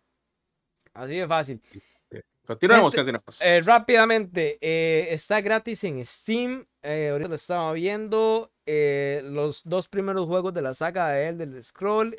Así 0.95 1.17
de 1.17 1.29
fácil. 1.29 1.63
Continuemos, 2.45 2.93
gente, 2.93 3.13
continuemos. 3.13 3.43
Eh, 3.43 3.61
rápidamente, 3.61 4.59
eh, 4.61 5.13
está 5.13 5.41
gratis 5.41 5.85
en 5.85 6.05
Steam. 6.05 6.67
eh, 6.83 7.11
ahorita 7.13 7.29
lo 7.29 7.35
estaba 7.37 7.73
viendo. 7.75 8.51
eh, 8.67 9.21
los 9.25 9.63
dos 9.65 9.89
primeros 9.89 10.27
juegos 10.27 10.55
de 10.55 10.63
la 10.63 10.75
saga 10.75 11.09
de 11.11 11.29
él, 11.29 11.39
del 11.39 11.63
Scroll, 11.63 12.17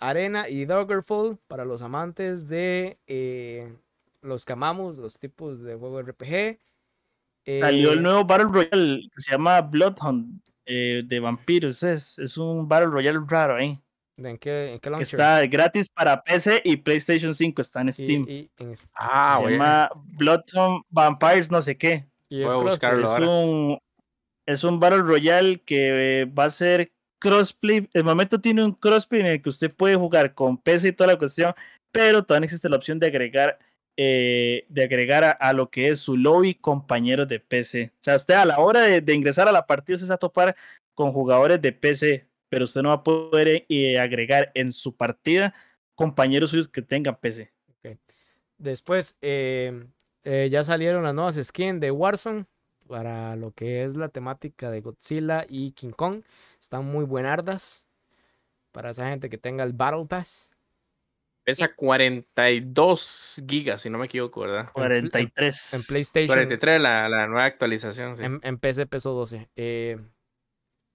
Arena 0.00 0.48
y 0.48 0.66
Daggerfall, 0.66 1.38
para 1.48 1.64
los 1.64 1.80
amantes 1.80 2.48
de 2.48 2.98
los 4.20 4.44
que 4.44 4.52
amamos, 4.52 4.98
los 4.98 5.18
tipos 5.18 5.62
de 5.62 5.74
juego 5.74 6.02
RPG. 6.02 6.58
Salió 7.46 7.92
el 7.92 7.98
Eh, 7.98 8.02
nuevo 8.02 8.24
Battle 8.24 8.48
Royale 8.50 9.08
que 9.14 9.20
se 9.22 9.30
llama 9.32 9.60
Bloodhound 9.60 10.40
eh, 10.66 11.02
de 11.06 11.20
vampiros. 11.20 11.82
Es, 11.82 12.18
es 12.18 12.36
un 12.36 12.68
Battle 12.68 12.88
Royale 12.88 13.20
raro, 13.28 13.58
¿eh? 13.58 13.80
¿En 14.18 14.38
qué, 14.38 14.72
en 14.72 14.74
qué 14.78 14.80
Que 14.80 14.90
launcher? 14.90 15.02
está 15.20 15.46
gratis 15.46 15.88
para 15.88 16.22
PC 16.22 16.62
y 16.64 16.76
PlayStation 16.78 17.34
5. 17.34 17.60
Está 17.62 17.82
en 17.82 17.92
Steam. 17.92 18.26
y 18.28 18.50
en 18.58 18.72
s- 18.72 18.88
ah, 18.94 19.36
se 19.36 19.42
bueno. 19.42 19.56
llama 19.58 19.90
Bloodhound 20.18 20.82
Vampires, 20.90 21.50
no 21.50 21.60
sé 21.62 21.76
qué. 21.76 22.06
y 22.28 22.42
es 22.42 22.46
Voy 22.52 22.56
a 22.56 22.64
crossplay. 22.64 22.70
buscarlo 22.94 23.04
Es 23.04 23.10
ahora. 23.10 23.28
un, 23.28 23.78
es 24.46 24.64
un 24.64 24.80
Battle 24.80 25.02
Royale 25.02 25.60
que 25.64 26.22
eh, 26.22 26.24
va 26.24 26.44
a 26.46 26.50
ser 26.50 26.90
crossplay. 27.20 27.88
El 27.92 28.04
momento 28.04 28.40
tiene 28.40 28.64
un 28.64 28.72
crossplay 28.72 29.20
en 29.20 29.26
el 29.28 29.42
que 29.42 29.48
usted 29.50 29.72
puede 29.74 29.94
jugar 29.96 30.34
con 30.34 30.56
PC 30.58 30.88
y 30.88 30.92
toda 30.92 31.12
la 31.12 31.18
cuestión, 31.18 31.54
pero 31.92 32.24
todavía 32.24 32.40
no 32.40 32.44
existe 32.46 32.68
la 32.68 32.76
opción 32.76 32.98
de 32.98 33.06
agregar, 33.06 33.58
eh, 33.96 34.66
de 34.68 34.84
agregar 34.84 35.36
a, 35.40 35.52
lo 35.52 35.70
que 35.70 35.90
es 35.90 36.00
su 36.00 36.16
lobby 36.16 36.54
compañeros 36.54 37.28
de 37.28 37.40
PC. 37.40 37.92
O 37.94 37.98
sea, 38.00 38.16
usted 38.16 38.34
a 38.34 38.44
la 38.44 38.58
hora 38.58 38.82
de, 38.82 39.14
ingresar 39.14 39.48
a 39.48 39.52
la 39.52 39.66
partida 39.66 39.98
se 39.98 40.06
va 40.06 40.14
a 40.14 40.18
topar 40.18 40.56
con 40.94 41.12
jugadores 41.12 41.60
de 41.62 41.72
PC, 41.72 42.26
pero 42.48 42.64
usted 42.66 42.82
no 42.82 42.90
va 42.90 42.96
a 42.96 43.02
poder 43.02 43.64
eh, 43.68 43.98
agregar 43.98 44.50
en 44.54 44.72
su 44.72 44.94
partida 44.96 45.54
compañeros 45.94 46.50
suyos 46.50 46.68
que 46.68 46.82
tengan 46.82 47.16
PC. 47.16 47.52
Después, 48.58 49.16
eh, 49.20 49.86
eh, 50.24 50.48
ya 50.50 50.64
salieron 50.64 51.02
las 51.02 51.14
nuevas 51.14 51.36
skins 51.36 51.80
de 51.80 51.90
Warzone 51.90 52.46
para 52.88 53.36
lo 53.36 53.52
que 53.52 53.84
es 53.84 53.96
la 53.96 54.08
temática 54.08 54.70
de 54.70 54.80
Godzilla 54.80 55.44
y 55.48 55.72
King 55.72 55.90
Kong. 55.90 56.22
Están 56.60 56.84
muy 56.84 57.04
buenardas 57.04 57.86
para 58.72 58.90
esa 58.90 59.08
gente 59.08 59.28
que 59.28 59.38
tenga 59.38 59.64
el 59.64 59.72
Battle 59.72 60.06
Pass. 60.06 60.50
Pesa 61.46 61.72
42 61.72 63.40
gigas, 63.48 63.80
si 63.80 63.88
no 63.88 63.98
me 63.98 64.06
equivoco, 64.06 64.40
¿verdad? 64.40 64.68
43. 64.72 65.74
En 65.74 65.82
PlayStation, 65.84 66.26
43 66.26 66.80
la, 66.80 67.08
la 67.08 67.28
nueva 67.28 67.44
actualización, 67.44 68.16
sí. 68.16 68.24
en, 68.24 68.40
en 68.42 68.58
PC 68.58 68.86
peso 68.86 69.12
12. 69.12 69.48
Eh, 69.54 69.96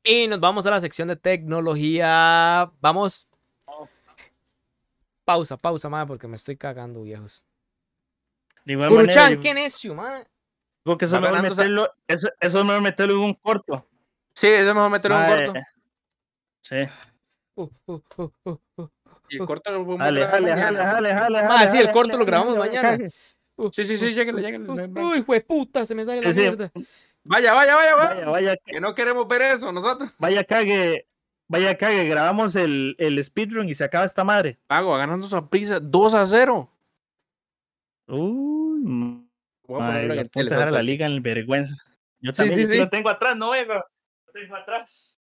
y 0.04 0.28
nos 0.28 0.42
vamos 0.42 0.66
a 0.66 0.72
la 0.72 0.82
sección 0.82 1.08
de 1.08 1.16
tecnología. 1.16 2.70
Vamos. 2.82 3.30
Pausa, 5.24 5.56
pausa, 5.56 5.88
madre, 5.88 6.08
porque 6.08 6.28
me 6.28 6.36
estoy 6.36 6.58
cagando, 6.58 7.04
viejos. 7.04 7.46
De 8.66 8.74
igual 8.74 8.92
manera, 8.92 9.30
qué 9.40 9.54
necio, 9.54 9.96
madre. 9.96 10.28
Digo 10.84 10.98
que 10.98 11.06
eso 11.06 11.14
Va 11.14 11.20
es 11.20 11.22
mejor 11.22 11.36
ganando, 11.38 11.54
o 11.54 11.56
sea- 11.56 11.64
meterlo, 11.64 11.94
eso, 12.10 12.30
eso 12.42 12.60
es 12.60 12.66
mejor 12.66 12.82
meterlo 12.82 13.14
en 13.14 13.20
un 13.20 13.34
corto. 13.36 13.88
Sí, 14.34 14.48
eso 14.48 14.68
es 14.68 14.76
mejor 14.76 14.92
meterlo 14.92 15.18
en 15.18 15.30
un 15.30 15.46
corto. 15.46 15.60
Sí. 16.62 16.76
Uh, 17.56 17.70
uh, 17.86 18.02
uh, 18.18 18.32
uh. 18.44 18.60
Y 19.32 19.38
el 19.42 19.46
corto 19.48 19.72
lo 19.72 19.86
podemos 19.86 20.00
Jale, 20.06 20.20
grabar 20.22 20.42
jale, 20.42 20.52
mañana. 20.56 20.92
jale, 20.92 21.14
jale, 21.14 21.14
jale. 21.14 21.48
Ma, 21.48 21.58
jale, 21.58 21.68
sí, 21.70 21.78
el 21.78 21.92
corto 21.92 22.12
jale, 22.12 22.20
lo 22.20 22.26
grabamos 22.26 22.58
jale, 22.58 22.70
mañana. 22.82 23.06
Uh, 23.56 23.70
Sí, 23.72 23.86
sí, 23.86 23.98
sí, 23.98 24.14
lléguenle, 24.14 24.42
lléguenle. 24.42 25.02
Uy, 25.02 25.22
fue 25.24 25.40
puta, 25.42 25.86
se 25.86 25.94
me 25.96 26.04
sale 26.04 26.22
la 26.22 26.28
Sí, 26.28 26.34
sí. 26.34 26.42
mierda. 26.42 26.72
Vaya, 27.24 27.54
vaya, 27.54 27.76
vaya, 27.76 27.96
vaya. 27.96 28.14
Vaya, 28.16 28.30
vaya, 28.30 28.56
Que 28.66 28.80
no 28.82 28.94
queremos 28.96 29.28
ver 29.28 29.42
eso 29.44 29.72
nosotros. 29.72 30.16
vaya 30.20 30.44
cague, 30.44 31.08
vaya 31.48 31.78
cague, 31.78 32.06
grabamos 32.08 32.56
el, 32.56 32.96
el 32.98 33.24
speedrun 33.24 33.70
y 33.70 33.76
se 33.76 33.84
acaba 33.84 34.04
esta 34.06 34.24
madre. 34.24 34.58
Pago, 34.68 34.98
ganando 34.98 35.28
su 35.28 35.48
prisa 35.50 35.80
2 35.80 36.14
a 36.16 36.26
0. 36.26 36.70
Uy, 38.08 38.82
Voy 39.68 39.78
a 39.78 39.80
madre, 39.80 40.08
ponerlo 40.08 40.14
en 40.14 40.18
dejar 40.18 40.42
a 40.44 40.44
la 40.44 40.60
teléfono. 40.60 40.82
liga 40.82 41.06
en 41.06 41.22
vergüenza. 41.24 41.76
Yo 42.20 42.32
Sí, 42.32 42.38
también 42.38 42.58
sí, 42.60 42.64
yo 42.64 42.68
sí 42.68 42.74
sí. 42.74 42.80
lo 42.80 42.90
tengo 42.90 43.10
atrás, 43.10 43.36
no 43.38 43.52
vengo. 43.52 43.74
Lo 43.76 44.34
tengo 44.34 44.56
atrás. 44.56 45.20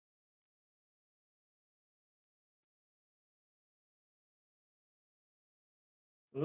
Ay, 6.36 6.42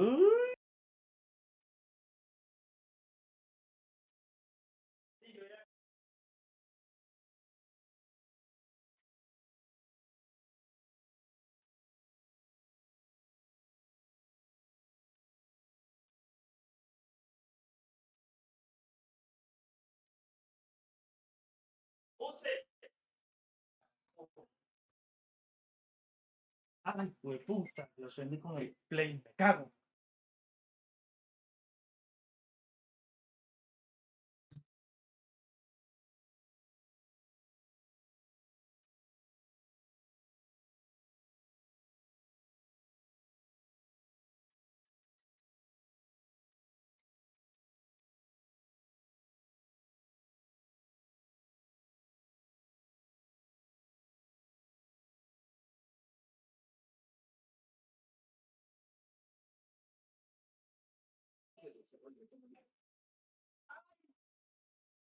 puta, 27.47 27.89
lo 27.97 28.09
sueño 28.09 28.41
con 28.41 28.59
el 28.59 28.75
play, 28.89 29.15
me 29.15 29.33
cago. 29.37 29.73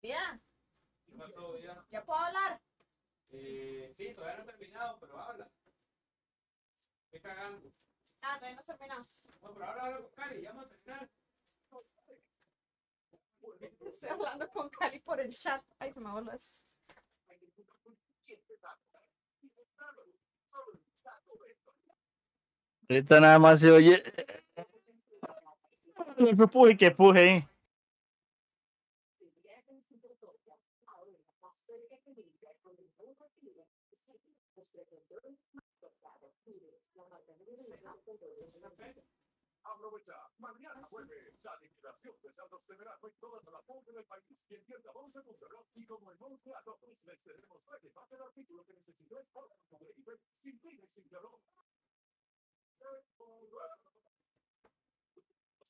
Vida, 0.02 0.42
¿ya 1.92 2.04
puedo 2.04 2.20
hablar? 2.20 2.60
Eh, 3.30 3.94
sí, 3.96 4.14
todavía 4.16 4.38
no 4.38 4.44
he 4.44 4.46
terminado, 4.48 5.00
pero 5.00 5.20
habla. 5.20 5.52
Estoy 7.06 7.22
cagando. 7.22 7.72
Ah, 8.22 8.38
todavía 8.40 8.56
no 8.56 8.62
he 8.62 8.66
terminado. 8.66 9.08
No, 9.42 9.54
pero 9.54 9.66
ahora 9.66 9.86
hablo 9.86 10.02
con 10.04 10.12
Cari, 10.14 10.42
ya 10.42 10.52
vamos 10.52 10.66
a 10.66 10.70
terminar. 10.70 11.10
Estoy 13.88 14.10
hablando 14.10 14.50
con 14.50 14.70
Cali 14.70 15.00
por 15.00 15.20
el 15.20 15.36
chat. 15.36 15.64
Ay, 15.80 15.92
se 15.94 16.00
me 16.00 16.12
voló 16.12 16.32
esto. 16.32 16.66
Ahorita 22.90 23.20
nada 23.20 23.40
más 23.40 23.60
se 23.60 23.72
oye. 23.72 24.04
Que 26.38 26.48
puje, 26.48 26.78
que 26.78 26.92
puje. 26.92 27.48
Aprovecha. 39.64 40.14
Mañana 40.38 40.84
jueves, 40.90 41.44
la 41.44 41.56
liquidación 41.58 42.16
de 42.22 42.32
saldos 42.34 42.68
de 42.68 42.76
verano 42.76 43.08
en 43.08 43.14
todas 43.20 43.44
las 43.46 43.66
del 43.96 44.06
país. 44.06 44.46
Y 45.76 45.86
como 45.86 46.12
Monte 46.20 46.54
a 46.54 46.62
todos 46.62 46.82
les 47.06 47.26
artículo 48.22 48.64
que 48.66 48.74
por 49.34 49.50
sin. 50.36 50.62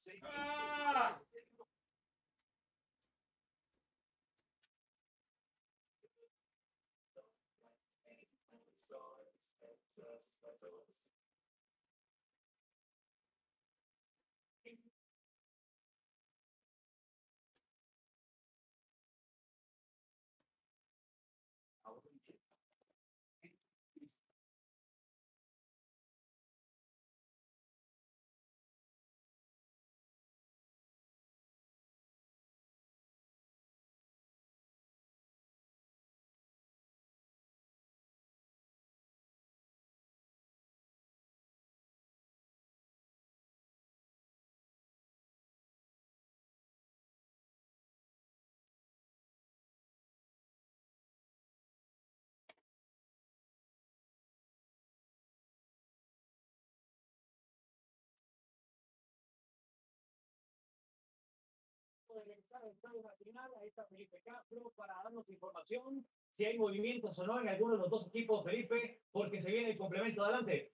Sí, 0.02 0.20
a 62.54 63.66
esta 63.66 63.86
Felipe 63.86 64.22
Castro, 64.24 64.74
para 64.76 64.94
darnos 65.04 65.30
información 65.30 66.06
si 66.32 66.46
hay 66.46 66.58
movimientos 66.58 67.18
o 67.20 67.26
no 67.26 67.40
en 67.40 67.50
alguno 67.50 67.74
de 67.74 67.80
los 67.80 67.90
dos 67.90 68.08
equipos, 68.08 68.44
Felipe, 68.44 69.02
porque 69.12 69.42
se 69.42 69.52
viene 69.52 69.72
el 69.72 69.78
complemento 69.78 70.24
adelante. 70.24 70.72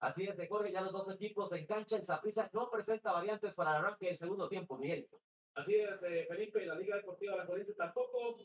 Así 0.00 0.26
es, 0.26 0.36
de 0.36 0.46
Jorge, 0.46 0.72
ya 0.72 0.82
los 0.82 0.92
dos 0.92 1.12
equipos 1.14 1.52
en 1.52 1.66
cancha. 1.66 1.96
El 1.96 2.04
Saprissa 2.04 2.50
no 2.52 2.70
presenta 2.70 3.12
variantes 3.12 3.54
para 3.54 3.70
el 3.70 3.76
arranque 3.76 4.06
del 4.06 4.16
segundo 4.16 4.48
tiempo, 4.48 4.76
Miguel. 4.76 5.08
Así 5.54 5.74
es, 5.74 6.02
eh, 6.02 6.26
Felipe, 6.28 6.66
la 6.66 6.74
Liga 6.74 6.96
Deportiva 6.96 7.36
La 7.36 7.46
Corense 7.46 7.72
tampoco. 7.74 8.38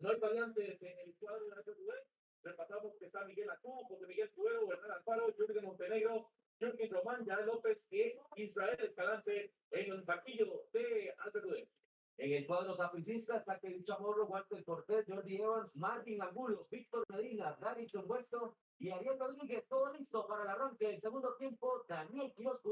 No 0.00 0.10
hay 0.10 0.18
variantes 0.18 0.82
en 0.82 0.98
el 0.98 1.14
cuadro 1.14 1.44
de 1.44 1.50
la 1.50 1.62
Rubén. 1.62 2.04
Repasamos 2.42 2.96
que 2.98 3.06
está 3.06 3.24
Miguel 3.24 3.50
Acú, 3.50 3.84
José 3.88 4.06
Miguel 4.06 4.30
Tuero, 4.34 4.66
Bernal 4.66 4.92
Alfaro, 4.92 5.32
Jürgen 5.36 5.64
Montenegro, 5.64 6.30
Jürgen 6.58 6.90
Román, 6.90 7.24
Yael 7.24 7.46
López 7.46 7.78
y 7.90 8.14
Israel 8.36 8.78
Escalante 8.80 9.52
en 9.70 9.92
el 9.92 10.02
banquillo 10.02 10.64
de 10.72 11.14
Albert 11.18 11.44
Rubén. 11.44 11.68
En 12.18 12.32
el 12.32 12.46
cuadro 12.46 12.74
sapricista 12.74 13.36
está 13.36 13.58
Kevin 13.60 13.84
Chamorro, 13.84 14.26
Walter 14.26 14.64
Cortés, 14.64 15.04
Jordi 15.06 15.36
Evans, 15.36 15.76
Martin 15.76 16.22
Angulos, 16.22 16.66
Víctor 16.70 17.04
Medina, 17.10 17.54
Davidson 17.60 18.04
Huesto 18.06 18.56
y 18.78 18.90
Ariel 18.90 19.18
Rodríguez. 19.18 19.66
Todo 19.68 19.92
listo 19.92 20.26
para 20.26 20.44
el 20.44 20.48
arranque 20.48 20.86
del 20.86 20.98
segundo 20.98 21.34
tiempo. 21.36 21.84
Daniel 21.86 22.32
Quiroz 22.34 22.62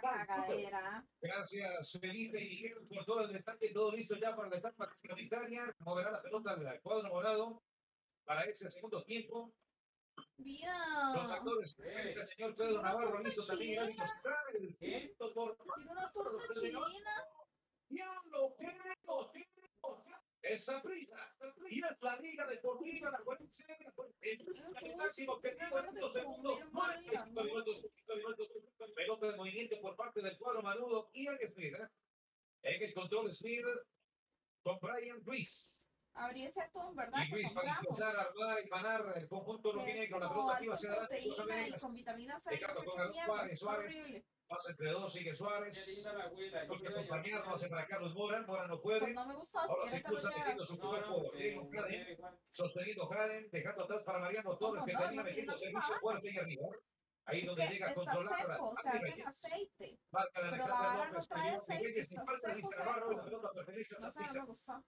cagadera. 0.00 1.04
Gracias, 1.20 1.92
Felipe 2.00 2.40
y 2.40 2.48
Miguel, 2.48 2.86
por 2.88 3.04
todo 3.04 3.20
el 3.20 3.32
detalle. 3.34 3.72
Todo 3.74 3.92
listo 3.92 4.16
ya 4.16 4.34
para 4.34 4.48
la 4.48 4.56
etapa 4.56 4.90
prioritaria. 5.02 5.74
Moverá 5.80 6.10
la 6.10 6.22
pelota 6.22 6.52
al 6.52 6.80
cuadro 6.80 7.10
morado 7.10 7.62
para 8.24 8.44
ese 8.44 8.70
segundo 8.70 9.02
tiempo. 9.04 9.52
Los 10.16 10.26
Bien. 10.38 10.68
actores, 10.68 11.78
el 11.78 12.26
señor 12.26 12.54
Pedro 12.54 12.82
Navarro, 12.82 13.20
listo 13.20 13.42
también. 13.44 13.94
por 13.96 14.78
Tiene 14.78 15.90
una 15.90 16.12
torta 16.12 16.54
chilena. 16.54 17.41
Diablo, 17.92 18.54
¿qué 18.58 18.66
negociamos? 18.66 19.46
Esa 20.42 20.82
prisa. 20.82 21.36
Y 21.68 21.84
es 21.84 22.00
la 22.00 22.16
Liga 22.16 22.46
Deportiva, 22.46 23.10
la 23.10 23.18
Corense, 23.18 23.64
el 24.22 24.96
máximo 24.96 25.40
que 25.40 25.50
tiene 25.52 25.70
dos 26.00 26.12
segundos. 26.12 26.58
Minutos, 27.30 27.86
Pelota 28.94 29.26
de 29.26 29.36
movimiento 29.36 29.80
por 29.80 29.94
parte 29.94 30.22
del 30.22 30.36
cuadro 30.38 30.62
Manudo 30.62 31.10
y 31.12 31.26
el 31.26 31.38
Smith. 31.52 31.74
En 32.62 32.82
el 32.82 32.94
control 32.94 33.32
Smith 33.34 33.64
con 34.62 34.78
Brian 34.80 35.22
Ruiz. 35.24 35.81
Habría 36.14 36.46
ese 36.48 36.62
atún, 36.62 36.94
¿verdad? 36.94 37.22
Y 37.24 37.28
Que 37.30 37.34
Ruiz 37.36 37.52
para 37.52 37.78
empezar 37.80 38.16
a 38.16 38.20
armar 38.22 38.58
y 38.64 38.68
ganar 38.68 39.12
el 39.16 39.28
conjunto 39.28 39.72
lo 39.72 39.80
Que 39.80 39.86
viene 39.86 40.04
es 40.04 40.10
con 40.10 40.20
la 40.20 40.28
pelota 40.28 40.52
aquí 40.56 40.64
alto 40.64 40.74
hacia 40.74 40.88
adelante. 40.90 41.22
proteína 41.36 41.68
y 41.68 41.72
con 41.80 41.92
vitamina 41.92 42.38
C. 42.38 42.50
Ricardo, 42.50 42.84
con 42.84 43.12
qué 43.12 43.24
Suárez, 43.24 43.58
Suárez. 43.58 44.24
Pasa 44.46 44.70
entre 44.70 44.90
dos, 44.90 45.12
sigue 45.12 45.34
Suárez. 45.34 46.04
la 46.14 46.24
abuela. 46.24 46.64
Busca 46.66 46.88
acompañarlo, 46.90 47.54
hace 47.54 47.68
para 47.68 47.86
Carlos 47.86 48.14
Mora. 48.14 48.42
Mora 48.42 48.66
no 48.66 48.80
puede. 48.82 49.00
Pues 49.00 49.14
no 49.14 49.26
me 49.26 49.34
gustó, 49.34 49.60
si 49.66 49.72
Ahora 49.72 49.90
se 49.90 50.02
cruza 50.02 50.28
metiendo 50.36 50.66
su 50.66 50.78
cuerpo. 50.78 51.32
Diego 51.34 51.70
Caden, 51.70 52.18
sostenido 52.50 53.08
Karen, 53.08 53.48
dejando 53.50 53.84
atrás 53.84 54.02
para 54.04 54.18
Mariano 54.18 54.58
Torres, 54.58 54.80
No, 54.80 54.86
que 54.86 54.92
no, 54.92 54.98
tenía 55.00 55.16
no, 55.22 55.24
metiendo 55.24 55.52
no, 55.52 55.58
servicio 55.58 55.94
no. 55.94 56.00
fuerte 56.00 56.30
y 56.30 56.38
arriba. 56.38 56.68
Ahí 57.32 57.40
Es 57.40 57.46
donde 57.46 57.62
que 57.66 57.72
llega 57.72 57.86
a 57.86 57.88
está 57.90 58.04
controlar. 58.04 58.40
seco, 58.40 58.74
se 58.82 58.88
hace 58.88 59.08
en 59.20 59.26
aceite. 59.26 59.98
Marca 60.10 60.42
de 60.42 60.50
pero 60.50 60.66
la 60.68 60.74
vara 60.74 61.06
no 61.06 61.12
López, 61.12 61.28
trae 61.28 61.54
aceite, 61.54 62.00
está 62.00 62.24
seco, 62.38 62.54
dice 63.74 63.94
seco. 63.94 64.00
No 64.00 64.10
no 64.12 64.32
me 64.32 64.46
gustó. 64.46 64.84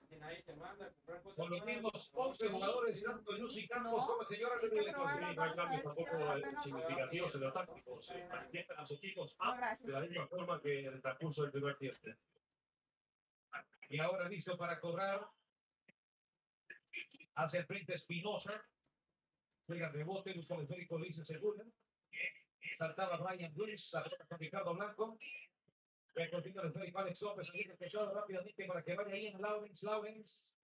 Con 1.37 1.51
los 1.51 1.65
mismos 1.65 2.11
11 2.15 2.49
jugadores, 2.49 3.03
tanto 3.05 3.33
Luz 3.33 3.57
y 3.57 3.69
Campos 3.69 3.93
No, 4.01 4.07
como 4.07 4.23
el 4.23 4.29
señor 4.29 4.53
hay 4.53 4.61
que 4.61 4.67
Aguirre. 4.79 4.93
probar 4.93 5.21
las 5.21 5.25
Sí, 5.25 5.25
no 5.25 5.27
hay 5.27 5.37
balas 5.37 5.59
a 5.59 5.63
cambios 5.63 5.83
ver 5.85 6.45
si 6.51 6.59
o 6.59 6.63
significativos 6.63 7.35
en 7.35 7.41
los 7.41 7.55
tácticos. 7.55 8.07
Se 8.07 8.25
manifiestan 8.29 8.79
a 8.79 8.87
sus 8.87 9.01
A 9.39 9.75
de 9.81 9.93
la 9.93 10.01
misma 10.01 10.27
forma 10.29 10.61
que 10.61 10.81
en 10.81 10.87
el 10.95 11.03
transcurso 11.03 11.43
del 11.43 11.51
primer 11.53 11.77
tiempo. 11.79 11.99
Y 13.89 13.99
ahora 14.01 14.29
listo 14.29 14.57
para 14.57 14.81
cobrar. 14.81 15.27
Hacia 17.37 17.61
el 17.61 17.67
frente 17.67 17.95
Espinosa. 17.95 18.63
Juega 19.67 19.87
el 19.89 19.93
rebote, 19.95 20.35
Luis 20.35 20.47
con 20.47 20.67
Félix 20.67 20.91
Luis 20.91 21.19
en 21.19 21.25
segunda. 21.25 21.65
Saltaba 22.77 23.17
Brian 23.19 23.53
la 23.55 24.03
pelota 24.03 24.27
con 24.27 24.39
Ricardo 24.39 24.75
Blanco. 24.75 25.17
El 26.15 26.31
cortito 26.31 26.63
de 26.63 26.71
Félix 26.73 26.97
Alex 26.97 27.23
López, 27.23 27.51
ahí 27.53 27.65
despechado 27.65 28.13
rápidamente 28.13 28.67
para 28.67 28.83
que 28.83 28.95
vaya 28.95 29.15
ahí 29.15 29.27
en 29.27 29.41
Lawrence, 29.41 29.87
Lawrence. 29.87 30.57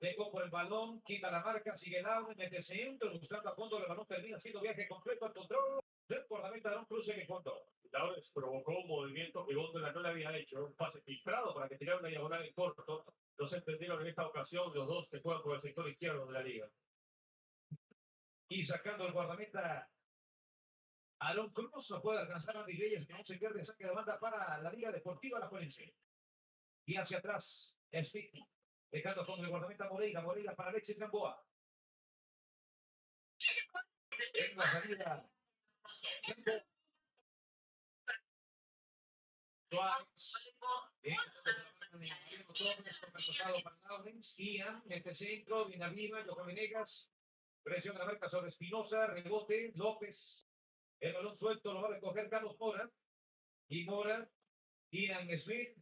Dejó 0.00 0.30
por 0.30 0.44
el 0.44 0.50
balón, 0.50 1.00
quita 1.02 1.30
la 1.30 1.40
marca, 1.40 1.76
sigue 1.76 2.02
Lawrence, 2.02 2.42
mete 2.42 2.62
centro, 2.62 3.12
buscando 3.18 3.50
a 3.50 3.54
fondo, 3.54 3.78
el 3.78 3.86
balón 3.86 4.06
termina 4.06 4.36
haciendo 4.36 4.60
viaje 4.60 4.88
completo 4.88 5.26
al 5.26 5.34
control. 5.34 5.80
Del 6.08 6.26
guardameta 6.28 6.70
de 6.70 6.76
un 6.78 6.84
cruce 6.86 7.14
que 7.14 7.26
contó. 7.26 7.62
Lawrence 7.92 8.30
provocó 8.34 8.72
un 8.78 8.88
movimiento 8.88 9.46
que 9.46 9.54
Góndola 9.54 9.92
no 9.92 10.00
le 10.00 10.08
había 10.08 10.36
hecho, 10.36 10.64
un 10.64 10.74
pase 10.74 11.00
filtrado 11.02 11.54
para 11.54 11.68
que 11.68 11.76
tirara 11.76 12.00
una 12.00 12.08
diagonal 12.08 12.44
en 12.44 12.52
corto. 12.52 13.04
No 13.38 13.46
se 13.46 13.58
entendieron 13.58 14.00
en 14.00 14.08
esta 14.08 14.26
ocasión 14.26 14.72
los 14.74 14.86
dos 14.86 15.08
que 15.08 15.20
juegan 15.20 15.42
por 15.42 15.54
el 15.54 15.60
sector 15.60 15.88
izquierdo 15.88 16.26
de 16.26 16.32
la 16.32 16.42
liga. 16.42 16.68
Y 18.48 18.64
sacando 18.64 19.06
el 19.06 19.12
guardameta 19.12 19.88
Aaron 21.20 21.52
Cruz 21.52 21.90
no 21.90 22.00
puede 22.00 22.20
alcanzar 22.20 22.56
a 22.56 22.64
Reyes, 22.64 23.06
que 23.06 23.12
no 23.12 23.22
se 23.24 23.36
pierde 23.36 23.62
saque 23.62 23.84
de 23.84 23.92
banda 23.92 24.18
para 24.18 24.58
la 24.58 24.72
Liga 24.72 24.90
Deportiva 24.90 25.38
La 25.38 25.48
Juelense. 25.48 25.94
Y 26.86 26.96
hacia 26.96 27.18
atrás, 27.18 27.78
Smith, 28.02 28.34
dejando 28.90 29.24
con 29.26 29.38
el 29.40 29.48
guardameta 29.48 29.88
Moreira, 29.88 30.22
Moreira 30.22 30.56
para 30.56 30.70
Alexis 30.70 30.98
Gamboa. 30.98 31.44
En 34.34 34.56
la 34.56 34.68
salida. 34.68 35.30
Suárez. 39.70 40.56
Ian, 44.38 44.82
mete 44.86 45.14
centro, 45.14 45.66
viene 45.66 45.84
arriba, 45.84 46.24
Johan 46.26 46.46
Venegas. 46.46 47.10
Presión 47.62 47.94
de 47.94 48.00
la 48.00 48.06
marca 48.06 48.28
sobre 48.28 48.48
Espinosa, 48.48 49.06
rebote, 49.06 49.72
López. 49.74 50.49
El 51.00 51.14
balón 51.14 51.36
suelto 51.36 51.72
lo 51.72 51.82
va 51.82 51.88
a 51.88 51.92
recoger 51.92 52.28
Carlos 52.28 52.58
Mora. 52.58 52.90
Y 53.68 53.84
Mora, 53.84 54.28
Ian 54.90 55.36
Smith, 55.38 55.76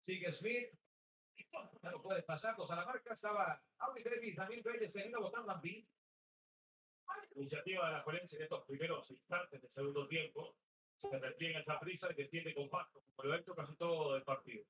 sigue 0.00 0.30
Smith. 0.30 0.68
Ya 1.82 1.90
no 1.90 2.02
puede 2.02 2.22
pasarlos 2.22 2.70
a 2.70 2.76
la 2.76 2.84
marca. 2.84 3.12
Estaba 3.12 3.62
Audi 3.78 4.02
David, 4.02 4.36
también 4.36 4.62
Reyes 4.62 4.92
teniendo 4.92 5.34
a 5.34 5.60
Bill. 5.60 5.88
Iniciativa 7.34 7.86
de 7.86 7.92
la 7.92 8.02
Juelense 8.02 8.36
en 8.36 8.42
estos 8.42 8.64
primeros 8.66 9.10
instantes 9.10 9.62
del 9.62 9.70
segundo 9.70 10.06
tiempo. 10.06 10.56
Se 10.96 11.16
repliega 11.18 11.60
esa 11.60 11.78
prisa 11.78 12.08
y 12.10 12.14
defiende 12.14 12.54
compacto, 12.54 13.00
como 13.00 13.28
lo 13.28 13.34
ha 13.34 13.38
hecho 13.38 13.54
casi 13.54 13.74
todo 13.76 14.16
el 14.16 14.24
partido. 14.24 14.64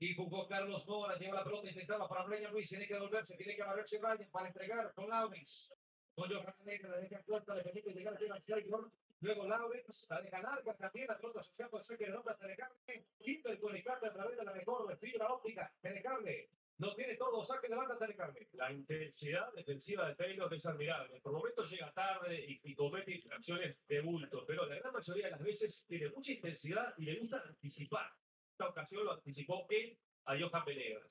Y 0.00 0.14
jugó 0.16 0.48
Carlos 0.48 0.86
Mora, 0.88 1.16
lleva 1.16 1.36
la 1.36 1.44
pelota, 1.44 1.68
intentaba 1.68 2.08
para 2.08 2.24
Brian 2.24 2.50
Ruiz, 2.50 2.68
tiene 2.68 2.88
que 2.88 2.94
devolverse, 2.94 3.36
tiene 3.36 3.54
que 3.54 3.62
barrerse 3.62 3.98
Brian 3.98 4.28
para 4.32 4.48
entregar 4.48 4.92
con 4.94 5.08
Lawrence. 5.08 5.76
Con 6.14 6.28
Johan 6.28 6.54
Negra, 6.64 6.90
la 6.90 6.96
derecha 6.96 7.22
puerta 7.22 7.54
de 7.54 7.62
Felipe, 7.62 7.92
llegar 7.92 8.14
a 8.14 8.16
Steven 8.16 8.42
Schreiber. 8.42 8.80
Luego 9.20 9.46
Lawrence, 9.46 10.06
la 10.10 10.20
deja 10.20 10.42
larga 10.42 10.74
también, 10.76 11.06
la 11.06 11.16
pelota 11.16 11.42
se 11.42 11.52
escapa, 11.52 11.82
se 11.82 11.96
que 11.96 12.06
le 12.06 12.12
nota 12.12 12.36
Telecable, 12.36 13.06
quita 13.18 13.50
el 13.50 13.60
conectante 13.60 14.08
a 14.08 14.12
través 14.12 14.36
de 14.36 14.44
la 14.44 14.52
mejor 14.52 14.98
fibra 14.98 15.28
óptica, 15.28 15.72
Telecable, 15.80 16.50
lo 16.78 16.94
tiene 16.96 17.14
todo, 17.16 17.44
saque 17.44 17.68
de 17.68 17.76
banda 17.76 17.96
Telecable. 17.96 18.48
La 18.54 18.72
intensidad 18.72 19.52
defensiva 19.54 20.08
de 20.08 20.16
Taylor 20.16 20.52
es 20.52 20.66
admirable. 20.66 21.20
Por 21.20 21.32
momentos 21.32 21.70
llega 21.70 21.92
tarde 21.92 22.44
y, 22.44 22.60
y 22.64 22.74
comete 22.74 23.14
infracciones 23.14 23.76
de 23.86 24.00
bulto, 24.00 24.44
pero 24.44 24.66
la 24.66 24.74
gran 24.74 24.92
mayoría 24.92 25.26
de 25.26 25.30
las 25.30 25.42
veces 25.42 25.84
tiene 25.86 26.10
mucha 26.10 26.32
intensidad 26.32 26.92
y 26.98 27.04
le 27.04 27.20
gusta 27.20 27.40
anticipar. 27.46 28.10
Esta 28.50 28.68
ocasión 28.68 29.04
lo 29.04 29.12
anticipó 29.12 29.66
él 29.70 29.96
a 30.24 30.36
Johan 30.36 30.64
Venegas. 30.64 31.08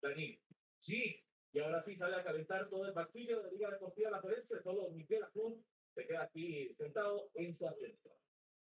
Dani, 0.00 0.38
sí, 0.78 1.20
y 1.52 1.60
ahora 1.60 1.82
sí 1.82 1.96
sale 1.96 2.16
a 2.16 2.24
calentar 2.24 2.68
todo 2.68 2.86
el 2.86 2.94
partido 2.94 3.42
de 3.42 3.52
Liga 3.52 3.70
Deportiva 3.70 4.10
La 4.10 4.20
Florencia, 4.20 4.62
solo 4.62 4.90
Miguel 4.90 5.22
Acun 5.24 5.64
se 5.94 6.06
queda 6.06 6.22
aquí 6.22 6.74
sentado 6.74 7.28
en 7.34 7.54
su 7.56 7.68
asiento. 7.68 8.10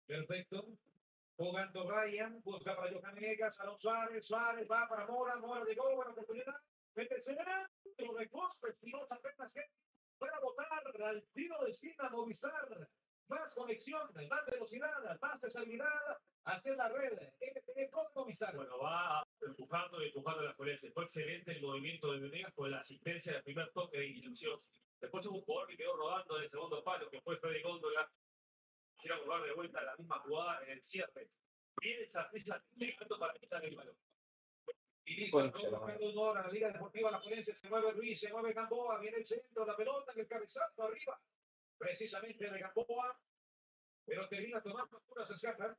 Perfecto. 0.08 0.68
Jugando 1.36 1.90
Ryan, 1.90 2.42
busca 2.44 2.76
para 2.76 2.92
Johan 2.92 3.16
Venegas, 3.16 3.60
Alonso 3.60 3.90
Suárez, 3.90 4.26
Suárez 4.26 4.68
va 4.70 4.88
para 4.88 5.08
Mora, 5.08 5.38
Mora 5.38 5.66
llegó, 5.66 5.96
buena 5.96 6.12
oportunidad, 6.12 6.56
Petersen, 6.94 7.38
lo 7.98 8.18
recosta, 8.18 8.68
apenas 9.10 9.54
que 9.54 9.62
puede 10.20 10.34
votar 10.42 10.68
al 11.04 11.24
tiro 11.34 11.64
de 11.64 11.72
esquina, 11.72 12.10
Movistar, 12.12 12.88
más 13.28 13.54
conexión, 13.56 14.02
más 14.30 14.46
velocidad, 14.46 15.20
más 15.20 15.44
estabilidad 15.44 15.90
hacia 16.46 16.76
la 16.76 16.90
red, 16.90 17.14
MTE 17.14 17.90
con 17.90 18.06
Movistar. 18.16 18.56
Bueno, 18.56 18.78
va 18.80 19.26
empujando 19.42 20.02
y 20.02 20.08
empujando 20.08 20.44
la 20.44 20.54
Florencia. 20.54 20.92
Fue 20.94 21.04
excelente 21.04 21.52
el 21.52 21.62
movimiento 21.62 22.12
de 22.12 22.20
Venegas 22.20 22.54
con 22.54 22.72
la 22.72 22.80
asistencia 22.80 23.34
del 23.34 23.44
primer 23.44 23.72
toque 23.72 23.98
de 23.98 24.08
ilusión. 24.08 24.60
Después 25.00 25.26
hubo 25.26 25.38
un 25.38 25.44
jugador 25.44 25.70
que 25.70 25.78
quedó 25.78 25.96
rodando 25.96 26.38
en 26.38 26.44
el 26.44 26.50
segundo 26.50 26.84
palo, 26.84 27.10
que 27.10 27.22
fue 27.22 27.38
Freddy 27.38 27.62
Góndola. 27.62 28.10
Quisiera 28.96 29.18
jugar 29.18 29.44
de 29.44 29.54
vuelta 29.54 29.82
la 29.82 29.96
misma 29.98 30.20
jugada 30.20 30.64
en 30.64 30.72
el 30.72 30.84
cierre. 30.84 31.30
Viene 31.82 32.04
esa 32.04 32.30
prisa 32.30 32.64
llegando 32.76 33.20
para 33.20 33.34
quitar 33.34 33.64
el 33.66 33.76
balón. 33.76 33.98
Inicio 35.06 35.32
Concha 35.32 35.60
todo 35.98 36.34
la 36.34 36.48
Liga 36.48 36.72
Deportiva 36.72 37.12
La 37.12 37.20
Florencia, 37.20 37.54
se 37.54 37.70
mueve 37.70 37.92
Ruiz, 37.92 38.20
se 38.22 38.32
mueve 38.32 38.54
Gamboa, 38.54 39.00
viene 39.00 39.18
el 39.18 39.26
centro, 39.28 39.66
la 39.66 39.76
pelota, 39.76 40.14
en 40.14 40.22
el 40.22 40.28
cabezazo 40.28 40.84
arriba, 40.84 41.20
precisamente 41.78 42.50
de 42.50 42.60
Gamboa, 42.60 43.20
pero 44.06 44.30
termina 44.30 44.62
tomando 44.62 45.02
puras 45.02 45.30
escapas. 45.30 45.78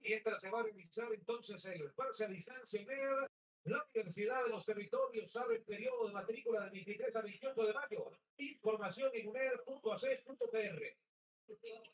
Mientras 0.00 0.40
se 0.40 0.50
va 0.50 0.60
a 0.60 0.62
revisar 0.62 1.12
entonces 1.12 1.64
el 1.66 1.92
a 1.98 2.28
distancia 2.28 2.84
media, 2.86 3.28
la 3.64 3.84
Universidad 3.94 4.42
de 4.44 4.48
los 4.48 4.64
Territorios 4.64 5.36
abre 5.36 5.56
el 5.56 5.62
periodo 5.64 6.06
de 6.06 6.12
matrícula 6.14 6.62
del 6.62 6.70
23 6.70 7.14
a 7.16 7.20
28 7.20 7.62
de 7.66 7.74
mayo. 7.74 8.10
Información 8.38 9.10
en 9.12 9.28
uner.ac.pr. 9.28 10.82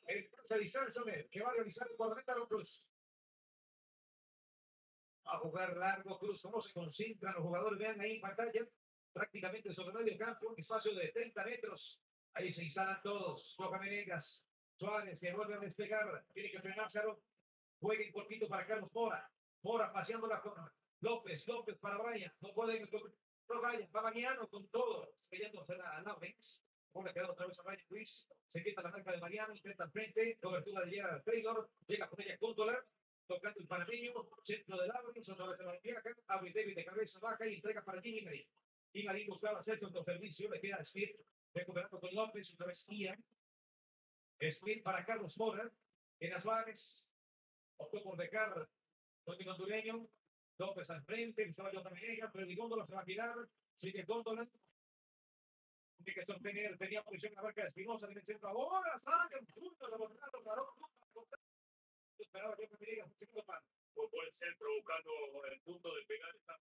El 0.07 0.31
a 0.49 0.57
distancia 0.57 1.03
media, 1.03 1.27
que 1.31 1.41
va 1.41 1.51
a 1.51 1.55
realizar 1.55 1.89
el 1.91 1.97
guardameta 1.97 2.35
Cruz. 2.49 2.87
A 5.25 5.39
jugar 5.39 5.77
largo 5.77 6.19
Cruz, 6.19 6.43
cómo 6.43 6.61
se 6.61 6.73
concentran 6.73 7.35
los 7.35 7.43
jugadores, 7.43 7.79
vean 7.81 8.01
ahí 8.01 8.17
en 8.17 8.21
pantalla, 8.21 8.69
prácticamente 9.13 9.73
sobre 9.73 9.95
medio 9.95 10.17
campo, 10.17 10.51
un 10.51 10.61
espacio 10.61 10.95
de 10.95 11.09
30 11.09 11.45
metros. 11.45 12.01
Ahí 12.35 12.53
se 12.53 12.63
instalan 12.63 13.03
todos. 13.03 13.57
Roja 13.59 13.79
Venegas, 13.79 14.47
Suárez 14.79 15.19
que 15.19 15.33
vuelve 15.33 15.55
a 15.55 15.59
despegar, 15.59 16.25
tiene 16.33 16.51
que 16.51 16.61
frenarse 16.61 17.01
a 17.01 17.05
Ro- 17.81 17.89
Jueguen 17.89 18.13
cortito 18.13 18.49
para 18.49 18.67
Carlos 18.67 18.91
Mora. 18.93 19.31
Mora 19.63 19.93
paseándola 19.93 20.41
con 20.41 20.55
López, 21.01 21.47
López 21.47 21.77
para 21.79 21.99
Brian. 21.99 22.33
No 22.41 22.53
pueden. 22.55 22.89
No, 23.49 23.61
Brian, 23.61 23.89
va 23.95 24.03
Mariano 24.03 24.49
con 24.49 24.67
todo. 24.69 25.09
Estrellándose 25.21 25.75
a 25.75 26.01
Lawrence. 26.03 26.61
Mora 26.95 27.13
queda 27.13 27.31
otra 27.31 27.47
vez 27.47 27.59
a 27.61 27.63
Brian 27.65 27.85
Luis. 27.91 28.29
Se 28.47 28.63
quita 28.63 28.83
la 28.83 28.91
marca 28.91 29.13
de 29.13 29.19
Mariano, 29.19 29.55
intenta 29.55 29.85
al 29.85 29.91
frente. 29.91 30.39
Cobertura 30.41 30.85
de 30.85 30.91
Gerard 30.91 31.23
Taylor. 31.25 31.69
Llega 31.87 32.09
con 32.09 32.21
ella 32.21 32.39
Cóndola. 32.39 32.85
Tocando 33.27 33.61
el 33.61 33.67
panameño. 33.67 34.13
Centro 34.43 34.77
de 34.81 34.87
Lawrence. 34.89 35.33
Otra 35.33 35.47
vez 35.49 35.61
a 35.61 35.65
la 35.65 35.79
viaja. 35.81 36.11
Abre 36.29 36.53
David 36.53 36.77
de 36.77 36.85
cabeza 36.85 37.21
baja 37.21 37.47
y 37.47 37.55
entrega 37.57 37.85
para 37.85 38.01
Jimmy 38.01 38.23
Marín. 38.23 38.47
Y 38.93 39.03
Marín 39.05 39.27
buscaba 39.27 39.59
hacer 39.59 39.85
otro 39.85 40.03
servicio. 40.05 40.49
Le 40.51 40.61
queda 40.61 40.83
Smith. 40.83 41.11
Recuperando 41.53 42.01
con 42.01 42.15
López. 42.15 42.53
Otra 42.55 42.67
vez 42.69 42.87
Ian. 42.89 43.23
Smith 44.51 44.83
para 44.83 45.05
Carlos 45.05 45.37
Mora. 45.39 45.71
En 46.21 46.31
las 46.31 46.43
Suárez. 46.43 47.13
Por 47.77 48.17
dejar 48.17 48.69
Tony 49.25 49.49
Hondureño, 49.49 50.09
López 50.59 50.91
al 50.91 51.03
frente, 51.05 51.43
estaba 51.43 51.73
yo 51.73 51.83
también, 51.83 52.19
pero 52.33 52.47
el 52.47 52.57
Góndola 52.57 52.87
se 52.87 52.95
va 52.95 53.01
a 53.01 53.05
girar, 53.05 53.35
sigue 53.77 54.03
Góndola. 54.05 54.43
Tiene 55.97 56.15
que 56.15 56.25
sostener, 56.25 56.79
tenía 56.79 57.03
posición 57.03 57.33
en 57.33 57.37
la 57.37 57.43
marca 57.43 57.63
de 57.63 57.69
Espinosa 57.69 58.07
en 58.07 58.17
el 58.17 58.25
centro. 58.25 58.49
Ahora 58.49 58.99
sale 58.99 59.37
el 59.41 59.47
punto 59.47 59.91
de 59.91 59.99
los 59.99 60.13
claro. 60.43 60.75
Esperaba 62.19 62.57
yo 62.59 62.69
que 62.69 62.77
me 62.79 62.87
diga 62.87 63.05
un 63.05 64.11
por 64.11 64.25
el 64.25 64.33
centro 64.33 64.69
buscando 64.77 65.45
el 65.51 65.61
punto 65.61 65.95
de 65.95 66.03
pegar 66.05 66.35
esta. 66.37 66.59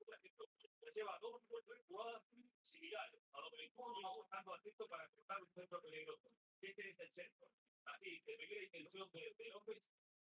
Se 0.80 0.92
lleva 0.92 1.18
dos 1.20 1.42
o 1.50 1.62
tres 1.66 1.82
jugadas 1.88 2.24
similares 2.62 3.22
a 3.34 3.42
lo 3.42 3.52
que 3.52 3.68
va 3.76 4.16
buscando 4.16 4.54
atento 4.54 4.88
para 4.88 5.08
cortar 5.10 5.42
un 5.42 5.52
centro 5.54 5.82
peligroso. 5.82 6.32
Este 6.62 6.90
es 6.90 7.00
el 7.00 7.12
centro. 7.12 7.48
Así 7.86 8.22
que 8.24 8.38
me 8.38 8.48
la 8.48 8.64
intención 8.64 9.12
de, 9.12 9.36
de 9.38 9.50
López. 9.52 9.84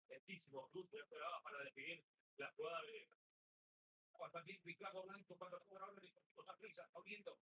Lentísimo. 0.08 0.68
Cruz 0.70 0.92
esperaba 0.92 1.42
para 1.42 1.58
definir 1.64 2.04
la 2.36 2.52
jugada 2.52 2.82
de 2.82 3.08
Bastante 4.18 4.52
implicado 4.52 5.02
Blanco 5.02 5.34
juega 5.36 5.84
ahora 5.84 6.00
el 6.00 6.08
equipo 6.08 6.44
Saprissa, 6.44 6.84
está 6.84 7.00
viendo. 7.00 7.36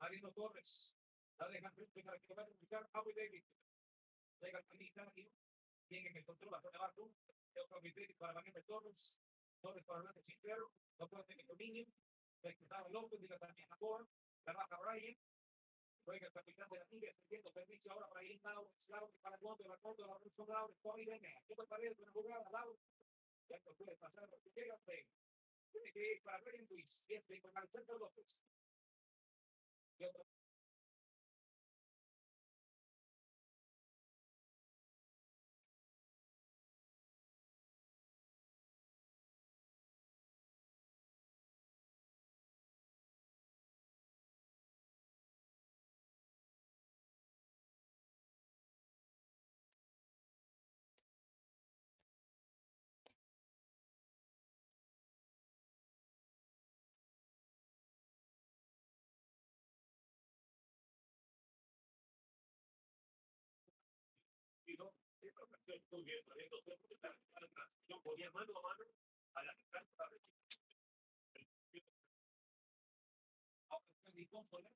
Marino 0.00 0.32
Torres, 0.32 0.92
la 1.38 1.48
deja 1.48 1.70
frente 1.70 2.02
para 2.02 2.18
que 2.18 2.34
vaya 2.34 2.48
a 2.48 2.98
Abu 2.98 3.12
David. 3.14 3.44
Llega 4.40 4.58
el 4.58 4.66
Canitario, 4.66 5.30
tiene 5.86 6.12
que 6.12 6.24
controla 6.24 6.60
por 6.60 6.74
abajo. 6.74 7.12
El 7.54 7.62
otro 7.62 7.76
Abu 7.76 7.88
David 7.94 8.16
para 8.18 8.32
Mariano 8.32 8.62
Torres. 8.62 9.16
Torres 9.60 9.84
para 9.84 10.00
adelante 10.00 10.22
Sinclair, 10.24 10.58
no 10.98 11.08
puede 11.08 11.24
tener 11.24 11.46
dominio. 11.46 11.86
López, 12.90 13.20
llega 13.20 13.38
también 13.38 13.68
a 13.70 13.76
la 14.46 14.52
baja 14.52 14.78
Brian. 14.82 15.16
El 16.10 16.32
capitán 16.32 16.70
de 16.70 16.78
la 16.78 16.84
permiso 17.52 17.92
ahora 17.92 18.08
para 18.08 18.24
ir 18.24 18.40
para 18.40 19.36
con 20.34 20.48
Lawrence, 20.48 20.80
Tony 20.82 21.04
venga, 21.04 21.28
queda 21.46 21.64
pared, 21.66 21.92
una 21.98 22.12
jugada, 22.12 22.50
Lawrence. 22.50 22.82
Ya 23.48 23.58
no 23.58 23.74
puede 23.74 23.94
pasar. 23.96 24.28
Tiene 25.70 25.92
que 25.92 26.12
ir 26.12 26.22
para 26.22 26.38
Luis, 26.70 27.04
este 27.08 27.40
con 27.42 27.98
López. 27.98 28.42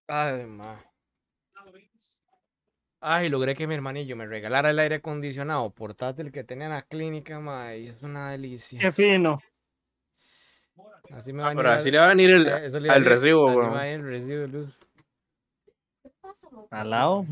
Ay, 0.09 0.45
ma. 0.47 0.79
Ay, 3.01 3.29
logré 3.29 3.55
que 3.57 3.67
mi 3.67 3.75
hermanillo 3.75 4.15
me 4.15 4.27
regalara 4.27 4.71
el 4.71 4.79
aire 4.79 4.97
acondicionado 4.97 5.71
portátil 5.71 6.31
que 6.31 6.45
tenía 6.45 6.67
en 6.67 6.73
la 6.73 6.83
clínica, 6.83 7.41
ma, 7.41 7.75
y 7.75 7.89
es 7.89 8.03
una 8.03 8.31
delicia. 8.31 8.79
Qué 8.79 8.93
fino. 8.93 9.39
Así 11.11 11.33
me 11.33 11.43
va 11.43 11.49
a 11.49 11.51
Ah, 11.51 11.55
venir 11.55 11.65
pero 11.65 11.75
así 11.75 11.91
le 11.91 11.99
va 11.99 12.05
a 12.05 12.09
venir 12.09 12.31
el, 12.31 12.49
a 12.49 12.57
al 12.57 12.63
decir, 12.71 13.05
recibo, 13.05 13.49
así 13.49 13.59
me 13.59 13.69
va 13.69 13.81
a 13.81 13.85
venir 13.85 14.01
el 14.01 14.07
recibo 14.07 14.41
de 14.41 14.49
luz. 14.49 14.79
Al 16.71 16.91
lado. 16.91 17.27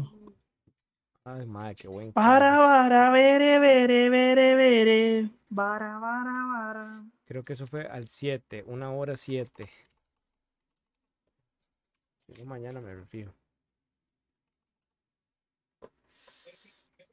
Ay, 1.25 1.47
madre, 1.47 1.75
qué 1.75 1.89
buen. 1.89 2.13
Para, 2.13 2.57
para, 2.57 3.11
vere, 3.11 3.59
vere, 3.59 4.09
vere, 4.09 4.55
vere. 4.55 5.31
Para, 5.55 6.01
para, 6.01 6.33
para. 6.33 7.05
Creo 7.27 7.43
que 7.43 7.53
eso 7.53 7.67
fue 7.67 7.87
al 7.87 8.09
7, 8.09 8.65
una 8.67 8.93
hora 8.93 9.17
7. 9.17 9.69
Yo 12.29 12.45
mañana 12.47 12.81
me 12.81 12.95
refijo. 12.95 13.35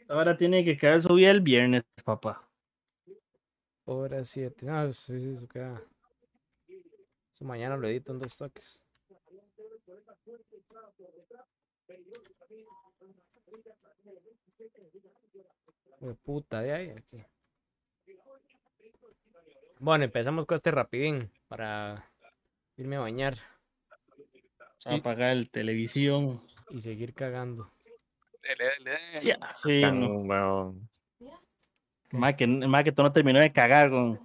Ahora 0.08 0.38
tiene 0.38 0.64
que 0.64 0.78
quedar 0.78 1.02
subida 1.02 1.32
el 1.32 1.42
viernes, 1.42 1.84
papá. 2.06 2.48
Hora 3.86 4.24
7. 4.24 4.66
No, 4.66 4.92
sí, 4.94 5.20
sí, 5.20 5.32
eso 5.32 5.48
queda. 5.48 5.82
Eso 7.34 7.44
mañana 7.44 7.76
lo 7.76 7.88
edito 7.88 8.14
en 8.14 8.20
dos 8.20 8.38
toques. 8.38 8.82
Hue 16.00 16.16
puta 16.16 16.62
de 16.62 16.74
ahí. 16.74 16.90
Aquí. 16.90 17.24
Bueno, 19.80 20.06
empezamos 20.06 20.46
con 20.46 20.56
este 20.56 20.72
rapidín 20.72 21.32
para 21.48 22.10
irme 22.78 22.96
a 22.96 23.02
bañar 23.02 23.38
a 24.86 24.96
apagar 24.96 25.32
el 25.32 25.50
televisión. 25.50 26.42
y 26.70 26.80
seguir 26.82 27.14
cagando. 27.14 27.72
Dele, 28.42 28.66
dele, 28.78 28.92
dele. 29.16 29.38
Sí, 29.56 29.82
sí, 29.82 29.92
no. 29.92 30.20
weón. 30.20 30.90
Más 32.12 32.36
que, 32.36 32.48
más 32.48 32.84
que 32.84 32.92
tú 32.92 33.04
no 33.04 33.12
terminó 33.12 33.40
de 33.40 33.52
cagar 33.52 33.90
con. 33.90 34.20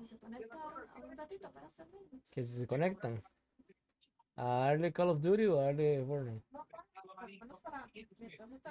Que 2.30 2.44
si 2.44 2.56
se 2.56 2.66
conectan. 2.66 3.22
¿A 4.36 4.44
darle 4.44 4.92
Call 4.92 5.10
of 5.10 5.20
Duty 5.20 5.46
o 5.46 5.60
a 5.60 5.64
darle 5.64 6.04
Fortnite? 6.06 6.42
No, 6.52 6.66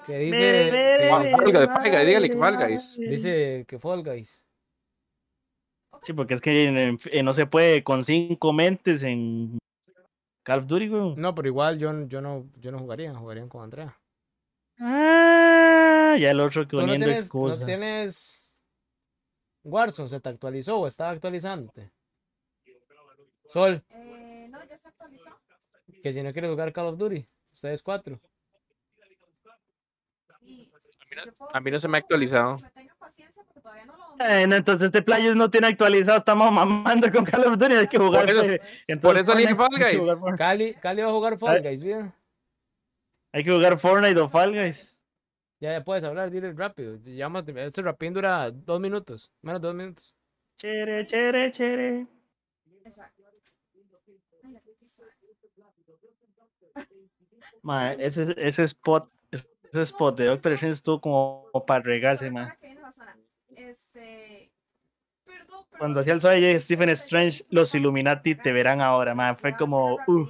Que 0.05 0.17
dice, 0.17 0.37
que- 0.71 1.07
Fall 1.09 1.23
Guys, 1.23 1.31
Fall 1.67 1.91
Guys, 1.91 2.05
dígale 2.07 2.29
que 2.29 2.37
Fall 2.37 2.57
Guys. 2.57 2.97
dice 2.97 3.65
que 3.67 3.79
Fall 3.79 4.03
Guys. 4.03 4.39
Sí, 6.03 6.13
porque 6.13 6.33
es 6.33 6.41
que 6.41 6.63
en- 6.63 6.97
en- 7.11 7.25
no 7.25 7.33
se 7.33 7.45
puede 7.45 7.83
con 7.83 8.03
cinco 8.03 8.53
mentes 8.53 9.03
en 9.03 9.59
Call 10.43 10.59
of 10.59 10.67
Duty, 10.67 10.87
güey. 10.87 11.15
No, 11.15 11.35
pero 11.35 11.47
igual 11.47 11.77
yo, 11.77 12.07
yo 12.07 12.21
no 12.21 12.49
yo 12.59 12.71
no 12.71 12.79
jugaría, 12.79 13.13
jugarían 13.13 13.47
con 13.47 13.63
Andrea. 13.63 13.95
Ah, 14.79 16.17
ya 16.19 16.31
el 16.31 16.39
otro 16.39 16.63
que 16.63 16.69
¿Tú 16.69 16.77
no 16.77 16.83
poniendo 16.83 17.05
no 17.07 17.13
excusas. 17.13 17.65
tienes 17.65 18.51
Warzone? 19.63 20.09
¿Se 20.09 20.19
te 20.19 20.29
actualizó 20.29 20.79
o 20.79 20.87
estaba 20.87 21.11
actualizándote? 21.11 21.91
Sol, 23.49 23.83
Eh, 23.89 24.47
no, 24.49 24.63
ya 24.65 24.75
se 24.77 24.87
actualizó. 24.87 25.29
que 26.01 26.13
si 26.13 26.23
no 26.23 26.31
quieres 26.31 26.49
jugar 26.49 26.73
Call 26.73 26.87
of 26.87 26.97
Duty, 26.97 27.27
ustedes 27.53 27.83
cuatro. 27.83 28.19
Y 30.41 30.55
no- 30.57 30.73
yo 30.73 30.79
puedo- 30.79 31.00
a 31.53 31.59
mí 31.59 31.71
no 31.71 31.79
se 31.79 31.87
me 31.87 31.97
ha 31.97 31.99
actualizado. 31.99 32.57
Entonces 34.19 34.85
este 34.85 35.01
player 35.01 35.35
no 35.35 35.49
tiene 35.49 35.67
actualizado, 35.67 36.17
estamos 36.17 36.51
mamando 36.51 37.11
con 37.11 37.25
Call 37.25 37.45
of 37.47 37.57
Duty, 37.57 37.73
hay 37.73 37.87
que 37.87 37.97
jugar. 37.97 38.29
eso- 38.29 38.43
eh, 38.43 38.59
Por 39.01 39.17
entonces 39.17 39.23
eso 39.23 39.31
Fortnite, 39.33 39.55
Fall 39.55 39.79
Guys. 39.79 40.37
Cali, 40.37 40.73
Cali 40.75 41.01
va 41.01 41.09
a 41.09 41.11
jugar 41.11 41.37
Fall. 41.39 41.61
Guys, 41.61 41.83
bien. 41.83 42.13
Hay 43.33 43.43
que 43.43 43.51
jugar 43.51 43.79
Fortnite 43.79 44.19
o 44.19 44.29
Fall 44.29 44.53
Guys. 44.53 44.99
Ya, 45.59 45.71
ya 45.73 45.83
puedes 45.83 46.03
hablar, 46.03 46.29
dile 46.31 46.51
rápido. 46.53 46.97
Llama, 47.03 47.43
este 47.55 47.81
rapidín 47.81 48.13
dura 48.13 48.49
dos 48.51 48.79
minutos, 48.79 49.31
menos 49.41 49.61
dos 49.61 49.73
minutos. 49.75 50.15
Chere, 50.57 51.05
chere, 51.05 51.51
chere. 51.51 52.07
Ese, 57.99 58.33
ese 58.37 58.63
spot, 58.63 59.09
ese 59.71 59.81
spot 59.83 60.17
de 60.17 60.25
Doctor 60.25 60.53
Strange 60.53 60.75
estuvo 60.75 61.01
como 61.01 61.49
para 61.65 61.81
regarse, 61.83 62.27
Ahora 62.27 62.45
ma. 62.45 62.55
que 62.59 62.67
viene 62.67 62.81
la 62.81 62.91
zona. 62.91 63.17
Este. 63.55 64.51
Perdón, 65.25 65.65
Cuando 65.77 65.99
hacía 66.01 66.13
el 66.13 66.17
es 66.17 66.21
sueño 66.21 66.47
de 66.47 66.53
que 66.53 66.59
Stephen 66.59 66.89
Strange, 66.89 67.43
los 67.49 67.73
Illuminati 67.75 68.35
te 68.35 68.51
verán 68.51 68.81
ahora, 68.81 69.15
ma. 69.15 69.31
Voy 69.31 69.33
a 69.33 69.35
Fue 69.35 69.55
como, 69.55 69.95
uh. 70.07 70.27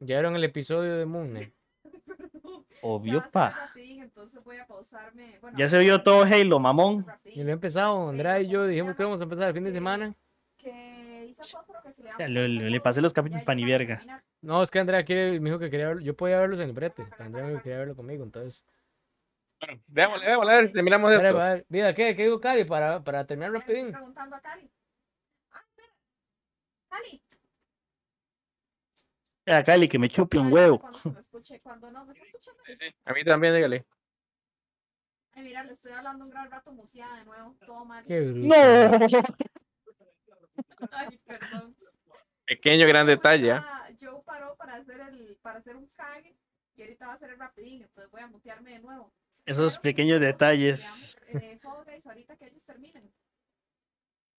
Ya 0.00 0.16
vieron 0.16 0.34
el 0.36 0.44
episodio 0.44 0.96
de 0.96 1.04
Moon 1.04 1.28
Knight. 1.28 1.54
Perdón. 2.32 2.64
obvio, 2.82 3.24
pa. 3.30 3.50
rapidín, 3.50 4.02
entonces 4.02 4.42
voy 4.42 4.56
a 4.56 4.66
pausarme. 4.66 5.38
Bueno, 5.40 5.58
Ya 5.58 5.68
se 5.68 5.78
vio 5.78 6.02
todo 6.02 6.22
Halo, 6.24 6.58
mamón. 6.58 7.06
Y 7.24 7.42
lo 7.42 7.50
he 7.50 7.52
empezado, 7.52 8.08
Andrea 8.08 8.40
y 8.40 8.48
yo 8.48 8.66
dijimos 8.66 8.96
que 8.96 9.02
íbamos 9.02 9.20
a 9.20 9.24
empezar 9.24 9.48
el 9.48 9.54
fin 9.54 9.64
de 9.64 9.72
semana. 9.72 10.14
Que 10.56 11.32
O 11.98 12.16
sea, 12.16 12.28
le- 12.28 12.48
le- 12.48 12.70
le 12.70 12.80
pasé 12.80 13.00
los 13.00 13.12
capítulos 13.12 13.42
pa' 13.44 13.54
ni 13.54 13.64
llegan 13.64 13.82
a 13.82 13.96
verga. 13.98 14.24
No, 14.42 14.62
es 14.62 14.70
que 14.70 14.78
Andrea 14.78 15.04
quiere, 15.04 15.38
me 15.40 15.50
dijo 15.50 15.58
que 15.58 15.70
quería 15.70 15.88
verlo. 15.88 16.02
Yo 16.02 16.16
podía 16.16 16.38
verlos 16.40 16.58
en 16.60 16.66
el 16.68 16.72
brete, 16.72 17.06
Andrea 17.18 17.44
me 17.44 17.50
dijo 17.50 17.60
que 17.60 17.64
quería 17.64 17.78
verlo 17.78 17.96
conmigo, 17.96 18.24
entonces. 18.24 18.64
Bueno, 19.60 19.82
démosle, 19.88 20.26
démosle, 20.26 20.52
a 20.52 20.56
ver, 20.56 20.72
terminamos 20.72 21.12
esto. 21.12 21.40
a 21.40 21.48
ver, 21.54 21.66
Mira, 21.68 21.94
¿qué? 21.94 22.16
¿Qué 22.16 22.22
digo, 22.24 22.40
Cali? 22.40 22.64
Para, 22.64 23.02
para 23.04 23.26
terminar 23.26 23.52
rapidín. 23.52 23.92
preguntando 23.92 24.36
a 24.36 24.40
Cali. 24.40 24.70
Ah, 25.52 25.60
espera. 25.68 25.92
Cali. 26.88 27.22
A 29.46 29.62
Cali, 29.64 29.88
que 29.88 29.98
me 29.98 30.08
chupe 30.08 30.38
un 30.38 30.50
huevo. 30.52 30.78
Cuando 30.78 30.98
me 31.12 31.20
escuche, 31.20 31.60
cuando 31.60 31.90
no 31.90 32.04
me 32.06 32.12
está 32.12 32.24
escuchando. 32.24 32.62
Sí, 32.64 32.74
sí, 32.76 32.86
A 33.04 33.12
mí 33.12 33.24
también, 33.24 33.54
dígale. 33.54 33.84
Ay, 35.32 35.42
mira, 35.44 35.62
le 35.64 35.72
estoy 35.72 35.92
hablando 35.92 36.24
un 36.24 36.30
gran 36.30 36.50
rato 36.50 36.72
muteada 36.72 37.18
de 37.18 37.24
nuevo. 37.24 37.54
Todo 37.66 37.84
mal. 37.84 38.04
Qué 38.06 38.20
bruto. 38.20 38.48
No. 38.48 38.54
Ay, 40.92 41.18
perdón. 41.26 41.76
Pequeño 42.50 42.84
gran 42.88 43.06
detalle. 43.06 43.60
Joe 44.00 44.20
paró 44.26 44.56
para 44.56 44.74
hacer 44.74 44.98
el, 45.00 45.36
para 45.40 45.60
hacer 45.60 45.76
un 45.76 45.86
cague 45.94 46.34
y 46.74 46.82
ahorita 46.82 47.06
va 47.06 47.12
a 47.12 47.14
hacer 47.14 47.30
el 47.30 47.38
rapidín, 47.38 47.82
entonces 47.82 48.10
voy 48.10 48.22
a 48.22 48.26
mutearme 48.26 48.72
de 48.72 48.78
nuevo. 48.80 49.12
Esos 49.46 49.74
Pero, 49.74 49.82
pequeños 49.82 50.20
detalles. 50.20 51.16
veamos, 51.32 51.44
eh, 51.44 51.58
Fall 51.62 51.84
Guys 51.86 52.06
ahorita 52.06 52.36
que 52.36 52.46
ellos 52.46 52.64
terminen. 52.64 53.08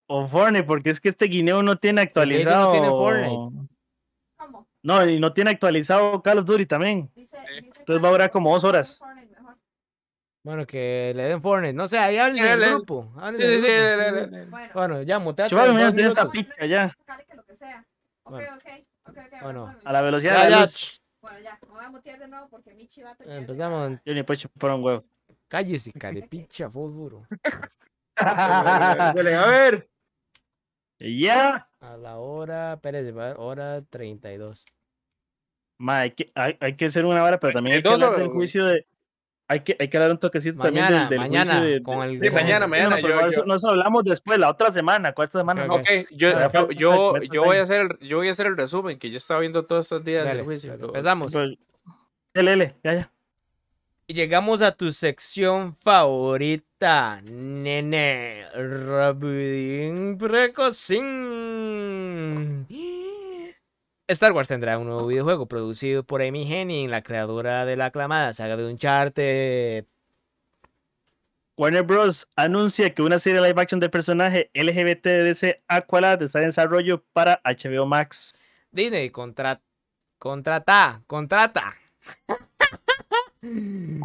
O 0.08 0.28
Fortnite, 0.28 0.64
porque 0.64 0.90
es 0.90 1.00
que 1.00 1.08
este 1.08 1.24
guineo 1.24 1.62
no 1.62 1.76
tiene 1.78 2.02
actualizado. 2.02 2.66
no 2.66 2.70
tiene 2.72 2.88
Fortnite. 2.90 3.68
¿Cómo? 4.36 4.68
No, 4.82 5.08
y 5.08 5.18
no 5.18 5.32
tiene 5.32 5.50
actualizado 5.52 6.20
Call 6.22 6.38
of 6.40 6.44
Duty 6.44 6.66
tammen. 6.66 7.10
Dice, 7.14 7.38
Sí. 7.38 7.64
dice 7.64 7.78
Entonces 7.80 8.04
va 8.04 8.08
a 8.08 8.12
durar 8.12 8.30
como 8.30 8.52
dos 8.52 8.64
horas. 8.64 9.00
Bueno, 10.44 10.66
que 10.66 11.12
le 11.14 11.22
den 11.22 11.40
Fortnite. 11.40 11.72
No 11.72 11.86
sé, 11.88 11.98
ahí 11.98 12.18
hablen 12.18 12.44
en 12.44 12.44
el 12.52 12.60
Dale. 12.60 12.74
grupo. 12.74 13.10
hablen 13.16 13.40
Sí, 13.40 13.58
sí, 13.60 13.66
sí. 13.66 14.50
Bueno, 14.50 14.70
Bueno, 14.74 15.02
ya, 15.02 15.18
muteate. 15.18 15.50
Chaval, 15.50 15.72
mira, 15.72 15.94
tiene 15.94 16.08
esta 16.08 16.28
picha 16.28 16.66
ya. 16.66 16.94
Cali, 17.06 17.24
que 17.24 17.36
lo 17.36 17.44
que 17.44 17.54
sea. 17.56 17.86
Ok, 18.32 18.40
Bueno. 18.40 18.54
ok, 18.56 18.62
ok, 19.08 19.18
ok. 19.18 19.42
Bueno, 19.42 19.62
bueno, 19.66 19.78
A 19.84 19.92
la 19.92 20.02
velocidad 20.02 20.34
Ya, 20.34 20.44
de 20.44 20.50
la 20.50 20.56
ya. 20.56 20.60
luz. 20.62 20.96
Bueno, 21.20 21.38
ya, 21.40 21.58
me 21.62 21.68
voy 21.74 21.84
a 21.84 21.90
mutear 21.90 22.18
de 22.18 22.28
nuevo 22.28 22.48
porque 22.48 22.74
Michi 22.74 23.02
va 23.02 23.10
a 23.10 23.14
terminar. 23.14 23.36
de 23.40 23.42
Empezamos. 23.42 24.00
Yo 24.04 24.14
ni 24.14 24.22
puedo 24.22 24.38
chupar 24.40 24.70
un 24.72 24.82
huevo. 24.84 25.04
Cállese, 25.48 25.92
carepicha, 25.92 26.70
fósforo. 26.70 27.26
A 28.16 29.12
ver. 29.46 29.88
Ya. 30.98 31.68
A 31.80 31.96
la 31.96 32.18
hora, 32.18 32.74
espérese, 32.74 33.12
hora 33.12 33.82
32. 33.82 34.64
Ma, 35.78 36.00
hay 36.00 36.12
que, 36.12 36.30
hay, 36.34 36.56
hay 36.60 36.76
que 36.76 36.84
hacer 36.86 37.04
una 37.04 37.24
hora, 37.24 37.40
pero 37.40 37.52
también 37.52 37.74
¿En 37.74 37.78
hay 37.78 37.82
que 37.82 37.88
hablar 37.88 38.16
del 38.18 38.28
juicio 38.28 38.66
de. 38.66 38.86
Hay 39.48 39.60
que, 39.60 39.76
hay 39.78 39.88
que 39.88 39.96
hablar 39.98 40.12
un 40.12 40.18
toquecito 40.18 40.62
también 40.62 40.88
del, 40.88 41.08
del 41.10 41.18
mañana, 41.18 41.54
juicio 41.58 41.70
de. 41.74 41.82
con 41.82 42.00
de- 42.00 42.06
el- 42.06 42.18
de 42.20 42.28
Sí, 42.28 42.32
San 42.34 42.42
mañana, 42.44 42.66
mañana, 42.66 42.96
pero 43.02 43.30
yo- 43.30 43.44
Nos 43.44 43.62
hablamos 43.64 44.04
después, 44.04 44.38
la 44.38 44.48
otra 44.48 44.72
semana. 44.72 45.12
¿Cuál 45.12 45.26
esta 45.26 45.40
semana? 45.40 45.66
Ok, 45.68 45.88
no. 46.10 46.70
yo, 46.70 47.14
voy 47.44 47.56
a 47.58 47.62
hacer 47.62 47.82
el, 47.82 47.98
yo 48.06 48.16
voy 48.18 48.28
a 48.28 48.30
hacer 48.30 48.46
el 48.46 48.56
resumen 48.56 48.98
que 48.98 49.10
yo 49.10 49.18
estaba 49.18 49.40
viendo 49.40 49.66
todos 49.66 49.84
estos 49.86 50.02
días 50.04 50.24
Dale, 50.24 50.36
del 50.38 50.44
juicio. 50.46 50.70
dale, 50.70 50.84
empezamos. 50.86 51.32
Pues, 51.32 51.58
dele, 52.32 52.76
ya, 52.82 52.94
ya. 52.94 53.10
Y 54.06 54.14
llegamos 54.14 54.62
a 54.62 54.72
tu 54.72 54.90
sección 54.92 55.74
favorita, 55.76 57.20
nene. 57.22 58.44
Rapidín 58.54 60.16
precocín. 60.18 61.02
Star 64.12 64.32
Wars 64.32 64.48
tendrá 64.48 64.78
un 64.78 64.86
nuevo 64.86 65.06
videojuego 65.06 65.46
producido 65.46 66.04
por 66.04 66.22
Amy 66.22 66.50
Henning, 66.50 66.90
la 66.90 67.02
creadora 67.02 67.64
de 67.64 67.76
la 67.76 67.86
aclamada 67.86 68.32
saga 68.32 68.56
de 68.56 68.66
Uncharted. 68.66 69.86
Warner 71.56 71.82
Bros. 71.82 72.28
anuncia 72.36 72.94
que 72.94 73.02
una 73.02 73.18
serie 73.18 73.40
live 73.40 73.60
action 73.60 73.80
del 73.80 73.90
personaje 73.90 74.50
LGBT 74.54 75.04
de 75.04 75.24
DC 75.24 75.62
Aqualad 75.68 76.22
está 76.22 76.40
en 76.40 76.46
desarrollo 76.46 77.04
para 77.12 77.40
HBO 77.44 77.86
Max. 77.86 78.34
Disney 78.70 79.10
contra, 79.10 79.60
contrata, 80.18 81.02
contrata. 81.06 81.74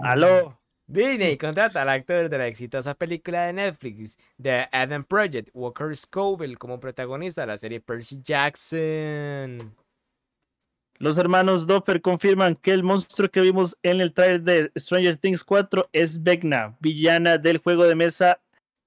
Aló. 0.03 0.59
Disney 0.87 1.37
contrata 1.37 1.81
al 1.81 1.89
actor 1.89 2.29
de 2.29 2.37
la 2.37 2.47
exitosa 2.47 2.95
película 2.95 3.45
de 3.45 3.53
Netflix 3.53 4.17
The 4.41 4.69
Adam 4.71 5.03
Project, 5.03 5.49
Walker 5.53 5.93
Scoville, 5.95 6.55
como 6.55 6.79
protagonista 6.79 7.41
de 7.41 7.47
la 7.47 7.57
serie 7.57 7.81
Percy 7.81 8.21
Jackson. 8.21 9.75
Los 10.99 11.19
hermanos 11.19 11.67
Doffer 11.67 12.01
confirman 12.01 12.55
que 12.55 12.71
el 12.71 12.81
monstruo 12.81 13.29
que 13.29 13.41
vimos 13.41 13.77
en 13.83 14.01
el 14.01 14.13
trailer 14.13 14.41
de 14.41 14.71
Stranger 14.79 15.15
Things 15.17 15.43
4 15.43 15.89
es 15.93 16.23
Vecna, 16.23 16.75
villana 16.79 17.37
del 17.37 17.59
juego 17.59 17.83
de 17.83 17.93
mesa 17.93 18.39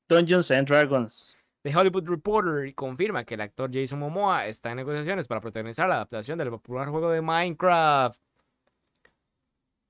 Dungeons 0.09 0.51
and 0.51 0.66
Dragons. 0.66 1.39
The 1.62 1.77
Hollywood 1.77 2.09
Reporter 2.09 2.74
confirma 2.74 3.24
que 3.24 3.35
el 3.35 3.43
actor 3.43 3.70
Jason 3.73 4.01
Momoa 4.01 4.47
está 4.49 4.70
en 4.70 4.78
negociaciones 4.78 5.28
para 5.28 5.41
protagonizar 5.41 5.89
la 5.89 5.97
adaptación 5.97 6.37
del 6.37 6.51
popular 6.51 6.89
juego 6.89 7.11
de 7.11 7.23
Minecraft. 7.23 8.19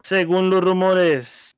Según 0.02 0.50
los 0.50 0.62
rumores, 0.62 1.52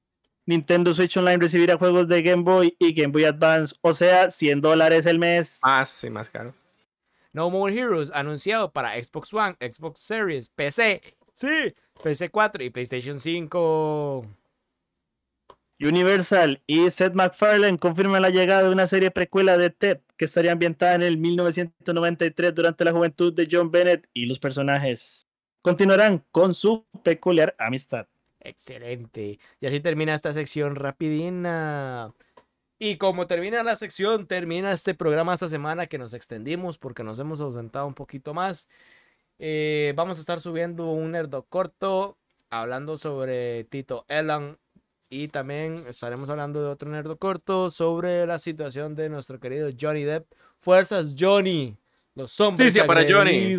Nintendo 0.47 0.95
Switch 0.95 1.17
Online 1.17 1.39
recibirá 1.39 1.77
juegos 1.77 2.07
de 2.07 2.23
Game 2.23 2.43
Boy 2.43 2.77
y 2.79 2.95
Game 2.95 3.13
Boy 3.13 3.25
Advance, 3.25 3.75
o 3.81 3.93
sea, 3.93 4.31
100 4.31 4.61
dólares 4.61 5.07
el 5.07 5.19
mes. 5.19 5.59
Más, 5.65 5.91
sí, 5.91 6.09
más 6.09 6.31
caro. 6.31 6.55
No 7.33 7.51
More 7.51 7.75
Heroes 7.75 8.11
anunciado 8.15 8.73
para 8.73 9.03
Xbox 9.03 9.33
One, 9.33 9.57
Xbox 9.61 10.01
Series, 10.01 10.49
PC, 10.51 11.01
sí, 11.35 11.75
PC 12.03 12.29
4 12.31 12.65
y 12.65 12.71
PlayStation 12.71 13.19
5. 13.19 14.27
Universal 15.81 16.63
y 16.67 16.91
Seth 16.91 17.15
MacFarlane 17.15 17.79
confirman 17.79 18.23
la 18.23 18.31
llegada 18.31 18.63
de 18.63 18.69
una 18.69 18.87
serie 18.87 19.11
precuela 19.11 19.59
de 19.59 19.71
Ted 19.71 20.01
que 20.17 20.27
estaría 20.27 20.53
ambientada 20.53 20.95
en 20.95 21.03
el 21.03 21.17
1993 21.17 22.55
durante 22.55 22.85
la 22.85 22.93
juventud 22.93 23.33
de 23.33 23.49
John 23.51 23.71
Bennett 23.71 24.09
y 24.15 24.27
los 24.27 24.39
personajes 24.39 25.27
continuarán 25.61 26.25
con 26.31 26.55
su 26.55 26.87
peculiar 27.03 27.55
amistad. 27.59 28.07
Excelente. 28.41 29.39
Y 29.61 29.67
así 29.67 29.81
termina 29.81 30.15
esta 30.15 30.33
sección 30.33 30.75
rapidina. 30.75 32.13
Y 32.85 32.97
como 32.97 33.29
termina 33.29 33.63
la 33.63 33.77
sección, 33.77 34.27
termina 34.27 34.73
este 34.73 34.93
programa 34.93 35.35
esta 35.35 35.49
semana 35.49 35.87
que 35.87 35.99
nos 35.99 36.15
extendimos 36.15 36.79
porque 36.79 37.05
nos 37.05 37.17
hemos 37.21 37.41
ausentado 37.41 37.87
un 37.87 37.95
poquito 37.95 38.35
más. 38.35 38.69
Eh, 39.39 39.93
vamos 39.95 40.19
a 40.19 40.21
estar 40.21 40.41
subiendo 40.41 40.91
un 40.91 41.13
nerdo 41.13 41.45
corto 41.45 42.19
hablando 42.51 42.97
sobre 42.97 43.63
Tito 43.63 44.05
Elan. 44.09 44.59
Y 45.09 45.29
también 45.29 45.75
estaremos 45.89 46.29
hablando 46.29 46.61
de 46.61 46.71
otro 46.71 46.91
nerdo 46.91 47.19
corto 47.19 47.71
sobre 47.71 48.27
la 48.27 48.41
situación 48.41 48.97
de 48.97 49.11
nuestro 49.11 49.39
querido 49.39 49.71
Johnny 49.81 50.03
Depp. 50.03 50.27
Fuerzas, 50.59 51.15
Johnny. 51.17 51.77
Los 52.17 52.41
hombres 52.41 52.77
para 52.85 53.05
Johnny. 53.09 53.57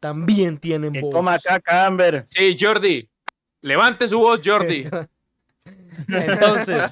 también 0.00 0.56
tienen 0.56 0.94
Que 0.94 1.02
voz. 1.02 1.14
coma 1.14 1.38
caca, 1.40 1.84
Amber. 1.84 2.24
Sí, 2.30 2.56
Jordi. 2.58 3.06
Levante 3.60 4.08
su 4.08 4.18
voz, 4.18 4.40
Jordi. 4.42 4.88
Entonces, 6.08 6.90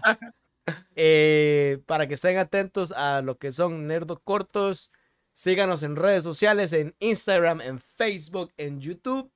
eh, 0.96 1.78
para 1.86 2.06
que 2.06 2.14
estén 2.14 2.38
atentos 2.38 2.92
a 2.92 3.22
lo 3.22 3.38
que 3.38 3.52
son 3.52 3.86
nerdos 3.86 4.18
cortos, 4.24 4.90
síganos 5.32 5.82
en 5.82 5.96
redes 5.96 6.24
sociales, 6.24 6.72
en 6.72 6.94
Instagram, 7.00 7.60
en 7.60 7.80
Facebook, 7.80 8.52
en 8.56 8.80
YouTube. 8.80 9.30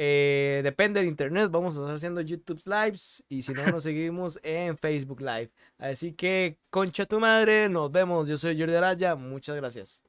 Eh, 0.00 0.60
depende 0.62 1.00
de 1.00 1.06
internet, 1.06 1.50
vamos 1.50 1.76
a 1.76 1.80
estar 1.80 1.96
haciendo 1.96 2.20
YouTube 2.20 2.60
Lives 2.66 3.24
y 3.28 3.42
si 3.42 3.52
no 3.52 3.66
nos 3.66 3.82
seguimos 3.84 4.38
en 4.42 4.76
Facebook 4.76 5.20
Live. 5.20 5.50
Así 5.78 6.12
que, 6.12 6.58
concha 6.70 7.06
tu 7.06 7.18
madre, 7.18 7.68
nos 7.68 7.90
vemos. 7.90 8.28
Yo 8.28 8.36
soy 8.36 8.58
Jordi 8.58 8.74
Araya, 8.74 9.16
muchas 9.16 9.56
gracias. 9.56 10.02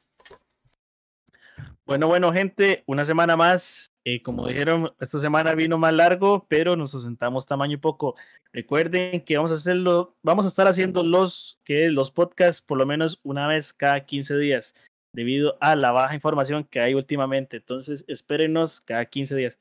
Bueno, 1.90 2.06
bueno, 2.06 2.32
gente, 2.32 2.84
una 2.86 3.03
semana 3.03 3.36
más. 3.36 3.91
Eh, 4.06 4.22
como 4.22 4.48
dijeron, 4.48 4.94
esta 4.99 5.18
semana 5.18 5.56
vino 5.56 5.80
más 5.80 5.91
largo, 5.91 6.45
pero 6.48 6.76
nos 6.76 6.94
ausentamos 6.94 7.48
tamaño 7.48 7.74
y 7.74 7.78
poco. 7.78 8.14
Recuerden 8.53 9.22
que 9.26 9.38
vamos 9.38 9.49
a 9.49 9.56
hacerlo, 9.56 10.16
vamos 10.22 10.45
a 10.45 10.49
estar 10.49 10.68
haciendo 10.68 11.02
los 11.02 11.60
que 11.64 11.90
los 11.90 12.11
podcasts 12.11 12.61
por 12.61 12.78
lo 12.78 12.86
menos 12.86 13.20
una 13.24 13.48
vez 13.48 13.74
cada 13.74 14.06
15 14.06 14.38
días, 14.38 14.76
debido 15.16 15.57
a 15.61 15.76
la 15.76 15.91
baja 15.91 16.14
información 16.14 16.64
que 16.64 16.80
hay 16.80 16.94
últimamente. 16.94 17.57
Entonces, 17.57 18.06
espérenos 18.07 18.82
cada 18.82 19.06
15 19.06 19.36
días. 19.36 19.60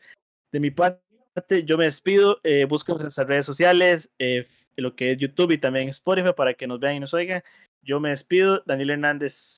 De 0.52 0.60
mi 0.60 0.70
parte, 0.70 1.64
yo 1.64 1.78
me 1.78 1.84
despido. 1.84 2.40
Eh, 2.44 2.66
busquen 2.66 2.96
en 2.96 3.02
nuestras 3.05 3.26
redes 3.26 3.46
sociales, 3.46 4.12
eh, 4.18 4.46
lo 4.76 4.94
que 4.94 5.12
es 5.12 5.18
YouTube 5.18 5.52
y 5.52 5.59
también 5.59 5.88
Spotify 5.88 6.34
para 6.36 6.52
que 6.52 6.66
nos 6.66 6.78
vean 6.78 6.96
y 6.96 7.00
nos 7.00 7.14
oigan. 7.14 7.42
Yo 7.80 8.00
me 8.00 8.10
despido. 8.10 8.62
Daniel 8.66 8.90
Hernández. 8.90 9.56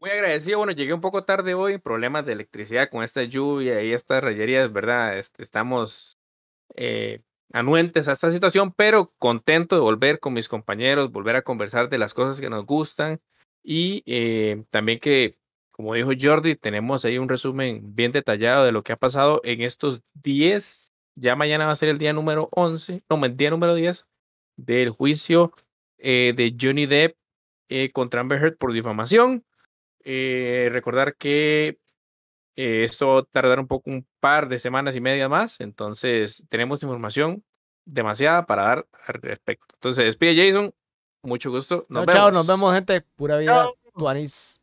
Muy 0.00 0.10
agradecido. 0.10 0.58
Bueno, 0.58 0.72
llegué 0.72 0.92
un 0.94 1.00
poco 1.00 1.24
tarde 1.24 1.54
hoy. 1.54 1.78
Problemas 1.78 2.24
de 2.24 2.32
electricidad 2.32 2.88
con 2.88 3.02
esta 3.02 3.24
lluvia 3.24 3.82
y 3.82 3.92
estas 3.92 4.22
rayerías, 4.22 4.72
¿verdad? 4.72 5.18
Este, 5.18 5.42
estamos 5.42 6.18
eh, 6.76 7.22
anuentes 7.52 8.08
a 8.08 8.12
esta 8.12 8.30
situación, 8.30 8.72
pero 8.72 9.12
contento 9.18 9.76
de 9.76 9.82
volver 9.82 10.20
con 10.20 10.34
mis 10.34 10.48
compañeros, 10.48 11.12
volver 11.12 11.36
a 11.36 11.42
conversar 11.42 11.88
de 11.88 11.98
las 11.98 12.14
cosas 12.14 12.40
que 12.40 12.50
nos 12.50 12.64
gustan 12.66 13.20
y 13.64 14.02
eh, 14.06 14.64
también 14.70 15.00
que, 15.00 15.36
como 15.72 15.94
dijo 15.94 16.10
Jordi, 16.20 16.56
tenemos 16.56 17.04
ahí 17.04 17.18
un 17.18 17.28
resumen 17.28 17.94
bien 17.94 18.12
detallado 18.12 18.64
de 18.64 18.72
lo 18.72 18.82
que 18.84 18.92
ha 18.92 18.96
pasado 18.96 19.40
en 19.44 19.62
estos 19.62 20.02
10. 20.14 20.92
Ya 21.16 21.36
mañana 21.36 21.66
va 21.66 21.72
a 21.72 21.76
ser 21.76 21.88
el 21.88 21.98
día 21.98 22.12
número 22.12 22.48
11, 22.52 23.02
no, 23.10 23.24
el 23.24 23.36
día 23.36 23.50
número 23.50 23.74
10 23.74 24.06
del 24.56 24.90
juicio 24.90 25.52
eh, 25.98 26.32
de 26.36 26.56
Johnny 26.60 26.86
Depp 26.86 27.16
eh, 27.68 27.90
contra 27.92 28.20
Amber 28.20 28.40
Heard 28.42 28.58
por 28.58 28.72
difamación. 28.72 29.44
Eh, 30.10 30.70
recordar 30.72 31.16
que 31.16 31.78
eh, 32.56 32.84
esto 32.84 33.08
va 33.08 33.20
a 33.20 33.22
tardar 33.24 33.60
un 33.60 33.66
poco, 33.66 33.90
un 33.90 34.06
par 34.20 34.48
de 34.48 34.58
semanas 34.58 34.96
y 34.96 35.02
media 35.02 35.28
más, 35.28 35.60
entonces 35.60 36.46
tenemos 36.48 36.82
información 36.82 37.44
demasiada 37.84 38.46
para 38.46 38.62
dar 38.62 38.86
al 39.06 39.14
respecto. 39.20 39.74
Entonces, 39.74 40.06
despide 40.06 40.34
Jason, 40.34 40.74
mucho 41.22 41.50
gusto. 41.50 41.82
Nos 41.90 42.06
Chao, 42.06 42.14
chao, 42.14 42.26
vemos. 42.30 42.32
nos 42.32 42.46
vemos, 42.46 42.74
gente. 42.74 43.02
Pura 43.16 43.36
vida. 43.36 43.52
Chao. 43.52 43.74
Tuanis. 43.98 44.62